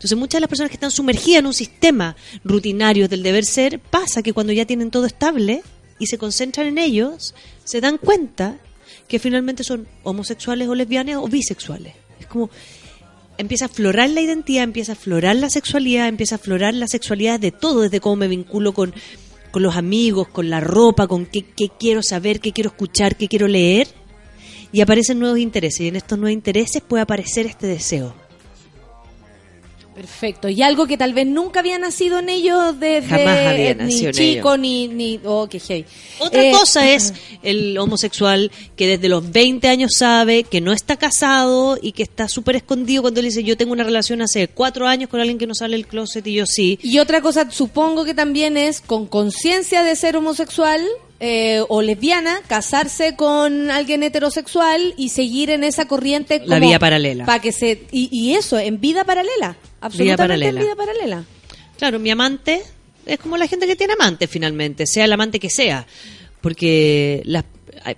Entonces 0.00 0.16
muchas 0.16 0.38
de 0.38 0.40
las 0.40 0.48
personas 0.48 0.70
que 0.70 0.76
están 0.76 0.90
sumergidas 0.90 1.40
en 1.40 1.46
un 1.46 1.52
sistema 1.52 2.16
rutinario 2.42 3.06
del 3.06 3.22
deber 3.22 3.44
ser, 3.44 3.80
pasa 3.80 4.22
que 4.22 4.32
cuando 4.32 4.50
ya 4.50 4.64
tienen 4.64 4.90
todo 4.90 5.04
estable 5.04 5.62
y 5.98 6.06
se 6.06 6.16
concentran 6.16 6.68
en 6.68 6.78
ellos, 6.78 7.34
se 7.64 7.82
dan 7.82 7.98
cuenta 7.98 8.56
que 9.08 9.18
finalmente 9.18 9.62
son 9.62 9.86
homosexuales 10.02 10.68
o 10.68 10.74
lesbianas 10.74 11.16
o 11.16 11.28
bisexuales. 11.28 11.92
Es 12.18 12.26
como 12.26 12.48
empieza 13.36 13.66
a 13.66 13.68
aflorar 13.68 14.08
la 14.08 14.22
identidad, 14.22 14.64
empieza 14.64 14.92
a 14.92 14.94
aflorar 14.94 15.36
la 15.36 15.50
sexualidad, 15.50 16.08
empieza 16.08 16.36
a 16.36 16.38
aflorar 16.38 16.72
la 16.72 16.88
sexualidad 16.88 17.38
de 17.38 17.52
todo, 17.52 17.82
desde 17.82 18.00
cómo 18.00 18.16
me 18.16 18.28
vinculo 18.28 18.72
con, 18.72 18.94
con 19.50 19.62
los 19.62 19.76
amigos, 19.76 20.28
con 20.28 20.48
la 20.48 20.60
ropa, 20.60 21.08
con 21.08 21.26
qué, 21.26 21.44
qué 21.44 21.68
quiero 21.78 22.02
saber, 22.02 22.40
qué 22.40 22.52
quiero 22.52 22.70
escuchar, 22.70 23.16
qué 23.16 23.28
quiero 23.28 23.48
leer. 23.48 23.86
Y 24.72 24.80
aparecen 24.80 25.18
nuevos 25.18 25.38
intereses 25.38 25.82
y 25.82 25.88
en 25.88 25.96
estos 25.96 26.18
nuevos 26.18 26.32
intereses 26.32 26.80
puede 26.80 27.02
aparecer 27.02 27.44
este 27.44 27.66
deseo. 27.66 28.14
Perfecto. 30.00 30.48
Y 30.48 30.62
algo 30.62 30.86
que 30.86 30.96
tal 30.96 31.12
vez 31.12 31.26
nunca 31.26 31.60
había 31.60 31.78
nacido 31.78 32.20
en 32.20 32.30
ellos 32.30 32.80
desde 32.80 33.06
Jamás 33.06 33.46
había 33.48 33.74
nacido 33.74 34.00
en 34.00 34.06
ni 34.06 34.12
chico 34.12 34.54
ellos. 34.54 34.58
ni 34.58 34.88
ni 34.88 35.20
oh, 35.26 35.46
qué 35.46 35.60
heavy. 35.60 35.84
Otra 36.20 36.42
Eh, 36.42 36.52
cosa 36.52 36.88
es 36.90 37.12
el 37.42 37.76
homosexual 37.76 38.50
que 38.76 38.86
desde 38.86 39.10
los 39.10 39.30
20 39.30 39.68
años 39.68 39.90
sabe 39.98 40.44
que 40.44 40.62
no 40.62 40.72
está 40.72 40.96
casado 40.96 41.78
y 41.82 41.92
que 41.92 42.02
está 42.02 42.28
súper 42.28 42.56
escondido 42.56 43.02
cuando 43.02 43.20
él 43.20 43.26
dice 43.26 43.44
yo 43.44 43.58
tengo 43.58 43.72
una 43.74 43.84
relación 43.84 44.22
hace 44.22 44.48
cuatro 44.48 44.86
años 44.86 45.10
con 45.10 45.20
alguien 45.20 45.36
que 45.36 45.46
no 45.46 45.54
sale 45.54 45.76
del 45.76 45.86
closet 45.86 46.26
y 46.26 46.32
yo 46.32 46.46
sí. 46.46 46.78
Y 46.82 46.98
otra 46.98 47.20
cosa, 47.20 47.50
supongo 47.50 48.06
que 48.06 48.14
también 48.14 48.56
es 48.56 48.80
con 48.80 49.06
conciencia 49.06 49.82
de 49.82 49.94
ser 49.96 50.16
homosexual 50.16 50.80
eh, 51.20 51.62
o 51.68 51.82
lesbiana, 51.82 52.40
casarse 52.48 53.14
con 53.14 53.70
alguien 53.70 54.02
heterosexual 54.02 54.94
y 54.96 55.10
seguir 55.10 55.50
en 55.50 55.64
esa 55.64 55.86
corriente. 55.86 56.42
La 56.46 56.58
vía 56.58 56.78
paralela. 56.78 57.26
Para 57.26 57.40
que 57.42 57.52
se 57.52 57.82
y, 57.92 58.08
y 58.10 58.34
eso 58.34 58.58
en 58.58 58.80
vida 58.80 59.04
paralela, 59.04 59.56
absolutamente 59.80 60.22
paralela. 60.22 60.60
en 60.60 60.66
vida 60.66 60.76
paralela. 60.76 61.24
Claro, 61.78 61.98
mi 61.98 62.10
amante 62.10 62.62
es 63.06 63.18
como 63.18 63.36
la 63.36 63.46
gente 63.46 63.66
que 63.66 63.76
tiene 63.76 63.92
amante 63.94 64.26
finalmente, 64.28 64.86
sea 64.86 65.04
el 65.04 65.12
amante 65.12 65.38
que 65.38 65.50
sea. 65.50 65.86
Porque, 66.40 67.20
las, 67.26 67.44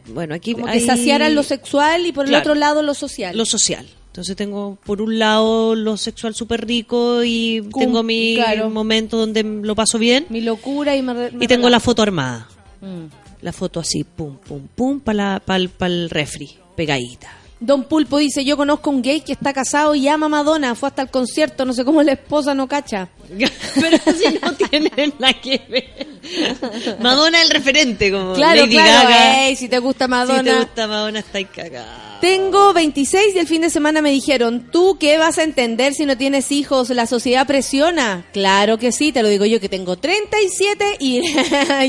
bueno, 0.08 0.34
aquí 0.34 0.54
Como 0.54 0.66
que 0.66 0.72
hay- 0.72 0.80
saciaran 0.86 1.34
lo 1.34 1.42
sexual 1.44 2.06
y 2.06 2.12
por 2.12 2.26
el 2.26 2.34
otro 2.34 2.54
lado 2.56 2.82
lo 2.82 2.94
social. 2.94 3.36
lo 3.36 3.44
social. 3.44 3.86
Entonces 4.08 4.36
tengo 4.36 4.76
por 4.84 5.00
un 5.00 5.18
lado 5.18 5.74
lo 5.74 5.96
sexual 5.96 6.34
súper 6.34 6.66
rico 6.66 7.24
y 7.24 7.62
tengo 7.78 8.02
mi 8.02 8.34
claro. 8.34 8.68
momento 8.68 9.16
donde 9.16 9.42
lo 9.42 9.74
paso 9.74 9.98
bien. 9.98 10.26
Mi 10.28 10.40
locura 10.42 10.94
y 10.96 11.02
me, 11.02 11.30
Y 11.40 11.46
tengo 11.46 11.70
la 11.70 11.80
foto 11.80 12.02
armada. 12.02 12.46
Mm. 12.82 13.06
La 13.40 13.52
foto 13.52 13.80
así, 13.80 14.04
pum, 14.04 14.36
pum, 14.36 14.66
pum, 14.74 15.00
para 15.00 15.40
el 15.46 16.10
refri, 16.10 16.58
pegadita. 16.76 17.41
Don 17.64 17.84
Pulpo 17.84 18.18
dice, 18.18 18.44
yo 18.44 18.56
conozco 18.56 18.90
un 18.90 19.02
gay 19.02 19.20
que 19.20 19.32
está 19.32 19.52
casado 19.52 19.94
y 19.94 20.08
ama 20.08 20.26
a 20.26 20.28
Madonna, 20.28 20.74
fue 20.74 20.88
hasta 20.88 21.02
el 21.02 21.10
concierto, 21.10 21.64
no 21.64 21.72
sé 21.72 21.84
cómo 21.84 22.02
la 22.02 22.12
esposa 22.12 22.54
no 22.54 22.66
cacha. 22.66 23.08
Pero 23.80 23.98
si 24.18 24.38
no 24.42 24.52
tienen 24.54 25.14
nada 25.18 25.32
que 25.40 25.62
ver. 25.68 26.98
Madonna 27.00 27.38
es 27.38 27.44
el 27.44 27.50
referente, 27.50 28.10
como 28.10 28.34
Claro, 28.34 28.62
Lady 28.62 28.74
claro, 28.74 29.08
Gaga. 29.08 29.46
ey, 29.46 29.56
si 29.56 29.68
te 29.68 29.78
gusta 29.78 30.08
Madonna. 30.08 30.38
Si 30.42 30.44
te 30.58 30.64
gusta 30.64 30.86
Madonna, 30.88 31.18
está 31.20 31.42
cagada. 31.44 32.18
Tengo 32.20 32.72
26 32.72 33.34
y 33.34 33.38
el 33.38 33.46
fin 33.48 33.62
de 33.62 33.70
semana 33.70 34.00
me 34.02 34.10
dijeron, 34.10 34.68
¿tú 34.70 34.96
qué 34.98 35.18
vas 35.18 35.38
a 35.38 35.42
entender 35.42 35.92
si 35.94 36.04
no 36.06 36.16
tienes 36.16 36.52
hijos? 36.52 36.90
La 36.90 37.06
sociedad 37.06 37.46
presiona. 37.46 38.24
Claro 38.32 38.78
que 38.78 38.92
sí, 38.92 39.10
te 39.12 39.22
lo 39.22 39.28
digo 39.28 39.44
yo 39.44 39.60
que 39.60 39.68
tengo 39.68 39.96
37 39.96 40.96
y, 41.00 41.20
y 41.28 41.34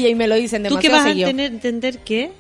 ahí 0.05 0.15
me 0.15 0.27
lo 0.27 0.35
dicen 0.35 0.63
¿Tú 0.63 0.75
demasiado 0.77 0.81
qué 0.81 0.89
vas 0.89 1.05
a 1.23 1.25
tener- 1.27 1.51
entender 1.51 1.99
qué? 1.99 2.31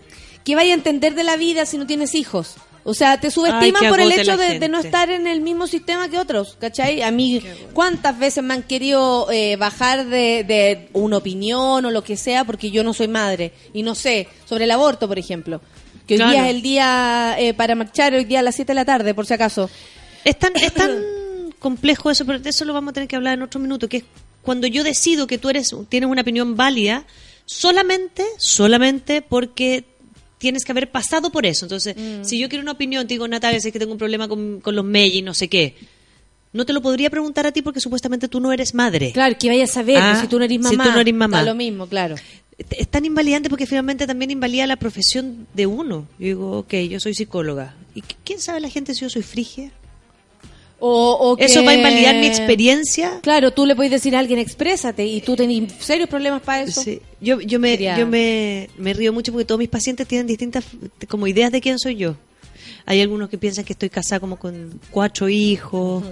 ¿Qué 0.43 0.55
vaya 0.55 0.71
a 0.71 0.75
entender 0.75 1.13
de 1.15 1.23
la 1.23 1.35
vida 1.37 1.65
si 1.65 1.77
no 1.77 1.85
tienes 1.87 2.15
hijos? 2.15 2.55
O 2.85 2.93
sea, 2.93 3.19
te 3.19 3.31
subestiman 3.31 3.83
Ay, 3.83 3.89
por 3.89 3.99
el 4.01 4.11
hecho 4.11 4.35
de, 4.35 4.59
de 4.59 4.67
no 4.69 4.79
estar 4.79 5.09
en 5.09 5.25
el 5.25 5.39
mismo 5.39 5.67
sistema 5.67 6.09
que 6.09 6.19
otros, 6.19 6.57
¿cachai? 6.59 7.01
A 7.01 7.11
mí, 7.11 7.41
¿cuántas 7.73 8.19
veces 8.19 8.43
me 8.43 8.53
han 8.53 8.63
querido 8.63 9.31
eh, 9.31 9.55
bajar 9.55 10.05
de, 10.05 10.43
de 10.43 10.89
una 10.91 11.17
opinión 11.17 11.85
o 11.85 11.91
lo 11.91 12.03
que 12.03 12.17
sea 12.17 12.43
porque 12.43 12.71
yo 12.71 12.83
no 12.83 12.93
soy 12.93 13.07
madre? 13.07 13.53
Y 13.73 13.83
no 13.83 13.95
sé, 13.95 14.27
sobre 14.45 14.65
el 14.65 14.71
aborto, 14.71 15.07
por 15.07 15.17
ejemplo. 15.17 15.61
Que 16.05 16.15
hoy 16.15 16.17
Claro. 16.17 16.31
día 16.33 16.43
es 16.49 16.55
el 16.55 16.61
día 16.61 17.35
eh, 17.39 17.53
para 17.53 17.75
marchar, 17.75 18.13
hoy 18.13 18.25
día 18.25 18.39
a 18.39 18.43
las 18.43 18.55
7 18.55 18.71
de 18.71 18.75
la 18.75 18.83
tarde, 18.85 19.13
por 19.13 19.25
si 19.25 19.33
acaso. 19.33 19.69
Es 20.25 20.37
tan, 20.37 20.53
es 20.57 20.73
tan 20.73 20.91
complejo 21.59 22.11
eso, 22.11 22.25
pero 22.25 22.39
de 22.39 22.49
eso 22.49 22.65
lo 22.65 22.73
vamos 22.73 22.89
a 22.91 22.93
tener 22.95 23.07
que 23.07 23.15
hablar 23.15 23.35
en 23.35 23.43
otro 23.43 23.61
minuto, 23.61 23.87
que 23.87 23.97
es 23.97 24.03
cuando 24.41 24.67
yo 24.67 24.83
decido 24.83 25.25
que 25.25 25.37
tú 25.37 25.49
eres 25.49 25.73
tienes 25.87 26.09
una 26.09 26.21
opinión 26.21 26.57
válida 26.57 27.05
solamente, 27.45 28.25
solamente 28.37 29.21
porque 29.21 29.85
tienes 30.43 30.63
que 30.65 30.71
haber 30.71 30.91
pasado 30.91 31.31
por 31.31 31.45
eso. 31.47 31.65
Entonces, 31.65 31.95
Mm. 31.97 32.23
si 32.23 32.37
yo 32.37 32.47
quiero 32.49 32.61
una 32.61 32.73
opinión, 32.73 33.07
te 33.07 33.15
digo, 33.15 33.27
Natalia, 33.27 33.59
sé 33.59 33.71
que 33.71 33.79
tengo 33.79 33.91
un 33.93 33.97
problema 33.97 34.27
con, 34.27 34.59
con 34.61 34.75
los 34.75 34.85
Meiji, 34.85 35.21
no 35.23 35.33
sé 35.33 35.47
qué. 35.47 35.75
No 36.51 36.65
te 36.67 36.73
lo 36.73 36.81
podría 36.83 37.09
preguntar 37.09 37.47
a 37.47 37.51
ti 37.51 37.63
porque 37.63 37.79
supuestamente 37.79 38.27
tú 38.27 38.39
no 38.39 38.51
eres 38.53 38.75
madre. 38.75 39.11
Claro, 39.11 39.35
que 39.39 39.47
vayas 39.47 39.71
a 39.71 39.73
saber 39.73 39.97
Ah, 39.97 40.09
pues, 40.11 40.21
si 40.21 40.27
tú 40.27 40.37
no 40.37 40.45
eres 40.45 40.55
si 40.57 40.59
mamá. 40.61 40.83
tú 40.83 40.91
no 40.91 40.99
eres 40.99 41.13
mamá. 41.15 41.37
Da 41.37 41.43
lo 41.45 41.55
mismo, 41.55 41.87
claro. 41.87 42.15
Es 42.69 42.87
tan 42.89 43.03
invalidante 43.05 43.49
porque 43.49 43.65
finalmente 43.65 44.05
también 44.05 44.29
invalida 44.29 44.67
la 44.67 44.75
profesión 44.75 45.47
de 45.55 45.65
uno. 45.65 46.07
Yo 46.19 46.25
digo, 46.27 46.57
ok, 46.59 46.73
yo 46.87 46.99
soy 46.99 47.15
psicóloga. 47.15 47.73
¿Y 47.95 48.01
qu- 48.01 48.15
quién 48.23 48.39
sabe 48.39 48.59
la 48.59 48.69
gente 48.69 48.93
si 48.93 48.99
yo 49.01 49.09
soy 49.09 49.23
frigia? 49.23 49.71
O, 50.85 51.13
o 51.17 51.37
¿Eso 51.37 51.61
que- 51.61 51.65
va 51.65 51.71
a 51.71 51.75
invalidar 51.75 52.15
mi 52.17 52.27
experiencia? 52.27 53.19
Claro, 53.21 53.51
tú 53.51 53.65
le 53.65 53.73
puedes 53.73 53.89
decir 53.89 54.17
a 54.17 54.19
alguien, 54.19 54.37
exprésate, 54.37 55.05
y 55.05 55.21
tú 55.21 55.33
tenés 55.37 55.71
serios 55.79 56.09
problemas 56.09 56.41
para 56.41 56.63
eso. 56.63 56.81
Sí. 56.83 56.99
Yo, 57.21 57.39
yo, 57.39 57.57
me, 57.57 57.69
Sería- 57.69 57.97
yo 57.97 58.05
me, 58.05 58.67
me 58.77 58.93
río 58.93 59.13
mucho 59.13 59.31
porque 59.31 59.45
todos 59.45 59.59
mis 59.59 59.69
pacientes 59.69 60.05
tienen 60.09 60.27
distintas 60.27 60.65
como 61.07 61.25
ideas 61.25 61.53
de 61.53 61.61
quién 61.61 61.79
soy 61.79 61.95
yo. 61.95 62.17
Hay 62.85 63.01
algunos 63.01 63.29
que 63.29 63.37
piensan 63.37 63.63
que 63.63 63.73
estoy 63.73 63.89
casada 63.89 64.19
como 64.19 64.37
con 64.37 64.79
cuatro 64.91 65.29
hijos, 65.29 66.03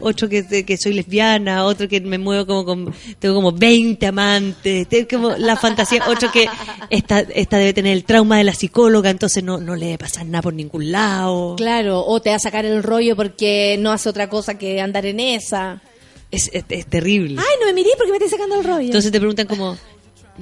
otro 0.00 0.28
que, 0.28 0.64
que 0.64 0.76
soy 0.78 0.94
lesbiana, 0.94 1.64
otro 1.64 1.88
que 1.88 2.00
me 2.00 2.16
muevo 2.16 2.46
como 2.46 2.64
con, 2.64 2.94
tengo 3.18 3.34
como 3.34 3.52
20 3.52 4.06
amantes, 4.06 4.88
tengo 4.88 5.08
como 5.10 5.30
la 5.36 5.56
fantasía, 5.56 6.02
otro 6.08 6.32
que 6.32 6.48
esta, 6.88 7.20
esta 7.20 7.58
debe 7.58 7.74
tener 7.74 7.92
el 7.92 8.04
trauma 8.04 8.38
de 8.38 8.44
la 8.44 8.54
psicóloga, 8.54 9.10
entonces 9.10 9.44
no, 9.44 9.58
no 9.58 9.76
le 9.76 9.86
debe 9.86 9.98
pasar 9.98 10.24
nada 10.24 10.42
por 10.42 10.54
ningún 10.54 10.90
lado. 10.90 11.56
Claro, 11.56 12.04
o 12.04 12.20
te 12.20 12.30
va 12.30 12.36
a 12.36 12.40
sacar 12.40 12.64
el 12.64 12.82
rollo 12.82 13.14
porque 13.14 13.76
no 13.78 13.92
hace 13.92 14.08
otra 14.08 14.28
cosa 14.28 14.56
que 14.56 14.80
andar 14.80 15.04
en 15.04 15.20
esa. 15.20 15.82
Es, 16.30 16.50
es, 16.52 16.64
es 16.68 16.86
terrible. 16.86 17.36
Ay, 17.38 17.56
no 17.60 17.66
me 17.66 17.74
miré 17.74 17.90
porque 17.96 18.10
me 18.10 18.16
estoy 18.16 18.30
sacando 18.30 18.56
el 18.58 18.64
rollo. 18.64 18.86
Entonces 18.86 19.12
te 19.12 19.18
preguntan 19.18 19.46
como, 19.46 19.76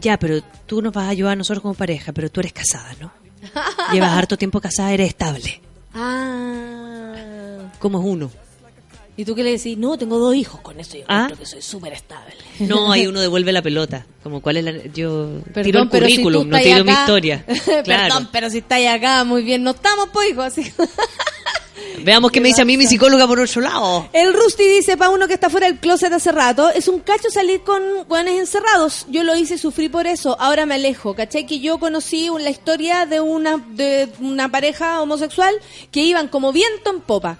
ya, 0.01 0.18
pero 0.18 0.40
tú 0.66 0.80
nos 0.82 0.92
vas 0.92 1.06
a 1.06 1.09
ayudar 1.09 1.32
a 1.32 1.36
nosotros 1.36 1.62
como 1.62 1.74
pareja, 1.74 2.12
pero 2.12 2.30
tú 2.30 2.40
eres 2.40 2.52
casada, 2.52 2.94
¿no? 3.01 3.23
Llevas 3.93 4.12
harto 4.12 4.37
tiempo 4.37 4.61
casada, 4.61 4.93
eres 4.93 5.09
estable. 5.09 5.61
Ah. 5.95 7.15
¿Cómo 7.79 7.99
es 8.01 8.05
uno? 8.07 8.31
¿Y 9.16 9.25
tú 9.25 9.37
qué 9.37 9.45
le 9.45 9.53
decís? 9.53 9.79
No, 9.79 9.97
tengo 9.97 10.19
dos 10.19 10.35
hijos, 10.35 10.61
con 10.61 10.81
eso 10.81 10.97
yo 10.97 11.05
¿Ah? 11.07 11.15
encuentro 11.25 11.39
que 11.39 11.47
soy 11.47 11.62
súper 11.62 11.93
estable. 11.93 12.35
No, 12.59 12.91
ahí 12.91 13.07
uno 13.07 13.21
devuelve 13.21 13.53
la 13.53 13.62
pelota. 13.62 14.05
Como 14.25 14.41
cuál 14.41 14.57
es 14.57 14.65
la... 14.65 14.73
Yo 14.93 15.39
Perdón, 15.53 15.65
tiro 15.65 15.79
el 15.81 15.85
si 15.85 15.91
currículum, 16.01 16.49
no 16.49 16.59
tiro 16.59 16.85
mi 16.85 16.91
acá- 16.91 17.01
historia. 17.03 17.45
Claro. 17.85 17.85
Perdón, 17.85 18.29
pero 18.33 18.51
si 18.51 18.59
estáis 18.59 18.89
acá, 18.89 19.23
muy 19.23 19.43
bien. 19.43 19.62
No 19.62 19.71
estamos, 19.71 20.09
pues, 20.12 20.31
hijo, 20.31 20.43
así. 20.43 20.73
Veamos 22.02 22.30
qué 22.30 22.40
me 22.40 22.48
dice 22.48 22.62
a 22.62 22.64
mí 22.64 22.76
mi 22.76 22.86
psicóloga 22.86 23.26
por 23.26 23.40
otro 23.40 23.60
lado. 23.60 24.09
El 24.12 24.32
Rusty 24.34 24.64
dice, 24.64 24.96
para 24.96 25.10
uno 25.10 25.26
que 25.26 25.34
está 25.34 25.51
fuera 25.51 25.66
del 25.66 25.78
closet 25.78 26.12
hace 26.12 26.32
rato, 26.32 26.70
es 26.70 26.88
un 26.88 27.01
cacho 27.01 27.30
salir 27.30 27.62
con 27.62 27.82
guanes 28.09 28.38
encerrados. 28.38 29.06
Yo 29.09 29.24
lo 29.24 29.34
hice, 29.36 29.59
sufrí 29.59 29.88
por 29.88 30.06
eso, 30.06 30.36
ahora 30.40 30.66
me 30.66 30.74
alejo. 30.74 31.14
¿Cachai? 31.14 31.46
Que 31.46 31.60
yo 31.60 31.78
conocí 31.78 32.28
la 32.38 32.51
historia 32.51 33.06
de 33.06 33.20
una, 33.20 33.56
de 33.56 34.09
una 34.20 34.51
pareja 34.51 35.01
homosexual 35.01 35.55
que 35.90 36.02
iban 36.02 36.28
como 36.28 36.52
viento 36.52 36.90
en 36.90 37.01
popa. 37.01 37.38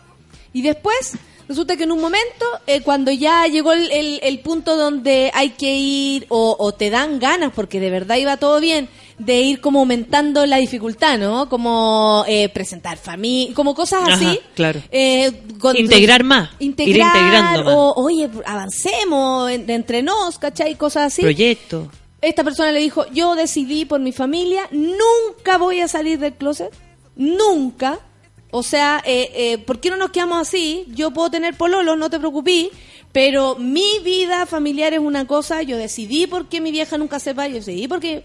Y 0.53 0.63
después, 0.63 1.13
resulta 1.49 1.77
que 1.77 1.85
en 1.85 1.93
un 1.93 2.01
momento, 2.01 2.45
eh, 2.67 2.81
cuando 2.83 3.11
ya 3.11 3.47
llegó 3.47 3.73
el, 3.73 3.91
el- 3.91 4.21
el 4.23 4.39
punto 4.41 4.77
donde 4.77 5.31
hay 5.35 5.51
que 5.51 5.75
ir, 5.77 6.27
o, 6.29 6.57
o 6.59 6.73
te 6.73 6.91
dan 6.91 7.19
ganas, 7.19 7.53
porque 7.55 7.81
de 7.81 7.91
verdad 7.91 8.17
iba 8.17 8.37
todo 8.37 8.61
bien, 8.61 8.89
de 9.19 9.41
ir 9.43 9.61
como 9.61 9.79
aumentando 9.81 10.45
la 10.47 10.57
dificultad, 10.57 11.19
¿no? 11.19 11.49
Como 11.49 12.25
eh, 12.27 12.49
presentar 12.49 12.99
familia, 12.99 13.55
como 13.55 13.75
cosas 13.75 14.09
así. 14.09 14.25
Ajá, 14.25 14.37
claro. 14.57 14.83
Eh, 14.91 15.43
con- 15.61 15.77
Integrar 15.77 16.25
más, 16.25 16.51
ir 16.59 16.67
Integrar, 16.69 17.15
integrando 17.17 17.65
más. 17.65 17.75
o 17.77 17.93
oye, 18.03 18.29
avancemos 18.45 19.51
en- 19.51 19.71
entre 19.71 20.03
nos, 20.03 20.39
¿cachai? 20.39 20.75
Cosas 20.75 21.05
así. 21.13 21.23
Proyecto. 21.23 21.89
Esta 22.21 22.43
persona 22.43 22.73
le 22.73 22.81
dijo, 22.81 23.05
yo 23.13 23.35
decidí 23.37 23.85
por 23.85 24.01
mi 24.01 24.11
familia, 24.11 24.67
nunca 24.73 25.59
voy 25.59 25.81
a 25.81 25.89
salir 25.89 26.19
del 26.19 26.33
closet, 26.35 26.73
nunca. 27.15 28.01
O 28.57 28.63
sea, 28.63 29.03
eh, 29.05 29.31
eh, 29.35 29.59
¿por 29.59 29.81
qué 29.81 29.91
no 29.91 29.97
nos 29.97 30.11
quedamos 30.13 30.39
así? 30.41 30.85
Yo 30.95 31.11
puedo 31.11 31.29
tener 31.29 31.57
pololo, 31.57 31.97
no 31.97 32.09
te 32.09 32.19
preocupes, 32.21 32.69
Pero 33.13 33.57
mi 33.57 33.99
vida 34.05 34.45
familiar 34.47 34.93
es 34.93 34.99
una 35.01 35.25
cosa, 35.27 35.63
yo 35.63 35.77
decidí 35.77 36.27
porque 36.29 36.61
mi 36.61 36.71
vieja 36.73 36.97
nunca 36.99 37.19
sepa, 37.19 37.47
yo 37.49 37.55
decidí 37.57 37.87
porque... 37.89 38.23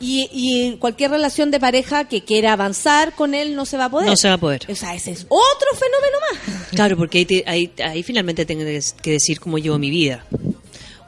y, 0.00 0.28
y 0.32 0.76
cualquier 0.78 1.10
relación 1.12 1.50
de 1.50 1.58
pareja 1.60 2.04
que 2.08 2.22
quiera 2.24 2.52
avanzar 2.52 3.12
con 3.14 3.34
él 3.34 3.54
no 3.56 3.64
se 3.66 3.76
va 3.76 3.84
a 3.86 3.90
poder. 3.90 4.08
No 4.08 4.16
se 4.16 4.28
va 4.28 4.34
a 4.34 4.38
poder. 4.38 4.66
O 4.68 4.74
sea, 4.76 4.94
ese 4.94 5.10
es 5.12 5.26
otro 5.28 5.68
fenómeno 5.74 6.16
más. 6.58 6.68
Claro, 6.70 6.96
porque 6.96 7.18
ahí, 7.18 7.24
te- 7.24 7.44
ahí, 7.46 7.70
ahí 7.84 8.02
finalmente 8.04 8.44
tengo 8.44 8.64
que 9.02 9.10
decir 9.12 9.38
cómo 9.40 9.58
llevo 9.58 9.78
mi 9.78 9.90
vida. 9.90 10.24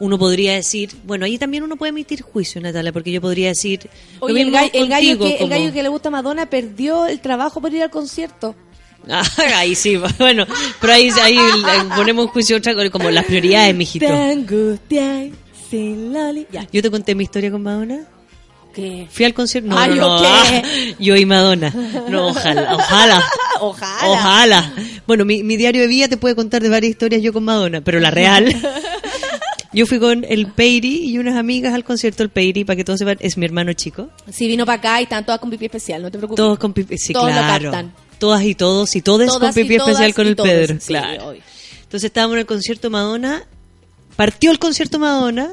Uno 0.00 0.18
podría 0.18 0.54
decir, 0.54 0.90
bueno, 1.04 1.24
ahí 1.24 1.38
también 1.38 1.62
uno 1.62 1.76
puede 1.76 1.90
emitir 1.90 2.20
juicio, 2.22 2.60
Natalia, 2.60 2.92
porque 2.92 3.12
yo 3.12 3.20
podría 3.20 3.48
decir, 3.48 3.88
Oye, 4.20 4.42
el, 4.42 4.50
gallo, 4.50 4.70
el, 4.74 4.88
gallo 4.88 5.18
que, 5.18 5.36
el 5.36 5.48
gallo 5.48 5.72
que 5.72 5.82
le 5.84 5.88
gusta 5.88 6.08
a 6.08 6.12
Madonna 6.12 6.46
perdió 6.50 7.06
el 7.06 7.20
trabajo 7.20 7.60
por 7.60 7.72
ir 7.72 7.82
al 7.82 7.90
concierto. 7.90 8.54
Ah, 9.08 9.22
ahí 9.56 9.74
sí, 9.74 9.96
bueno, 10.18 10.46
pero 10.80 10.92
ahí, 10.92 11.10
ahí 11.22 11.36
ponemos 11.96 12.26
en 12.26 12.30
juicio 12.30 12.56
otra 12.56 12.74
cosa, 12.74 12.90
como 12.90 13.10
las 13.10 13.24
prioridades, 13.24 13.74
mijito. 13.74 14.06
Te 14.06 15.32
sin 15.70 16.12
loli. 16.12 16.46
Ya. 16.52 16.66
Yo 16.72 16.82
te 16.82 16.90
conté 16.90 17.14
mi 17.14 17.24
historia 17.24 17.50
con 17.50 17.62
Madonna. 17.62 18.06
¿Qué? 18.74 19.06
Fui 19.10 19.24
al 19.24 19.34
concierto. 19.34 19.70
No, 19.70 19.78
Ay, 19.78 19.90
no, 19.90 20.20
no, 20.20 20.22
¿yo 20.98 21.14
ah, 21.14 21.18
y 21.18 21.26
Madonna. 21.26 21.72
No, 22.08 22.28
ojalá, 22.28 22.74
ojalá. 22.74 23.24
Ojalá. 23.60 24.08
Ojalá. 24.10 24.72
Bueno, 25.06 25.24
mi, 25.24 25.44
mi 25.44 25.56
diario 25.56 25.82
de 25.82 25.86
vida 25.86 26.08
te 26.08 26.16
puede 26.16 26.34
contar 26.34 26.60
de 26.60 26.68
varias 26.68 26.90
historias 26.90 27.22
yo 27.22 27.32
con 27.32 27.44
Madonna, 27.44 27.80
pero 27.82 28.00
la 28.00 28.10
real. 28.10 28.54
Yo 29.72 29.86
fui 29.86 30.00
con 30.00 30.24
el 30.28 30.48
Peiri 30.48 31.08
y 31.08 31.18
unas 31.18 31.36
amigas 31.36 31.72
al 31.72 31.84
concierto. 31.84 32.22
El 32.24 32.30
Peiri, 32.30 32.64
para 32.64 32.76
que 32.76 32.84
todos 32.84 32.98
sepan, 32.98 33.16
es 33.20 33.36
mi 33.36 33.44
hermano 33.44 33.72
chico. 33.72 34.08
Si 34.30 34.46
vino 34.48 34.66
para 34.66 34.78
acá 34.78 35.00
y 35.00 35.04
están 35.04 35.24
todas 35.24 35.40
con 35.40 35.50
pipí 35.50 35.66
especial, 35.66 36.02
no 36.02 36.10
te 36.10 36.18
preocupes. 36.18 36.36
Todos 36.36 36.58
con 36.58 36.72
pipí, 36.72 36.98
sí, 36.98 37.12
Todos 37.12 37.28
lo 37.28 37.32
claro. 37.32 37.70
captan. 37.70 37.92
Todas 38.24 38.42
y 38.44 38.54
todos 38.54 38.96
y 38.96 39.02
todos 39.02 39.28
con 39.28 39.38
Todas 39.40 39.56
y 39.56 39.62
pipí 39.62 39.74
especial 39.76 40.14
con 40.14 40.26
el 40.26 40.36
todos. 40.36 40.48
Pedro. 40.48 40.74
Sí, 40.80 40.86
claro. 40.88 41.28
obvio. 41.28 41.42
Entonces 41.82 42.04
estábamos 42.04 42.34
en 42.34 42.40
el 42.40 42.46
concierto 42.46 42.88
Madonna. 42.90 43.44
Partió 44.16 44.50
el 44.50 44.58
concierto 44.58 44.98
Madonna. 44.98 45.50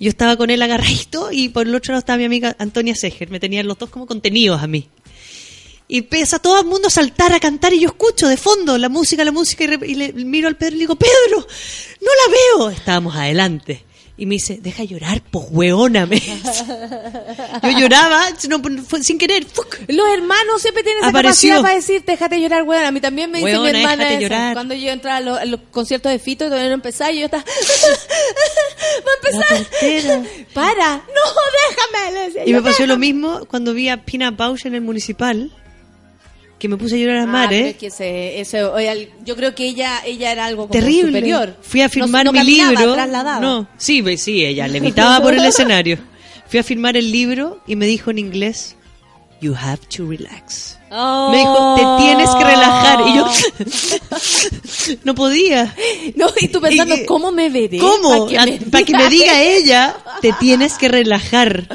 Yo 0.00 0.08
estaba 0.08 0.36
con 0.36 0.50
él 0.50 0.62
agarradito 0.62 1.30
y 1.32 1.48
por 1.48 1.66
el 1.66 1.74
otro 1.74 1.92
lado 1.92 1.98
estaba 2.00 2.18
mi 2.18 2.24
amiga 2.24 2.54
Antonia 2.60 2.94
Seger. 2.94 3.30
Me 3.30 3.40
tenían 3.40 3.66
los 3.66 3.78
dos 3.78 3.90
como 3.90 4.06
contenidos 4.06 4.62
a 4.62 4.66
mí. 4.68 4.88
Y 5.88 5.98
empieza 5.98 6.38
todo 6.38 6.60
el 6.60 6.66
mundo 6.66 6.88
a 6.88 6.90
saltar, 6.90 7.32
a 7.32 7.40
cantar 7.40 7.72
y 7.72 7.80
yo 7.80 7.88
escucho 7.88 8.28
de 8.28 8.36
fondo 8.36 8.76
la 8.78 8.88
música, 8.90 9.24
la 9.24 9.32
música 9.32 9.64
y, 9.64 9.66
re- 9.66 9.86
y 9.88 9.94
le 9.94 10.12
miro 10.12 10.46
al 10.46 10.56
Pedro 10.56 10.72
y 10.74 10.78
le 10.78 10.80
digo, 10.80 10.96
Pedro, 10.96 11.38
no 11.38 12.10
la 12.26 12.32
veo. 12.64 12.70
Estábamos 12.70 13.16
adelante. 13.16 13.82
Y 14.20 14.26
me 14.26 14.34
dice, 14.34 14.58
deja 14.60 14.82
llorar, 14.82 15.22
pues 15.30 15.46
hueona. 15.48 16.04
Me. 16.04 16.18
Yo 16.18 17.70
lloraba, 17.78 18.26
no, 18.48 18.60
fue 18.82 19.00
sin 19.04 19.16
querer. 19.16 19.46
Los 19.86 20.08
hermanos 20.08 20.60
siempre 20.60 20.82
tienen 20.82 21.02
esa 21.02 21.10
Apareció. 21.10 21.50
capacidad 21.50 21.62
para 21.62 21.74
decirte, 21.76 22.12
déjate 22.12 22.40
llorar, 22.40 22.64
weón. 22.64 22.84
A 22.84 22.90
mí 22.90 23.00
también 23.00 23.30
me 23.30 23.38
dice 23.38 23.56
mi 23.56 23.68
hermana 23.68 24.10
eso. 24.10 24.20
llorar. 24.20 24.54
Cuando 24.54 24.74
yo 24.74 24.90
entraba 24.90 25.18
a 25.18 25.20
los, 25.20 25.38
a 25.38 25.44
los 25.44 25.60
conciertos 25.70 26.10
de 26.10 26.18
Fito 26.18 26.44
y 26.46 26.48
todavía 26.48 26.68
no 26.68 26.74
empezaba, 26.74 27.12
y 27.12 27.20
yo 27.20 27.26
estaba... 27.26 27.44
¡Va 29.06 29.10
a 29.12 29.56
empezar! 29.56 30.26
¡Para! 30.52 30.96
¡No, 30.96 31.02
déjame! 31.68 32.12
Le 32.12 32.26
decía 32.26 32.42
Y 32.44 32.52
me 32.52 32.62
pasó 32.62 32.86
lo 32.86 32.98
mismo 32.98 33.44
cuando 33.46 33.72
vi 33.72 33.88
a 33.88 34.04
Pina 34.04 34.32
Bausch 34.32 34.66
en 34.66 34.74
el 34.74 34.80
municipal, 34.80 35.52
que 36.58 36.68
me 36.68 36.76
puse 36.76 36.96
a 36.96 36.98
llorar 36.98 37.16
a 37.18 37.22
Ah, 37.22 37.26
mar, 37.26 37.48
pero 37.50 37.66
¿eh? 37.66 37.70
es 37.70 37.76
que 37.76 37.86
ese- 37.86 38.38
yo 39.24 39.36
creo 39.36 39.54
que 39.54 39.66
ella 39.66 40.00
ella 40.04 40.32
era 40.32 40.46
algo 40.46 40.62
como 40.68 40.72
Terrible. 40.72 41.18
superior. 41.18 41.56
Fui 41.62 41.80
a 41.82 41.84
No- 41.84 41.90
firmar 41.90 42.24
no 42.24 42.32
mi 42.32 42.38
caminaba, 42.38 42.70
libro. 42.72 42.94
trasladaba. 42.94 43.40
No, 43.40 43.68
sí, 43.76 44.02
sí, 44.16 44.44
ella 44.44 44.66
levitaba 44.68 45.20
por 45.22 45.34
el 45.34 45.44
escenario. 45.44 45.98
Fui 46.48 46.58
a 46.58 46.62
firmar 46.64 46.96
el 46.96 47.12
libro 47.12 47.60
y 47.66 47.76
me 47.76 47.86
dijo 47.86 48.10
en 48.10 48.18
inglés, 48.18 48.74
You 49.40 49.54
have 49.54 49.80
to 49.96 50.08
relax. 50.08 50.77
Oh. 50.90 51.30
Me 51.30 51.38
dijo, 51.38 51.74
te 51.76 52.02
tienes 52.04 52.30
que 52.30 52.44
relajar. 52.44 53.00
Y 53.06 53.16
yo 53.16 53.26
no 55.04 55.14
podía. 55.14 55.74
No, 56.16 56.28
y 56.40 56.48
tú 56.48 56.60
pensando, 56.60 56.94
Y- 56.96 57.04
¿cómo 57.06 57.30
me 57.32 57.50
veré? 57.50 57.78
¿Cómo? 57.78 58.26
Que 58.26 58.36
Para 58.70 58.84
que 58.84 58.92
me 58.94 59.08
diga 59.08 59.40
ella, 59.42 59.96
te 60.20 60.32
tienes 60.34 60.74
que 60.78 60.88
relajar. 60.88 61.66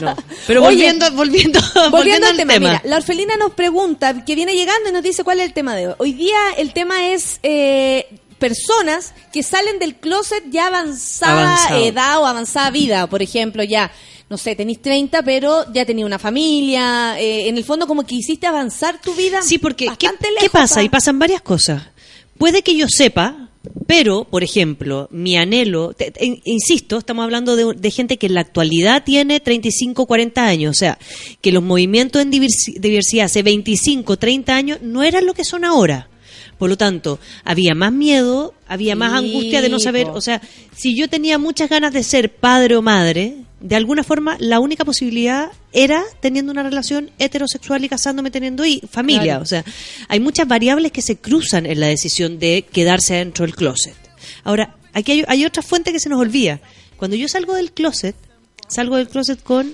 No. 0.00 0.16
Pero 0.46 0.60
Oye, 0.64 0.68
volviendo, 0.76 1.10
volviendo, 1.12 1.60
Volviendo 1.90 2.26
al 2.26 2.32
al 2.32 2.36
tema, 2.36 2.52
tema. 2.54 2.68
mira, 2.68 2.82
la 2.84 2.96
orfelina 2.96 3.36
nos 3.36 3.52
pregunta, 3.52 4.24
que 4.24 4.34
viene 4.34 4.54
llegando 4.54 4.88
y 4.88 4.92
nos 4.92 5.02
dice 5.02 5.24
cuál 5.24 5.40
es 5.40 5.46
el 5.46 5.52
tema 5.52 5.74
de 5.74 5.88
hoy. 5.88 5.94
Hoy 5.98 6.12
día 6.12 6.38
el 6.56 6.72
tema 6.72 7.08
es 7.08 7.38
eh, 7.42 8.06
personas 8.38 9.12
que 9.32 9.42
salen 9.42 9.78
del 9.78 9.96
closet 9.96 10.44
ya 10.50 10.66
avanzada 10.68 11.54
Avanzado. 11.54 11.84
edad 11.84 12.20
o 12.20 12.26
avanzada 12.26 12.70
vida, 12.70 13.06
por 13.08 13.22
ejemplo, 13.22 13.62
ya, 13.62 13.90
no 14.30 14.36
sé, 14.38 14.54
tenéis 14.54 14.80
30, 14.82 15.22
pero 15.22 15.64
ya 15.72 15.84
tenías 15.86 16.06
una 16.06 16.18
familia, 16.18 17.18
eh, 17.20 17.48
en 17.48 17.56
el 17.56 17.64
fondo 17.64 17.86
como 17.86 18.04
que 18.04 18.14
hiciste 18.16 18.46
avanzar 18.46 19.00
tu 19.00 19.14
vida. 19.14 19.42
Sí, 19.42 19.58
porque 19.58 19.86
¿qué, 19.98 20.50
pasa? 20.50 20.76
pa- 20.76 20.82
Y 20.84 20.88
pasan 20.88 21.18
varias 21.18 21.40
cosas. 21.42 21.82
Puede 22.36 22.62
que 22.62 22.76
yo 22.76 22.86
sepa, 22.88 23.48
pero, 23.86 24.24
por 24.24 24.44
ejemplo, 24.44 25.08
mi 25.10 25.36
anhelo, 25.36 25.92
te- 25.92 26.10
te- 26.10 26.24
in- 26.24 26.40
insisto, 26.44 26.98
estamos 26.98 27.24
hablando 27.24 27.56
de, 27.56 27.74
de 27.74 27.90
gente 27.90 28.16
que 28.16 28.26
en 28.26 28.34
la 28.34 28.40
actualidad 28.42 29.02
tiene 29.04 29.40
35, 29.40 30.06
40 30.06 30.46
años, 30.46 30.76
o 30.76 30.78
sea, 30.78 30.98
que 31.40 31.50
los 31.52 31.62
movimientos 31.62 32.22
en 32.22 32.30
diversi- 32.30 32.78
diversidad 32.78 33.26
hace 33.26 33.42
25, 33.42 34.16
30 34.18 34.54
años 34.54 34.78
no 34.82 35.02
eran 35.02 35.26
lo 35.26 35.34
que 35.34 35.44
son 35.44 35.64
ahora. 35.64 36.08
Por 36.58 36.68
lo 36.68 36.76
tanto, 36.76 37.20
había 37.44 37.74
más 37.74 37.92
miedo, 37.92 38.54
había 38.66 38.96
más 38.96 39.12
Sí, 39.12 39.26
angustia 39.26 39.62
de 39.62 39.68
no 39.68 39.78
saber, 39.78 40.08
o 40.08 40.20
sea, 40.20 40.42
si 40.76 40.96
yo 40.96 41.08
tenía 41.08 41.38
muchas 41.38 41.70
ganas 41.70 41.92
de 41.92 42.02
ser 42.02 42.34
padre 42.34 42.76
o 42.76 42.82
madre, 42.82 43.36
de 43.60 43.76
alguna 43.76 44.04
forma 44.04 44.36
la 44.40 44.60
única 44.60 44.84
posibilidad 44.84 45.50
era 45.72 46.02
teniendo 46.20 46.52
una 46.52 46.62
relación 46.62 47.10
heterosexual 47.18 47.84
y 47.84 47.88
casándome 47.88 48.30
teniendo 48.30 48.64
y 48.64 48.82
familia. 48.90 49.22
Claro. 49.22 49.42
O 49.42 49.46
sea, 49.46 49.64
hay 50.08 50.20
muchas 50.20 50.46
variables 50.48 50.92
que 50.92 51.02
se 51.02 51.16
cruzan 51.16 51.66
en 51.66 51.80
la 51.80 51.86
decisión 51.86 52.38
de 52.38 52.66
quedarse 52.70 53.14
dentro 53.14 53.44
del 53.44 53.54
closet. 53.54 53.94
Ahora, 54.44 54.76
aquí 54.92 55.12
hay, 55.12 55.24
hay 55.28 55.44
otra 55.44 55.62
fuente 55.62 55.92
que 55.92 56.00
se 56.00 56.08
nos 56.08 56.20
olvida. 56.20 56.60
Cuando 56.96 57.16
yo 57.16 57.28
salgo 57.28 57.54
del 57.54 57.72
closet, 57.72 58.16
salgo 58.68 58.96
del 58.96 59.08
closet 59.08 59.42
con 59.42 59.72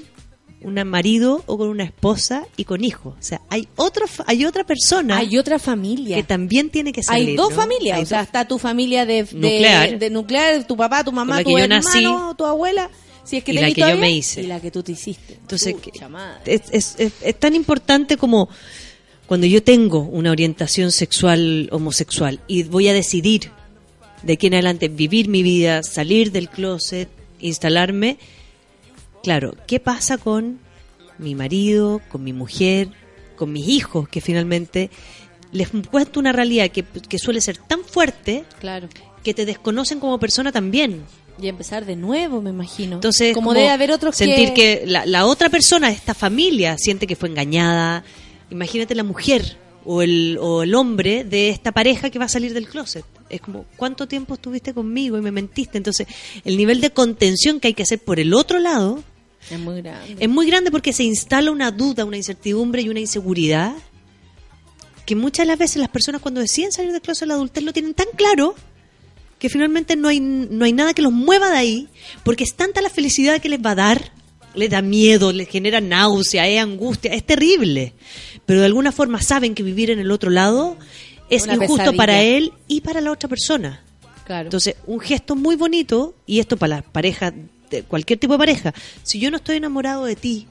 un 0.65 0.75
marido 0.89 1.45
o 1.47 1.57
con 1.59 1.69
una 1.69 1.85
esposa 1.85 2.47
y 2.57 2.65
con 2.65 2.83
hijos. 2.83 3.15
O 3.19 3.23
sea, 3.23 3.41
hay 3.51 3.69
otro, 3.77 4.07
hay 4.27 4.45
otra 4.45 4.65
persona 4.65 5.19
Hay 5.19 5.39
otra 5.39 5.59
familia. 5.59 6.17
que 6.17 6.23
también 6.25 6.71
tiene 6.71 6.93
que 6.93 7.03
salir. 7.03 7.29
Hay 7.31 7.37
dos 7.37 7.51
¿no? 7.51 7.57
familias, 7.57 7.99
Hay 7.99 8.03
o 8.03 8.07
sea, 8.07 8.19
dos- 8.19 8.27
está 8.27 8.49
tu 8.49 8.59
familia 8.59 9.07
de, 9.07 9.25
de- 9.25 9.35
Nuclear. 9.35 9.99
de 9.99 10.11
nuclear, 10.11 10.67
tu 10.67 10.77
papá, 10.77 11.05
tu 11.05 11.13
mamá, 11.13 11.43
tu 11.45 11.51
yo 11.51 11.59
hermano, 11.59 11.83
nací. 11.85 12.05
tu 12.37 12.45
abuela, 12.45 12.91
si 13.25 13.37
es 13.37 13.45
que 13.45 13.53
Y 13.53 13.55
la 13.55 13.61
que 13.69 13.69
yo 13.69 13.75
todavía, 13.87 14.01
me 14.01 14.11
hice. 14.13 14.43
y 14.43 14.47
la 14.47 14.61
que 14.61 14.71
tú 14.71 14.83
te 14.83 14.93
hiciste. 14.93 15.35
Entonces, 15.35 15.75
es, 16.47 16.63
es- 16.71 16.95
es- 16.99 17.13
es 17.23 17.39
tan 17.39 17.55
importante 17.55 18.17
como 18.17 18.49
cuando 19.27 19.47
yo 19.47 19.63
tengo 19.63 20.01
una 20.01 20.31
orientación 20.31 20.91
sexual 20.91 21.69
homosexual 21.73 22.41
y 22.47 22.65
voy 22.65 22.89
a 22.89 22.93
decidir 22.93 23.51
de 24.23 24.35
aquí 24.35 24.47
en 24.49 24.55
adelante 24.55 24.89
vivir 24.89 25.29
mi 25.29 25.43
vida, 25.43 25.83
salir 25.83 26.33
del 26.33 26.49
closet, 26.49 27.09
instalarme, 27.41 28.19
claro, 29.25 29.57
¿qué 29.67 29.81
pasa 29.81 30.19
con 30.19 30.61
mi 31.19 31.35
marido, 31.35 32.01
con 32.09 32.23
mi 32.23 32.33
mujer, 32.33 32.89
con 33.37 33.53
mis 33.53 33.67
hijos, 33.67 34.09
que 34.09 34.21
finalmente 34.21 34.91
les 35.51 35.69
cuento 35.91 36.21
una 36.21 36.33
realidad 36.33 36.71
que, 36.71 36.85
que 36.85 37.19
suele 37.19 37.41
ser 37.41 37.59
tan 37.59 37.85
fuerte 37.85 38.45
Claro. 38.61 38.89
que 39.23 39.35
te 39.35 39.47
desconocen 39.47 39.99
como 39.99 40.19
persona 40.21 40.53
también? 40.53 41.03
Y 41.41 41.49
empezar 41.49 41.85
de 41.85 41.97
nuevo, 41.97 42.41
me 42.41 42.51
imagino. 42.51 42.95
Entonces, 42.95 43.35
como, 43.35 43.55
debe 43.55 43.71
haber 43.71 43.91
otros 43.91 44.15
sentir 44.15 44.53
que... 44.55 44.81
que, 44.81 44.87
la, 44.87 45.05
la 45.05 45.27
otra 45.27 45.49
persona 45.49 45.89
de 45.89 45.95
esta 45.95 46.15
familia 46.15 46.77
siente 46.79 47.09
que 47.09 47.17
fue 47.17 47.29
engañada. 47.29 48.05
Imagínate 48.51 48.95
la 48.95 49.03
mujer 49.03 49.57
o 49.85 50.03
el, 50.03 50.39
o 50.41 50.63
el 50.63 50.75
hombre 50.75 51.25
de 51.25 51.49
esta 51.51 51.73
pareja 51.73 52.11
que 52.11 52.19
va 52.21 52.27
a 52.27 52.29
salir 52.29 52.55
del 52.55 52.69
closet. 52.69 53.05
Es 53.29 53.41
como, 53.41 53.65
¿cuánto 53.77 54.07
tiempo 54.07 54.35
estuviste 54.35 54.75
conmigo 54.75 55.19
y 55.19 55.23
me 55.23 55.33
mentiste? 55.33 55.77
Entonces, 55.77 56.07
el 56.45 56.57
nivel 56.57 56.81
de 56.81 56.91
contención 56.91 57.59
que 57.59 57.69
hay 57.69 57.75
que 57.75 57.83
hacer 57.83 57.99
por 57.99 58.21
el 58.21 58.33
otro 58.33 58.61
lado 58.61 59.03
Es 59.51 59.59
muy 59.59 59.83
grande. 59.83 60.17
es 60.19 60.29
muy 60.29 60.47
grande 60.47 60.71
porque 60.71 60.93
se 60.93 61.05
instala 61.05 61.51
una 61.51 61.71
duda, 61.71 62.05
una 62.05 62.17
incertidumbre 62.17 62.83
y 62.83 62.89
una 62.89 63.01
inseguridad 63.01 63.75
que 65.07 65.17
muchas 65.17 65.45
de 65.45 65.49
las 65.49 65.59
veces 65.59 65.77
las 65.77 65.91
personas 65.91 66.21
cuando 66.21 66.41
deciden 66.41 66.73
salir 66.73 66.93
del 66.93 67.03
closet 67.03 67.23
de 67.23 67.27
la 67.27 67.35
adultez 67.35 67.63
lo 67.63 67.73
tienen 67.73 67.95
tan 67.95 68.07
claro 68.17 68.55
que 69.39 69.51
finalmente 69.51 69.97
no 69.97 70.09
hay, 70.09 70.21
no 70.21 70.65
hay 70.65 70.73
nada 70.73 70.95
que 70.95 71.03
los 71.03 71.13
mueva 71.13 71.51
de 71.51 71.59
ahí 71.59 71.89
porque 72.23 72.45
es 72.45 72.55
tanta 72.55 72.81
la 72.81 72.89
felicidad 72.89 73.41
que 73.41 73.51
les 73.51 73.61
va 73.61 73.73
a 73.73 73.75
dar, 73.75 74.13
les 74.55 74.71
da 74.71 74.81
miedo, 74.81 75.33
les 75.33 75.49
genera 75.49 75.81
náusea, 75.83 76.49
es 76.49 76.63
angustia, 76.63 77.13
es 77.13 77.25
terrible. 77.25 77.93
Pero 78.47 78.61
de 78.61 78.67
alguna 78.67 78.93
forma 78.93 79.21
saben 79.21 79.55
que 79.55 79.63
vivir 79.63 79.91
en 79.91 79.99
el 79.99 80.11
otro 80.11 80.31
lado 80.31 80.79
es 81.29 81.45
Una 81.45 81.55
injusto 81.55 81.77
pesadilla. 81.77 81.97
para 81.97 82.23
él 82.23 82.53
y 82.69 82.81
para 82.81 83.01
la 83.03 83.13
otra 83.13 83.29
persona. 83.29 83.83
Claro. 84.25 84.47
Entonces, 84.47 84.77
un 84.87 85.01
gesto 85.01 85.37
muy 85.37 85.57
bonito, 85.57 86.15
y 86.25 86.39
esto 86.39 86.57
para 86.57 86.77
las 86.77 86.85
parejas, 86.85 87.35
cualquier 87.83 88.19
tipo 88.19 88.35
de 88.35 88.39
pareja, 88.39 88.75
si 89.03 89.19
yo 89.19 89.31
no 89.31 89.39
estoy 89.39 89.57
enamorado 89.57 90.05
de 90.05 90.17
ti 90.17 90.47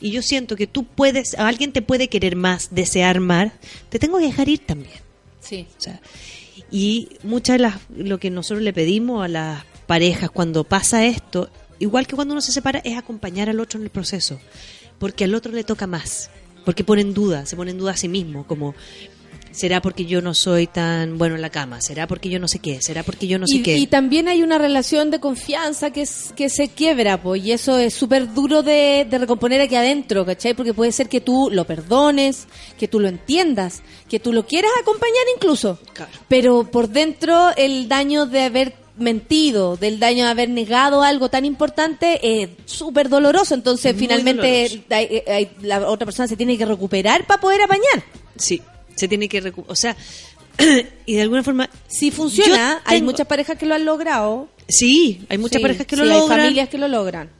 y 0.00 0.10
yo 0.10 0.22
siento 0.22 0.56
que 0.56 0.66
tú 0.66 0.84
puedes, 0.84 1.34
alguien 1.34 1.72
te 1.72 1.82
puede 1.82 2.08
querer 2.08 2.36
más, 2.36 2.68
desear 2.72 3.20
más, 3.20 3.52
te 3.88 3.98
tengo 3.98 4.18
que 4.18 4.26
dejar 4.26 4.48
ir 4.48 4.60
también. 4.60 5.00
sí. 5.40 5.66
O 5.78 5.80
sea, 5.80 6.00
y 6.70 7.10
muchas 7.22 7.58
de 7.58 7.62
las, 7.62 7.76
lo 7.94 8.18
que 8.18 8.30
nosotros 8.30 8.62
le 8.62 8.72
pedimos 8.72 9.22
a 9.22 9.28
las 9.28 9.64
parejas 9.86 10.30
cuando 10.30 10.64
pasa 10.64 11.04
esto, 11.04 11.50
igual 11.78 12.06
que 12.06 12.16
cuando 12.16 12.32
uno 12.32 12.40
se 12.40 12.50
separa, 12.50 12.80
es 12.82 12.96
acompañar 12.96 13.50
al 13.50 13.60
otro 13.60 13.78
en 13.78 13.84
el 13.84 13.90
proceso, 13.90 14.40
porque 14.98 15.24
al 15.24 15.34
otro 15.34 15.52
le 15.52 15.64
toca 15.64 15.86
más, 15.86 16.30
porque 16.64 16.82
pone 16.82 17.02
en 17.02 17.12
duda, 17.12 17.44
se 17.44 17.56
pone 17.56 17.72
en 17.72 17.78
duda 17.78 17.92
a 17.92 17.96
sí 17.96 18.08
mismo, 18.08 18.46
como 18.46 18.74
será 19.52 19.80
porque 19.80 20.04
yo 20.06 20.20
no 20.22 20.34
soy 20.34 20.66
tan 20.66 21.18
bueno 21.18 21.36
en 21.36 21.42
la 21.42 21.50
cama, 21.50 21.80
será 21.80 22.06
porque 22.06 22.28
yo 22.28 22.38
no 22.40 22.48
sé 22.48 22.58
qué, 22.58 22.80
será 22.82 23.02
porque 23.02 23.26
yo 23.26 23.38
no 23.38 23.46
sé 23.46 23.56
y, 23.56 23.62
qué. 23.62 23.76
y 23.76 23.86
también 23.86 24.26
hay 24.28 24.42
una 24.42 24.58
relación 24.58 25.10
de 25.10 25.20
confianza 25.20 25.90
que, 25.92 26.02
es- 26.02 26.32
que 26.36 26.48
se 26.48 26.68
quiebra, 26.68 27.22
pues, 27.22 27.44
y 27.44 27.52
eso 27.52 27.78
es 27.78 27.94
súper 27.94 28.32
duro 28.34 28.62
de, 28.62 29.06
de 29.08 29.18
recomponer 29.18 29.60
aquí 29.60 29.76
adentro, 29.76 30.24
¿cachai? 30.26 30.54
Porque 30.54 30.74
puede 30.74 30.90
ser 30.92 31.08
que 31.08 31.20
tú 31.20 31.48
lo 31.52 31.64
perdones, 31.66 32.46
que 32.78 32.88
tú 32.88 32.98
lo 32.98 33.08
entiendas, 33.08 33.82
que 34.08 34.18
tú 34.18 34.32
lo 34.32 34.46
quieras 34.46 34.72
acompañar 34.80 35.24
incluso. 35.36 35.78
Pero 36.28 36.64
por 36.70 36.88
dentro 36.88 37.50
el 37.56 37.88
daño 37.88 38.26
de 38.26 38.40
haber 38.42 38.74
mentido, 38.96 39.76
del 39.76 39.98
daño 39.98 40.24
de 40.24 40.30
haber 40.30 40.48
negado 40.50 41.02
algo 41.02 41.28
tan 41.28 41.44
importante 41.44 42.42
es 42.42 42.50
súper 42.66 43.08
doloroso. 43.08 43.54
Entonces, 43.54 43.94
Muy 43.94 44.00
finalmente 44.00 44.68
doloroso. 44.68 44.84
hay- 44.90 45.22
hay- 45.26 45.50
la 45.62 45.88
otra 45.88 46.04
persona 46.06 46.28
se 46.28 46.36
tiene 46.36 46.56
que 46.58 46.66
recuperar 46.66 47.26
para 47.26 47.40
poder 47.40 47.62
apañar. 47.62 48.04
Sí, 48.36 48.60
se 48.96 49.08
tiene 49.08 49.28
que 49.28 49.42
recu- 49.42 49.64
o 49.66 49.76
sea, 49.76 49.96
y 51.06 51.14
de 51.14 51.22
alguna 51.22 51.42
forma 51.42 51.68
Si 51.88 52.10
funciona, 52.10 52.80
hay 52.84 53.02
muchas 53.02 53.26
parejas 53.26 53.56
que 53.58 53.66
lo 53.66 53.74
han 53.74 53.84
logrado. 53.84 54.48
Sí, 54.68 55.24
hay 55.28 55.38
muchas 55.38 55.58
Sí, 55.58 55.62
parejas 55.62 55.86
que 55.86 55.96
lo 55.96 56.04
sí, 56.04 56.10
logran. 56.10 56.38
Hay 56.40 56.44
familias 56.46 56.68
que 56.68 56.78
lo 56.78 56.88
logran. 56.88 57.30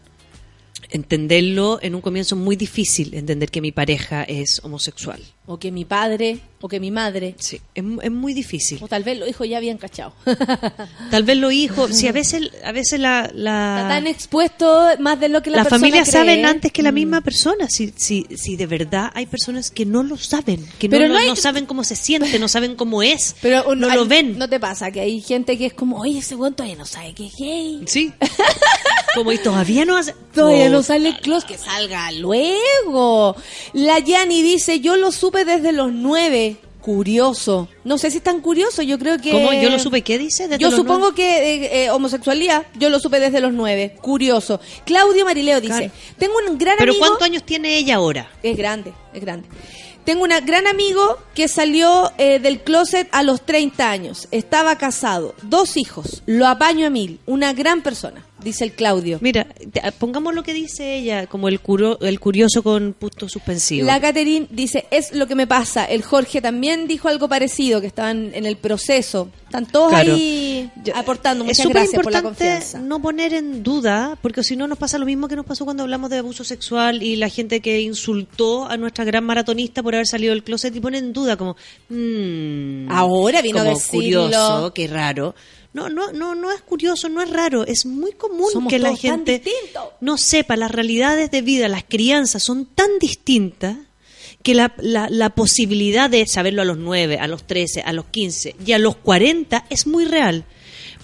Entenderlo 0.92 1.78
en 1.82 1.94
un 1.94 2.00
comienzo 2.00 2.36
muy 2.36 2.54
difícil, 2.54 3.14
entender 3.14 3.50
que 3.50 3.60
mi 3.60 3.72
pareja 3.72 4.22
es 4.24 4.60
homosexual. 4.62 5.20
O 5.46 5.58
que 5.58 5.72
mi 5.72 5.84
padre, 5.84 6.38
o 6.60 6.68
que 6.68 6.78
mi 6.78 6.90
madre. 6.92 7.34
Sí, 7.38 7.60
es, 7.74 7.82
es 8.02 8.10
muy 8.12 8.32
difícil. 8.34 8.78
O 8.80 8.86
tal 8.88 9.02
vez 9.02 9.18
los 9.18 9.28
hijos 9.28 9.48
ya 9.48 9.56
habían 9.56 9.76
cachado. 9.78 10.12
Tal 11.10 11.24
vez 11.24 11.36
los 11.36 11.52
hijos, 11.52 11.90
si 11.96 12.06
a 12.06 12.12
veces, 12.12 12.50
a 12.64 12.70
veces 12.72 13.00
la, 13.00 13.28
la, 13.34 13.78
Está 13.82 13.88
tan 13.88 14.06
expuesto 14.06 14.86
más 15.00 15.18
de 15.18 15.28
lo 15.28 15.42
que 15.42 15.50
la 15.50 15.56
las 15.58 15.64
persona 15.64 15.80
familias 15.80 16.08
cree. 16.08 16.20
saben 16.20 16.46
antes 16.46 16.70
que 16.72 16.82
la 16.82 16.92
Mm. 16.92 16.94
misma 16.94 17.20
persona. 17.22 17.68
Si, 17.68 17.92
si, 17.96 18.26
si 18.36 18.56
de 18.56 18.66
verdad 18.66 19.10
hay 19.14 19.26
personas 19.26 19.70
que 19.72 19.84
no 19.84 20.02
lo 20.04 20.16
saben, 20.16 20.64
que 20.78 20.88
no, 20.88 20.92
Pero 20.96 21.08
no, 21.08 21.14
no 21.14 21.20
hay- 21.20 21.28
no 21.28 21.36
saben 21.36 21.66
cómo 21.66 21.82
se 21.84 21.96
siente, 21.96 22.38
no 22.38 22.46
saben 22.48 22.76
cómo 22.76 23.02
es, 23.02 23.34
Pero 23.42 23.74
no 23.74 23.88
hay- 23.88 23.96
lo 23.96 24.06
ven. 24.06 24.38
¿No 24.38 24.48
te 24.48 24.60
pasa 24.60 24.90
que 24.92 25.00
hay 25.00 25.20
gente 25.20 25.58
que 25.58 25.66
es 25.66 25.74
como, 25.74 26.00
oye, 26.00 26.18
ese 26.20 26.36
weón 26.36 26.54
todavía 26.54 26.76
no 26.76 26.86
sabe 26.86 27.12
que 27.14 27.26
es 27.26 27.34
gay? 27.36 27.82
Sí. 27.86 28.12
Como 29.14 29.30
y 29.30 29.36
todavía 29.36 29.84
no 29.84 29.98
hace. 29.98 30.14
Todavía 30.34 30.70
no 30.70 30.81
Oh, 30.82 30.86
sale 30.86 31.08
el 31.08 31.20
closet, 31.20 31.48
que 31.48 31.58
salga 31.58 32.10
luego. 32.12 33.36
La 33.72 33.98
Yani 33.98 34.42
dice, 34.42 34.80
yo 34.80 34.96
lo 34.96 35.12
supe 35.12 35.44
desde 35.44 35.72
los 35.72 35.92
nueve. 35.92 36.56
Curioso. 36.80 37.68
No 37.84 37.96
sé 37.96 38.10
si 38.10 38.16
es 38.16 38.24
tan 38.24 38.40
curioso, 38.40 38.82
yo 38.82 38.98
creo 38.98 39.16
que... 39.18 39.30
¿Cómo? 39.30 39.52
¿Yo 39.52 39.70
lo 39.70 39.78
supe? 39.78 40.02
¿Qué 40.02 40.18
dice? 40.18 40.48
Desde 40.48 40.60
Yo 40.60 40.68
los 40.68 40.76
supongo 40.76 41.14
que 41.14 41.54
eh, 41.54 41.84
eh, 41.84 41.90
homosexualidad, 41.90 42.66
yo 42.74 42.90
lo 42.90 42.98
supe 42.98 43.20
desde 43.20 43.38
los 43.40 43.52
nueve. 43.52 43.96
Curioso. 44.00 44.60
Claudio 44.84 45.24
Marileo 45.24 45.60
dice, 45.60 45.74
Claro. 45.74 45.92
tengo 46.18 46.34
un 46.50 46.58
gran 46.58 46.76
Pero 46.78 46.90
amigo... 46.90 47.06
¿cuántos 47.06 47.24
años 47.24 47.44
tiene 47.44 47.76
ella 47.78 47.96
ahora? 47.96 48.28
Es 48.42 48.56
grande, 48.56 48.92
es 49.14 49.20
grande. 49.20 49.46
Tengo 50.04 50.24
un 50.24 50.30
gran 50.44 50.66
amigo 50.66 51.18
que 51.32 51.46
salió 51.46 52.10
eh, 52.18 52.40
del 52.40 52.62
closet 52.62 53.08
a 53.12 53.22
los 53.22 53.42
30 53.46 53.88
años. 53.88 54.26
Estaba 54.32 54.76
casado, 54.76 55.36
dos 55.42 55.76
hijos. 55.76 56.24
Lo 56.26 56.48
apaño 56.48 56.88
a 56.88 56.90
mil. 56.90 57.20
Una 57.26 57.52
gran 57.52 57.82
persona, 57.82 58.26
dice 58.42 58.64
el 58.64 58.72
Claudio. 58.72 59.18
Mira, 59.20 59.44
te- 59.44 59.80
pongamos 59.92 60.34
lo 60.34 60.42
que 60.42 60.52
dice 60.52 60.96
ella, 60.96 61.26
como 61.26 61.48
el, 61.48 61.60
curo- 61.60 61.98
el 62.00 62.20
curioso 62.20 62.62
con 62.62 62.92
punto 62.92 63.28
suspensivo. 63.28 63.86
La 63.86 64.00
Catherine 64.00 64.46
dice, 64.50 64.86
es 64.90 65.12
lo 65.14 65.26
que 65.26 65.34
me 65.34 65.46
pasa. 65.46 65.84
El 65.84 66.02
Jorge 66.02 66.40
también 66.40 66.86
dijo 66.88 67.08
algo 67.08 67.28
parecido, 67.28 67.80
que 67.80 67.86
estaban 67.86 68.30
en 68.34 68.46
el 68.46 68.56
proceso. 68.56 69.28
Están 69.44 69.66
todos 69.66 69.90
Claro. 69.90 70.14
ahí 70.14 70.70
aportando. 70.94 71.44
es 71.44 71.58
Muchas 71.58 71.68
gracias 71.72 72.02
por 72.02 72.10
la 72.12 72.18
importante 72.20 72.44
confianza. 72.58 72.78
no 72.80 73.02
poner 73.02 73.34
en 73.34 73.62
duda, 73.62 74.16
porque 74.22 74.42
si 74.42 74.56
no 74.56 74.66
nos 74.66 74.78
pasa 74.78 74.96
lo 74.98 75.04
mismo 75.06 75.28
que 75.28 75.36
nos 75.36 75.44
pasó 75.44 75.64
cuando 75.64 75.82
hablamos 75.82 76.08
de 76.08 76.18
abuso 76.18 76.42
sexual 76.42 77.02
y 77.02 77.16
la 77.16 77.28
gente 77.28 77.60
que 77.60 77.80
insultó 77.82 78.66
a 78.66 78.76
nuestra 78.78 79.04
gran 79.04 79.24
maratonista 79.24 79.82
por 79.82 79.94
haber 79.94 80.06
salido 80.06 80.32
del 80.32 80.42
closet 80.42 80.74
y 80.74 80.80
pone 80.80 80.98
en 80.98 81.12
duda 81.12 81.36
como, 81.36 81.56
mm, 81.90 82.90
Ahora 82.90 83.42
vino 83.42 83.58
a 83.58 83.62
como 83.64 83.74
decirlo. 83.76 84.22
curioso, 84.24 84.72
qué 84.74 84.86
raro. 84.88 85.34
No, 85.72 85.88
no, 85.88 86.12
no, 86.12 86.34
no 86.34 86.52
es 86.52 86.60
curioso, 86.60 87.08
no 87.08 87.22
es 87.22 87.30
raro, 87.30 87.66
es 87.66 87.86
muy 87.86 88.12
común 88.12 88.50
Somos 88.52 88.70
que 88.70 88.78
la 88.78 88.94
gente 88.94 89.42
no 90.00 90.18
sepa 90.18 90.56
las 90.56 90.70
realidades 90.70 91.30
de 91.30 91.40
vida, 91.40 91.68
las 91.68 91.84
crianzas 91.84 92.42
son 92.42 92.66
tan 92.66 92.98
distintas 93.00 93.78
que 94.42 94.54
la, 94.54 94.74
la, 94.78 95.08
la 95.08 95.30
posibilidad 95.30 96.10
de 96.10 96.26
saberlo 96.26 96.62
a 96.62 96.66
los 96.66 96.76
9, 96.76 97.18
a 97.18 97.26
los 97.26 97.46
13, 97.46 97.82
a 97.82 97.92
los 97.92 98.06
15 98.06 98.56
y 98.66 98.72
a 98.72 98.78
los 98.78 98.96
40 98.96 99.66
es 99.70 99.86
muy 99.86 100.04
real. 100.04 100.44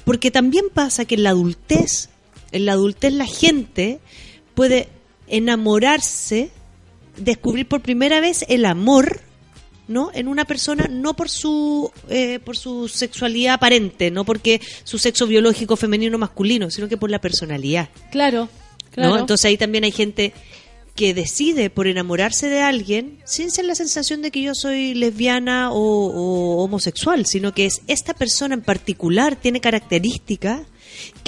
Porque 0.04 0.30
también 0.30 0.66
pasa 0.72 1.04
que 1.04 1.14
en 1.14 1.22
la 1.22 1.30
adultez, 1.30 2.10
en 2.52 2.66
la 2.66 2.72
adultez 2.72 3.12
la 3.12 3.26
gente 3.26 4.00
puede 4.54 4.88
enamorarse, 5.28 6.50
descubrir 7.16 7.68
por 7.68 7.80
primera 7.80 8.20
vez 8.20 8.44
el 8.48 8.64
amor, 8.64 9.20
¿no? 9.88 10.10
En 10.14 10.28
una 10.28 10.44
persona 10.44 10.86
no 10.88 11.14
por 11.14 11.28
su 11.28 11.90
eh, 12.08 12.38
por 12.38 12.56
su 12.56 12.88
sexualidad 12.88 13.54
aparente, 13.54 14.10
no 14.10 14.24
porque 14.24 14.60
su 14.84 14.98
sexo 14.98 15.26
biológico 15.26 15.76
femenino 15.76 16.16
o 16.16 16.18
masculino, 16.18 16.70
sino 16.70 16.88
que 16.88 16.96
por 16.96 17.10
la 17.10 17.20
personalidad. 17.20 17.88
Claro, 18.12 18.42
¿no? 18.42 18.92
claro. 18.92 19.18
Entonces 19.18 19.46
ahí 19.46 19.56
también 19.56 19.84
hay 19.84 19.92
gente 19.92 20.32
que 20.94 21.14
decide 21.14 21.70
por 21.70 21.86
enamorarse 21.86 22.48
de 22.48 22.60
alguien 22.60 23.18
sin 23.24 23.50
ser 23.50 23.64
la 23.64 23.76
sensación 23.76 24.20
de 24.20 24.30
que 24.32 24.42
yo 24.42 24.52
soy 24.54 24.94
lesbiana 24.94 25.70
o, 25.70 25.76
o 25.78 26.64
homosexual, 26.64 27.24
sino 27.24 27.54
que 27.54 27.66
es 27.66 27.82
esta 27.86 28.14
persona 28.14 28.54
en 28.54 28.62
particular 28.62 29.36
tiene 29.36 29.60
características 29.60 30.62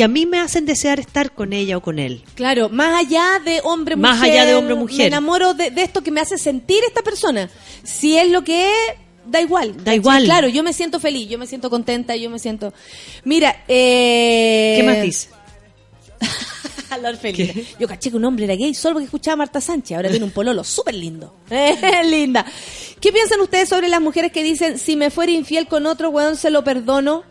que 0.01 0.05
a 0.05 0.09
mí 0.09 0.24
me 0.24 0.40
hacen 0.40 0.64
desear 0.64 0.98
estar 0.98 1.32
con 1.32 1.52
ella 1.52 1.77
o 1.77 1.82
con 1.82 1.98
él. 1.98 2.22
Claro, 2.35 2.70
más 2.70 2.98
allá 3.05 3.39
de 3.44 3.60
hombre 3.64 3.97
mujer. 3.97 4.10
Más 4.10 4.22
allá 4.22 4.47
de 4.47 4.55
hombre, 4.55 4.74
mujer. 4.74 4.97
Me 4.97 5.06
enamoro 5.09 5.52
de, 5.52 5.70
de 5.70 5.82
esto 5.82 6.02
que 6.02 6.10
me 6.10 6.22
hace 6.22 6.39
sentir 6.39 6.82
esta 6.89 7.02
persona. 7.02 7.51
Si 7.85 8.16
es 8.16 8.31
lo 8.31 8.43
que 8.43 8.70
es, 8.70 8.94
da 9.27 9.43
igual. 9.43 9.72
Da 9.72 9.77
¿cachai? 9.77 9.97
igual. 9.97 10.24
Claro, 10.24 10.48
yo 10.48 10.62
me 10.62 10.72
siento 10.72 11.01
feliz, 11.01 11.28
yo 11.28 11.36
me 11.36 11.47
siento 11.47 11.68
contenta, 11.68 12.16
yo 12.16 12.31
me 12.31 12.39
siento. 12.39 12.72
Mira, 13.24 13.62
eh. 13.68 14.77
¿Qué 14.78 14.82
más 14.86 15.02
dice? 15.02 15.28
Yo 17.78 17.86
caché 17.86 18.10
que 18.10 18.16
un 18.16 18.24
hombre 18.24 18.47
era 18.47 18.55
gay 18.55 18.72
solo 18.72 18.94
porque 18.94 19.05
escuchaba 19.05 19.35
a 19.35 19.36
Marta 19.36 19.60
Sánchez. 19.60 19.97
Ahora 19.97 20.09
tiene 20.09 20.24
un 20.24 20.31
pololo 20.31 20.64
súper 20.64 20.94
lindo. 20.94 21.36
Eh, 21.51 22.05
linda. 22.05 22.47
¿Qué 23.01 23.12
piensan 23.12 23.39
ustedes 23.40 23.68
sobre 23.68 23.89
las 23.89 24.01
mujeres 24.01 24.32
que 24.32 24.43
dicen, 24.43 24.78
si 24.78 24.97
me 24.97 25.10
fuera 25.10 25.31
infiel 25.31 25.66
con 25.66 25.85
otro 25.85 26.09
weón, 26.09 26.36
se 26.36 26.48
lo 26.48 26.64
perdono? 26.64 27.24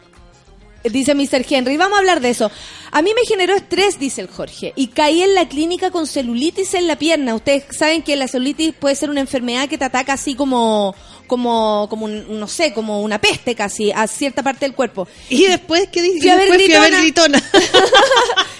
Dice 0.83 1.13
Mr. 1.13 1.45
Henry. 1.49 1.77
Vamos 1.77 1.97
a 1.97 1.99
hablar 1.99 2.21
de 2.21 2.29
eso. 2.29 2.51
A 2.91 3.01
mí 3.01 3.11
me 3.13 3.25
generó 3.25 3.55
estrés, 3.55 3.99
dice 3.99 4.21
el 4.21 4.27
Jorge, 4.27 4.73
y 4.75 4.87
caí 4.87 5.21
en 5.21 5.35
la 5.35 5.47
clínica 5.47 5.91
con 5.91 6.07
celulitis 6.07 6.73
en 6.73 6.87
la 6.87 6.97
pierna. 6.97 7.35
Ustedes 7.35 7.65
saben 7.77 8.01
que 8.01 8.15
la 8.15 8.27
celulitis 8.27 8.73
puede 8.73 8.95
ser 8.95 9.09
una 9.09 9.19
enfermedad 9.19 9.67
que 9.67 9.77
te 9.77 9.85
ataca 9.85 10.13
así 10.13 10.35
como, 10.35 10.95
como, 11.29 11.87
como 11.89 12.03
un- 12.07 12.37
no 12.37 12.47
sé, 12.49 12.73
como 12.73 12.99
una 13.01 13.21
peste 13.21 13.55
casi 13.55 13.93
a 13.93 14.05
cierta 14.07 14.43
parte 14.43 14.65
del 14.65 14.75
cuerpo. 14.75 15.07
Y 15.29 15.45
después, 15.45 15.87
¿qué 15.89 16.01
dice? 16.01 16.19
Fui 16.19 16.29
a 16.29 16.35
ver 16.35 16.49
Después 16.49 16.65
fui 16.65 16.73
a 16.75 16.81
ver 16.81 16.93
Gritona. 16.99 17.41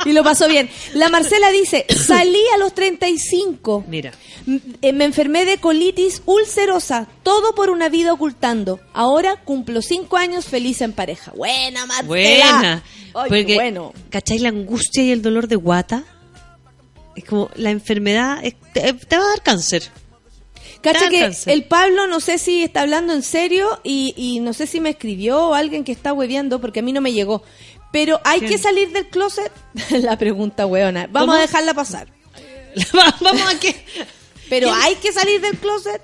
Y 0.06 0.14
lo 0.14 0.24
pasó 0.24 0.48
bien. 0.48 0.70
La 0.94 1.10
Marcela 1.10 1.52
dice, 1.52 1.86
salí 1.90 2.42
a 2.56 2.58
los 2.58 2.74
35. 2.74 3.84
Mira. 3.88 4.12
Eh, 4.82 4.94
Me 4.94 5.04
enfermé 5.04 5.44
de 5.44 5.58
colitis 5.58 6.22
ulcerosa, 6.26 7.06
todo 7.22 7.54
por 7.54 7.70
una 7.70 7.90
vida 7.90 8.14
ocultando. 8.14 8.80
Ahora 8.94 9.36
cumplo 9.44 9.82
cinco 9.82 10.16
años 10.16 10.46
feliz 10.46 10.80
en 10.82 10.94
pareja. 10.94 11.34
Buena, 11.36 11.86
Marcela. 11.86 12.06
Buena. 12.08 12.84
Ay, 13.14 13.30
Porque, 13.30 13.56
bueno. 13.56 13.94
¿Cachai 14.10 14.40
la 14.40 14.50
angustia 14.50 15.04
y 15.04 15.12
el 15.12 15.22
dolor 15.22 15.50
de 15.50 15.58
guata? 15.58 16.06
Es 17.16 17.26
como 17.26 17.50
la 17.56 17.70
enfermedad 17.72 18.40
es- 18.42 18.56
te, 18.74 18.94
te 18.94 19.18
va 19.18 19.26
a 19.26 19.30
dar 19.30 19.44
cáncer. 19.44 19.84
Cacha 20.82 21.10
que 21.10 21.32
el 21.46 21.64
Pablo 21.66 22.08
no 22.08 22.20
sé 22.20 22.38
si 22.38 22.64
está 22.64 22.82
hablando 22.82 23.14
en 23.14 23.24
serio 23.24 23.80
y, 23.84 24.14
y 24.16 24.40
no 24.40 24.54
sé 24.54 24.68
si 24.68 24.80
me 24.80 24.90
escribió 24.92 25.50
o 25.50 25.54
alguien 25.54 25.84
que 25.84 25.92
está 25.92 26.14
hueveando 26.14 26.62
porque 26.62 26.80
a 26.80 26.84
mí 26.84 26.94
no 26.94 27.02
me 27.02 27.12
llegó. 27.14 27.44
Pero 27.92 28.20
hay 28.24 28.40
¿Quién? 28.40 28.52
que 28.52 28.58
salir 28.58 28.92
del 28.92 29.08
closet. 29.08 29.52
la 29.92 30.18
pregunta 30.18 30.66
hueona. 30.66 31.08
Vamos 31.08 31.28
¿Cómo? 31.28 31.34
a 31.34 31.42
dejarla 31.42 31.74
pasar. 31.74 32.08
Vamos 32.94 33.54
a 33.54 33.60
que. 33.60 33.76
Pero 34.50 34.72
hay 34.72 34.96
que 34.96 35.12
salir 35.12 35.42
del 35.42 35.58
closet. 35.58 36.02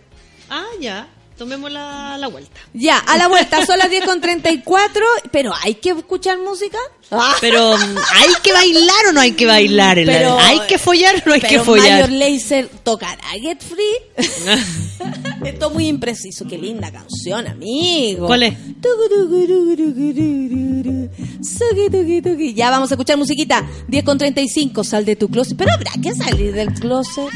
Ah, 0.50 0.66
ya. 0.80 1.08
Tomemos 1.38 1.70
la, 1.70 2.18
la 2.18 2.28
vuelta. 2.28 2.62
Ya, 2.74 2.98
a 2.98 3.18
la 3.18 3.28
vuelta, 3.28 3.66
son 3.66 3.78
las 3.78 3.90
10 3.90 4.06
con 4.06 4.22
34, 4.22 5.03
pero 5.32 5.53
hay 5.64 5.76
que 5.76 5.90
escuchar 5.90 6.38
música. 6.40 6.78
Ah. 7.12 7.36
Pero, 7.41 7.78
mm, 7.78 7.98
¿hay 8.14 8.34
que 8.41 8.53
bailar 8.53 9.07
o 9.10 9.12
no 9.12 9.20
hay 9.20 9.34
que 9.34 9.45
bailar? 9.45 9.98
Pero- 10.06 10.40
¿Hay 10.40 10.62
que 10.62 10.78
follar 10.78 11.16
o 11.26 11.28
no 11.30 11.34
hay 11.34 11.41
que 11.41 11.60
follar? 11.60 12.10
Mayor 12.10 12.12
Laser 12.12 12.70
tocará 12.84 13.22
Get 13.41 13.62
Free. 13.62 14.26
Esto 15.45 15.68
es 15.68 15.74
muy 15.74 15.88
impreciso. 15.88 16.45
Qué 16.48 16.57
linda 16.57 16.90
canción, 16.90 17.48
amigo. 17.48 18.28
¿Cuál 18.28 18.44
es? 18.44 18.53
Ya 22.56 22.70
vamos 22.70 22.91
a 22.91 22.94
escuchar 22.95 23.18
musiquita. 23.18 23.68
10 23.88 24.03
con 24.06 24.18
35, 24.18 24.84
sal 24.86 25.03
de 25.06 25.16
tu 25.18 25.28
closet. 25.28 25.57
Pero 25.57 25.74
habrá 25.74 25.91
que 26.02 26.16
salir 26.16 26.53
del 26.53 26.74
closet. 26.74 27.30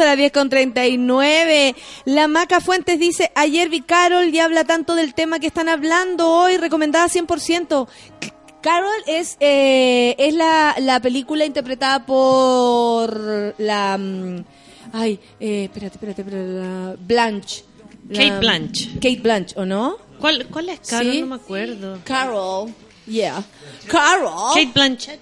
Son 0.00 0.06
las 0.08 0.16
10 0.16 0.32
con 0.32 0.48
39. 0.48 1.74
La 2.06 2.26
Maca 2.28 2.60
Fuentes 2.60 2.98
dice, 2.98 3.30
ayer 3.34 3.68
vi 3.68 3.82
Carol 3.82 4.28
y 4.34 4.38
habla 4.38 4.64
tanto 4.64 4.94
del 4.94 5.12
tema 5.14 5.38
que 5.38 5.46
están 5.46 5.68
hablando 5.68 6.28
hoy, 6.30 6.56
recomendada 6.56 7.06
100%. 7.08 7.86
C- 8.22 8.32
Carol 8.62 8.90
es, 9.06 9.36
eh, 9.40 10.14
es 10.18 10.34
la, 10.34 10.74
la 10.78 11.00
película 11.00 11.44
interpretada 11.44 12.04
por 12.06 13.54
la... 13.58 13.96
mm, 13.98 14.44
Ay, 14.92 15.20
eh, 15.38 15.64
espérate, 15.64 15.94
espérate, 15.96 16.22
espérate, 16.22 16.48
la 16.48 16.96
Blanche. 16.98 17.64
La- 18.08 18.18
Kate 18.24 18.38
Blanche. 18.40 18.90
Kate 18.94 19.20
Blanche, 19.22 19.54
¿o 19.58 19.64
no? 19.64 19.96
¿Cuál, 20.18 20.46
cuál 20.50 20.68
es 20.70 20.80
Carol? 20.88 21.12
Sí. 21.12 21.20
No 21.20 21.26
me 21.28 21.34
acuerdo. 21.36 21.98
Carol, 22.04 22.74
yeah. 23.06 23.42
Carol. 23.86 24.52
Kate 24.54 24.70
Blanchett. 24.74 25.20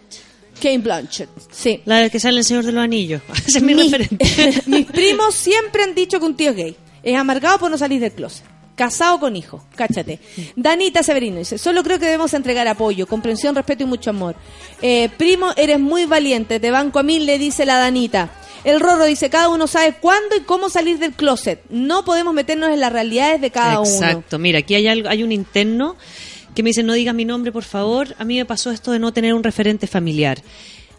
Kate 0.58 0.78
Blanchett, 0.78 1.28
sí. 1.50 1.80
La 1.84 2.08
que 2.10 2.20
sale 2.20 2.38
El 2.38 2.44
Señor 2.44 2.64
de 2.64 2.72
los 2.72 2.82
Anillos. 2.82 3.22
Ese 3.46 3.58
es 3.58 3.64
mi, 3.64 3.74
referente. 3.74 4.62
Mis 4.66 4.86
primos 4.92 5.34
siempre 5.34 5.82
han 5.82 5.94
dicho 5.94 6.18
que 6.18 6.26
un 6.26 6.36
tío 6.36 6.50
es 6.50 6.56
gay. 6.56 6.76
Es 7.02 7.16
amargado 7.16 7.58
por 7.58 7.70
no 7.70 7.78
salir 7.78 8.00
del 8.00 8.12
closet. 8.12 8.44
Casado 8.74 9.18
con 9.18 9.34
hijo, 9.34 9.64
cáchate. 9.74 10.20
Danita 10.54 11.02
Severino 11.02 11.38
dice, 11.38 11.58
solo 11.58 11.82
creo 11.82 11.98
que 11.98 12.04
debemos 12.04 12.32
entregar 12.32 12.68
apoyo, 12.68 13.08
comprensión, 13.08 13.56
respeto 13.56 13.82
y 13.82 13.86
mucho 13.86 14.10
amor. 14.10 14.36
Eh, 14.80 15.08
primo, 15.16 15.52
eres 15.56 15.80
muy 15.80 16.06
valiente, 16.06 16.60
te 16.60 16.70
banco 16.70 17.00
a 17.00 17.02
mil, 17.02 17.26
le 17.26 17.38
dice 17.38 17.66
la 17.66 17.78
Danita. 17.78 18.30
El 18.62 18.78
Rorro 18.78 19.04
dice, 19.04 19.30
cada 19.30 19.48
uno 19.48 19.66
sabe 19.66 19.94
cuándo 20.00 20.36
y 20.36 20.40
cómo 20.42 20.68
salir 20.68 20.98
del 20.98 21.12
closet. 21.12 21.62
No 21.70 22.04
podemos 22.04 22.34
meternos 22.34 22.70
en 22.70 22.78
las 22.78 22.92
realidades 22.92 23.40
de 23.40 23.50
cada 23.50 23.80
uno. 23.80 23.90
Exacto. 23.90 24.38
Mira, 24.38 24.60
aquí 24.60 24.76
hay, 24.76 24.86
algo, 24.86 25.08
hay 25.08 25.24
un 25.24 25.32
interno 25.32 25.96
que 26.58 26.64
me 26.64 26.70
dice, 26.70 26.82
no 26.82 26.94
digas 26.94 27.14
mi 27.14 27.24
nombre, 27.24 27.52
por 27.52 27.62
favor. 27.62 28.16
A 28.18 28.24
mí 28.24 28.36
me 28.36 28.44
pasó 28.44 28.72
esto 28.72 28.90
de 28.90 28.98
no 28.98 29.12
tener 29.12 29.32
un 29.32 29.44
referente 29.44 29.86
familiar. 29.86 30.42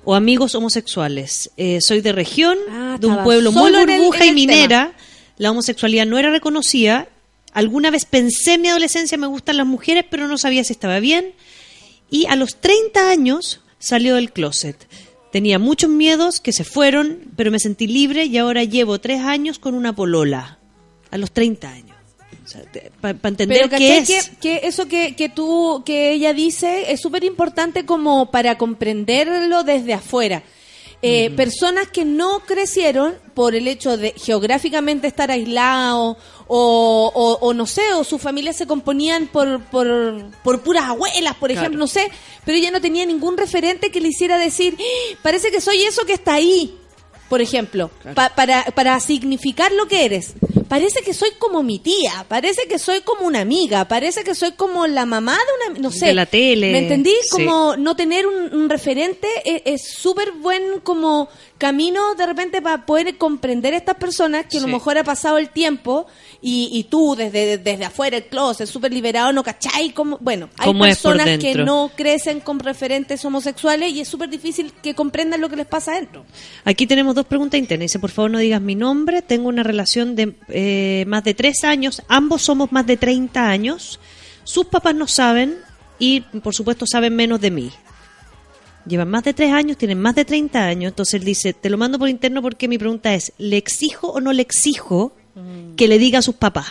O 0.05 0.15
amigos 0.15 0.55
homosexuales. 0.55 1.51
Eh, 1.57 1.81
soy 1.81 1.99
de 1.99 2.13
región, 2.13 2.57
de 2.97 3.05
un 3.07 3.15
Ah, 3.19 3.23
pueblo 3.25 3.51
muy 3.51 3.69
burbuja 3.69 4.25
y 4.25 4.31
minera. 4.31 4.93
La 5.37 5.51
homosexualidad 5.51 6.05
no 6.05 6.17
era 6.17 6.29
reconocida. 6.29 7.09
Alguna 7.51 7.91
vez 7.91 8.05
pensé 8.05 8.53
en 8.53 8.61
mi 8.61 8.69
adolescencia, 8.69 9.17
me 9.17 9.27
gustan 9.27 9.57
las 9.57 9.67
mujeres, 9.67 10.05
pero 10.09 10.29
no 10.29 10.37
sabía 10.37 10.63
si 10.63 10.71
estaba 10.71 11.01
bien. 11.01 11.33
Y 12.09 12.25
a 12.27 12.37
los 12.37 12.55
30 12.61 13.09
años 13.09 13.59
salió 13.79 14.15
del 14.15 14.31
closet. 14.31 14.87
Tenía 15.33 15.59
muchos 15.59 15.89
miedos 15.89 16.39
que 16.39 16.53
se 16.53 16.63
fueron, 16.63 17.19
pero 17.35 17.51
me 17.51 17.59
sentí 17.59 17.85
libre 17.85 18.23
y 18.27 18.37
ahora 18.37 18.63
llevo 18.63 18.99
tres 19.01 19.19
años 19.23 19.59
con 19.59 19.75
una 19.75 19.93
polola. 19.93 20.57
A 21.11 21.17
los 21.17 21.33
30 21.33 21.69
años. 21.69 21.88
Para 23.01 23.17
entender 23.23 23.57
Pero 23.57 23.69
qué 23.69 23.75
¿cachai 23.99 24.15
es. 24.17 24.29
que, 24.29 24.35
que 24.59 24.67
eso 24.67 24.87
que, 24.87 25.15
que 25.15 25.29
tú, 25.29 25.83
que 25.85 26.11
ella 26.11 26.33
dice 26.33 26.91
es 26.91 27.01
súper 27.01 27.23
importante 27.23 27.85
como 27.85 28.31
para 28.31 28.57
comprenderlo 28.57 29.63
desde 29.63 29.93
afuera. 29.93 30.43
Eh, 31.01 31.29
Personas 31.31 31.87
que 31.87 32.03
no 32.03 32.41
crecieron 32.41 33.13
por 33.33 33.55
el 33.55 33.69
hecho 33.69 33.95
de 33.95 34.13
geográficamente 34.17 35.07
estar 35.07 35.31
aislados 35.31 36.17
o, 36.47 37.11
o, 37.15 37.37
o 37.47 37.53
no 37.53 37.65
sé, 37.65 37.93
o 37.93 38.03
sus 38.03 38.21
familias 38.21 38.57
se 38.57 38.67
componían 38.67 39.27
por, 39.27 39.61
por, 39.65 39.87
por 40.43 40.61
puras 40.61 40.83
abuelas, 40.85 41.35
por 41.35 41.49
Claro. 41.51 41.61
ejemplo, 41.61 41.79
no 41.79 41.87
sé, 41.87 42.09
pero 42.43 42.57
ella 42.57 42.71
no 42.71 42.81
tenía 42.81 43.05
ningún 43.05 43.37
referente 43.37 43.91
que 43.91 44.01
le 44.01 44.09
hiciera 44.09 44.37
decir, 44.37 44.75
"Ah, 44.77 45.17
parece 45.21 45.51
que 45.51 45.61
soy 45.61 45.83
eso 45.83 46.05
que 46.05 46.13
está 46.13 46.33
ahí, 46.33 46.75
por 47.29 47.39
ejemplo, 47.39 47.91
pa- 48.13 48.33
para, 48.35 48.65
para 48.65 48.99
significar 48.99 49.71
lo 49.71 49.87
que 49.87 50.03
eres. 50.03 50.33
Parece 50.69 51.01
que 51.01 51.13
soy 51.13 51.31
como 51.39 51.63
mi 51.63 51.79
tía, 51.79 52.25
parece 52.29 52.67
que 52.67 52.79
soy 52.79 53.01
como 53.01 53.25
una 53.25 53.41
amiga, 53.41 53.85
parece 53.87 54.23
que 54.23 54.35
soy 54.35 54.51
como 54.53 54.85
la 54.87 55.05
mamá 55.05 55.33
de 55.35 55.71
una, 55.71 55.79
no 55.79 55.91
sé. 55.91 56.05
De 56.05 56.13
la 56.13 56.25
tele, 56.27 56.71
¿Me 56.71 56.77
entendí? 56.79 57.13
sí. 57.23 57.29
Como 57.31 57.75
no 57.75 57.95
tener 57.95 58.27
un, 58.27 58.53
un 58.53 58.69
referente 58.69 59.27
es- 59.43 59.63
es 59.65 59.81
súper 59.91 60.31
buen 60.33 60.79
como 60.81 61.27
camino 61.59 62.15
de 62.15 62.25
repente 62.25 62.61
para 62.61 62.85
poder 62.87 63.17
comprender 63.17 63.75
a 63.75 63.77
estas 63.77 63.97
personas 63.97 64.45
que 64.49 64.57
a 64.57 64.61
lo 64.61 64.65
Sí. 64.67 64.73
mejor 64.73 64.97
ha 64.97 65.03
pasado 65.03 65.37
el 65.37 65.49
tiempo 65.49 66.07
y, 66.41 66.69
y 66.71 66.85
tú 66.85 67.15
desde, 67.15 67.59
desde 67.59 67.85
afuera 67.85 68.17
el 68.17 68.23
closet, 68.25 68.65
súper 68.65 68.91
liberado, 68.91 69.31
no 69.33 69.43
cachai, 69.43 69.91
como, 69.91 70.17
bueno, 70.21 70.49
hay 70.57 70.65
¿Cómo 70.67 70.85
es 70.85 70.97
por 70.99 71.17
personas 71.17 71.37
que 71.37 71.55
no 71.55 71.91
crecen 71.95 72.39
con 72.39 72.59
referentes 72.59 73.23
homosexuales 73.25 73.91
y 73.91 73.99
es 73.99 74.07
súper 74.07 74.29
difícil 74.29 74.73
que 74.81 74.95
comprendan 74.95 75.41
lo 75.41 75.49
que 75.49 75.57
les 75.57 75.67
pasa 75.67 75.91
adentro. 75.91 76.25
Aquí 76.63 76.87
tenemos 76.87 77.13
dos 77.13 77.27
preguntas 77.27 77.59
internas. 77.59 77.83
Dice, 77.85 77.99
por 77.99 78.09
favor, 78.09 78.31
no 78.31 78.39
digas 78.39 78.61
mi 78.61 78.75
nombre. 78.75 79.21
Tengo 79.21 79.49
una 79.49 79.61
relación 79.63 80.15
de 80.15 80.35
eh, 80.47 81.03
más 81.07 81.23
de 81.25 81.33
tres 81.33 81.63
años. 81.65 82.01
Ambos 82.07 82.41
somos 82.41 82.71
más 82.71 82.87
de 82.87 82.95
30 82.97 83.47
años. 83.49 83.99
Sus 84.45 84.65
papás 84.67 84.95
no 84.95 85.07
saben 85.07 85.57
y, 85.99 86.21
por 86.21 86.55
supuesto, 86.55 86.85
saben 86.87 87.15
menos 87.15 87.41
de 87.41 87.51
mí. 87.51 87.69
Llevan 88.85 89.09
más 89.09 89.23
de 89.23 89.33
tres 89.33 89.51
años, 89.51 89.77
tienen 89.77 89.99
más 89.99 90.15
de 90.15 90.25
30 90.25 90.65
años. 90.65 90.89
Entonces 90.91 91.15
él 91.15 91.23
dice, 91.23 91.53
te 91.53 91.69
lo 91.69 91.77
mando 91.77 91.99
por 91.99 92.09
interno 92.09 92.41
porque 92.41 92.67
mi 92.67 92.77
pregunta 92.77 93.13
es, 93.13 93.33
¿le 93.37 93.57
exijo 93.57 94.07
o 94.07 94.21
no 94.21 94.33
le 94.33 94.41
exijo 94.41 95.13
que 95.77 95.87
le 95.87 95.99
diga 95.99 96.19
a 96.19 96.21
sus 96.23 96.35
papás? 96.35 96.67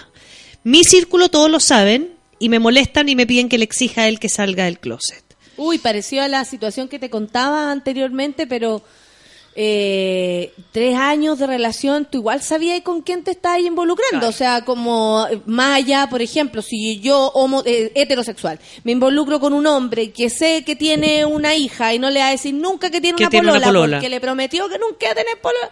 Mi 0.64 0.84
círculo 0.84 1.28
todos 1.28 1.50
lo 1.50 1.60
saben 1.60 2.12
y 2.38 2.48
me 2.48 2.58
molestan 2.58 3.08
y 3.08 3.16
me 3.16 3.26
piden 3.26 3.48
que 3.48 3.58
le 3.58 3.64
exija 3.64 4.02
a 4.02 4.08
él 4.08 4.18
que 4.18 4.28
salga 4.28 4.64
del 4.64 4.78
closet. 4.78 5.24
Uy, 5.56 5.78
pareció 5.78 6.22
a 6.22 6.28
la 6.28 6.44
situación 6.44 6.88
que 6.88 6.98
te 6.98 7.10
contaba 7.10 7.72
anteriormente, 7.72 8.46
pero 8.46 8.82
eh, 9.60 10.52
tres 10.70 10.94
años 10.96 11.40
de 11.40 11.48
relación, 11.48 12.04
tú 12.04 12.18
igual 12.18 12.40
sabías 12.42 12.80
con 12.82 13.02
quién 13.02 13.24
te 13.24 13.32
estás 13.32 13.58
involucrando. 13.58 14.28
O 14.28 14.32
sea, 14.32 14.64
como 14.64 15.26
eh, 15.28 15.40
más 15.46 15.78
allá, 15.78 16.06
por 16.08 16.22
ejemplo, 16.22 16.62
si 16.62 17.00
yo, 17.00 17.32
homo, 17.34 17.64
eh, 17.66 17.90
heterosexual, 17.96 18.60
me 18.84 18.92
involucro 18.92 19.40
con 19.40 19.52
un 19.54 19.66
hombre 19.66 20.12
que 20.12 20.30
sé 20.30 20.62
que 20.64 20.76
tiene 20.76 21.24
una 21.24 21.56
hija 21.56 21.92
y 21.92 21.98
no 21.98 22.08
le 22.08 22.20
va 22.20 22.28
a 22.28 22.30
decir 22.30 22.54
nunca 22.54 22.88
que 22.90 23.00
tiene, 23.00 23.16
Que 23.16 23.24
una, 23.24 23.30
tiene 23.30 23.46
una 23.48 23.54
polola 23.54 23.66
polola. 23.66 23.96
porque 23.96 24.08
le 24.08 24.20
prometió 24.20 24.68
que 24.68 24.78
nunca 24.78 25.06
iba 25.06 25.10
a 25.10 25.14
tener 25.16 25.40
polola. 25.40 25.70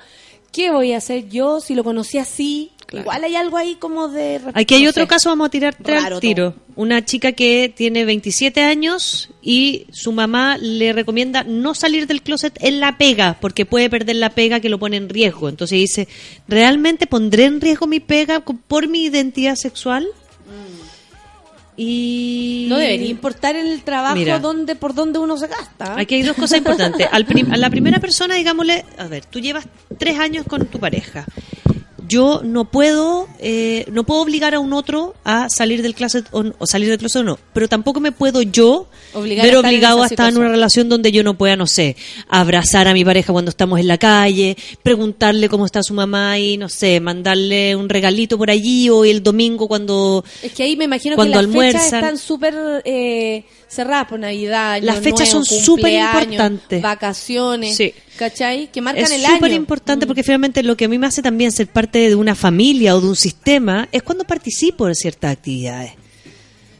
¿Qué 0.53 0.71
voy 0.71 0.93
a 0.93 0.99
hacer 0.99 1.29
yo 1.29 1.61
si 1.61 1.75
lo 1.75 1.85
conocí 1.85 2.19
así? 2.19 2.73
Igual 2.93 3.25
hay 3.25 3.35
algo 3.35 3.57
ahí 3.57 3.75
como 3.75 4.09
de... 4.09 4.41
Aquí 4.55 4.75
hay 4.75 4.85
no 4.85 4.91
otro 4.91 5.03
sé. 5.03 5.09
caso, 5.09 5.29
vamos 5.29 5.49
a 5.49 5.51
tirar 5.51 5.77
al 5.89 6.21
tiro. 6.21 6.55
Una 6.77 7.05
chica 7.05 7.33
que 7.33 7.73
tiene 7.75 8.05
27 8.05 8.63
años 8.63 9.31
y 9.43 9.87
su 9.91 10.13
mamá 10.13 10.57
le 10.59 10.93
recomienda 10.93 11.43
no 11.43 11.75
salir 11.75 12.07
del 12.07 12.23
closet 12.23 12.57
en 12.61 12.79
la 12.79 12.97
pega, 12.97 13.39
porque 13.41 13.67
puede 13.67 13.91
perder 13.91 14.17
la 14.17 14.31
pega 14.31 14.61
que 14.61 14.69
lo 14.69 14.79
pone 14.79 14.97
en 14.99 15.09
riesgo. 15.09 15.49
Entonces 15.49 15.79
dice, 15.79 16.09
¿realmente 16.47 17.07
pondré 17.07 17.47
en 17.47 17.61
riesgo 17.61 17.87
mi 17.87 17.99
pega 17.99 18.41
por 18.41 18.89
mi 18.89 19.05
identidad 19.05 19.57
sexual? 19.57 20.07
Y... 21.77 22.67
No 22.69 22.79
debería 22.79 23.09
importar 23.09 23.55
el 23.57 23.83
trabajo 23.83 24.17
Mira. 24.17 24.39
donde, 24.39 24.77
por 24.77 24.95
donde 24.95 25.19
uno 25.19 25.37
se 25.37 25.47
gasta. 25.47 25.99
Aquí 25.99 26.17
hay 26.17 26.23
dos 26.23 26.37
cosas 26.37 26.59
importantes. 26.59 27.07
Al 27.13 27.27
a 27.51 27.57
la 27.57 27.71
primera 27.71 28.01
persona, 28.01 28.35
digámosle, 28.35 28.85
a 28.99 29.09
ver, 29.09 29.27
tú 29.27 29.41
llevas 29.41 29.67
tres 29.99 30.19
años 30.19 30.47
con 30.49 30.67
tu 30.67 30.79
pareja. 30.79 31.27
Yo 32.09 32.41
no 32.45 32.65
puedo, 32.71 33.29
eh, 33.39 33.87
no 33.91 34.05
puedo 34.05 34.21
obligar 34.21 34.55
a 34.55 34.61
un 34.61 34.73
otro 34.73 35.15
a 35.25 35.49
salir 35.49 35.83
del 35.83 35.95
closet 35.95 36.27
o, 36.33 36.45
o 36.59 36.67
salir 36.67 36.89
del 36.89 36.99
closet 36.99 37.21
o 37.21 37.25
no, 37.25 37.39
pero 37.53 37.69
tampoco 37.69 38.01
me 38.01 38.13
puedo 38.13 38.43
yo 38.43 38.89
Obligar 39.15 39.47
ver 39.47 39.57
obligado 39.57 40.03
a 40.03 40.07
estar 40.07 40.33
en 40.33 40.39
una 40.39 40.49
relación 40.49 40.89
donde 40.89 41.13
yo 41.13 41.23
no 41.23 41.35
pueda, 41.39 41.57
no 41.57 41.67
sé, 41.67 41.97
abrazar 42.29 42.89
a 42.89 42.93
mi 42.93 43.05
pareja 43.05 43.33
cuando 43.33 43.51
estamos 43.51 43.81
en 43.81 43.89
la 43.89 43.99
calle, 43.99 44.57
preguntarle 44.83 45.49
cómo 45.49 45.67
está 45.67 45.83
su 45.83 45.95
mamá 45.95 46.39
y, 46.39 46.57
no 46.57 46.69
sé, 46.69 47.01
mandarle 47.01 47.77
un 47.77 47.89
regalito 47.89 48.39
por 48.39 48.51
allí 48.51 48.89
o 48.91 49.05
el 49.05 49.23
domingo 49.23 49.69
cuando... 49.69 50.25
Es 50.43 50.53
que 50.53 50.63
ahí 50.63 50.77
me 50.77 50.85
imagino 50.85 51.17
Cuando 51.17 51.41
que 51.41 51.47
las 51.47 51.55
fechas 51.55 51.85
están 51.85 52.19
súper 52.19 52.55
eh, 52.85 53.45
cerradas 53.69 54.09
por 54.09 54.19
Navidad. 54.19 54.75
Año 54.75 54.87
Las 54.87 55.01
fechas 55.01 55.33
Nuevo, 55.33 55.45
son 55.45 55.61
súper 55.65 55.95
importantes. 55.95 56.83
Vacaciones. 56.83 57.77
Sí. 57.77 57.93
¿Cachai? 58.17 58.71
Que 58.73 58.81
marcan 58.81 59.05
es 59.05 59.11
el 59.11 59.21
súper 59.23 59.45
año. 59.45 59.53
Mm. 59.53 59.63
importante 59.63 60.07
porque 60.07 60.23
finalmente 60.23 60.63
lo 60.63 60.77
que 60.77 60.87
a 60.87 60.89
mí 60.89 60.99
me 60.99 61.07
hace 61.07 61.23
también 61.23 61.53
ser 61.53 61.67
parte 61.69 61.99
de 62.09 62.15
una 62.15 62.35
familia 62.35 62.97
o 62.97 63.01
de 63.01 63.09
un 63.09 63.17
sistema 63.17 63.89
es 63.93 64.03
cuando 64.03 64.25
participo 64.25 64.87
de 64.87 64.95
ciertas 64.95 65.33
actividades. 65.33 65.93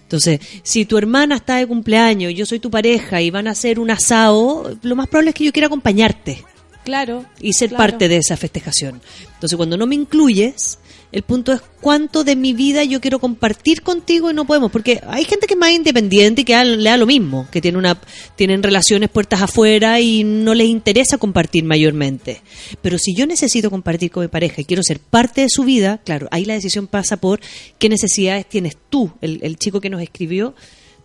Entonces, 0.03 0.39
si 0.63 0.85
tu 0.85 0.97
hermana 0.99 1.37
está 1.37 1.57
de 1.57 1.67
cumpleaños, 1.67 2.33
yo 2.33 2.47
soy 2.47 2.61
tu 2.61 2.71
pareja 2.71 3.21
y 3.21 3.31
van 3.31 3.49
a 3.49 3.51
hacer 3.51 3.81
un 3.81 3.91
asado, 3.91 4.79
lo 4.83 4.95
más 4.97 5.09
probable 5.09 5.31
es 5.31 5.35
que 5.35 5.45
yo 5.45 5.53
quiera 5.53 5.67
acompañarte 5.67 6.45
Claro. 6.85 7.27
y 7.41 7.53
ser 7.55 7.71
claro. 7.71 7.83
parte 7.83 8.09
de 8.09 8.19
esa 8.19 8.37
festejación. 8.37 9.01
Entonces, 9.35 9.57
cuando 9.57 9.77
no 9.77 9.87
me 9.87 9.97
incluyes, 9.97 10.79
el 11.17 11.23
punto 11.23 11.51
es 11.55 11.63
cuánto 11.81 12.25
de 12.25 12.37
mi 12.37 12.53
vida 12.53 12.85
yo 12.85 13.01
quiero 13.01 13.19
compartir 13.19 13.81
contigo 13.81 14.31
y 14.31 14.35
no 14.35 14.45
podemos, 14.47 14.71
porque 14.71 15.01
hay 15.09 15.25
gente 15.25 15.47
que 15.47 15.55
es 15.55 15.59
más 15.59 15.71
independiente 15.71 16.43
y 16.43 16.45
que 16.45 16.63
le 16.63 16.91
da 16.91 16.99
lo 16.99 17.07
mismo, 17.07 17.49
que 17.51 17.63
tiene 17.63 17.79
una 17.79 17.99
tienen 18.37 18.63
relaciones 18.63 19.09
puertas 19.09 19.41
afuera 19.41 19.99
y 19.99 20.25
no 20.25 20.53
les 20.53 20.69
interesa 20.69 21.17
compartir 21.17 21.65
mayormente. 21.65 22.43
Pero 22.83 22.99
si 22.99 23.15
yo 23.15 23.27
necesito 23.27 23.71
compartir 23.71 24.11
con 24.11 24.25
mi 24.25 24.29
pareja 24.29 24.61
y 24.61 24.67
quiero 24.67 24.83
ser 24.83 25.01
parte 25.01 25.41
de 25.41 25.49
su 25.49 25.65
vida, 25.65 26.03
claro, 26.05 26.29
ahí 26.33 26.45
la 26.45 26.53
decisión 26.53 26.87
pasa 26.87 27.17
por 27.17 27.41
qué 27.79 27.89
necesidades 27.89 28.45
tienes 28.47 28.77
tú, 28.91 29.11
el, 29.23 29.39
el 29.43 29.57
chico 29.57 29.81
que 29.81 29.89
nos 29.89 30.03
escribió, 30.03 30.55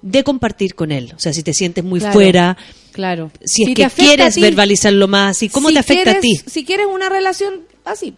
de 0.01 0.25
compartir 0.25 0.75
con 0.75 0.91
él. 0.91 1.13
O 1.15 1.19
sea, 1.19 1.31
si 1.31 1.41
te 1.41 1.53
sientes 1.53 1.85
muy 1.85 2.01
Claro, 2.01 2.13
fuera, 2.13 2.57
Claro. 2.91 3.31
si 3.45 3.63
es 3.63 3.75
que 3.75 3.87
quieres 3.95 4.35
ti, 4.35 4.41
verbalizarlo 4.41 5.07
más 5.07 5.41
y 5.41 5.47
cómo 5.47 5.69
si 5.69 5.75
te 5.75 5.79
afecta 5.79 6.11
a 6.11 6.19
ti. 6.19 6.37
Si 6.45 6.65
quieres 6.65 6.87
una 6.93 7.07
relación 7.07 7.61
así. 7.85 8.13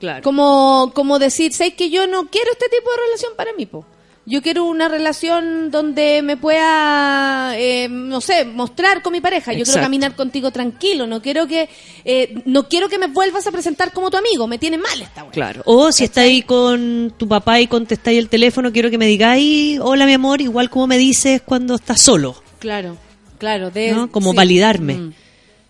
Claro. 0.00 0.22
Como, 0.22 0.92
como 0.94 1.18
decir, 1.18 1.52
¿sabes 1.52 1.74
que 1.74 1.90
yo 1.90 2.06
no 2.06 2.26
quiero 2.28 2.50
este 2.52 2.66
tipo 2.68 2.90
de 2.90 2.96
relación 3.06 3.32
para 3.36 3.52
mí, 3.52 3.66
po? 3.66 3.84
Yo 4.26 4.42
quiero 4.42 4.64
una 4.66 4.88
relación 4.88 5.70
donde 5.70 6.20
me 6.20 6.36
pueda, 6.36 7.58
eh, 7.58 7.88
no 7.88 8.20
sé, 8.20 8.44
mostrar 8.44 9.00
con 9.02 9.12
mi 9.14 9.22
pareja. 9.22 9.54
Yo 9.54 9.64
quiero 9.64 9.80
caminar 9.80 10.14
contigo 10.16 10.50
tranquilo. 10.50 11.06
No 11.06 11.22
quiero 11.22 11.46
que, 11.46 11.68
eh, 12.04 12.42
no 12.44 12.68
quiero 12.68 12.90
que 12.90 12.98
me 12.98 13.06
vuelvas 13.06 13.46
a 13.46 13.50
presentar 13.52 13.90
como 13.92 14.10
tu 14.10 14.18
amigo. 14.18 14.46
Me 14.46 14.58
tiene 14.58 14.76
mal 14.76 15.00
esta 15.00 15.22
weá. 15.24 15.32
Claro. 15.32 15.62
O 15.64 15.90
si 15.92 16.04
está 16.04 16.20
ahí 16.20 16.42
con 16.42 17.14
tu 17.16 17.26
papá 17.26 17.58
y 17.60 17.68
contestáis 17.68 18.18
el 18.18 18.28
teléfono, 18.28 18.70
quiero 18.70 18.90
que 18.90 18.98
me 18.98 19.06
digáis, 19.06 19.80
hola 19.80 20.04
mi 20.04 20.12
amor, 20.12 20.42
igual 20.42 20.68
como 20.68 20.86
me 20.88 20.98
dices 20.98 21.40
cuando 21.42 21.76
estás 21.76 22.02
solo. 22.02 22.42
Claro, 22.58 22.98
claro. 23.38 23.70
De, 23.70 23.92
¿no? 23.92 24.10
Como 24.12 24.32
sí. 24.32 24.36
validarme, 24.36 24.94
Mm. 24.94 25.12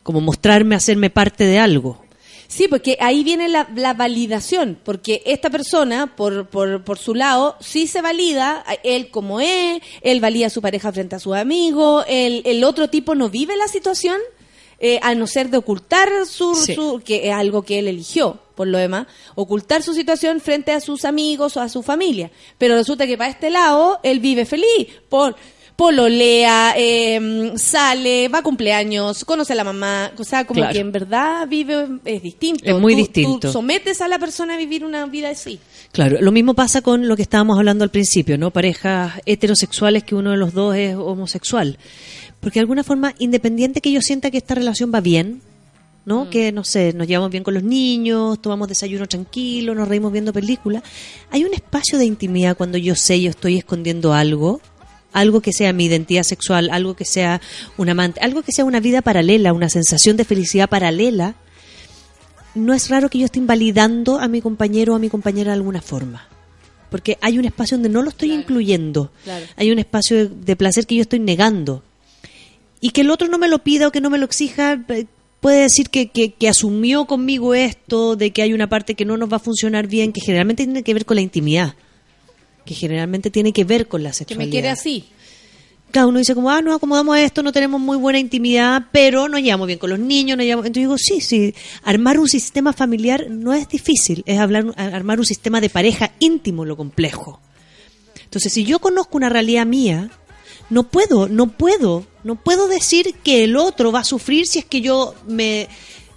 como 0.03 0.21
mostrarme, 0.21 0.75
hacerme 0.75 1.11
parte 1.11 1.45
de 1.45 1.61
algo. 1.61 2.03
Sí, 2.51 2.67
porque 2.67 2.97
ahí 3.01 3.23
viene 3.25 3.49
la, 3.49 3.69
la 3.77 3.93
validación, 3.93 4.79
porque 4.83 5.23
esta 5.27 5.51
persona, 5.51 6.17
por, 6.17 6.47
por, 6.49 6.83
por 6.83 6.99
su 6.99 7.15
lado, 7.15 7.57
sí 7.61 7.87
se 7.87 8.01
valida, 8.01 8.65
él 8.85 9.11
como 9.11 9.39
es, 9.41 9.83
él 10.01 10.19
valida 10.21 10.47
a 10.47 10.51
su 10.51 10.63
pareja 10.63 10.91
frente 10.91 11.15
a 11.15 11.19
sus 11.19 11.37
amigos, 11.37 12.07
el, 12.09 12.41
el 12.47 12.65
otro 12.65 12.89
tipo 12.89 13.15
no 13.15 13.29
vive 13.29 13.55
la 13.57 13.69
situación, 13.69 14.17
eh, 14.81 14.99
a 15.03 15.15
no 15.15 15.27
ser 15.27 15.51
de 15.51 15.59
ocultar 15.59 16.09
su, 16.27 16.55
Sí. 16.55 16.75
su- 16.75 17.03
que 17.05 17.29
es 17.29 17.35
algo 17.35 17.63
que 17.63 17.81
él 17.81 17.87
eligió, 17.89 18.39
por 18.55 18.67
lo 18.67 18.79
demás, 18.79 19.09
ocultar 19.35 19.83
su 19.83 19.93
situación 19.93 20.41
frente 20.41 20.73
a 20.73 20.81
sus 20.81 21.05
amigos 21.05 21.57
o 21.57 21.61
a 21.61 21.69
su 21.69 21.83
familia. 21.83 22.31
Pero 22.57 22.77
resulta 22.77 23.07
que 23.07 23.19
para 23.19 23.29
este 23.31 23.51
lado, 23.51 24.01
él 24.03 24.21
vive 24.21 24.47
feliz, 24.47 24.89
por 25.11 25.37
pololea, 25.79 26.75
eh, 26.77 27.53
sale, 27.55 28.27
va 28.27 28.39
a 28.41 28.43
cumpleaños, 28.43 29.25
conoce 29.25 29.53
a 29.53 29.57
la 29.57 29.63
mamá, 29.63 30.11
o 30.19 30.25
sea, 30.25 30.45
como 30.45 30.59
Claro. 30.59 30.73
que 30.73 30.81
en 30.81 30.91
verdad 30.91 31.47
vive, 31.47 31.87
es 32.05 32.21
distinto. 32.21 32.65
Es 32.65 32.75
muy 32.81 32.95
Tú- 32.95 32.99
distinto. 32.99 33.39
Tú 33.47 33.53
sometes 33.53 34.01
a 34.01 34.09
la 34.09 34.19
persona 34.19 34.55
a 34.55 34.57
vivir 34.57 34.85
una 34.85 35.07
vida 35.07 35.31
así. 35.31 35.61
Claro, 35.93 36.19
lo 36.21 36.33
mismo 36.33 36.55
pasa 36.55 36.83
con 36.83 37.07
lo 37.07 37.15
que 37.15 37.23
estábamos 37.23 37.57
hablando 37.59 37.85
al 37.85 37.91
principio, 37.91 38.37
¿no? 38.37 38.51
Parejas 38.51 39.13
heterosexuales 39.25 40.03
que 40.03 40.17
uno 40.17 40.33
de 40.33 40.37
los 40.37 40.53
dos 40.53 40.75
es 40.75 40.97
homosexual. 40.97 41.79
Porque 42.41 42.59
de 42.59 42.63
alguna 42.63 42.83
forma, 42.83 43.15
independiente 43.21 43.81
que 43.81 43.93
yo 43.93 44.03
sienta 44.03 44.33
que 44.33 44.39
esta 44.39 44.57
relación 44.57 44.91
va 44.93 45.01
bien, 45.01 45.43
¿no? 46.05 46.25
Mm. 46.25 46.31
Que, 46.31 46.51
no 46.51 46.65
sé, 46.65 46.93
nos 46.93 47.07
llevamos 47.07 47.31
bien 47.31 47.45
con 47.45 47.55
los 47.55 47.63
niños, 47.63 48.43
tomamos 48.43 48.67
desayuno 48.67 49.07
tranquilo, 49.07 49.77
nos 49.77 49.87
reímos 49.87 50.11
viendo 50.11 50.33
películas. 50.33 50.83
Hay 51.31 51.45
un 51.45 51.55
espacio 51.55 51.99
de 51.99 52.05
intimidad 52.05 52.57
cuando 52.57 52.79
yo 52.79 52.97
sé 52.97 53.21
yo 53.21 53.31
estoy 53.31 53.59
escondiendo 53.59 54.13
algo, 54.13 54.61
algo 55.13 55.41
que 55.41 55.53
sea 55.53 55.73
mi 55.73 55.87
identidad 55.87 56.23
sexual, 56.23 56.71
algo 56.71 56.95
que 56.95 57.05
sea 57.05 57.41
un 57.77 57.89
amante, 57.89 58.21
algo 58.21 58.43
que 58.43 58.53
sea 58.53 58.65
una 58.65 58.81
vida 58.81 59.03
paralela, 59.03 59.53
una 59.53 59.69
sensación 59.69 60.17
de 60.17 60.25
felicidad 60.25 60.69
paralela. 60.69 61.35
No 62.55 62.75
es 62.75 62.89
raro 62.89 63.09
que 63.09 63.19
yo 63.19 63.25
esté 63.27 63.39
invalidando 63.39 64.19
a 64.19 64.29
mi 64.29 64.41
compañero 64.41 64.93
o 64.93 64.97
a 64.97 64.99
mi 64.99 65.09
compañera 65.09 65.53
de 65.53 65.57
alguna 65.57 65.81
forma. 65.81 66.29
Porque 66.91 67.19
hay 67.21 67.39
un 67.39 67.45
espacio 67.45 67.77
donde 67.77 67.91
no 67.91 68.03
lo 68.03 68.11
estoy 68.11 68.33
incluyendo. 68.33 69.13
Claro. 69.25 69.45
Hay 69.57 69.71
un 69.71 69.79
espacio 69.79 70.17
de, 70.17 70.29
de 70.29 70.57
placer 70.57 70.87
que 70.87 70.97
yo 70.97 71.03
estoy 71.03 71.21
negando. 71.21 71.83
Y 72.81 72.91
que 72.91 73.03
el 73.03 73.11
otro 73.11 73.29
no 73.29 73.39
me 73.39 73.49
lo 73.49 73.59
pida 73.59 73.89
o 73.89 73.93
que 73.93 74.01
no 74.01 74.11
me 74.11 74.19
lo 74.19 74.25
exija, 74.25 74.85
eh, 74.89 75.07
puede 75.41 75.63
decir 75.63 75.91
que, 75.91 76.09
que, 76.09 76.33
que 76.33 76.49
asumió 76.49 77.07
conmigo 77.07 77.55
esto, 77.55 78.17
de 78.17 78.31
que 78.31 78.43
hay 78.43 78.53
una 78.53 78.69
parte 78.69 78.95
que 78.95 79.05
no 79.05 79.17
nos 79.17 79.31
va 79.31 79.37
a 79.37 79.41
funcionar 79.41 79.87
bien, 79.87 80.13
que 80.13 80.21
generalmente 80.21 80.65
tiene 80.65 80.83
que 80.83 80.95
ver 80.95 81.05
con 81.05 81.17
la 81.17 81.21
intimidad. 81.21 81.75
Que 82.69 82.75
generalmente 82.75 83.31
tiene 83.31 83.55
que 83.55 83.65
ver 83.65 83.89
con 83.89 84.03
la 84.03 84.11
Que 84.11 84.17
sexualidad. 84.17 84.47
me 84.47 84.51
quiere 84.51 84.69
así. 84.69 85.07
Claro, 85.91 86.09
uno 86.09 86.19
dice 86.19 86.35
como, 86.35 86.51
ah, 86.51 86.61
nos 86.61 86.77
acomodamos 86.77 87.17
a 87.17 87.23
esto, 87.23 87.43
no 87.43 87.51
tenemos 87.51 87.81
muy 87.81 87.97
buena 87.97 88.19
intimidad, 88.19 88.89
pero 88.93 89.27
nos 89.27 89.41
llevamos 89.41 89.69
bien 89.69 89.79
con 89.79 89.89
los 89.89 89.99
niños, 89.99 90.37
nos 90.37 90.45
llevamos... 90.45 90.67
Entonces 90.67 90.83
digo, 90.83 90.99
sí, 90.99 91.23
sí, 91.23 91.55
armar 91.83 92.19
un 92.19 92.29
sistema 92.29 92.75
familiar 92.75 93.31
no 93.31 93.55
es 93.55 93.71
difícil, 93.71 94.23
es 94.27 94.39
hablar, 94.39 94.67
armar 94.77 95.19
un 95.19 95.25
sistema 95.25 95.63
de 95.63 95.71
pareja 95.71 96.13
íntimo 96.21 96.67
lo 96.67 96.77
complejo. 96.77 97.41
Entonces, 98.23 98.53
si 98.53 98.65
yo 98.65 98.81
conozco 98.81 99.17
una 99.17 99.31
realidad 99.31 99.65
mía, 99.65 100.11
no 100.69 100.83
puedo, 100.83 101.27
no 101.27 101.47
puedo, 101.47 102.05
no 102.23 102.35
puedo 102.35 102.69
decir 102.69 103.15
que 103.25 103.45
el 103.45 103.57
otro 103.57 103.91
va 103.91 104.01
a 104.01 104.05
sufrir 104.05 104.47
si 104.47 104.59
es 104.59 104.67
que 104.67 104.83
yo 104.83 105.15
me, 105.27 105.69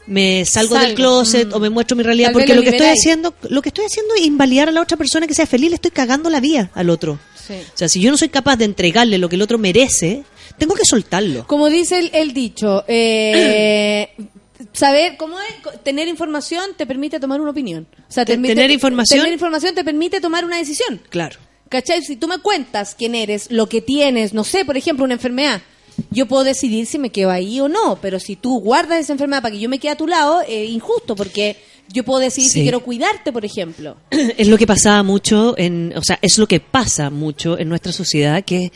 me 0.07 0.45
salgo, 0.45 0.77
del 0.77 0.95
closet 0.95 1.49
mm. 1.49 1.53
o 1.53 1.59
me 1.59 1.69
muestro 1.69 1.95
mi 1.95 2.03
realidad, 2.03 2.27
Tal 2.29 2.33
porque 2.33 2.49
lo 2.55 2.61
lo 2.61 2.63
que 2.63 2.69
estoy 2.71 2.87
haciendo, 2.87 3.33
lo 3.49 3.61
que 3.61 3.69
estoy 3.69 3.85
haciendo 3.85 4.15
es 4.15 4.21
invalidar 4.21 4.69
a 4.69 4.71
la 4.71 4.81
otra 4.81 4.97
persona 4.97 5.27
que 5.27 5.33
sea 5.33 5.45
feliz, 5.45 5.69
le 5.69 5.75
estoy 5.75 5.91
cagando 5.91 6.29
la 6.29 6.39
vida 6.39 6.71
al 6.73 6.89
otro. 6.89 7.19
Sí. 7.47 7.53
O 7.53 7.77
sea, 7.77 7.87
si 7.89 8.01
yo 8.01 8.11
no 8.11 8.17
soy 8.17 8.29
capaz 8.29 8.55
de 8.57 8.65
entregarle 8.65 9.17
lo 9.17 9.29
que 9.29 9.35
el 9.35 9.41
otro 9.41 9.57
merece, 9.57 10.23
tengo 10.57 10.75
que 10.75 10.85
soltarlo. 10.85 11.45
Como 11.47 11.69
dice 11.69 11.99
el, 11.99 12.09
el 12.13 12.33
dicho, 12.33 12.83
eh, 12.87 14.09
saber 14.73 15.17
cómo 15.17 15.37
es 15.39 15.83
tener 15.83 16.07
información 16.07 16.71
te 16.77 16.85
permite 16.85 17.19
tomar 17.19 17.41
una 17.41 17.51
opinión. 17.51 17.87
O 17.97 18.11
sea, 18.11 18.25
te 18.25 18.33
Te- 18.33 18.37
permite- 18.37 18.55
tener 18.55 18.71
información- 18.71 19.19
tener 19.21 19.33
información 19.33 19.75
te 19.75 19.83
permite 19.83 20.21
tomar 20.21 20.45
una 20.45 20.57
decisión. 20.57 21.01
Claro. 21.09 21.39
¿Cachai? 21.69 22.01
Si 22.01 22.17
tú 22.17 22.27
me 22.27 22.39
cuentas 22.39 22.95
quién 22.97 23.15
eres, 23.15 23.49
lo 23.49 23.69
que 23.69 23.81
tienes, 23.81 24.33
no 24.33 24.43
sé, 24.43 24.65
por 24.65 24.75
ejemplo, 24.75 25.05
una 25.05 25.13
enfermedad, 25.13 25.61
yo 26.09 26.25
puedo 26.25 26.43
decidir 26.43 26.85
si 26.85 26.97
me 26.97 27.09
quedo 27.09 27.29
ahí 27.29 27.59
o 27.59 27.69
no, 27.69 27.97
pero 28.01 28.19
si 28.19 28.35
tú 28.35 28.59
guardas 28.59 28.99
esa 28.99 29.13
enfermedad 29.13 29.41
para 29.41 29.53
que 29.53 29.59
yo 29.59 29.69
me 29.69 29.79
quede 29.79 29.91
a 29.91 29.97
tu 29.97 30.07
lado, 30.07 30.41
es 30.47 30.69
injusto, 30.69 31.15
porque 31.15 31.57
yo 31.91 32.03
puedo 32.03 32.19
decidir 32.19 32.49
si 32.49 32.61
quiero 32.63 32.81
cuidarte, 32.81 33.31
por 33.31 33.45
ejemplo. 33.45 33.97
Es 34.37 34.47
lo 34.47 34.57
que 34.57 34.67
pasaba 34.67 35.03
mucho 35.03 35.55
en, 35.57 35.93
o 35.95 36.03
sea, 36.03 36.19
es 36.21 36.37
lo 36.37 36.47
que 36.47 36.59
pasa 36.59 37.09
mucho 37.09 37.59
en 37.59 37.69
nuestra 37.69 37.91
sociedad 37.91 38.43
que 38.43 38.71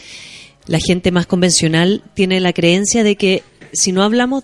la 0.68 0.80
gente 0.80 1.12
más 1.12 1.28
convencional 1.28 2.04
tiene 2.14 2.40
la 2.40 2.54
creencia 2.54 3.04
de 3.04 3.16
que 3.16 3.44
si 3.74 3.92
no 3.92 4.04
hablamos 4.04 4.44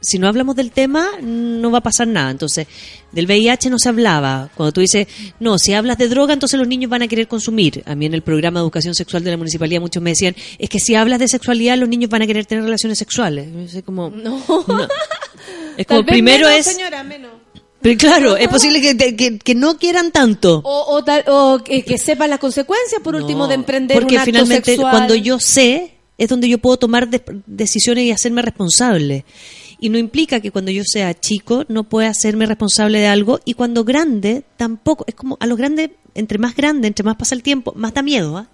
si 0.00 0.18
no 0.18 0.28
hablamos 0.28 0.54
del 0.56 0.70
tema 0.70 1.08
no 1.22 1.70
va 1.70 1.78
a 1.78 1.82
pasar 1.82 2.06
nada. 2.06 2.30
Entonces, 2.30 2.66
del 3.12 3.26
VIH 3.26 3.68
no 3.70 3.78
se 3.78 3.88
hablaba. 3.88 4.50
Cuando 4.54 4.72
tú 4.72 4.80
dices, 4.80 5.06
no, 5.40 5.58
si 5.58 5.74
hablas 5.74 5.98
de 5.98 6.08
droga, 6.08 6.32
entonces 6.34 6.58
los 6.58 6.68
niños 6.68 6.90
van 6.90 7.02
a 7.02 7.08
querer 7.08 7.26
consumir. 7.28 7.82
A 7.86 7.94
mí 7.94 8.06
en 8.06 8.14
el 8.14 8.22
programa 8.22 8.60
de 8.60 8.64
educación 8.64 8.94
sexual 8.94 9.24
de 9.24 9.30
la 9.32 9.36
municipalidad 9.36 9.80
muchos 9.80 10.02
me 10.02 10.10
decían, 10.10 10.36
es 10.58 10.68
que 10.68 10.78
si 10.78 10.94
hablas 10.94 11.18
de 11.18 11.28
sexualidad, 11.28 11.76
los 11.78 11.88
niños 11.88 12.10
van 12.10 12.22
a 12.22 12.26
querer 12.26 12.46
tener 12.46 12.64
relaciones 12.64 12.98
sexuales. 12.98 13.48
Yo 13.52 13.68
sé 13.68 13.82
como, 13.82 14.10
No. 14.10 14.42
es 15.76 15.86
Tal 15.86 15.98
como 15.98 16.06
primero 16.06 16.48
menos, 16.48 16.66
es... 16.66 16.74
señora, 16.74 17.02
menos. 17.02 17.30
Pero 17.80 17.96
claro, 17.96 18.36
es 18.36 18.48
posible 18.50 18.80
que, 18.80 19.16
que, 19.16 19.38
que 19.38 19.54
no 19.54 19.78
quieran 19.78 20.10
tanto. 20.10 20.60
O, 20.64 20.94
o, 20.96 21.04
tal- 21.04 21.24
o 21.28 21.60
que, 21.64 21.82
que 21.84 21.96
sepan 21.98 22.30
las 22.30 22.38
consecuencias, 22.40 23.00
por 23.02 23.14
último, 23.14 23.46
de 23.48 23.54
emprender 23.54 23.98
Porque 24.00 24.14
un 24.16 24.20
acto 24.20 24.30
finalmente 24.32 24.70
sexual. 24.72 24.90
cuando 24.90 25.14
yo 25.14 25.38
sé 25.38 25.94
es 26.18 26.28
donde 26.28 26.48
yo 26.48 26.58
puedo 26.58 26.76
tomar 26.76 27.08
de- 27.08 27.22
decisiones 27.46 28.04
y 28.04 28.10
hacerme 28.10 28.42
responsable. 28.42 29.24
Y 29.80 29.88
no 29.90 29.98
implica 29.98 30.40
que 30.40 30.50
cuando 30.50 30.70
yo 30.70 30.82
sea 30.84 31.14
chico 31.18 31.64
no 31.68 31.84
pueda 31.84 32.08
hacerme 32.08 32.46
responsable 32.46 32.98
de 32.98 33.06
algo 33.06 33.40
y 33.44 33.54
cuando 33.54 33.84
grande 33.84 34.44
tampoco. 34.56 35.04
Es 35.06 35.14
como 35.14 35.36
a 35.40 35.46
los 35.46 35.56
grandes, 35.56 35.90
entre 36.14 36.38
más 36.38 36.56
grande, 36.56 36.88
entre 36.88 37.04
más 37.04 37.16
pasa 37.16 37.34
el 37.34 37.42
tiempo, 37.42 37.72
más 37.76 37.94
da 37.94 38.02
miedo. 38.02 38.36
¿ah? 38.38 38.48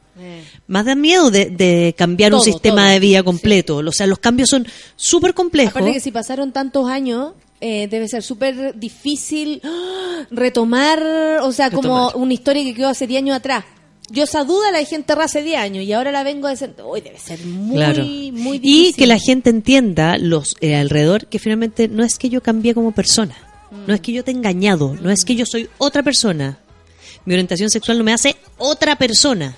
Más 0.67 0.85
da 0.85 0.95
miedo 0.95 1.31
de, 1.31 1.47
de 1.47 1.95
cambiar 1.97 2.33
un 2.33 2.41
Todo, 2.41 2.45
sistema 2.53 2.83
todo. 2.83 2.91
de 2.93 3.01
vida 3.01 3.23
completo. 3.23 3.77
O 3.79 3.93
sea, 3.93 4.07
los 4.07 4.19
cambios 4.19 4.49
son 4.51 4.67
súper 4.97 5.35
complejos. 5.35 5.77
Aparte 5.77 5.93
que 5.95 6.01
si 6.01 6.13
pasaron 6.13 6.53
tantos 6.53 6.89
años, 6.89 7.33
eh, 7.61 7.89
debe 7.89 8.07
ser 8.07 8.23
súper 8.23 8.79
difícil 8.79 9.61
¡ah! 9.65 10.27
retomar, 10.31 11.03
o 11.43 11.53
sea, 11.53 11.71
como 11.71 12.09
Retomar. 12.09 12.17
una 12.17 12.35
historia 12.35 12.63
que 12.63 12.75
quedó 12.75 12.89
hace 12.89 13.07
10 13.07 13.23
años 13.23 13.37
atrás. 13.37 13.65
Yo 14.11 14.25
esa 14.25 14.45
duda 14.45 14.71
la 14.71 14.79
dejé 14.79 14.97
enterrada 14.97 15.25
hace 15.25 15.43
10 15.43 15.59
años 15.59 15.85
y 15.85 15.93
ahora 15.93 16.13
la 16.13 16.23
vengo 16.25 16.47
a 16.47 16.51
decir, 16.51 16.75
uy, 16.85 17.01
debe 17.01 17.19
ser 17.19 17.45
muy, 17.47 17.77
Claro. 17.77 18.05
muy 18.05 18.59
difícil. 18.59 18.89
Y 18.91 18.93
que 18.93 19.07
la 19.07 19.19
gente 19.19 19.51
entienda, 19.51 20.19
los 20.19 20.57
eh, 20.61 20.77
alrededor, 20.77 21.27
que 21.27 21.39
finalmente 21.39 21.89
no 21.89 22.05
es 22.05 22.19
que 22.19 22.29
yo 22.29 22.43
cambié 22.43 22.75
como 22.75 22.93
persona, 22.93 23.35
no 23.87 23.95
es 23.95 24.01
que 24.01 24.13
yo 24.13 24.23
te 24.23 24.31
he 24.31 24.35
engañado, 24.35 24.95
no 25.01 25.11
es 25.11 25.25
que 25.25 25.35
yo 25.35 25.47
soy 25.47 25.69
otra 25.79 26.03
persona. 26.03 26.59
Mi 27.25 27.33
orientación 27.33 27.71
sexual 27.71 27.97
no 27.99 28.05
me 28.05 28.13
hace 28.13 28.37
otra 28.59 28.97
persona. 28.97 29.57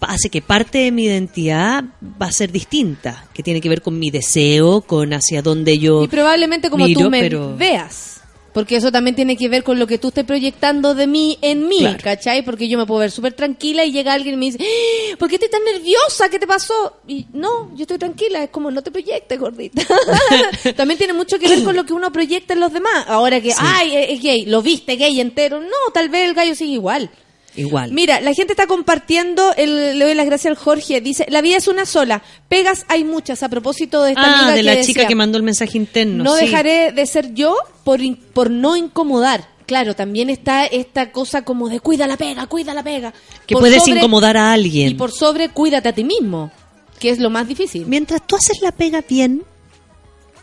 Hace 0.00 0.30
que 0.30 0.40
parte 0.42 0.78
de 0.78 0.90
mi 0.90 1.04
identidad 1.04 1.84
va 2.20 2.26
a 2.26 2.32
ser 2.32 2.50
distinta, 2.50 3.28
que 3.34 3.42
tiene 3.42 3.60
que 3.60 3.68
ver 3.68 3.82
con 3.82 3.98
mi 3.98 4.10
deseo, 4.10 4.80
con 4.80 5.12
hacia 5.12 5.42
dónde 5.42 5.78
yo 5.78 6.02
Y 6.04 6.08
probablemente 6.08 6.70
como 6.70 6.86
miro, 6.86 7.02
tú 7.02 7.10
me 7.10 7.20
pero- 7.20 7.54
veas. 7.56 8.19
Porque 8.52 8.76
eso 8.76 8.90
también 8.90 9.14
tiene 9.14 9.36
que 9.36 9.48
ver 9.48 9.62
con 9.62 9.78
lo 9.78 9.86
que 9.86 9.98
tú 9.98 10.08
estés 10.08 10.24
proyectando 10.24 10.94
de 10.94 11.06
mí 11.06 11.38
en 11.40 11.68
mí, 11.68 11.78
Claro. 11.78 11.98
¿cachai? 12.02 12.42
Porque 12.44 12.68
yo 12.68 12.78
me 12.78 12.84
puedo 12.86 13.00
ver 13.00 13.10
súper 13.12 13.32
tranquila 13.32 13.84
y 13.84 13.92
llega 13.92 14.12
alguien 14.12 14.34
y 14.34 14.38
me 14.38 14.44
dice, 14.46 14.58
"¡Ah! 14.60 15.16
¿por 15.18 15.28
qué 15.28 15.36
estás 15.36 15.50
tan 15.50 15.62
nerviosa? 15.64 16.28
¿Qué 16.28 16.38
te 16.38 16.46
pasó? 16.46 16.96
Y 17.06 17.26
no, 17.32 17.70
yo 17.76 17.82
estoy 17.82 17.98
tranquila, 17.98 18.42
es 18.42 18.50
como 18.50 18.70
no 18.70 18.82
te 18.82 18.90
proyectes, 18.90 19.38
gordita. 19.38 19.82
también 20.76 20.98
tiene 20.98 21.12
mucho 21.12 21.38
que 21.38 21.48
ver 21.48 21.62
con 21.62 21.76
lo 21.76 21.84
que 21.84 21.92
uno 21.92 22.10
proyecta 22.12 22.54
en 22.54 22.60
los 22.60 22.72
demás. 22.72 23.04
Ahora 23.06 23.40
que, 23.40 23.52
ay, 23.56 23.94
es 23.96 24.10
es 24.10 24.20
gay, 24.22 24.44
lo 24.46 24.62
viste 24.62 24.96
gay 24.96 25.20
entero. 25.20 25.60
No, 25.60 25.92
tal 25.94 26.08
vez 26.08 26.28
el 26.28 26.34
gallo 26.34 26.54
sigue 26.54 26.72
igual. 26.72 27.10
Igual. 27.56 27.92
Mira, 27.92 28.20
la 28.20 28.32
gente 28.34 28.52
está 28.52 28.66
compartiendo, 28.66 29.54
el, 29.56 29.98
le 29.98 30.04
doy 30.04 30.14
las 30.14 30.26
gracias 30.26 30.50
al 30.50 30.56
Jorge, 30.56 31.00
dice, 31.00 31.26
la 31.28 31.40
vida 31.42 31.56
es 31.56 31.68
una 31.68 31.86
sola, 31.86 32.22
pegas 32.48 32.84
hay 32.88 33.04
muchas, 33.04 33.42
a 33.42 33.48
propósito 33.48 34.02
de 34.02 34.10
esta 34.10 34.22
ah, 34.22 34.34
amiga 34.38 34.50
de 34.50 34.56
que 34.56 34.62
la 34.62 34.70
decía, 34.76 34.94
chica 34.94 35.06
que 35.08 35.14
mandó 35.14 35.36
el 35.38 35.42
mensaje 35.44 35.76
interno. 35.78 36.24
no 36.24 36.36
sí. 36.36 36.46
dejaré 36.46 36.92
de 36.92 37.06
ser 37.06 37.34
yo 37.34 37.56
por, 37.84 38.00
por 38.32 38.50
no 38.50 38.76
incomodar. 38.76 39.48
Claro, 39.66 39.94
también 39.94 40.30
está 40.30 40.64
esta 40.66 41.12
cosa 41.12 41.42
como 41.42 41.68
de 41.68 41.78
cuida 41.78 42.08
la 42.08 42.16
pega, 42.16 42.44
cuida 42.48 42.74
la 42.74 42.82
pega. 42.82 43.14
Que 43.46 43.54
Por 43.54 43.62
puedes 43.62 43.84
sobre- 43.84 43.98
incomodar 44.00 44.36
a 44.36 44.52
alguien. 44.52 44.90
Y 44.90 44.94
por 44.94 45.12
sobre, 45.12 45.50
cuídate 45.50 45.88
a 45.88 45.92
ti 45.92 46.02
mismo, 46.02 46.50
que 46.98 47.10
es 47.10 47.20
lo 47.20 47.30
más 47.30 47.46
difícil. 47.46 47.86
Mientras 47.86 48.26
tú 48.26 48.34
haces 48.34 48.62
la 48.62 48.72
pega 48.72 49.04
bien, 49.08 49.44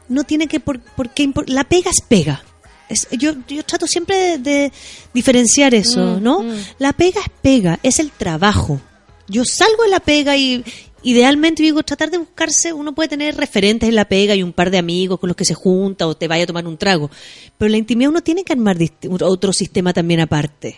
no 0.08 0.24
tiene 0.24 0.48
que 0.48 0.62
por, 0.62 0.80
por 0.80 1.10
qué 1.10 1.30
la 1.48 1.66
pega 1.66 1.90
es 1.90 2.02
pega. 2.08 2.42
Es- 2.90 3.08
yo, 3.12 3.34
yo 3.48 3.64
trato 3.64 3.86
siempre 3.88 4.16
de, 4.16 4.38
de 4.38 4.72
diferenciar 5.14 5.74
eso, 5.76 6.18
Mm, 6.20 6.24
¿no? 6.24 6.40
mm. 6.44 6.56
La 6.80 6.94
pega 6.94 7.20
es 7.22 7.28
pega, 7.42 7.80
es 7.84 8.00
el 8.00 8.12
trabajo. 8.12 8.80
Yo 9.28 9.44
salgo 9.46 9.84
de 9.84 9.90
la 9.90 10.00
pega 10.00 10.38
y 10.38 10.64
idealmente 11.04 11.64
digo, 11.64 11.84
tratar 11.84 12.10
de 12.12 12.18
buscarse, 12.18 12.72
uno 12.74 12.94
puede 12.96 13.10
tener 13.10 13.36
referentes 13.36 13.88
en 13.90 13.96
la 13.96 14.06
pega 14.06 14.36
y 14.36 14.44
un 14.44 14.54
par 14.54 14.72
de 14.72 14.78
amigos 14.78 15.20
con 15.20 15.28
los 15.28 15.36
que 15.36 15.46
se 15.46 15.54
junta 15.54 16.08
o 16.08 16.16
te 16.16 16.28
vaya 16.28 16.44
a 16.44 16.48
tomar 16.48 16.66
un 16.66 16.78
trago, 16.78 17.10
pero 17.58 17.68
en 17.68 17.74
la 17.74 17.78
intimidad 17.78 18.10
uno 18.10 18.22
tiene 18.22 18.44
que 18.44 18.54
armar 18.54 18.78
otro 19.22 19.52
sistema 19.54 19.94
también 19.94 20.22
aparte. 20.22 20.78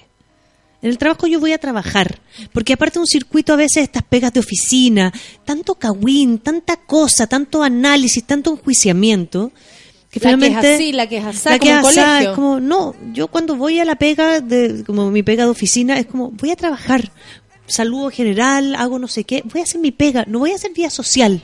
En 0.82 0.90
el 0.90 0.98
trabajo 0.98 1.28
yo 1.28 1.40
voy 1.40 1.52
a 1.52 1.58
trabajar, 1.58 2.20
porque 2.54 2.74
aparte 2.74 2.96
de 2.96 3.02
un 3.02 3.08
circuito 3.08 3.54
a 3.54 3.58
veces 3.58 3.84
estas 3.84 4.04
pegas 4.04 4.32
de 4.34 4.40
oficina, 4.40 5.12
tanto 5.46 5.76
cagüín, 5.76 6.40
tanta 6.40 6.78
cosa, 6.78 7.28
tanto 7.28 7.62
análisis, 7.64 8.24
tanto 8.24 8.52
enjuiciamiento, 8.52 9.52
que 10.12 10.20
La 10.20 10.30
que 10.30 10.36
es 10.36 10.40
finalmente 10.42 10.74
así, 10.76 10.92
la 10.92 11.08
que 11.08 11.18
es 11.18 11.46
la 11.46 11.60
que 11.60 11.70
como 11.70 11.90
es 11.90 11.98
asá, 11.98 12.06
colegio. 12.06 12.30
es 12.32 12.36
como 12.36 12.60
no, 12.60 12.96
yo 13.14 13.28
cuando 13.28 13.56
voy 13.56 13.80
a 13.80 13.86
la 13.86 13.96
pega 13.96 14.42
de 14.42 14.84
como 14.86 15.12
mi 15.12 15.22
pega 15.24 15.44
de 15.46 15.50
oficina 15.52 16.00
es 16.00 16.08
como 16.08 16.32
voy 16.32 16.50
a 16.52 16.56
trabajar, 16.56 17.12
saludo 17.68 18.10
general, 18.10 18.76
hago 18.76 18.98
no 19.00 19.08
sé 19.08 19.24
qué, 19.24 19.44
voy 19.46 19.62
a 19.62 19.64
hacer 19.66 19.80
mi 19.80 19.92
pega, 19.92 20.26
no 20.28 20.40
voy 20.40 20.52
a 20.52 20.56
hacer 20.56 20.72
vida 20.74 20.90
social. 20.90 21.44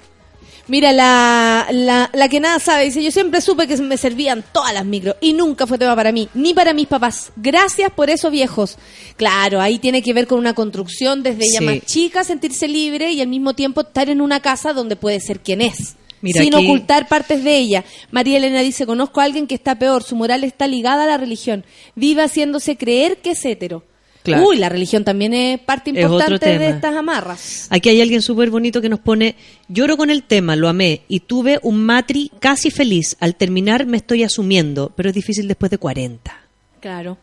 Mira, 0.67 0.91
la, 0.93 1.67
la, 1.69 2.09
la 2.11 2.27
que 2.27 2.39
nada 2.39 2.57
sabe 2.57 2.85
dice, 2.85 3.03
yo 3.03 3.11
siempre 3.11 3.39
supe 3.39 3.67
que 3.67 3.77
me 3.77 3.97
servían 3.97 4.43
todas 4.51 4.73
las 4.73 4.83
micros 4.83 5.15
y 5.21 5.33
nunca 5.33 5.67
fue 5.67 5.77
tema 5.77 5.95
para 5.95 6.11
mí, 6.11 6.27
ni 6.33 6.55
para 6.55 6.73
mis 6.73 6.87
papás. 6.87 7.31
Gracias 7.35 7.91
por 7.91 8.09
eso, 8.09 8.31
viejos. 8.31 8.79
Claro, 9.15 9.61
ahí 9.61 9.77
tiene 9.77 10.01
que 10.01 10.11
ver 10.13 10.25
con 10.25 10.39
una 10.39 10.55
construcción 10.55 11.21
desde 11.21 11.45
ella 11.45 11.59
Sí. 11.59 11.65
más 11.65 11.81
chica, 11.85 12.23
sentirse 12.23 12.67
libre 12.67 13.11
y 13.11 13.21
al 13.21 13.27
mismo 13.27 13.53
tiempo 13.53 13.81
estar 13.81 14.09
en 14.09 14.21
una 14.21 14.39
casa 14.39 14.73
donde 14.73 14.95
puede 14.95 15.19
ser 15.19 15.39
quien 15.41 15.61
es. 15.61 15.97
Mira, 16.21 16.41
sin 16.41 16.55
aquí- 16.55 16.65
ocultar 16.65 17.07
partes 17.07 17.43
de 17.43 17.57
ella. 17.57 17.83
María 18.11 18.37
Elena 18.37 18.61
dice, 18.61 18.85
conozco 18.85 19.21
a 19.21 19.25
alguien 19.25 19.47
que 19.47 19.55
está 19.55 19.77
peor, 19.77 20.03
su 20.03 20.15
moral 20.15 20.43
está 20.43 20.67
ligada 20.67 21.03
a 21.03 21.07
la 21.07 21.17
religión, 21.17 21.65
vive 21.95 22.23
haciéndose 22.23 22.77
creer 22.77 23.17
que 23.17 23.31
es 23.31 23.45
hetero. 23.45 23.83
Claro. 24.23 24.47
Uy, 24.47 24.57
la 24.57 24.69
religión 24.69 25.03
también 25.03 25.35
es 25.35 25.59
parte 25.59 25.91
Es 25.91 25.97
importante 26.01 26.57
de 26.57 26.69
estas 26.69 26.95
amarras. 26.95 27.67
Aquí 27.69 27.89
hay 27.89 28.01
alguien 28.01 28.23
súper 28.23 28.49
bonito 28.49 28.81
que 28.81 28.89
nos 28.89 28.99
pone, 28.99 29.35
lloro 29.67 29.97
con 29.97 30.09
el 30.09 30.23
tema, 30.23 30.55
lo 30.55 30.67
amé 30.67 31.03
y 31.07 31.19
tuve 31.19 31.59
un 31.61 31.83
matri 31.85 32.31
casi 32.39 32.71
feliz. 32.71 33.17
Al 33.19 33.35
terminar 33.35 33.85
me 33.85 33.97
estoy 33.97 34.23
asumiendo, 34.23 34.91
pero 34.95 35.09
es 35.09 35.15
difícil 35.15 35.47
después 35.47 35.69
de 35.69 35.77
40. 35.77 36.39
Claro. 36.79 37.19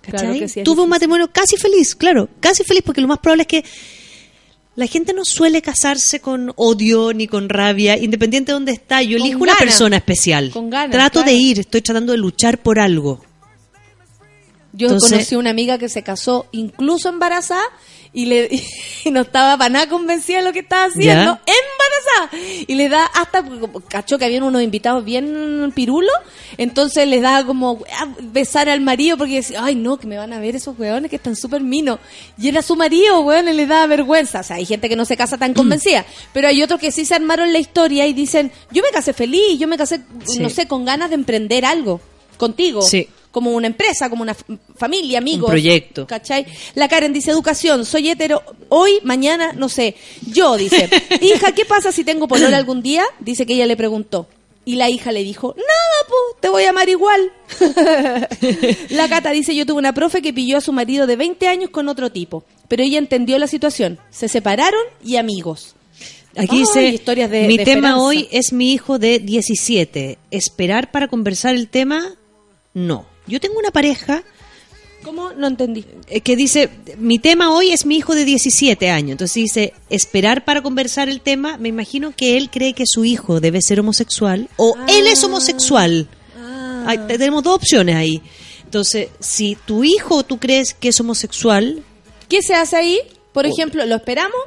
Claro 0.00 0.32
que 0.38 0.48
sí. 0.48 0.62
Tuve 0.62 0.82
un 0.82 0.88
matrimonio 0.88 1.28
casi 1.30 1.56
feliz, 1.56 1.94
claro, 1.94 2.28
casi 2.40 2.64
feliz, 2.64 2.82
porque 2.82 3.00
lo 3.00 3.08
más 3.08 3.18
probable 3.18 3.42
es 3.42 3.48
que 3.48 3.64
la 4.76 4.86
gente 4.86 5.12
no 5.14 5.24
suele 5.24 5.62
casarse 5.62 6.20
con 6.20 6.52
odio 6.56 7.12
ni 7.12 7.26
con 7.26 7.48
rabia, 7.48 7.96
independiente 7.98 8.52
de 8.52 8.54
dónde 8.54 8.72
está. 8.72 9.02
Yo 9.02 9.16
elijo 9.16 9.42
una 9.42 9.56
persona 9.56 9.96
especial. 9.96 10.50
Con 10.52 10.68
ganas, 10.70 10.90
Trato 10.90 11.22
de 11.22 11.32
ir, 11.32 11.58
estoy 11.60 11.80
tratando 11.80 12.12
de 12.12 12.18
luchar 12.18 12.58
por 12.58 12.78
algo. 12.78 13.24
Yo 14.72 14.88
Entonces- 14.88 15.10
conocí 15.10 15.36
una 15.36 15.50
amiga 15.50 15.78
que 15.78 15.88
se 15.88 16.02
casó 16.02 16.46
incluso 16.52 17.08
embarazada 17.08 17.62
y, 18.16 18.24
le, 18.24 18.48
y 19.04 19.10
no 19.10 19.20
estaba 19.20 19.58
para 19.58 19.68
nada 19.68 19.88
convencida 19.90 20.38
de 20.38 20.44
lo 20.44 20.52
que 20.54 20.60
estaba 20.60 20.86
haciendo. 20.86 21.38
Embarazada. 21.46 22.30
Y 22.66 22.74
le 22.74 22.88
da 22.88 23.04
hasta, 23.04 23.44
cachó 23.88 24.16
que 24.18 24.24
habían 24.24 24.42
unos 24.42 24.62
invitados 24.62 25.04
bien 25.04 25.70
pirulos, 25.74 26.14
entonces 26.56 27.06
les 27.06 27.20
da 27.20 27.44
como 27.44 27.78
besar 28.32 28.70
al 28.70 28.80
marido 28.80 29.18
porque 29.18 29.34
decía, 29.34 29.60
ay 29.62 29.74
no, 29.74 29.98
que 29.98 30.06
me 30.06 30.16
van 30.16 30.32
a 30.32 30.40
ver 30.40 30.56
esos 30.56 30.78
weones 30.78 31.10
que 31.10 31.16
están 31.16 31.36
súper 31.36 31.60
minos. 31.60 31.98
Y 32.38 32.48
era 32.48 32.62
su 32.62 32.74
marido, 32.74 33.20
weón, 33.20 33.48
y 33.48 33.52
le 33.52 33.66
da 33.66 33.86
vergüenza. 33.86 34.40
O 34.40 34.42
sea, 34.42 34.56
hay 34.56 34.64
gente 34.64 34.88
que 34.88 34.96
no 34.96 35.04
se 35.04 35.16
casa 35.18 35.36
tan 35.36 35.52
convencida, 35.54 36.06
pero 36.32 36.48
hay 36.48 36.62
otros 36.62 36.80
que 36.80 36.90
sí 36.90 37.04
se 37.04 37.14
armaron 37.14 37.52
la 37.52 37.58
historia 37.58 38.06
y 38.06 38.14
dicen, 38.14 38.50
yo 38.70 38.82
me 38.82 38.88
casé 38.88 39.12
feliz, 39.12 39.58
yo 39.58 39.68
me 39.68 39.76
casé, 39.76 40.00
Sí. 40.24 40.38
no 40.38 40.48
sé, 40.48 40.66
con 40.66 40.86
ganas 40.86 41.10
de 41.10 41.16
emprender 41.16 41.66
algo 41.66 42.00
contigo 42.38 42.80
Sí. 42.82 43.08
Como 43.36 43.50
una 43.50 43.66
empresa, 43.66 44.08
como 44.08 44.22
una 44.22 44.34
familia, 44.78 45.18
amigos. 45.18 45.50
proyecto. 45.50 46.06
¿Cachai? 46.06 46.46
La 46.74 46.88
Karen 46.88 47.12
dice, 47.12 47.32
educación, 47.32 47.84
soy 47.84 48.08
hetero, 48.08 48.42
hoy, 48.70 48.92
mañana, 49.04 49.52
no 49.52 49.68
sé. 49.68 49.94
Yo, 50.26 50.56
dice, 50.56 50.88
hija, 51.20 51.52
¿qué 51.52 51.66
pasa 51.66 51.92
si 51.92 52.02
tengo 52.02 52.26
polola 52.28 52.56
algún 52.56 52.80
día? 52.80 53.04
Dice 53.20 53.44
que 53.44 53.52
ella 53.52 53.66
le 53.66 53.76
preguntó. 53.76 54.26
Y 54.64 54.76
la 54.76 54.88
hija 54.88 55.12
le 55.12 55.22
dijo, 55.22 55.54
nada, 55.54 56.08
po, 56.08 56.38
te 56.40 56.48
voy 56.48 56.64
a 56.64 56.70
amar 56.70 56.88
igual. 56.88 57.30
la 58.88 59.06
Cata 59.10 59.30
dice, 59.32 59.54
yo 59.54 59.66
tuve 59.66 59.78
una 59.80 59.92
profe 59.92 60.22
que 60.22 60.32
pilló 60.32 60.56
a 60.56 60.62
su 60.62 60.72
marido 60.72 61.06
de 61.06 61.16
20 61.16 61.46
años 61.46 61.68
con 61.68 61.88
otro 61.90 62.10
tipo, 62.10 62.42
pero 62.68 62.82
ella 62.82 62.96
entendió 62.98 63.38
la 63.38 63.48
situación. 63.48 63.98
Se 64.10 64.28
separaron 64.28 64.80
y 65.04 65.16
amigos. 65.16 65.74
Aquí 66.38 66.48
Ay, 66.56 66.58
dice, 66.60 66.88
historias 66.88 67.30
de- 67.30 67.46
mi 67.48 67.58
de 67.58 67.64
tema 67.66 67.88
esperanza. 67.88 67.98
hoy 68.02 68.28
es 68.30 68.52
mi 68.54 68.72
hijo 68.72 68.98
de 68.98 69.18
17. 69.18 70.18
¿Esperar 70.30 70.90
para 70.90 71.08
conversar 71.08 71.54
el 71.54 71.68
tema? 71.68 72.14
No. 72.74 73.06
Yo 73.26 73.40
tengo 73.40 73.58
una 73.58 73.70
pareja 73.70 74.22
¿Cómo? 75.02 75.32
No 75.34 75.46
entendí. 75.46 75.84
eh, 76.08 76.20
que 76.20 76.34
dice, 76.34 76.68
mi 76.98 77.20
tema 77.20 77.52
hoy 77.54 77.70
es 77.70 77.86
mi 77.86 77.96
hijo 77.96 78.16
de 78.16 78.24
17 78.24 78.90
años. 78.90 79.12
Entonces 79.12 79.34
dice, 79.36 79.72
esperar 79.88 80.44
para 80.44 80.62
conversar 80.62 81.08
el 81.08 81.20
tema, 81.20 81.58
me 81.58 81.68
imagino 81.68 82.12
que 82.16 82.36
él 82.36 82.50
cree 82.50 82.72
que 82.72 82.84
su 82.86 83.04
hijo 83.04 83.38
debe 83.38 83.62
ser 83.62 83.78
homosexual 83.78 84.48
o 84.56 84.74
él 84.88 85.06
es 85.06 85.22
homosexual. 85.22 86.08
Hay- 86.86 86.98
tenemos 87.06 87.44
dos 87.44 87.54
opciones 87.54 87.94
ahí. 87.94 88.20
Entonces, 88.64 89.10
si 89.20 89.56
tu 89.64 89.84
hijo 89.84 90.24
tú 90.24 90.38
crees 90.38 90.74
que 90.74 90.88
es 90.88 90.98
homosexual, 91.00 91.84
¿Qué 92.28 92.42
se 92.42 92.54
hace 92.54 92.74
ahí? 92.76 92.98
Por 93.32 93.46
ejemplo, 93.46 93.86
¿lo 93.86 93.94
esperamos? 93.94 94.40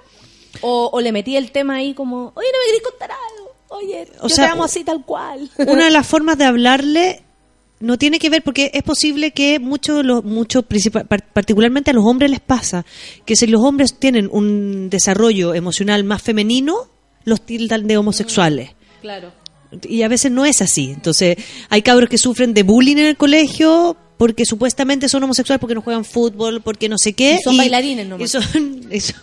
O, 0.60 0.90
o 0.92 1.00
le 1.00 1.14
metí 1.14 1.38
el 1.38 1.52
tema 1.52 1.76
ahí 1.76 1.94
como, 1.94 2.34
oye, 2.36 2.48
no 2.52 2.60
me 2.60 2.66
querés 2.66 2.82
contar 2.82 3.12
algo. 3.12 3.52
Oye, 3.70 4.08
O 4.20 4.28
yo 4.28 4.36
sea, 4.36 4.48
te 4.48 4.52
amo 4.52 4.66
así 4.66 4.84
tal 4.84 5.06
cual. 5.06 5.50
una 5.58 5.86
de 5.86 5.92
las 5.92 6.06
formas 6.06 6.38
de 6.38 6.44
hablarle 6.44 7.24
no 7.80 7.98
tiene 7.98 8.20
que 8.20 8.30
ver 8.30 8.44
porque 8.44 8.72
es 8.74 8.84
posible 8.84 9.32
que 9.32 9.60
mucho 9.60 10.02
par- 11.08 11.26
particularmente 11.32 11.92
a 11.92 11.94
los 11.94 12.04
hombres 12.06 12.30
les 12.30 12.40
pasa 12.42 12.86
que 13.26 13.36
si 13.36 13.48
los 13.48 13.62
hombres 13.64 13.96
tienen 14.00 14.28
un 14.32 14.90
desarrollo 14.90 15.54
emocional 15.54 16.04
más 16.04 16.22
femenino 16.22 16.90
los 17.26 17.46
tildan 17.46 17.88
de 17.88 17.98
homosexuales 17.98 18.72
Claro. 19.02 19.32
y 19.88 20.02
a 20.02 20.08
veces 20.10 20.32
no 20.32 20.46
es 20.46 20.62
así 20.62 20.92
entonces 20.92 21.38
hay 21.70 21.82
cabros 21.82 22.10
que 22.10 22.18
sufren 22.18 22.54
de 22.54 22.64
bullying 22.64 22.98
en 22.98 23.06
el 23.06 23.18
colegio 23.18 23.96
porque 24.18 24.46
supuestamente 24.46 25.08
son 25.08 25.24
homosexuales 25.24 25.62
porque 25.62 25.76
no 25.76 25.82
juegan 25.82 26.04
fútbol 26.04 26.62
porque 26.62 26.90
no 26.90 26.98
sé 26.98 27.14
qué 27.14 27.38
Y 27.40 27.44
son 27.44 27.56
bailarines 27.56 28.06
nomás. 28.08 28.26
y 28.26 28.28
son- 28.28 28.88
y 28.92 29.00
son- 29.00 29.16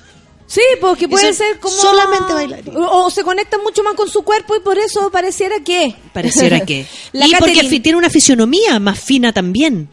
Sí, 0.47 0.60
porque 0.81 1.09
puede 1.09 1.27
son 1.27 1.35
ser 1.35 1.59
como... 1.59 1.74
solamente 1.74 2.32
bailarines. 2.32 2.77
O, 2.77 3.05
o 3.06 3.10
se 3.10 3.23
conectan 3.24 3.62
mucho 3.62 3.82
más 3.82 3.94
con 3.94 4.09
su 4.09 4.23
cuerpo 4.23 4.55
y 4.56 4.60
por 4.60 4.78
eso 4.78 5.10
pareciera 5.10 5.56
que... 5.64 5.94
Pareciera 6.12 6.60
que. 6.66 6.86
La 7.12 7.27
y 7.27 7.32
porque 7.39 7.55
Catherine- 7.55 7.82
tiene 7.82 7.98
una 7.98 8.10
fisionomía 8.10 8.78
más 8.78 8.98
fina 8.98 9.32
también. 9.32 9.89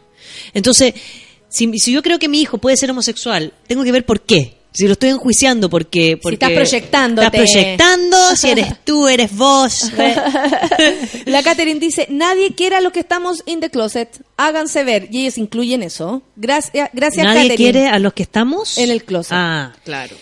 Entonces, 0.52 0.94
si, 1.48 1.78
si 1.78 1.92
yo 1.92 2.02
creo 2.02 2.18
que 2.18 2.28
mi 2.28 2.40
hijo 2.40 2.58
puede 2.58 2.76
ser 2.76 2.90
homosexual, 2.90 3.52
tengo 3.66 3.82
que 3.84 3.92
ver 3.92 4.06
por 4.06 4.20
qué. 4.20 4.58
Si 4.72 4.86
lo 4.86 4.92
estoy 4.94 5.10
enjuiciando 5.10 5.70
porque... 5.70 6.16
porque 6.20 6.34
estás 6.34 6.50
proyectándote. 6.50 7.26
Estás 7.26 7.50
proyectando, 7.52 8.16
si 8.36 8.50
eres 8.50 8.74
tú, 8.84 9.06
eres 9.08 9.36
vos. 9.36 9.90
La 11.26 11.42
Catherine 11.42 11.78
dice, 11.80 12.06
nadie 12.10 12.54
quiera 12.54 12.80
lo 12.80 12.90
que 12.92 13.00
estamos 13.00 13.42
in 13.46 13.60
the 13.60 13.70
closet, 13.70 14.08
háganse 14.36 14.82
ver. 14.84 15.08
Y 15.10 15.22
ellos 15.22 15.38
incluyen 15.38 15.82
eso. 15.82 16.22
Gracias, 16.36 16.90
gracias 16.92 17.24
Nadie 17.24 17.50
Catherine. 17.50 17.56
quiere 17.56 17.88
a 17.88 17.98
los 17.98 18.12
que 18.14 18.22
estamos... 18.24 18.78
En 18.78 18.90
el 18.90 19.04
closet. 19.04 19.32
Ah, 19.32 19.72
claro. 19.84 20.16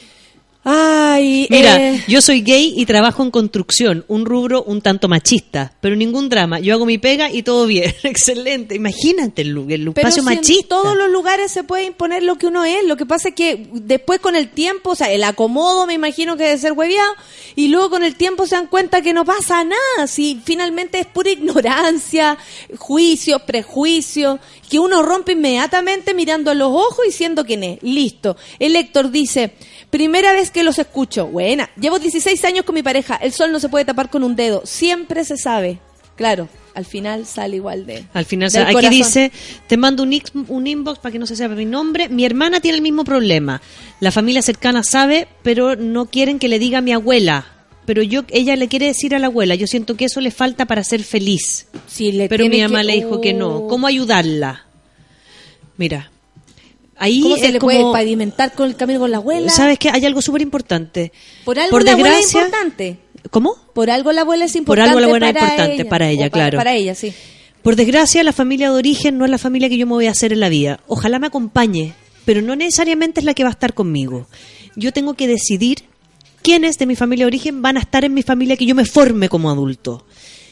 Ay, 0.65 1.49
Mira, 1.51 1.77
eh, 1.77 2.05
yo 2.07 2.23
soy 2.23 2.41
gay 2.41 2.73
y 2.77 2.87
trabajo 2.87 3.25
en 3.25 3.33
construcción, 3.33 4.05
un 4.07 4.25
rubro 4.25 4.63
un 4.63 4.81
tanto 4.81 5.09
machista, 5.09 5.73
pero 5.81 5.97
ningún 5.97 6.29
drama. 6.29 6.61
Yo 6.61 6.75
hago 6.75 6.87
mi 6.87 6.99
pega 6.99 7.33
y 7.33 7.43
todo 7.43 7.67
bien. 7.67 7.93
Excelente. 8.05 8.77
Imagínate 8.77 9.43
el, 9.43 9.59
el 9.69 9.89
espacio 9.89 10.13
si 10.13 10.19
en 10.21 10.25
machista. 10.25 10.69
todos 10.69 10.97
los 10.97 11.11
lugares 11.11 11.51
se 11.51 11.65
puede 11.65 11.85
imponer 11.85 12.23
lo 12.23 12.37
que 12.37 12.47
uno 12.47 12.65
es. 12.65 12.85
Lo 12.85 12.97
que 12.97 13.07
pasa 13.07 13.31
es 13.31 13.35
que 13.35 13.67
después 13.73 14.21
con 14.21 14.37
el 14.37 14.51
tiempo, 14.51 14.91
o 14.91 14.95
sea, 14.95 15.11
el 15.11 15.25
acomodo 15.25 15.85
me 15.87 15.95
imagino 15.95 16.37
que 16.37 16.45
debe 16.45 16.59
ser 16.59 16.73
hueviado, 16.73 17.13
y 17.57 17.67
luego 17.67 17.91
con 17.91 18.05
el 18.05 18.15
tiempo 18.15 18.47
se 18.47 18.55
dan 18.55 18.69
cuenta 18.69 19.03
que 19.03 19.13
no 19.13 19.25
pasa 19.25 19.65
nada. 19.65 20.07
Si 20.07 20.41
finalmente 20.45 21.01
es 21.01 21.07
pura 21.07 21.31
ignorancia, 21.33 22.39
juicios, 22.79 23.43
prejuicios, 23.43 24.39
que 24.71 24.79
uno 24.79 25.03
rompe 25.03 25.33
inmediatamente 25.33 26.15
mirando 26.15 26.53
a 26.53 26.55
los 26.55 26.69
ojos 26.69 27.05
y 27.09 27.11
siendo 27.11 27.45
quien 27.45 27.65
es. 27.65 27.83
Listo. 27.83 28.37
El 28.61 28.77
Héctor 28.77 29.11
dice, 29.11 29.55
primera 29.93 30.33
vez 30.33 30.51
que 30.51 30.65
los 30.65 30.79
escucho. 30.81 31.27
Buena. 31.29 31.71
Llevo 31.79 32.01
16 32.01 32.45
años 32.47 32.65
con 32.65 32.75
mi 32.75 32.83
pareja. 32.83 33.15
El 33.17 33.33
sol 33.33 33.53
no 33.53 33.61
se 33.61 33.69
puede 33.69 33.85
tapar 33.85 34.11
con 34.11 34.25
un 34.25 34.35
dedo. 34.35 34.63
Siempre 34.65 35.25
se 35.25 35.37
sabe. 35.37 35.79
Claro. 36.17 36.49
Al 36.75 36.87
final 36.87 37.27
sale 37.27 37.57
igual 37.57 37.85
de. 37.85 38.07
Al 38.15 38.25
final, 38.25 38.51
del 38.51 38.63
aquí 38.63 38.73
corazón. 38.73 38.97
dice, 38.97 39.33
te 39.67 39.77
mando 39.77 40.03
un, 40.03 40.19
un 40.49 40.67
inbox 40.67 40.99
para 41.01 41.13
que 41.13 41.19
no 41.19 41.27
se 41.27 41.37
sepa 41.37 41.55
mi 41.55 41.67
nombre. 41.67 42.09
Mi 42.09 42.25
hermana 42.25 42.61
tiene 42.61 42.77
el 42.77 42.83
mismo 42.83 43.05
problema. 43.05 43.61
La 44.01 44.11
familia 44.11 44.41
cercana 44.41 44.83
sabe, 44.83 45.29
pero 45.43 45.77
no 45.77 46.07
quieren 46.07 46.39
que 46.39 46.49
le 46.49 46.59
diga 46.59 46.79
a 46.79 46.81
mi 46.81 46.93
abuela. 46.93 47.47
Pero 47.85 48.03
yo, 48.03 48.23
ella 48.31 48.57
le 48.57 48.69
quiere 48.69 48.87
decir 48.87 49.15
a 49.15 49.19
la 49.19 49.27
abuela. 49.27 49.55
Yo 49.57 49.67
siento 49.67 49.97
que 49.97 50.07
eso 50.07 50.21
le 50.23 50.31
falta 50.31 50.65
para 50.65 50.83
ser 50.85 51.03
feliz. 51.03 51.67
Sí, 51.87 52.13
le 52.13 52.29
pero 52.31 52.47
mi 52.49 52.63
mamá 52.63 52.79
que- 52.81 52.85
le 52.87 52.93
dijo 52.95 53.21
que 53.21 53.35
no. 53.35 53.57
Oh. 53.57 53.69
¿Cómo 53.69 53.87
ayudarla? 53.87 54.65
Mira, 55.77 56.12
ahí 57.03 57.21
¿Cómo 57.23 57.37
se 57.37 57.51
le 57.53 57.59
puede 57.59 57.79
como- 57.81 57.93
pavimentar 57.93 58.53
con 58.53 58.69
el 58.69 58.77
camino 58.77 59.01
con 59.01 59.11
la 59.11 59.17
abuela? 59.19 59.51
¿Sabes 59.51 59.79
qué? 59.79 59.91
Hay 59.91 60.05
algo 60.07 60.23
súper 60.23 60.43
importante. 60.43 61.13
Por 61.45 61.59
algo 61.59 61.71
Por 61.71 61.85
la 61.85 61.93
abuela 61.93 62.19
es 62.19 62.33
importante. 62.33 62.99
¿Cómo? 63.31 63.55
Por 63.75 63.91
algo 63.91 64.13
la 64.13 64.23
abuela 64.23 64.45
es 64.45 64.53
Por 64.53 64.59
importante. 64.61 64.89
algo 64.91 65.01
la 65.01 65.07
abuela 65.07 65.29
es 65.31 65.35
importante 65.35 65.75
ella. 65.75 65.89
para 65.89 66.09
ella, 66.11 66.31
claro. 66.31 66.59
Para 66.59 66.75
ella, 66.75 66.95
sí. 66.95 67.13
Por 67.63 67.77
desgracia, 67.77 68.23
la 68.25 68.33
familia 68.33 68.71
de 68.71 68.77
origen 68.77 69.19
no 69.19 69.25
es 69.25 69.31
la 69.31 69.39
familia 69.39 69.69
que 69.69 69.77
yo 69.77 69.87
me 69.87 69.93
voy 69.93 70.07
a 70.07 70.11
hacer 70.11 70.33
en 70.33 70.41
la 70.41 70.49
vida. 70.49 70.81
Ojalá 70.87 71.19
me 71.19 71.27
acompañe. 71.29 71.95
pero 72.25 72.41
no 72.41 72.55
necesariamente 72.55 73.19
es 73.19 73.27
la 73.27 73.35
que 73.35 73.43
va 73.43 73.49
a 73.49 73.53
estar 73.53 73.75
conmigo. 73.75 74.29
Yo 74.77 74.93
tengo 74.93 75.15
que 75.15 75.27
decidir 75.27 75.79
quiénes 76.43 76.79
de 76.79 76.87
mi 76.87 76.95
familia 76.95 77.25
de 77.25 77.29
origen 77.29 77.63
van 77.63 77.77
a 77.77 77.81
estar 77.81 78.05
en 78.05 78.15
mi 78.15 78.23
familia 78.23 78.57
que 78.57 78.65
yo 78.65 78.77
me 78.77 78.85
forme 78.85 79.29
como 79.29 79.51
adulto. 79.51 80.05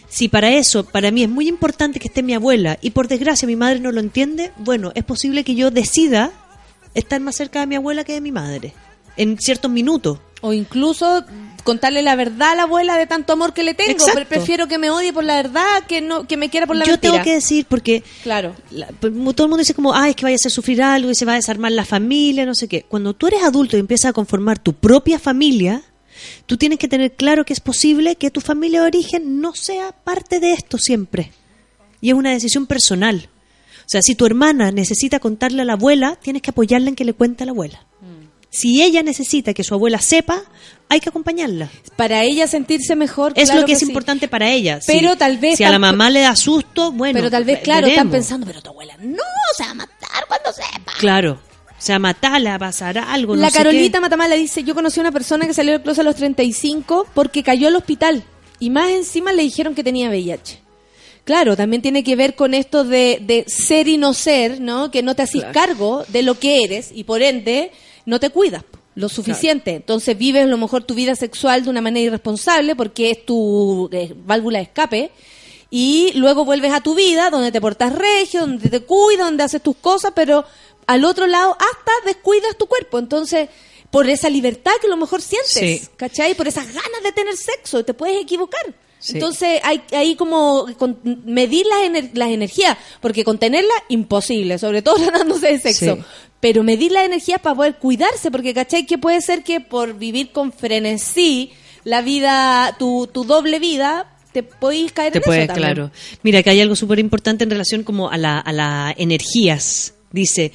Si 0.08 0.26
para 0.26 0.50
eso, 0.50 0.82
para 0.84 1.12
mí 1.12 1.22
es 1.22 1.28
muy 1.28 1.46
importante 1.48 2.00
que 2.00 2.08
esté 2.08 2.24
mi 2.24 2.34
abuela 2.34 2.76
y 2.82 2.90
por 2.90 3.06
desgracia 3.06 3.46
mi 3.46 3.54
madre 3.54 3.78
no 3.78 3.92
lo 3.92 4.00
entiende, 4.00 4.50
bueno, 4.58 4.90
es 4.96 5.04
posible 5.04 5.44
que 5.44 5.54
yo 5.54 5.70
decida 5.70 6.32
estar 6.94 7.20
más 7.20 7.36
cerca 7.36 7.60
de 7.60 7.66
mi 7.66 7.76
abuela 7.76 8.04
que 8.04 8.12
de 8.14 8.20
mi 8.20 8.32
madre 8.32 8.74
en 9.16 9.38
ciertos 9.38 9.70
minutos. 9.70 10.18
O 10.42 10.52
incluso 10.54 11.24
contarle 11.64 12.00
la 12.00 12.16
verdad 12.16 12.52
a 12.52 12.54
la 12.54 12.62
abuela 12.62 12.96
de 12.96 13.06
tanto 13.06 13.34
amor 13.34 13.52
que 13.52 13.62
le 13.62 13.74
tengo. 13.74 13.90
Exacto. 13.90 14.14
Pre- 14.14 14.24
Prefiero 14.24 14.66
que 14.66 14.78
me 14.78 14.90
odie 14.90 15.12
por 15.12 15.22
la 15.24 15.34
verdad 15.36 15.84
que 15.86 16.00
no 16.00 16.26
que 16.26 16.38
me 16.38 16.48
quiera 16.48 16.66
por 16.66 16.76
la 16.76 16.86
yo 16.86 16.92
mentira. 16.92 17.12
tengo 17.12 17.24
que 17.24 17.34
decir 17.34 17.66
porque 17.68 18.02
Claro. 18.22 18.56
la- 18.70 18.86
pues, 18.86 19.12
todo 19.34 19.44
el 19.44 19.50
mundo 19.50 19.58
dice 19.58 19.74
como, 19.74 19.94
ay, 19.94 20.10
es 20.10 20.16
que 20.16 20.24
vaya 20.24 20.34
a 20.34 20.40
hacer 20.40 20.50
sufrir 20.50 20.82
algo 20.82 21.10
y 21.10 21.14
se 21.14 21.26
va 21.26 21.32
a 21.32 21.36
desarmar 21.36 21.72
la 21.72 21.84
familia, 21.84 22.46
no 22.46 22.54
sé 22.54 22.66
qué. 22.68 22.84
Cuando 22.88 23.12
tú 23.12 23.26
eres 23.26 23.42
adulto 23.42 23.76
y 23.76 23.80
empiezas 23.80 24.08
a 24.10 24.12
conformar 24.14 24.58
tu 24.58 24.72
propia 24.72 25.18
familia, 25.18 25.82
tú 26.46 26.56
tienes 26.56 26.78
que 26.78 26.88
tener 26.88 27.12
claro 27.12 27.44
que 27.44 27.52
es 27.52 27.60
posible 27.60 28.16
que 28.16 28.30
tu 28.30 28.40
familia 28.40 28.80
de 28.80 28.86
origen 28.86 29.40
no 29.42 29.54
sea 29.54 29.92
parte 29.92 30.40
de 30.40 30.52
esto 30.52 30.78
siempre. 30.78 31.32
Y 32.00 32.08
es 32.08 32.14
una 32.14 32.30
decisión 32.30 32.66
personal. 32.66 33.28
O 33.90 33.92
sea, 33.92 34.02
si 34.02 34.14
tu 34.14 34.24
hermana 34.24 34.70
necesita 34.70 35.18
contarle 35.18 35.62
a 35.62 35.64
la 35.64 35.72
abuela, 35.72 36.14
tienes 36.22 36.42
que 36.42 36.50
apoyarla 36.50 36.90
en 36.90 36.94
que 36.94 37.04
le 37.04 37.12
cuente 37.12 37.42
a 37.42 37.46
la 37.46 37.50
abuela. 37.50 37.84
Si 38.48 38.82
ella 38.84 39.02
necesita 39.02 39.52
que 39.52 39.64
su 39.64 39.74
abuela 39.74 39.98
sepa, 39.98 40.42
hay 40.88 41.00
que 41.00 41.08
acompañarla. 41.08 41.68
Para 41.96 42.22
ella 42.22 42.46
sentirse 42.46 42.94
mejor. 42.94 43.32
Es 43.34 43.46
claro 43.46 43.62
lo 43.62 43.66
que, 43.66 43.72
es 43.72 43.80
sí. 43.80 43.86
importante 43.86 44.28
para 44.28 44.48
ella. 44.48 44.78
Pero 44.86 45.10
Si- 45.14 45.18
tal 45.18 45.38
vez 45.38 45.56
Si 45.58 45.64
a 45.64 45.70
la 45.70 45.80
mamá 45.80 46.08
le 46.08 46.20
da 46.20 46.36
susto, 46.36 46.92
bueno. 46.92 47.14
pero 47.18 47.32
tal 47.32 47.42
vez, 47.42 47.56
ve- 47.58 47.62
claro, 47.62 47.88
están 47.88 48.10
veremos. 48.10 48.12
pensando, 48.12 48.46
pero 48.46 48.62
tu 48.62 48.70
abuela 48.70 48.96
no 49.00 49.24
se 49.56 49.64
va 49.64 49.70
a 49.70 49.74
matar 49.74 50.24
cuando 50.28 50.52
sepa. 50.52 50.92
Claro. 51.00 51.40
O 51.66 51.82
sea, 51.82 51.98
matarla, 51.98 52.60
pasará 52.60 53.12
algo. 53.12 53.34
no 53.34 53.42
La 53.42 53.50
sé 53.50 53.58
Carolita 53.58 53.98
qué. 53.98 54.02
Matamala 54.02 54.36
dice, 54.36 54.62
yo 54.62 54.76
conocí 54.76 55.00
a 55.00 55.02
una 55.02 55.10
persona 55.12 55.48
que 55.48 55.54
salió 55.54 55.72
del 55.72 55.82
closet 55.82 56.02
a 56.02 56.04
los 56.04 56.14
35 56.14 57.08
porque 57.12 57.42
cayó 57.42 57.66
al 57.66 57.74
hospital 57.74 58.22
y 58.60 58.70
más 58.70 58.90
encima 58.90 59.32
le 59.32 59.42
dijeron 59.42 59.74
que 59.74 59.82
tenía 59.82 60.10
VIH. 60.10 60.60
Claro, 61.30 61.56
también 61.56 61.80
tiene 61.80 62.02
que 62.02 62.16
ver 62.16 62.34
con 62.34 62.54
esto 62.54 62.82
de, 62.82 63.20
de 63.22 63.44
ser 63.46 63.86
y 63.86 63.98
no 63.98 64.14
ser, 64.14 64.60
¿no? 64.60 64.90
Que 64.90 65.00
no 65.00 65.14
te 65.14 65.22
haces 65.22 65.44
cargo 65.52 66.04
de 66.08 66.24
lo 66.24 66.36
que 66.36 66.64
eres 66.64 66.90
y 66.92 67.04
por 67.04 67.22
ende 67.22 67.70
no 68.04 68.18
te 68.18 68.30
cuidas 68.30 68.64
lo 68.96 69.08
suficiente. 69.08 69.76
Entonces 69.76 70.18
vives 70.18 70.42
a 70.42 70.46
lo 70.48 70.56
mejor 70.56 70.82
tu 70.82 70.94
vida 70.94 71.14
sexual 71.14 71.62
de 71.62 71.70
una 71.70 71.80
manera 71.82 72.06
irresponsable 72.06 72.74
porque 72.74 73.12
es 73.12 73.24
tu 73.24 73.88
eh, 73.92 74.12
válvula 74.26 74.58
de 74.58 74.64
escape 74.64 75.12
y 75.70 76.10
luego 76.16 76.44
vuelves 76.44 76.72
a 76.72 76.80
tu 76.80 76.96
vida 76.96 77.30
donde 77.30 77.52
te 77.52 77.60
portas 77.60 77.92
regio, 77.94 78.40
donde 78.40 78.68
te 78.68 78.80
cuidas, 78.80 79.26
donde 79.26 79.44
haces 79.44 79.62
tus 79.62 79.76
cosas, 79.76 80.10
pero 80.16 80.44
al 80.88 81.04
otro 81.04 81.28
lado 81.28 81.52
hasta 81.52 81.92
descuidas 82.06 82.58
tu 82.58 82.66
cuerpo. 82.66 82.98
Entonces, 82.98 83.48
por 83.92 84.10
esa 84.10 84.28
libertad 84.28 84.72
que 84.80 84.88
a 84.88 84.90
lo 84.90 84.96
mejor 84.96 85.22
sientes, 85.22 85.52
Sí. 85.52 85.88
¿cachai? 85.96 86.34
Por 86.34 86.48
esas 86.48 86.66
ganas 86.66 87.02
de 87.04 87.12
tener 87.12 87.36
sexo, 87.36 87.84
te 87.84 87.94
puedes 87.94 88.20
equivocar. 88.20 88.74
Sí. 89.00 89.14
Entonces, 89.14 89.60
hay 89.64 89.80
hay 89.92 90.14
como 90.14 90.66
con- 90.78 90.98
medir 91.24 91.66
las, 91.66 91.80
ener- 91.90 92.10
las 92.14 92.28
energías, 92.28 92.76
porque 93.00 93.24
contenerlas, 93.24 93.76
imposible, 93.88 94.58
sobre 94.58 94.82
todo 94.82 94.94
tratándose 95.04 95.48
de 95.48 95.58
sexo. 95.58 95.96
Sí. 95.96 96.02
Pero 96.38 96.62
medir 96.62 96.92
las 96.92 97.04
energías 97.04 97.40
para 97.40 97.56
poder 97.56 97.76
cuidarse, 97.76 98.30
porque, 98.30 98.54
¿cachai? 98.54 98.86
Que 98.86 98.98
puede 98.98 99.20
ser 99.22 99.42
que 99.42 99.60
por 99.60 99.94
vivir 99.98 100.30
con 100.32 100.52
frenesí, 100.52 101.50
la 101.84 102.02
vida, 102.02 102.76
tu, 102.78 103.08
tu 103.12 103.24
doble 103.24 103.58
vida, 103.58 104.06
te 104.32 104.42
podéis 104.42 104.92
caer 104.92 105.12
Te 105.12 105.18
en 105.18 105.24
puedes, 105.24 105.42
eso 105.44 105.54
también. 105.54 105.74
claro. 105.74 105.90
Mira, 106.22 106.42
que 106.42 106.50
hay 106.50 106.60
algo 106.60 106.76
súper 106.76 106.98
importante 106.98 107.42
en 107.44 107.50
relación 107.50 107.82
como 107.82 108.10
a 108.10 108.16
las 108.16 108.42
a 108.46 108.52
la 108.52 108.94
energías. 108.96 109.94
Dice, 110.12 110.52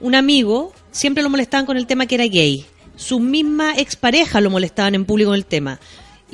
un 0.00 0.14
amigo 0.14 0.72
siempre 0.90 1.22
lo 1.22 1.30
molestaban 1.30 1.64
con 1.66 1.76
el 1.76 1.86
tema 1.86 2.06
que 2.06 2.14
era 2.16 2.24
gay. 2.26 2.64
Su 2.96 3.18
misma 3.20 3.74
expareja 3.76 4.40
lo 4.40 4.50
molestaban 4.50 4.94
en 4.94 5.04
público 5.04 5.30
con 5.30 5.36
el 5.36 5.46
tema. 5.46 5.80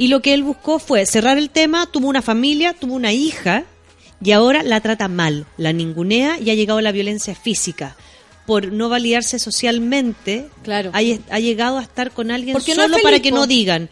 Y 0.01 0.09
lo 0.09 0.23
que 0.23 0.33
él 0.33 0.43
buscó 0.43 0.79
fue 0.79 1.05
cerrar 1.05 1.37
el 1.37 1.51
tema, 1.51 1.85
tuvo 1.85 2.09
una 2.09 2.23
familia, 2.23 2.73
tuvo 2.73 2.95
una 2.95 3.13
hija 3.13 3.65
y 4.25 4.31
ahora 4.31 4.63
la 4.63 4.81
trata 4.81 5.09
mal, 5.09 5.45
la 5.59 5.75
ningunea 5.75 6.39
y 6.41 6.49
ha 6.49 6.55
llegado 6.55 6.79
a 6.79 6.83
la 6.83 6.91
violencia 6.91 7.35
física. 7.35 7.97
Por 8.47 8.73
no 8.73 8.89
validarse 8.89 9.39
socialmente, 9.39 10.49
Claro. 10.63 10.91
ha, 10.95 11.01
ha 11.01 11.39
llegado 11.39 11.77
a 11.77 11.83
estar 11.83 12.13
con 12.13 12.31
alguien 12.31 12.55
no 12.55 12.61
solo 12.61 12.97
para 13.03 13.21
que 13.21 13.31
no 13.31 13.47
digan. 13.47 13.91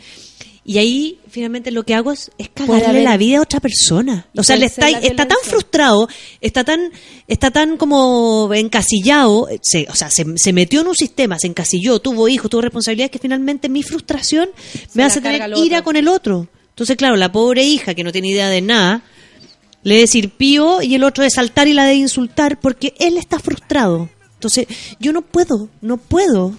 Y 0.68 0.76
ahí, 0.76 1.18
finalmente, 1.30 1.70
lo 1.70 1.82
que 1.82 1.94
hago 1.94 2.12
es, 2.12 2.30
es 2.36 2.50
cagarle 2.50 3.02
la 3.02 3.16
vida 3.16 3.38
a 3.38 3.40
otra 3.40 3.58
persona. 3.58 4.28
O 4.36 4.42
sea, 4.42 4.54
le 4.58 4.66
está, 4.66 4.90
está 4.90 5.26
tan 5.26 5.38
frustrado, 5.42 6.10
está 6.42 6.62
tan, 6.62 6.92
está 7.26 7.50
tan 7.50 7.78
como 7.78 8.52
encasillado, 8.52 9.48
se, 9.62 9.86
o 9.88 9.94
sea, 9.94 10.10
se, 10.10 10.26
se 10.36 10.52
metió 10.52 10.82
en 10.82 10.88
un 10.88 10.94
sistema, 10.94 11.38
se 11.38 11.46
encasilló, 11.46 12.00
tuvo 12.00 12.28
hijos, 12.28 12.50
tuvo 12.50 12.60
responsabilidades, 12.60 13.12
que 13.12 13.18
finalmente 13.18 13.70
mi 13.70 13.82
frustración 13.82 14.50
me 14.92 15.04
hace 15.04 15.22
tener 15.22 15.50
ira 15.56 15.80
con 15.80 15.96
el 15.96 16.06
otro. 16.06 16.48
Entonces, 16.68 16.98
claro, 16.98 17.16
la 17.16 17.32
pobre 17.32 17.64
hija 17.64 17.94
que 17.94 18.04
no 18.04 18.12
tiene 18.12 18.28
idea 18.28 18.50
de 18.50 18.60
nada, 18.60 19.00
le 19.84 19.94
de 19.94 20.00
decir 20.02 20.32
pío 20.32 20.82
y 20.82 20.94
el 20.94 21.02
otro 21.02 21.24
de 21.24 21.30
saltar 21.30 21.66
y 21.68 21.72
la 21.72 21.86
de 21.86 21.94
insultar 21.94 22.60
porque 22.60 22.92
él 22.98 23.16
está 23.16 23.38
frustrado. 23.38 24.10
Entonces, 24.34 24.66
yo 25.00 25.14
no 25.14 25.22
puedo, 25.22 25.70
no 25.80 25.96
puedo 25.96 26.52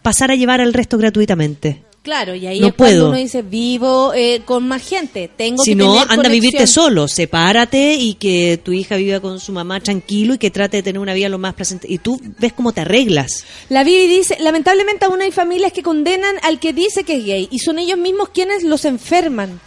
pasar 0.00 0.30
a 0.30 0.36
llevar 0.36 0.62
al 0.62 0.72
resto 0.72 0.96
gratuitamente. 0.96 1.82
Claro, 2.02 2.34
y 2.34 2.48
ahí 2.48 2.58
No 2.58 2.66
es 2.66 2.74
cuando 2.74 2.96
puedo. 2.96 3.08
uno 3.10 3.16
dice, 3.16 3.42
vivo 3.42 4.12
eh, 4.12 4.42
con 4.44 4.66
más 4.66 4.82
gente, 4.82 5.30
tengo 5.36 5.62
Si 5.62 5.70
que 5.70 5.76
no, 5.76 5.92
tener 5.92 6.10
anda 6.10 6.28
a 6.28 6.32
vivirte 6.32 6.66
solo, 6.66 7.06
sepárate 7.06 7.94
y 7.94 8.14
que 8.14 8.58
tu 8.62 8.72
hija 8.72 8.96
viva 8.96 9.20
con 9.20 9.38
su 9.38 9.52
mamá 9.52 9.78
tranquilo 9.78 10.34
y 10.34 10.38
que 10.38 10.50
trate 10.50 10.78
de 10.78 10.82
tener 10.82 10.98
una 10.98 11.14
vida 11.14 11.28
lo 11.28 11.38
más 11.38 11.54
presente. 11.54 11.86
Y 11.88 11.98
tú 11.98 12.20
ves 12.40 12.52
cómo 12.54 12.72
te 12.72 12.80
arreglas. 12.80 13.44
La 13.68 13.84
Bibi 13.84 14.08
dice, 14.08 14.36
lamentablemente 14.40 15.04
aún 15.04 15.20
hay 15.20 15.30
familias 15.30 15.72
que 15.72 15.84
condenan 15.84 16.34
al 16.42 16.58
que 16.58 16.72
dice 16.72 17.04
que 17.04 17.18
es 17.18 17.24
gay 17.24 17.48
y 17.52 17.60
son 17.60 17.78
ellos 17.78 17.98
mismos 17.98 18.30
quienes 18.30 18.64
los 18.64 18.84
enferman. 18.84 19.60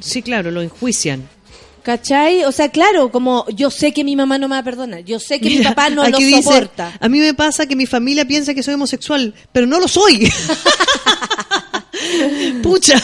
Sí, 0.00 0.20
claro, 0.20 0.50
lo 0.50 0.62
enjuician. 0.62 1.28
¿Cachai? 1.84 2.44
O 2.44 2.52
sea, 2.52 2.70
claro, 2.70 3.10
como 3.10 3.44
yo 3.50 3.70
sé 3.70 3.92
que 3.92 4.04
mi 4.04 4.16
mamá 4.16 4.38
no 4.38 4.48
me 4.48 4.54
va 4.54 4.60
a 4.60 4.64
perdonar, 4.64 5.04
yo 5.04 5.20
sé 5.20 5.38
que 5.38 5.50
mi 5.50 5.58
papá 5.58 5.90
no 5.90 6.08
lo 6.08 6.16
dice, 6.16 6.42
soporta. 6.42 6.96
A 6.98 7.10
mí 7.10 7.18
me 7.18 7.34
pasa 7.34 7.66
que 7.66 7.76
mi 7.76 7.84
familia 7.84 8.24
piensa 8.24 8.54
que 8.54 8.62
soy 8.62 8.72
homosexual, 8.72 9.34
pero 9.52 9.66
no 9.66 9.78
lo 9.78 9.86
soy. 9.86 10.32
Pucha, 12.62 12.98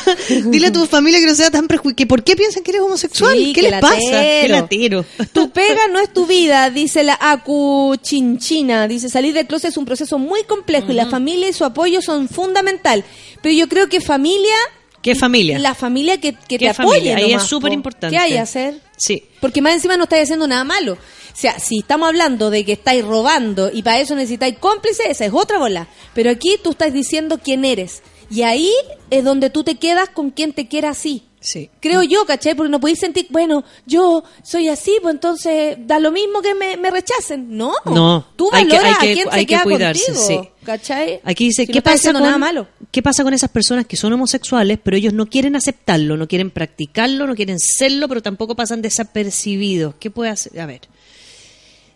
dile 0.47 0.69
a 0.69 0.73
tu 0.73 0.86
familia 0.86 1.20
que 1.20 1.27
no 1.27 1.35
sea 1.35 1.51
tan 1.51 1.69
prejuiciosa. 1.69 2.09
¿Por 2.09 2.24
qué 2.24 2.36
piensan 2.36 2.62
que 2.62 2.70
eres 2.70 2.81
homosexual? 2.81 3.36
Sí, 3.36 3.52
¿Qué 3.52 3.61
qué 3.61 3.70
les 3.70 3.81
pasa? 3.81 3.98
Qué 3.98 4.47
latero. 4.48 5.05
Tu 5.32 5.51
pega 5.51 5.86
no 5.89 6.01
es 6.01 6.11
tu 6.11 6.24
vida, 6.27 6.70
dice 6.70 7.05
la 7.05 7.19
Acu 7.20 7.97
Chinchina. 8.01 8.89
Dice, 8.89 9.11
salir 9.11 9.35
del 9.35 9.47
closet 9.47 9.73
es 9.73 9.77
un 9.77 9.85
proceso 9.85 10.19
muy 10.19 10.44
complejo 10.44 10.90
y 10.90 10.94
la 10.94 11.05
familia 11.07 11.51
y 11.51 11.52
su 11.52 11.66
apoyo 11.66 12.01
son 12.01 12.31
fundamental. 12.31 13.05
Pero 13.43 13.55
yo 13.55 13.69
creo 13.69 13.90
que 13.90 14.01
familia... 14.01 14.57
¿Qué 15.02 15.14
familia? 15.14 15.59
La 15.59 15.74
familia 15.74 16.20
que, 16.20 16.35
que 16.35 16.39
¿Qué 16.47 16.59
te 16.59 16.68
apoye 16.68 17.14
Ahí 17.14 17.31
nomás, 17.31 17.44
es 17.44 17.48
súper 17.48 17.70
po. 17.70 17.74
importante. 17.74 18.14
¿Qué 18.14 18.18
hay 18.22 18.36
a 18.36 18.43
hacer? 18.43 18.81
Sí. 18.97 19.24
Porque 19.40 19.62
más 19.62 19.74
encima 19.74 19.97
no 19.97 20.05
estáis 20.05 20.24
haciendo 20.24 20.47
nada 20.47 20.64
malo. 20.64 20.93
O 20.94 21.36
sea, 21.36 21.59
si 21.59 21.78
estamos 21.78 22.09
hablando 22.09 22.51
de 22.51 22.64
que 22.64 22.72
estáis 22.72 23.05
robando 23.05 23.70
y 23.72 23.82
para 23.82 24.01
eso 24.01 24.14
necesitáis 24.14 24.59
cómplices, 24.59 25.06
esa 25.09 25.24
es 25.24 25.32
otra 25.32 25.59
bola. 25.59 25.89
Pero 26.14 26.31
aquí 26.31 26.59
tú 26.62 26.72
estás 26.72 26.93
diciendo 26.93 27.40
quién 27.43 27.64
eres. 27.64 28.02
Y 28.31 28.43
ahí 28.43 28.72
es 29.10 29.24
donde 29.24 29.48
tú 29.48 29.64
te 29.64 29.77
quedas 29.77 30.09
con 30.10 30.31
quien 30.31 30.52
te 30.52 30.68
quiera 30.68 30.90
así. 30.90 31.24
Sí. 31.43 31.71
Creo 31.81 32.03
yo, 32.03 32.27
¿cachai? 32.27 32.55
Porque 32.55 32.71
no 32.71 32.81
podéis 32.81 32.99
sentir, 32.99 33.27
bueno, 33.31 33.65
yo 33.87 34.23
soy 34.43 34.69
así, 34.69 34.93
pues 35.01 35.15
entonces 35.15 35.79
da 35.81 35.99
lo 35.99 36.12
mismo 36.12 36.43
que 36.43 36.55
me, 36.55 36.77
me 36.77 36.91
rechacen. 36.91 37.57
No. 37.57 37.73
No, 37.87 38.27
Tú 38.37 38.51
hay 38.53 38.67
que- 38.69 38.77
hay 38.77 38.83
que- 38.83 38.91
a 38.91 38.99
quién 39.15 39.29
hay 39.31 39.41
se 39.41 39.47
que 39.47 39.47
queda 39.47 39.62
cuidarse, 39.62 40.12
contigo. 40.12 40.27
sí. 40.45 40.49
¿Cachai? 40.65 41.21
Aquí 41.25 41.47
dice, 41.47 41.62
Si 41.62 41.69
no 41.69 41.73
¿qué, 41.73 41.79
estás 41.79 41.95
pasa 41.95 42.12
con, 42.12 42.23
nada 42.23 42.37
malo. 42.37 42.69
¿qué 42.91 43.03
pasa 43.03 43.25
con 43.25 43.33
esas 43.33 43.49
personas 43.49 43.87
que 43.87 43.97
son 43.97 44.12
homosexuales, 44.12 44.79
pero 44.85 44.99
ellos 44.99 45.15
no 45.15 45.27
quieren 45.27 45.57
aceptarlo, 45.57 46.19
no 46.19 46.29
quieren 46.29 46.51
practicarlo, 46.51 47.27
no 47.27 47.35
quieren 47.35 47.59
serlo, 47.59 48.07
pero 48.07 48.21
tampoco 48.21 48.55
pasan 48.55 48.83
desapercibidos? 48.83 49.95
¿Qué 49.99 50.11
puede 50.11 50.31
hacer? 50.31 50.61
A 50.61 50.67
ver, 50.67 50.83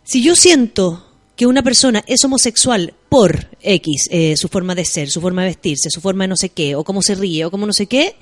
si 0.04 0.22
yo 0.22 0.34
siento 0.36 1.06
que 1.36 1.46
una 1.46 1.62
persona 1.62 2.04
es 2.06 2.24
homosexual 2.24 2.94
por 3.08 3.48
X, 3.60 4.08
eh, 4.10 4.36
su 4.36 4.48
forma 4.48 4.74
de 4.74 4.84
ser, 4.84 5.10
su 5.10 5.20
forma 5.20 5.42
de 5.42 5.48
vestirse, 5.48 5.90
su 5.90 6.00
forma 6.00 6.24
de 6.24 6.28
no 6.28 6.36
sé 6.36 6.48
qué, 6.50 6.76
o 6.76 6.84
cómo 6.84 7.02
se 7.02 7.14
ríe, 7.16 7.44
o 7.44 7.50
cómo 7.50 7.66
no 7.66 7.72
sé 7.72 7.86
qué, 7.86 8.14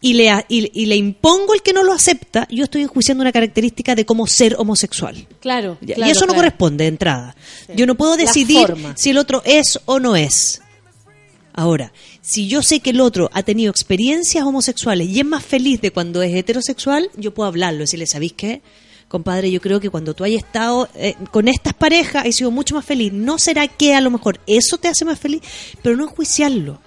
y 0.00 0.14
le, 0.14 0.30
y, 0.48 0.70
y 0.82 0.86
le 0.86 0.96
impongo 0.96 1.54
el 1.54 1.62
que 1.62 1.72
no 1.72 1.82
lo 1.82 1.92
acepta, 1.92 2.46
yo 2.50 2.64
estoy 2.64 2.82
enjuiciando 2.82 3.22
una 3.22 3.32
característica 3.32 3.94
de 3.94 4.04
cómo 4.04 4.26
ser 4.26 4.54
homosexual. 4.58 5.26
Claro. 5.40 5.78
Y 5.80 5.92
eso 6.02 6.26
no 6.26 6.34
corresponde 6.34 6.84
de 6.84 6.88
entrada. 6.88 7.36
Yo 7.74 7.86
no 7.86 7.94
puedo 7.94 8.16
decidir 8.16 8.74
si 8.94 9.10
el 9.10 9.18
otro 9.18 9.42
es 9.44 9.80
o 9.86 9.98
no 9.98 10.16
es. 10.16 10.62
Ahora, 11.54 11.92
si 12.20 12.48
yo 12.48 12.62
sé 12.62 12.80
que 12.80 12.90
el 12.90 13.00
otro 13.00 13.30
ha 13.32 13.42
tenido 13.42 13.70
experiencias 13.70 14.44
homosexuales 14.44 15.08
y 15.08 15.20
es 15.20 15.24
más 15.24 15.42
feliz 15.42 15.80
de 15.80 15.90
cuando 15.90 16.22
es 16.22 16.34
heterosexual, 16.34 17.10
yo 17.16 17.32
puedo 17.32 17.48
hablarlo, 17.48 17.80
decirle, 17.80 18.06
¿sabéis 18.06 18.34
qué? 18.34 18.60
Compadre, 19.08 19.50
yo 19.50 19.60
creo 19.60 19.80
que 19.80 19.88
cuando 19.88 20.12
tú 20.14 20.24
hayas 20.24 20.44
estado 20.44 20.88
eh, 20.96 21.14
con 21.30 21.48
estas 21.48 21.72
parejas, 21.72 22.26
he 22.26 22.32
sido 22.32 22.50
mucho 22.50 22.74
más 22.74 22.84
feliz. 22.84 23.12
¿No 23.12 23.38
será 23.38 23.68
que 23.68 23.94
a 23.94 24.00
lo 24.00 24.10
mejor 24.10 24.40
eso 24.46 24.76
te 24.76 24.88
hace 24.88 25.04
más 25.04 25.18
feliz? 25.18 25.40
Pero 25.80 25.96
no 25.96 26.04
enjuiciarlo. 26.04 26.80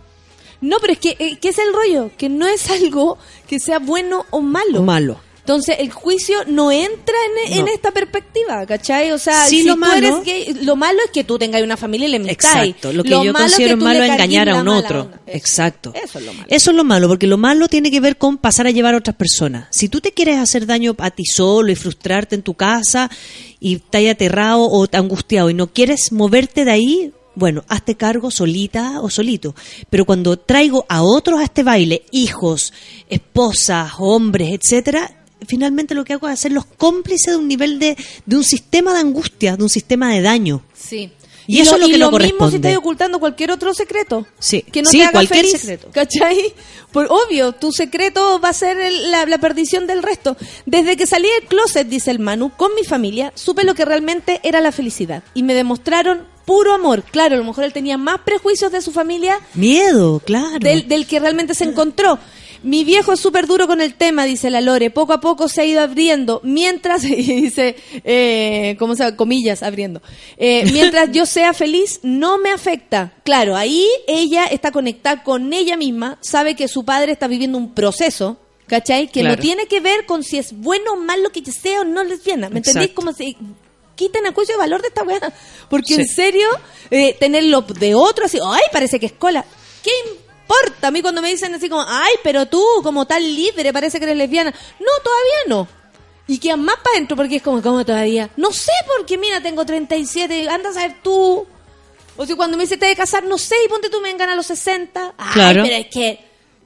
No, 0.62 0.78
pero 0.82 0.94
es 0.94 1.00
que, 1.00 1.16
eh, 1.20 1.38
¿qué 1.40 1.50
es 1.50 1.58
el 1.58 1.74
rollo? 1.74 2.12
Que 2.18 2.30
no 2.30 2.46
es 2.48 2.70
algo 2.70 3.18
que 3.48 3.60
sea 3.60 3.80
bueno 3.80 4.26
o 4.30 4.42
malo. 4.42 4.80
O 4.80 4.84
malo. 4.84 5.20
Entonces, 5.40 5.78
el 5.80 5.90
juicio 5.92 6.38
no 6.46 6.72
entra 6.72 7.16
en, 7.48 7.54
en 7.58 7.68
esta 7.70 7.90
perspectiva, 7.90 8.68
¿cachai? 8.68 9.12
O 9.14 9.18
sea, 9.18 9.46
Sí, 9.48 9.62
si 9.62 9.64
lo 9.64 9.74
tú 9.74 9.80
malo- 9.80 9.96
eres 10.22 10.24
gay, 10.24 10.54
lo 10.64 10.76
malo 10.76 11.00
es 11.04 11.10
que 11.10 11.24
tú 11.24 11.40
tengas 11.40 11.64
una 11.64 11.76
familia 11.76 12.08
y 12.08 12.12
le 12.12 12.20
mentáis. 12.20 12.68
Exacto, 12.70 12.94
lo 12.94 13.02
que 13.04 13.10
yo 13.10 13.18
malo 13.18 13.28
es 13.30 13.34
que 13.34 13.42
considero 13.64 13.78
tú 13.80 13.84
malo 13.84 14.04
es 14.04 14.12
engañar 14.12 14.50
a 14.50 14.62
un 14.62 14.68
otro. 14.68 15.10
Exacto. 15.26 15.92
Eso 15.96 16.20
es 16.20 16.26
lo 16.26 16.34
malo. 16.34 16.46
Eso 16.50 16.70
es 16.70 16.78
lo 16.78 16.84
malo, 16.84 17.08
porque 17.08 17.26
lo 17.26 17.38
malo 17.40 17.68
tiene 17.68 17.90
que 17.90 18.00
ver 18.00 18.18
con 18.18 18.38
pasar 18.38 18.68
a 18.68 18.72
llevar 18.72 18.94
a 18.94 18.98
otras 18.98 19.16
personas. 19.16 19.66
Si 19.72 19.90
tú 19.90 20.02
te 20.02 20.12
quieres 20.12 20.38
hacer 20.38 20.68
daño 20.68 20.94
a 21.00 21.10
ti 21.10 21.26
solo 21.26 21.72
y 21.72 21.76
frustrarte 21.76 22.36
en 22.36 22.44
tu 22.44 22.54
casa 22.54 23.10
y 23.60 23.78
estás 23.78 24.06
aterrado 24.06 24.66
o 24.66 24.86
angustiado 24.92 25.50
y 25.50 25.56
no 25.56 25.66
quieres 25.66 26.12
moverte 26.12 26.64
de 26.64 26.72
ahí, 26.72 27.12
bueno, 27.40 27.64
hazte 27.70 27.96
cargo 27.96 28.30
solita 28.30 29.02
o 29.02 29.10
solito. 29.10 29.56
Pero 29.90 30.06
cuando 30.06 30.38
traigo 30.38 30.86
a 30.90 31.02
otros 31.02 31.40
a 31.40 31.44
este 31.46 31.64
baile, 31.64 32.04
hijos, 32.12 32.74
esposas, 33.10 33.94
hombres, 33.98 34.52
etcétera, 34.62 35.12
finalmente 35.48 35.96
lo 35.96 36.04
que 36.06 36.14
hago 36.14 36.28
es 36.28 36.34
hacerlos 36.34 36.66
cómplices 36.66 37.34
de 37.34 37.38
un 37.38 37.48
nivel 37.48 37.80
de, 37.80 37.98
de 38.26 38.36
un 38.36 38.44
sistema 38.44 38.94
de 38.94 39.00
angustia, 39.00 39.56
de 39.58 39.64
un 39.64 39.70
sistema 39.70 40.14
de 40.14 40.22
daño. 40.22 40.64
Sí. 40.74 41.12
Y 41.48 41.62
eso 41.62 41.78
es 41.78 41.82
lo 41.82 41.88
que 41.88 41.98
no 41.98 42.12
mismo 42.12 42.48
si 42.52 42.58
estás 42.58 42.78
ocultando 42.78 43.20
cualquier 43.20 43.50
otro 43.50 43.74
secreto. 43.74 44.28
Sí, 44.38 44.62
Que 44.62 44.84
no 44.84 44.90
Sí, 44.92 44.98
te 44.98 45.04
haga 45.06 45.14
cualquier 45.14 45.46
feliz, 45.46 45.60
secreto. 45.60 45.90
¿Cachai? 45.92 46.54
Por 46.92 47.08
obvio, 47.10 47.54
tu 47.54 47.72
secreto 47.72 48.40
va 48.40 48.50
a 48.50 48.54
ser 48.54 48.78
el- 48.80 49.10
la, 49.10 49.26
la 49.26 49.40
perdición 49.40 49.88
del 49.88 50.04
resto. 50.04 50.38
Desde 50.68 50.96
que 50.96 51.08
salí 51.08 51.28
del 51.40 51.48
closet, 51.48 51.88
dice 51.88 52.12
el 52.12 52.20
Manu, 52.20 52.52
con 52.56 52.76
mi 52.76 52.84
familia, 52.84 53.32
supe 53.34 53.64
lo 53.64 53.74
que 53.74 53.84
realmente 53.84 54.40
era 54.44 54.62
la 54.62 54.72
felicidad. 54.72 55.24
Y 55.34 55.42
me 55.42 55.56
demostraron 55.56 56.28
puro 56.50 56.74
amor. 56.74 57.04
Claro, 57.04 57.36
a 57.36 57.38
lo 57.38 57.44
mejor 57.44 57.64
él 57.64 57.74
tenía 57.74 57.98
más 57.98 58.22
prejuicios 58.22 58.72
de 58.72 58.82
su 58.82 58.92
familia 58.92 59.40
Miedo, 59.54 60.20
claro. 60.26 60.58
del, 60.60 60.88
del 60.88 61.06
que 61.06 61.20
realmente 61.20 61.54
se 61.54 61.64
encontró. 61.64 62.18
Mi 62.64 62.84
viejo 62.84 63.14
es 63.14 63.20
súper 63.20 63.46
duro 63.48 63.68
con 63.68 63.80
el 63.82 63.94
tema, 63.94 64.26
dice 64.26 64.50
la 64.50 64.60
Lore. 64.60 64.90
Poco 64.90 65.14
a 65.14 65.22
poco 65.22 65.48
se 65.48 65.62
ha 65.62 65.66
ido 65.66 65.80
abriendo. 65.80 66.42
Mientras, 66.44 67.04
y 67.06 67.16
dice, 67.16 67.76
eh, 68.04 68.76
¿cómo 68.80 68.96
se 68.96 69.04
llama? 69.04 69.16
Comillas, 69.16 69.62
abriendo. 69.62 70.02
Eh, 70.38 70.64
mientras 70.74 71.12
yo 71.12 71.28
sea 71.28 71.54
feliz, 71.54 72.00
no 72.04 72.40
me 72.40 72.50
afecta. 72.50 73.14
Claro, 73.24 73.56
ahí 73.56 73.86
ella 74.08 74.46
está 74.46 74.72
conectada 74.72 75.24
con 75.24 75.54
ella 75.54 75.78
misma, 75.78 76.18
sabe 76.22 76.56
que 76.56 76.68
su 76.68 76.84
padre 76.84 77.12
está 77.12 77.28
viviendo 77.28 77.58
un 77.60 77.74
proceso, 77.76 78.38
¿cachai? 78.68 79.08
Que 79.10 79.22
no 79.22 79.30
Claro. 79.30 79.42
tiene 79.42 79.66
que 79.68 79.80
ver 79.80 80.06
con 80.06 80.24
si 80.24 80.40
es 80.40 80.52
bueno 80.52 80.94
o 80.94 80.98
malo 80.98 81.30
que 81.30 81.44
sea 81.52 81.82
o 81.82 81.86
no 81.86 82.04
lesbiana. 82.04 82.50
¿Me 82.50 82.58
entendís? 82.58 82.82
Exacto. 82.88 82.96
Como 82.96 83.14
si 83.14 83.38
quiten 84.00 84.26
a 84.26 84.34
juicio 84.34 84.56
de 84.56 84.60
valor 84.60 84.82
de 84.82 84.88
esta 84.88 85.04
weá. 85.04 85.20
Porque 85.70 85.96
Sí. 85.96 86.02
en 86.02 86.08
serio, 86.08 86.48
eh, 86.90 87.16
tenerlo 87.20 87.62
de 87.62 87.94
otro 87.96 88.26
así, 88.26 88.40
ay, 88.44 88.64
parece 88.72 89.00
que 89.00 89.08
es 89.08 89.12
cola. 89.14 89.44
¿Qué 89.84 89.92
importa? 90.10 90.88
A 90.88 90.92
mí 90.92 91.02
cuando 91.02 91.22
me 91.22 91.30
dicen 91.30 91.54
así 91.54 91.68
como, 91.70 91.84
ay, 91.88 92.14
pero 92.24 92.46
tú 92.46 92.64
como 92.82 93.06
tal 93.06 93.24
libre 93.36 93.74
parece 93.74 94.00
que 94.00 94.06
eres 94.06 94.18
lesbiana. 94.18 94.52
No, 94.80 94.92
todavía 95.04 95.40
no. 95.48 95.68
Y 96.28 96.38
quedan 96.40 96.62
más 96.64 96.76
para 96.78 96.96
adentro 96.96 97.18
porque 97.18 97.36
es 97.38 97.42
como, 97.44 97.62
¿cómo 97.62 97.84
todavía? 97.86 98.30
No 98.38 98.52
sé, 98.52 98.72
porque 98.96 99.18
mira, 99.18 99.42
tengo 99.42 99.66
37, 99.66 100.48
anda 100.50 100.70
a 100.70 100.74
saber 100.74 100.96
tú. 101.04 101.46
O 102.18 102.26
si 102.26 102.36
cuando 102.36 102.56
me 102.58 102.64
dice 102.64 102.78
te 102.78 102.86
de 102.86 102.96
casar, 102.96 103.24
no 103.24 103.38
sé, 103.38 103.56
y 103.66 103.68
ponte 103.68 103.90
tú 103.90 104.00
me 104.02 104.12
a 104.12 104.36
los 104.36 104.46
60. 104.46 105.14
Ay, 105.18 105.34
Claro. 105.34 105.64
pero 105.64 105.76
es 105.76 105.88
que, 105.88 106.20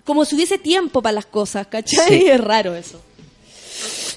como 0.03 0.25
si 0.25 0.35
hubiese 0.35 0.57
tiempo 0.57 1.01
para 1.01 1.13
las 1.13 1.25
cosas, 1.27 1.67
¿cachai? 1.67 2.07
Sí. 2.19 2.25
Es 2.27 2.41
raro 2.41 2.75
eso. 2.75 3.01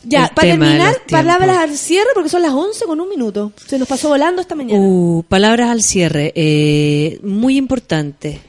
Ya, 0.08 0.30
para 0.34 0.48
terminar, 0.48 0.94
palabras 1.10 1.58
al 1.58 1.76
cierre 1.76 2.10
porque 2.14 2.28
son 2.28 2.42
las 2.42 2.52
11 2.52 2.84
con 2.86 3.00
un 3.00 3.08
minuto. 3.08 3.52
Se 3.66 3.78
nos 3.78 3.88
pasó 3.88 4.08
volando 4.08 4.40
esta 4.40 4.54
mañana. 4.54 4.80
Uh, 4.80 5.24
palabras 5.28 5.70
al 5.70 5.82
cierre. 5.82 6.32
Eh, 6.36 7.18
muy 7.22 7.56
importante. 7.56 8.40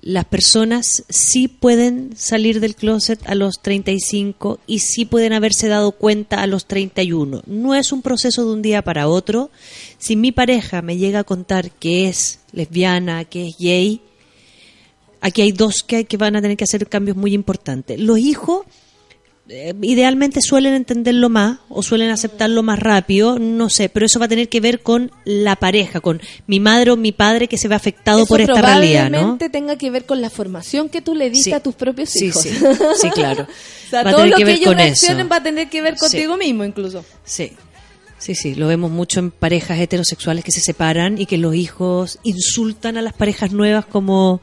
Las 0.00 0.26
personas 0.26 1.04
sí 1.08 1.48
pueden 1.48 2.10
salir 2.14 2.60
del 2.60 2.74
closet 2.74 3.26
a 3.26 3.34
los 3.34 3.62
35 3.62 4.60
y 4.66 4.80
sí 4.80 5.06
pueden 5.06 5.32
haberse 5.32 5.68
dado 5.68 5.92
cuenta 5.92 6.42
a 6.42 6.46
los 6.46 6.66
31. 6.66 7.42
No 7.46 7.74
es 7.74 7.90
un 7.90 8.02
proceso 8.02 8.44
de 8.44 8.52
un 8.52 8.60
día 8.60 8.82
para 8.82 9.08
otro. 9.08 9.50
Si 9.98 10.16
mi 10.16 10.30
pareja 10.30 10.82
me 10.82 10.98
llega 10.98 11.20
a 11.20 11.24
contar 11.24 11.70
que 11.70 12.08
es 12.08 12.40
lesbiana, 12.52 13.24
que 13.24 13.48
es 13.48 13.56
gay, 13.56 14.02
aquí 15.22 15.40
hay 15.40 15.52
dos 15.52 15.82
que, 15.82 16.04
que 16.04 16.18
van 16.18 16.36
a 16.36 16.42
tener 16.42 16.58
que 16.58 16.64
hacer 16.64 16.86
cambios 16.86 17.16
muy 17.16 17.32
importantes. 17.32 17.98
Los 17.98 18.18
hijos 18.18 18.66
eh, 19.48 19.74
idealmente 19.82 20.40
suelen 20.40 20.72
entenderlo 20.72 21.28
más 21.28 21.58
o 21.68 21.82
suelen 21.82 22.10
aceptarlo 22.10 22.62
más 22.62 22.78
rápido, 22.78 23.38
no 23.38 23.68
sé, 23.68 23.90
pero 23.90 24.06
eso 24.06 24.18
va 24.18 24.24
a 24.24 24.28
tener 24.28 24.48
que 24.48 24.60
ver 24.60 24.80
con 24.80 25.10
la 25.24 25.56
pareja, 25.56 26.00
con 26.00 26.22
mi 26.46 26.60
madre 26.60 26.92
o 26.92 26.96
mi 26.96 27.12
padre 27.12 27.46
que 27.46 27.58
se 27.58 27.68
ve 27.68 27.74
afectado 27.74 28.20
Eso 28.20 28.26
por 28.28 28.40
esta 28.40 28.62
realidad, 28.62 29.04
¿no? 29.04 29.10
probablemente 29.10 29.50
tenga 29.50 29.76
que 29.76 29.90
ver 29.90 30.06
con 30.06 30.22
la 30.22 30.30
formación 30.30 30.88
que 30.88 31.02
tú 31.02 31.14
le 31.14 31.28
diste 31.28 31.50
Sí. 31.50 31.52
a 31.52 31.60
tus 31.60 31.74
propios 31.74 32.16
hijos. 32.16 32.42
sí, 32.42 32.50
sí, 33.00 33.10
claro. 33.10 33.42
o 33.42 33.90
sea, 33.90 34.02
Va 34.02 34.12
todo 34.12 34.22
tener 34.22 34.30
lo 34.30 34.36
que 34.38 34.44
que, 34.44 34.52
ellos 34.52 34.74
reaccionen 34.74 35.28
va 35.30 35.36
a 35.36 35.42
tener 35.42 35.68
que 35.68 35.82
ver 35.82 35.96
contigo 35.96 36.36
mismo 36.38 36.64
incluso. 36.64 37.04
Sí. 37.24 37.52
Sí, 38.16 38.34
sí, 38.34 38.54
lo 38.54 38.68
vemos 38.68 38.90
mucho 38.90 39.20
en 39.20 39.30
parejas 39.30 39.78
heterosexuales 39.78 40.42
que 40.42 40.52
se 40.52 40.60
separan 40.62 41.18
y 41.20 41.26
que 41.26 41.36
los 41.36 41.54
hijos 41.54 42.18
insultan 42.22 42.96
a 42.96 43.02
las 43.02 43.12
parejas 43.12 43.52
nuevas 43.52 43.84
como 43.84 44.40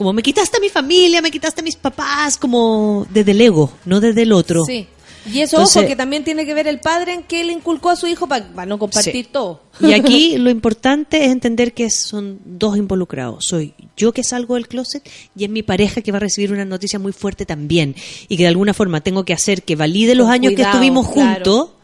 como 0.00 0.14
me 0.14 0.22
quitaste 0.22 0.56
a 0.56 0.60
mi 0.60 0.70
familia, 0.70 1.20
me 1.20 1.30
quitaste 1.30 1.60
a 1.60 1.62
mis 1.62 1.76
papás, 1.76 2.38
como 2.38 3.06
desde 3.10 3.32
el 3.32 3.40
ego, 3.42 3.70
no 3.84 4.00
desde 4.00 4.22
el 4.22 4.32
otro. 4.32 4.64
Sí. 4.64 4.86
Y 5.30 5.40
eso, 5.40 5.56
Entonces- 5.58 5.76
ojo, 5.76 5.86
que 5.86 5.94
también 5.94 6.24
tiene 6.24 6.46
que 6.46 6.54
ver 6.54 6.66
el 6.66 6.80
padre 6.80 7.12
en 7.12 7.22
que 7.24 7.44
le 7.44 7.52
inculcó 7.52 7.90
a 7.90 7.96
su 7.96 8.06
hijo 8.06 8.26
para 8.26 8.64
no 8.64 8.78
compartir 8.78 9.26
Sí. 9.26 9.28
todo. 9.30 9.60
Y 9.78 9.92
aquí 9.92 10.38
lo 10.38 10.48
importante 10.48 11.22
es 11.26 11.30
entender 11.30 11.74
que 11.74 11.90
son 11.90 12.40
dos 12.46 12.78
involucrados. 12.78 13.44
Soy 13.44 13.74
yo 13.94 14.12
que 14.12 14.24
salgo 14.24 14.54
del 14.54 14.68
closet 14.68 15.06
y 15.36 15.44
es 15.44 15.50
mi 15.50 15.62
pareja 15.62 16.00
que 16.00 16.12
va 16.12 16.16
a 16.16 16.20
recibir 16.20 16.50
una 16.50 16.64
noticia 16.64 16.98
muy 16.98 17.12
fuerte 17.12 17.44
también. 17.44 17.94
Y 18.28 18.38
que 18.38 18.44
de 18.44 18.48
alguna 18.48 18.72
forma 18.72 19.02
tengo 19.02 19.24
que 19.26 19.34
hacer 19.34 19.62
que 19.64 19.76
valide 19.76 20.14
los 20.14 20.30
años 20.30 20.54
que 20.56 20.62
estuvimos 20.62 21.04
juntos. 21.04 21.34
Claro. 21.68 21.79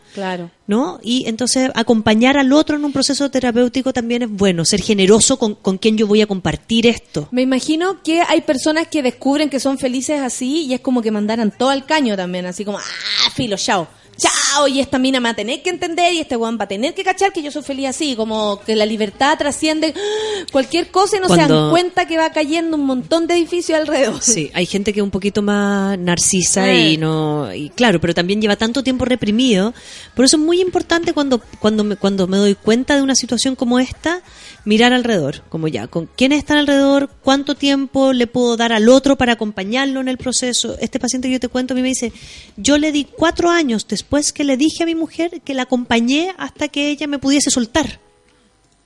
¿No? 0.67 0.99
Y 1.03 1.25
entonces 1.29 1.71
acompañar 1.75 2.37
al 2.37 2.53
otro 2.53 2.77
en 2.77 2.85
un 2.85 2.93
proceso 2.93 3.31
terapéutico 3.31 3.93
también 3.93 4.23
es 4.23 4.31
bueno, 4.31 4.65
ser 4.65 4.81
generoso 4.81 5.39
con, 5.39 5.55
con 5.55 5.79
quien 5.79 5.97
yo 5.97 6.07
voy 6.07 6.23
a 6.23 6.27
compartir 6.27 6.87
esto. 6.87 7.29
Me 7.31 7.43
imagino 7.43 8.03
que 8.03 8.23
hay 8.23 8.41
personas 8.41 8.89
que 8.89 9.03
descubren 9.03 9.49
que 9.49 9.61
son 9.61 9.79
felices 9.79 10.21
así 10.21 10.65
y 10.67 10.75
es 10.75 10.81
como 10.81 11.03
que 11.03 11.11
mandaran 11.11 11.51
todo 11.51 11.71
al 11.71 11.87
caño 11.87 12.17
también, 12.17 12.47
así 12.47 12.65
como, 12.65 12.79
ah, 12.79 13.31
filo, 13.35 13.57
chao. 13.57 13.87
Chao, 14.19 14.67
y 14.67 14.81
esta 14.81 14.99
mina 14.99 15.21
me 15.21 15.25
va 15.29 15.33
a 15.33 15.37
tener 15.37 15.63
que 15.63 15.69
entender 15.69 16.15
y 16.15 16.21
este 16.21 16.37
weón 16.37 16.59
va 16.59 16.65
a 16.65 16.69
tener 16.69 16.95
que 16.95 17.05
cachar 17.05 17.33
que 17.33 17.43
yo 17.43 17.51
soy 17.51 17.63
feliz 17.63 17.89
así, 17.89 18.17
como 18.17 18.61
que 18.65 18.75
la 18.75 18.87
libertad 18.87 19.37
trasciende 19.37 19.93
cualquier 20.53 20.91
cosa 20.91 21.19
y 21.19 21.21
no 21.21 21.29
se 21.29 21.37
dan 21.37 21.71
cuenta 21.71 22.07
que 22.07 22.17
va 22.17 22.31
cayendo 22.31 22.77
un 22.77 22.87
montón 22.87 23.27
de 23.27 23.35
edificios 23.35 23.79
alrededor. 23.79 24.23
Sí, 24.23 24.51
hay 24.55 24.65
gente 24.65 24.95
que 24.95 25.01
es 25.01 25.05
un 25.05 25.11
poquito 25.11 25.43
más 25.43 25.99
narcisa 25.99 26.73
Eh. 26.73 26.93
y 26.93 26.97
no 26.97 27.53
y 27.55 27.69
claro, 27.71 28.01
pero 28.01 28.15
también 28.15 28.41
lleva 28.41 28.57
tanto 28.57 28.83
tiempo 28.83 29.05
reprimido. 29.05 29.75
Por 30.15 30.25
eso 30.25 30.39
es 30.39 30.43
muy 30.43 30.63
importante 30.63 31.13
cuando 31.13 31.43
cuando 31.61 31.85
me, 31.85 31.97
cuando 31.97 32.27
me 32.27 32.39
doy 32.39 32.55
cuenta 32.55 32.97
de 32.97 33.03
una 33.03 33.15
situación 33.15 33.55
como 33.55 33.79
esta, 33.79 34.23
mirar 34.65 34.95
alrededor, 34.95 35.43
como 35.51 35.69
ya, 35.69 35.89
con 35.89 36.07
quiénes 36.07 36.39
están 36.39 36.57
alrededor, 36.57 37.11
cuánto 37.23 37.55
tiempo 37.55 38.15
le 38.15 38.27
puedo 38.27 38.57
dar 38.57 38.73
al 38.73 38.89
otro 38.89 39.17
para 39.17 39.35
acompañarlo 39.35 40.01
en 40.01 40.09
el 40.09 40.17
proceso. 40.17 40.77
Este 40.81 40.99
paciente 40.99 41.29
que 41.29 41.35
yo 41.35 41.41
te 41.41 41.49
cuento 41.49 41.75
a 41.75 41.77
mí 41.77 41.83
me 41.83 41.89
dice, 41.89 42.13
yo 42.57 42.79
le 42.79 42.93
di 42.93 43.05
cuatro 43.05 43.51
años 43.51 43.87
después 43.87 44.06
que 44.33 44.45
le 44.45 44.57
dije 44.57 44.83
a 44.83 44.87
mi 44.87 44.95
mujer 44.95 45.41
que 45.45 45.55
la 45.55 45.62
acompañé 45.62 46.33
hasta 46.39 46.69
que 46.69 46.91
ella 46.91 47.07
me 47.07 47.19
pudiese 47.19 47.51
soltar. 47.51 48.01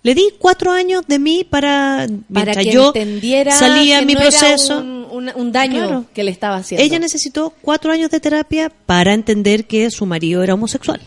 Le 0.03 0.15
di 0.15 0.31
cuatro 0.39 0.73
años 0.73 1.03
de 1.07 1.19
mí 1.19 1.45
para, 1.49 2.07
Para 2.33 2.55
que 2.55 2.71
yo 2.73 2.87
entendiera 2.89 3.53
salía 3.53 4.01
que 4.01 4.07
mi 4.07 4.15
no 4.15 4.21
era 4.21 4.31
proceso. 4.31 4.79
un, 4.81 5.07
un- 5.11 5.31
un 5.35 5.53
daño 5.53 5.87
Claro. 5.87 6.05
que 6.15 6.25
le 6.25 6.31
estaba 6.31 6.57
haciendo. 6.57 6.83
Ella 6.83 6.99
necesitó 6.99 7.53
cuatro 7.61 7.93
años 7.93 8.11
de 8.11 8.19
terapia 8.19 8.73
para 8.87 9.13
entender 9.13 9.67
que 9.67 9.91
su 9.91 10.07
marido 10.07 10.43
era 10.43 10.55
homosexual. 10.55 11.01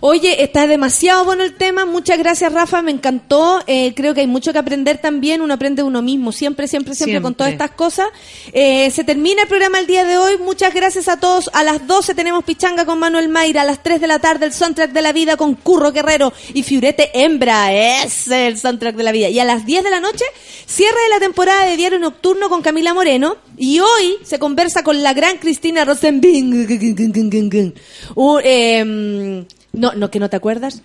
Oye, 0.00 0.44
está 0.44 0.66
demasiado 0.66 1.24
bueno 1.24 1.42
el 1.42 1.54
tema. 1.54 1.84
Muchas 1.84 2.18
gracias, 2.18 2.52
Rafa. 2.52 2.82
Me 2.82 2.92
encantó. 2.92 3.60
Eh, 3.66 3.94
creo 3.96 4.14
que 4.14 4.20
hay 4.20 4.26
mucho 4.26 4.52
que 4.52 4.58
aprender 4.58 4.98
también. 4.98 5.40
Uno 5.40 5.54
aprende 5.54 5.82
de 5.82 5.88
uno 5.88 6.02
mismo. 6.02 6.30
Siempre, 6.30 6.68
siempre, 6.68 6.94
siempre, 6.94 7.20
con 7.20 7.34
todas 7.34 7.52
estas 7.52 7.72
cosas. 7.72 8.06
Eh, 8.52 8.90
se 8.90 9.02
termina 9.02 9.42
el 9.42 9.48
programa 9.48 9.80
el 9.80 9.86
día 9.86 10.04
de 10.04 10.16
hoy. 10.16 10.38
Muchas 10.38 10.72
gracias 10.72 11.08
a 11.08 11.18
todos. 11.18 11.50
A 11.52 11.64
las 11.64 11.86
12 11.86 12.14
tenemos 12.14 12.44
Pichanga 12.44 12.84
con 12.84 12.98
Manuel 12.98 13.28
Mayra. 13.28 13.62
A 13.62 13.64
las 13.64 13.82
3 13.82 14.00
de 14.00 14.06
la 14.06 14.20
tarde 14.20 14.46
el 14.46 14.52
soundtrack 14.52 14.92
de 14.92 15.02
la 15.02 15.12
vida 15.12 15.36
con 15.36 15.54
Curro 15.54 15.90
Guerrero 15.90 16.32
y 16.54 16.62
Fiurete 16.62 17.10
Hembra. 17.14 17.72
Es 17.72 18.28
el 18.28 18.56
soundtrack 18.56 18.94
de 18.94 19.02
la 19.02 19.12
vida. 19.12 19.28
Y 19.28 19.40
a 19.40 19.44
las 19.44 19.66
10 19.66 19.82
de 19.82 19.90
la 19.90 20.00
noche, 20.00 20.24
cierre 20.66 21.00
de 21.02 21.08
la 21.08 21.18
temporada 21.18 21.64
de 21.64 21.76
Diario 21.76 21.98
Nocturno 21.98 22.48
con 22.48 22.62
Camila 22.62 22.94
Moreno. 22.94 23.36
Y 23.56 23.80
hoy 23.80 24.16
se 24.22 24.38
conversa 24.38 24.84
con 24.84 25.02
la 25.02 25.12
gran 25.12 25.38
Cristina 25.38 25.84
Rosenbing. 25.84 26.68
Uh, 28.14 28.38
em, 28.42 29.44
no, 29.72 29.92
no, 29.94 30.10
que 30.10 30.18
no 30.20 30.28
te 30.30 30.36
acuerdas. 30.36 30.82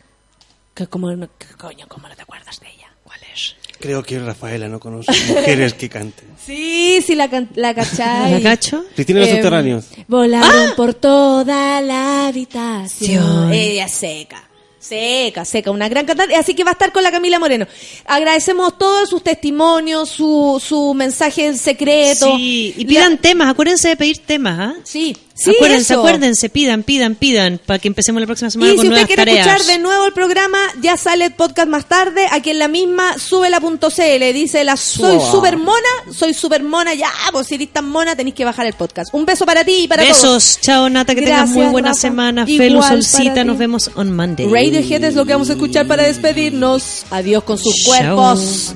Que 0.74 0.88
como, 0.88 1.12
no- 1.12 1.28
que 1.38 1.48
coño, 1.58 1.86
¿cómo 1.88 2.08
no 2.08 2.16
te 2.16 2.22
acuerdas 2.24 2.60
de 2.60 2.68
ella? 2.70 2.88
¿Cuál 3.04 3.20
es? 3.34 3.56
Creo 3.80 4.02
que 4.02 4.18
Rafaela 4.20 4.68
no 4.70 4.80
conoce 4.80 5.12
mujeres 5.28 5.74
que 5.74 5.90
canten. 5.90 6.28
Sí, 6.44 7.00
sí, 7.06 7.16
la, 7.16 7.30
can- 7.30 7.50
la 7.56 7.74
cachai. 7.76 8.32
¿La 8.32 8.42
cacho? 8.52 8.84
Cristina 8.96 9.20
de 9.20 9.26
los 9.28 9.36
Subterráneos. 9.36 9.86
Volaron 10.08 10.76
por 10.76 10.94
toda 10.94 11.80
la 11.82 12.28
habitación. 12.28 13.52
Ella 13.54 13.88
seca. 13.88 14.44
Seca, 14.80 15.46
seca, 15.46 15.72
una 15.72 15.88
gran 15.88 16.06
cantante. 16.06 16.36
Así 16.36 16.54
que 16.54 16.66
va 16.66 16.72
a 16.72 16.74
estar 16.74 16.92
con 16.92 17.04
la 17.04 17.12
Camila 17.12 17.40
Moreno. 17.40 17.66
Agradecemos 18.06 18.78
todos 18.78 19.10
sus 19.10 19.24
testimonios, 19.24 20.10
su, 20.10 20.62
su 20.62 20.94
mensaje 20.94 21.46
en 21.46 21.58
secreto. 21.58 22.36
Sí, 22.36 22.74
y 22.76 22.84
pidan 22.86 23.18
temas, 23.18 23.50
acuérdense 23.50 23.88
de 23.88 23.96
pedir 23.96 24.18
temas, 24.26 24.60
¿ah? 24.60 24.76
Sí, 24.84 25.16
Sí, 25.36 25.50
acuérdense, 25.56 25.94
eso. 25.94 26.00
acuérdense, 26.02 26.50
pidan, 26.50 26.84
pidan, 26.84 27.16
pidan, 27.16 27.60
para 27.66 27.80
que 27.80 27.88
empecemos 27.88 28.22
la 28.22 28.28
próxima 28.28 28.52
semana 28.52 28.72
Y 28.72 28.76
con 28.76 28.84
si 28.86 28.88
usted 28.90 28.92
nuevas 29.02 29.08
quiere 29.08 29.22
tareas. 29.26 29.48
escuchar 29.48 29.66
de 29.76 29.82
nuevo 29.82 30.06
el 30.06 30.14
programa, 30.14 30.60
ya 30.82 30.96
sale 30.96 31.26
el 31.26 31.34
podcast 31.34 31.68
más 31.68 31.86
tarde. 31.88 32.28
Aquí 32.32 32.52
en 32.52 32.60
la 32.60 32.68
misma, 32.68 33.18
súbela.cl. 33.18 34.34
Dice 34.34 34.64
la 34.64 34.78
soy 34.78 35.20
Suba. 35.20 35.32
super 35.32 35.58
mona, 35.58 35.90
soy 36.16 36.34
super 36.36 36.62
mona. 36.64 36.94
Ya, 36.94 37.10
pues 37.32 37.48
si 37.48 37.56
eres 37.56 37.74
tan 37.74 37.90
mona, 37.90 38.16
tenéis 38.16 38.36
que 38.36 38.46
bajar 38.46 38.68
el 38.68 38.74
podcast. 38.74 39.14
Un 39.14 39.26
beso 39.26 39.46
para 39.46 39.64
ti 39.64 39.80
y 39.84 39.88
para 39.88 40.04
todos. 40.04 40.18
Besos, 40.22 40.60
chao 40.62 40.88
Nata, 40.90 41.16
que 41.16 41.22
tengas 41.24 41.48
muy 41.50 41.56
Gracias, 41.58 41.72
buena 41.72 41.88
Rafa. 41.90 42.00
semana. 42.02 42.46
Felu, 42.46 42.84
Solcita, 42.84 43.44
nos 43.44 43.58
vemos 43.58 43.90
on 43.96 44.16
Monday. 44.16 44.46
Radiohead 44.46 45.04
es 45.04 45.16
lo 45.16 45.26
que 45.26 45.34
vamos 45.34 45.50
a 45.50 45.54
escuchar 45.54 45.88
para 45.88 46.04
despedirnos. 46.04 47.06
Adiós 47.10 47.44
con 47.44 47.58
sus 47.58 47.76
Chao. 47.84 47.88
cuerpos. 48.16 48.76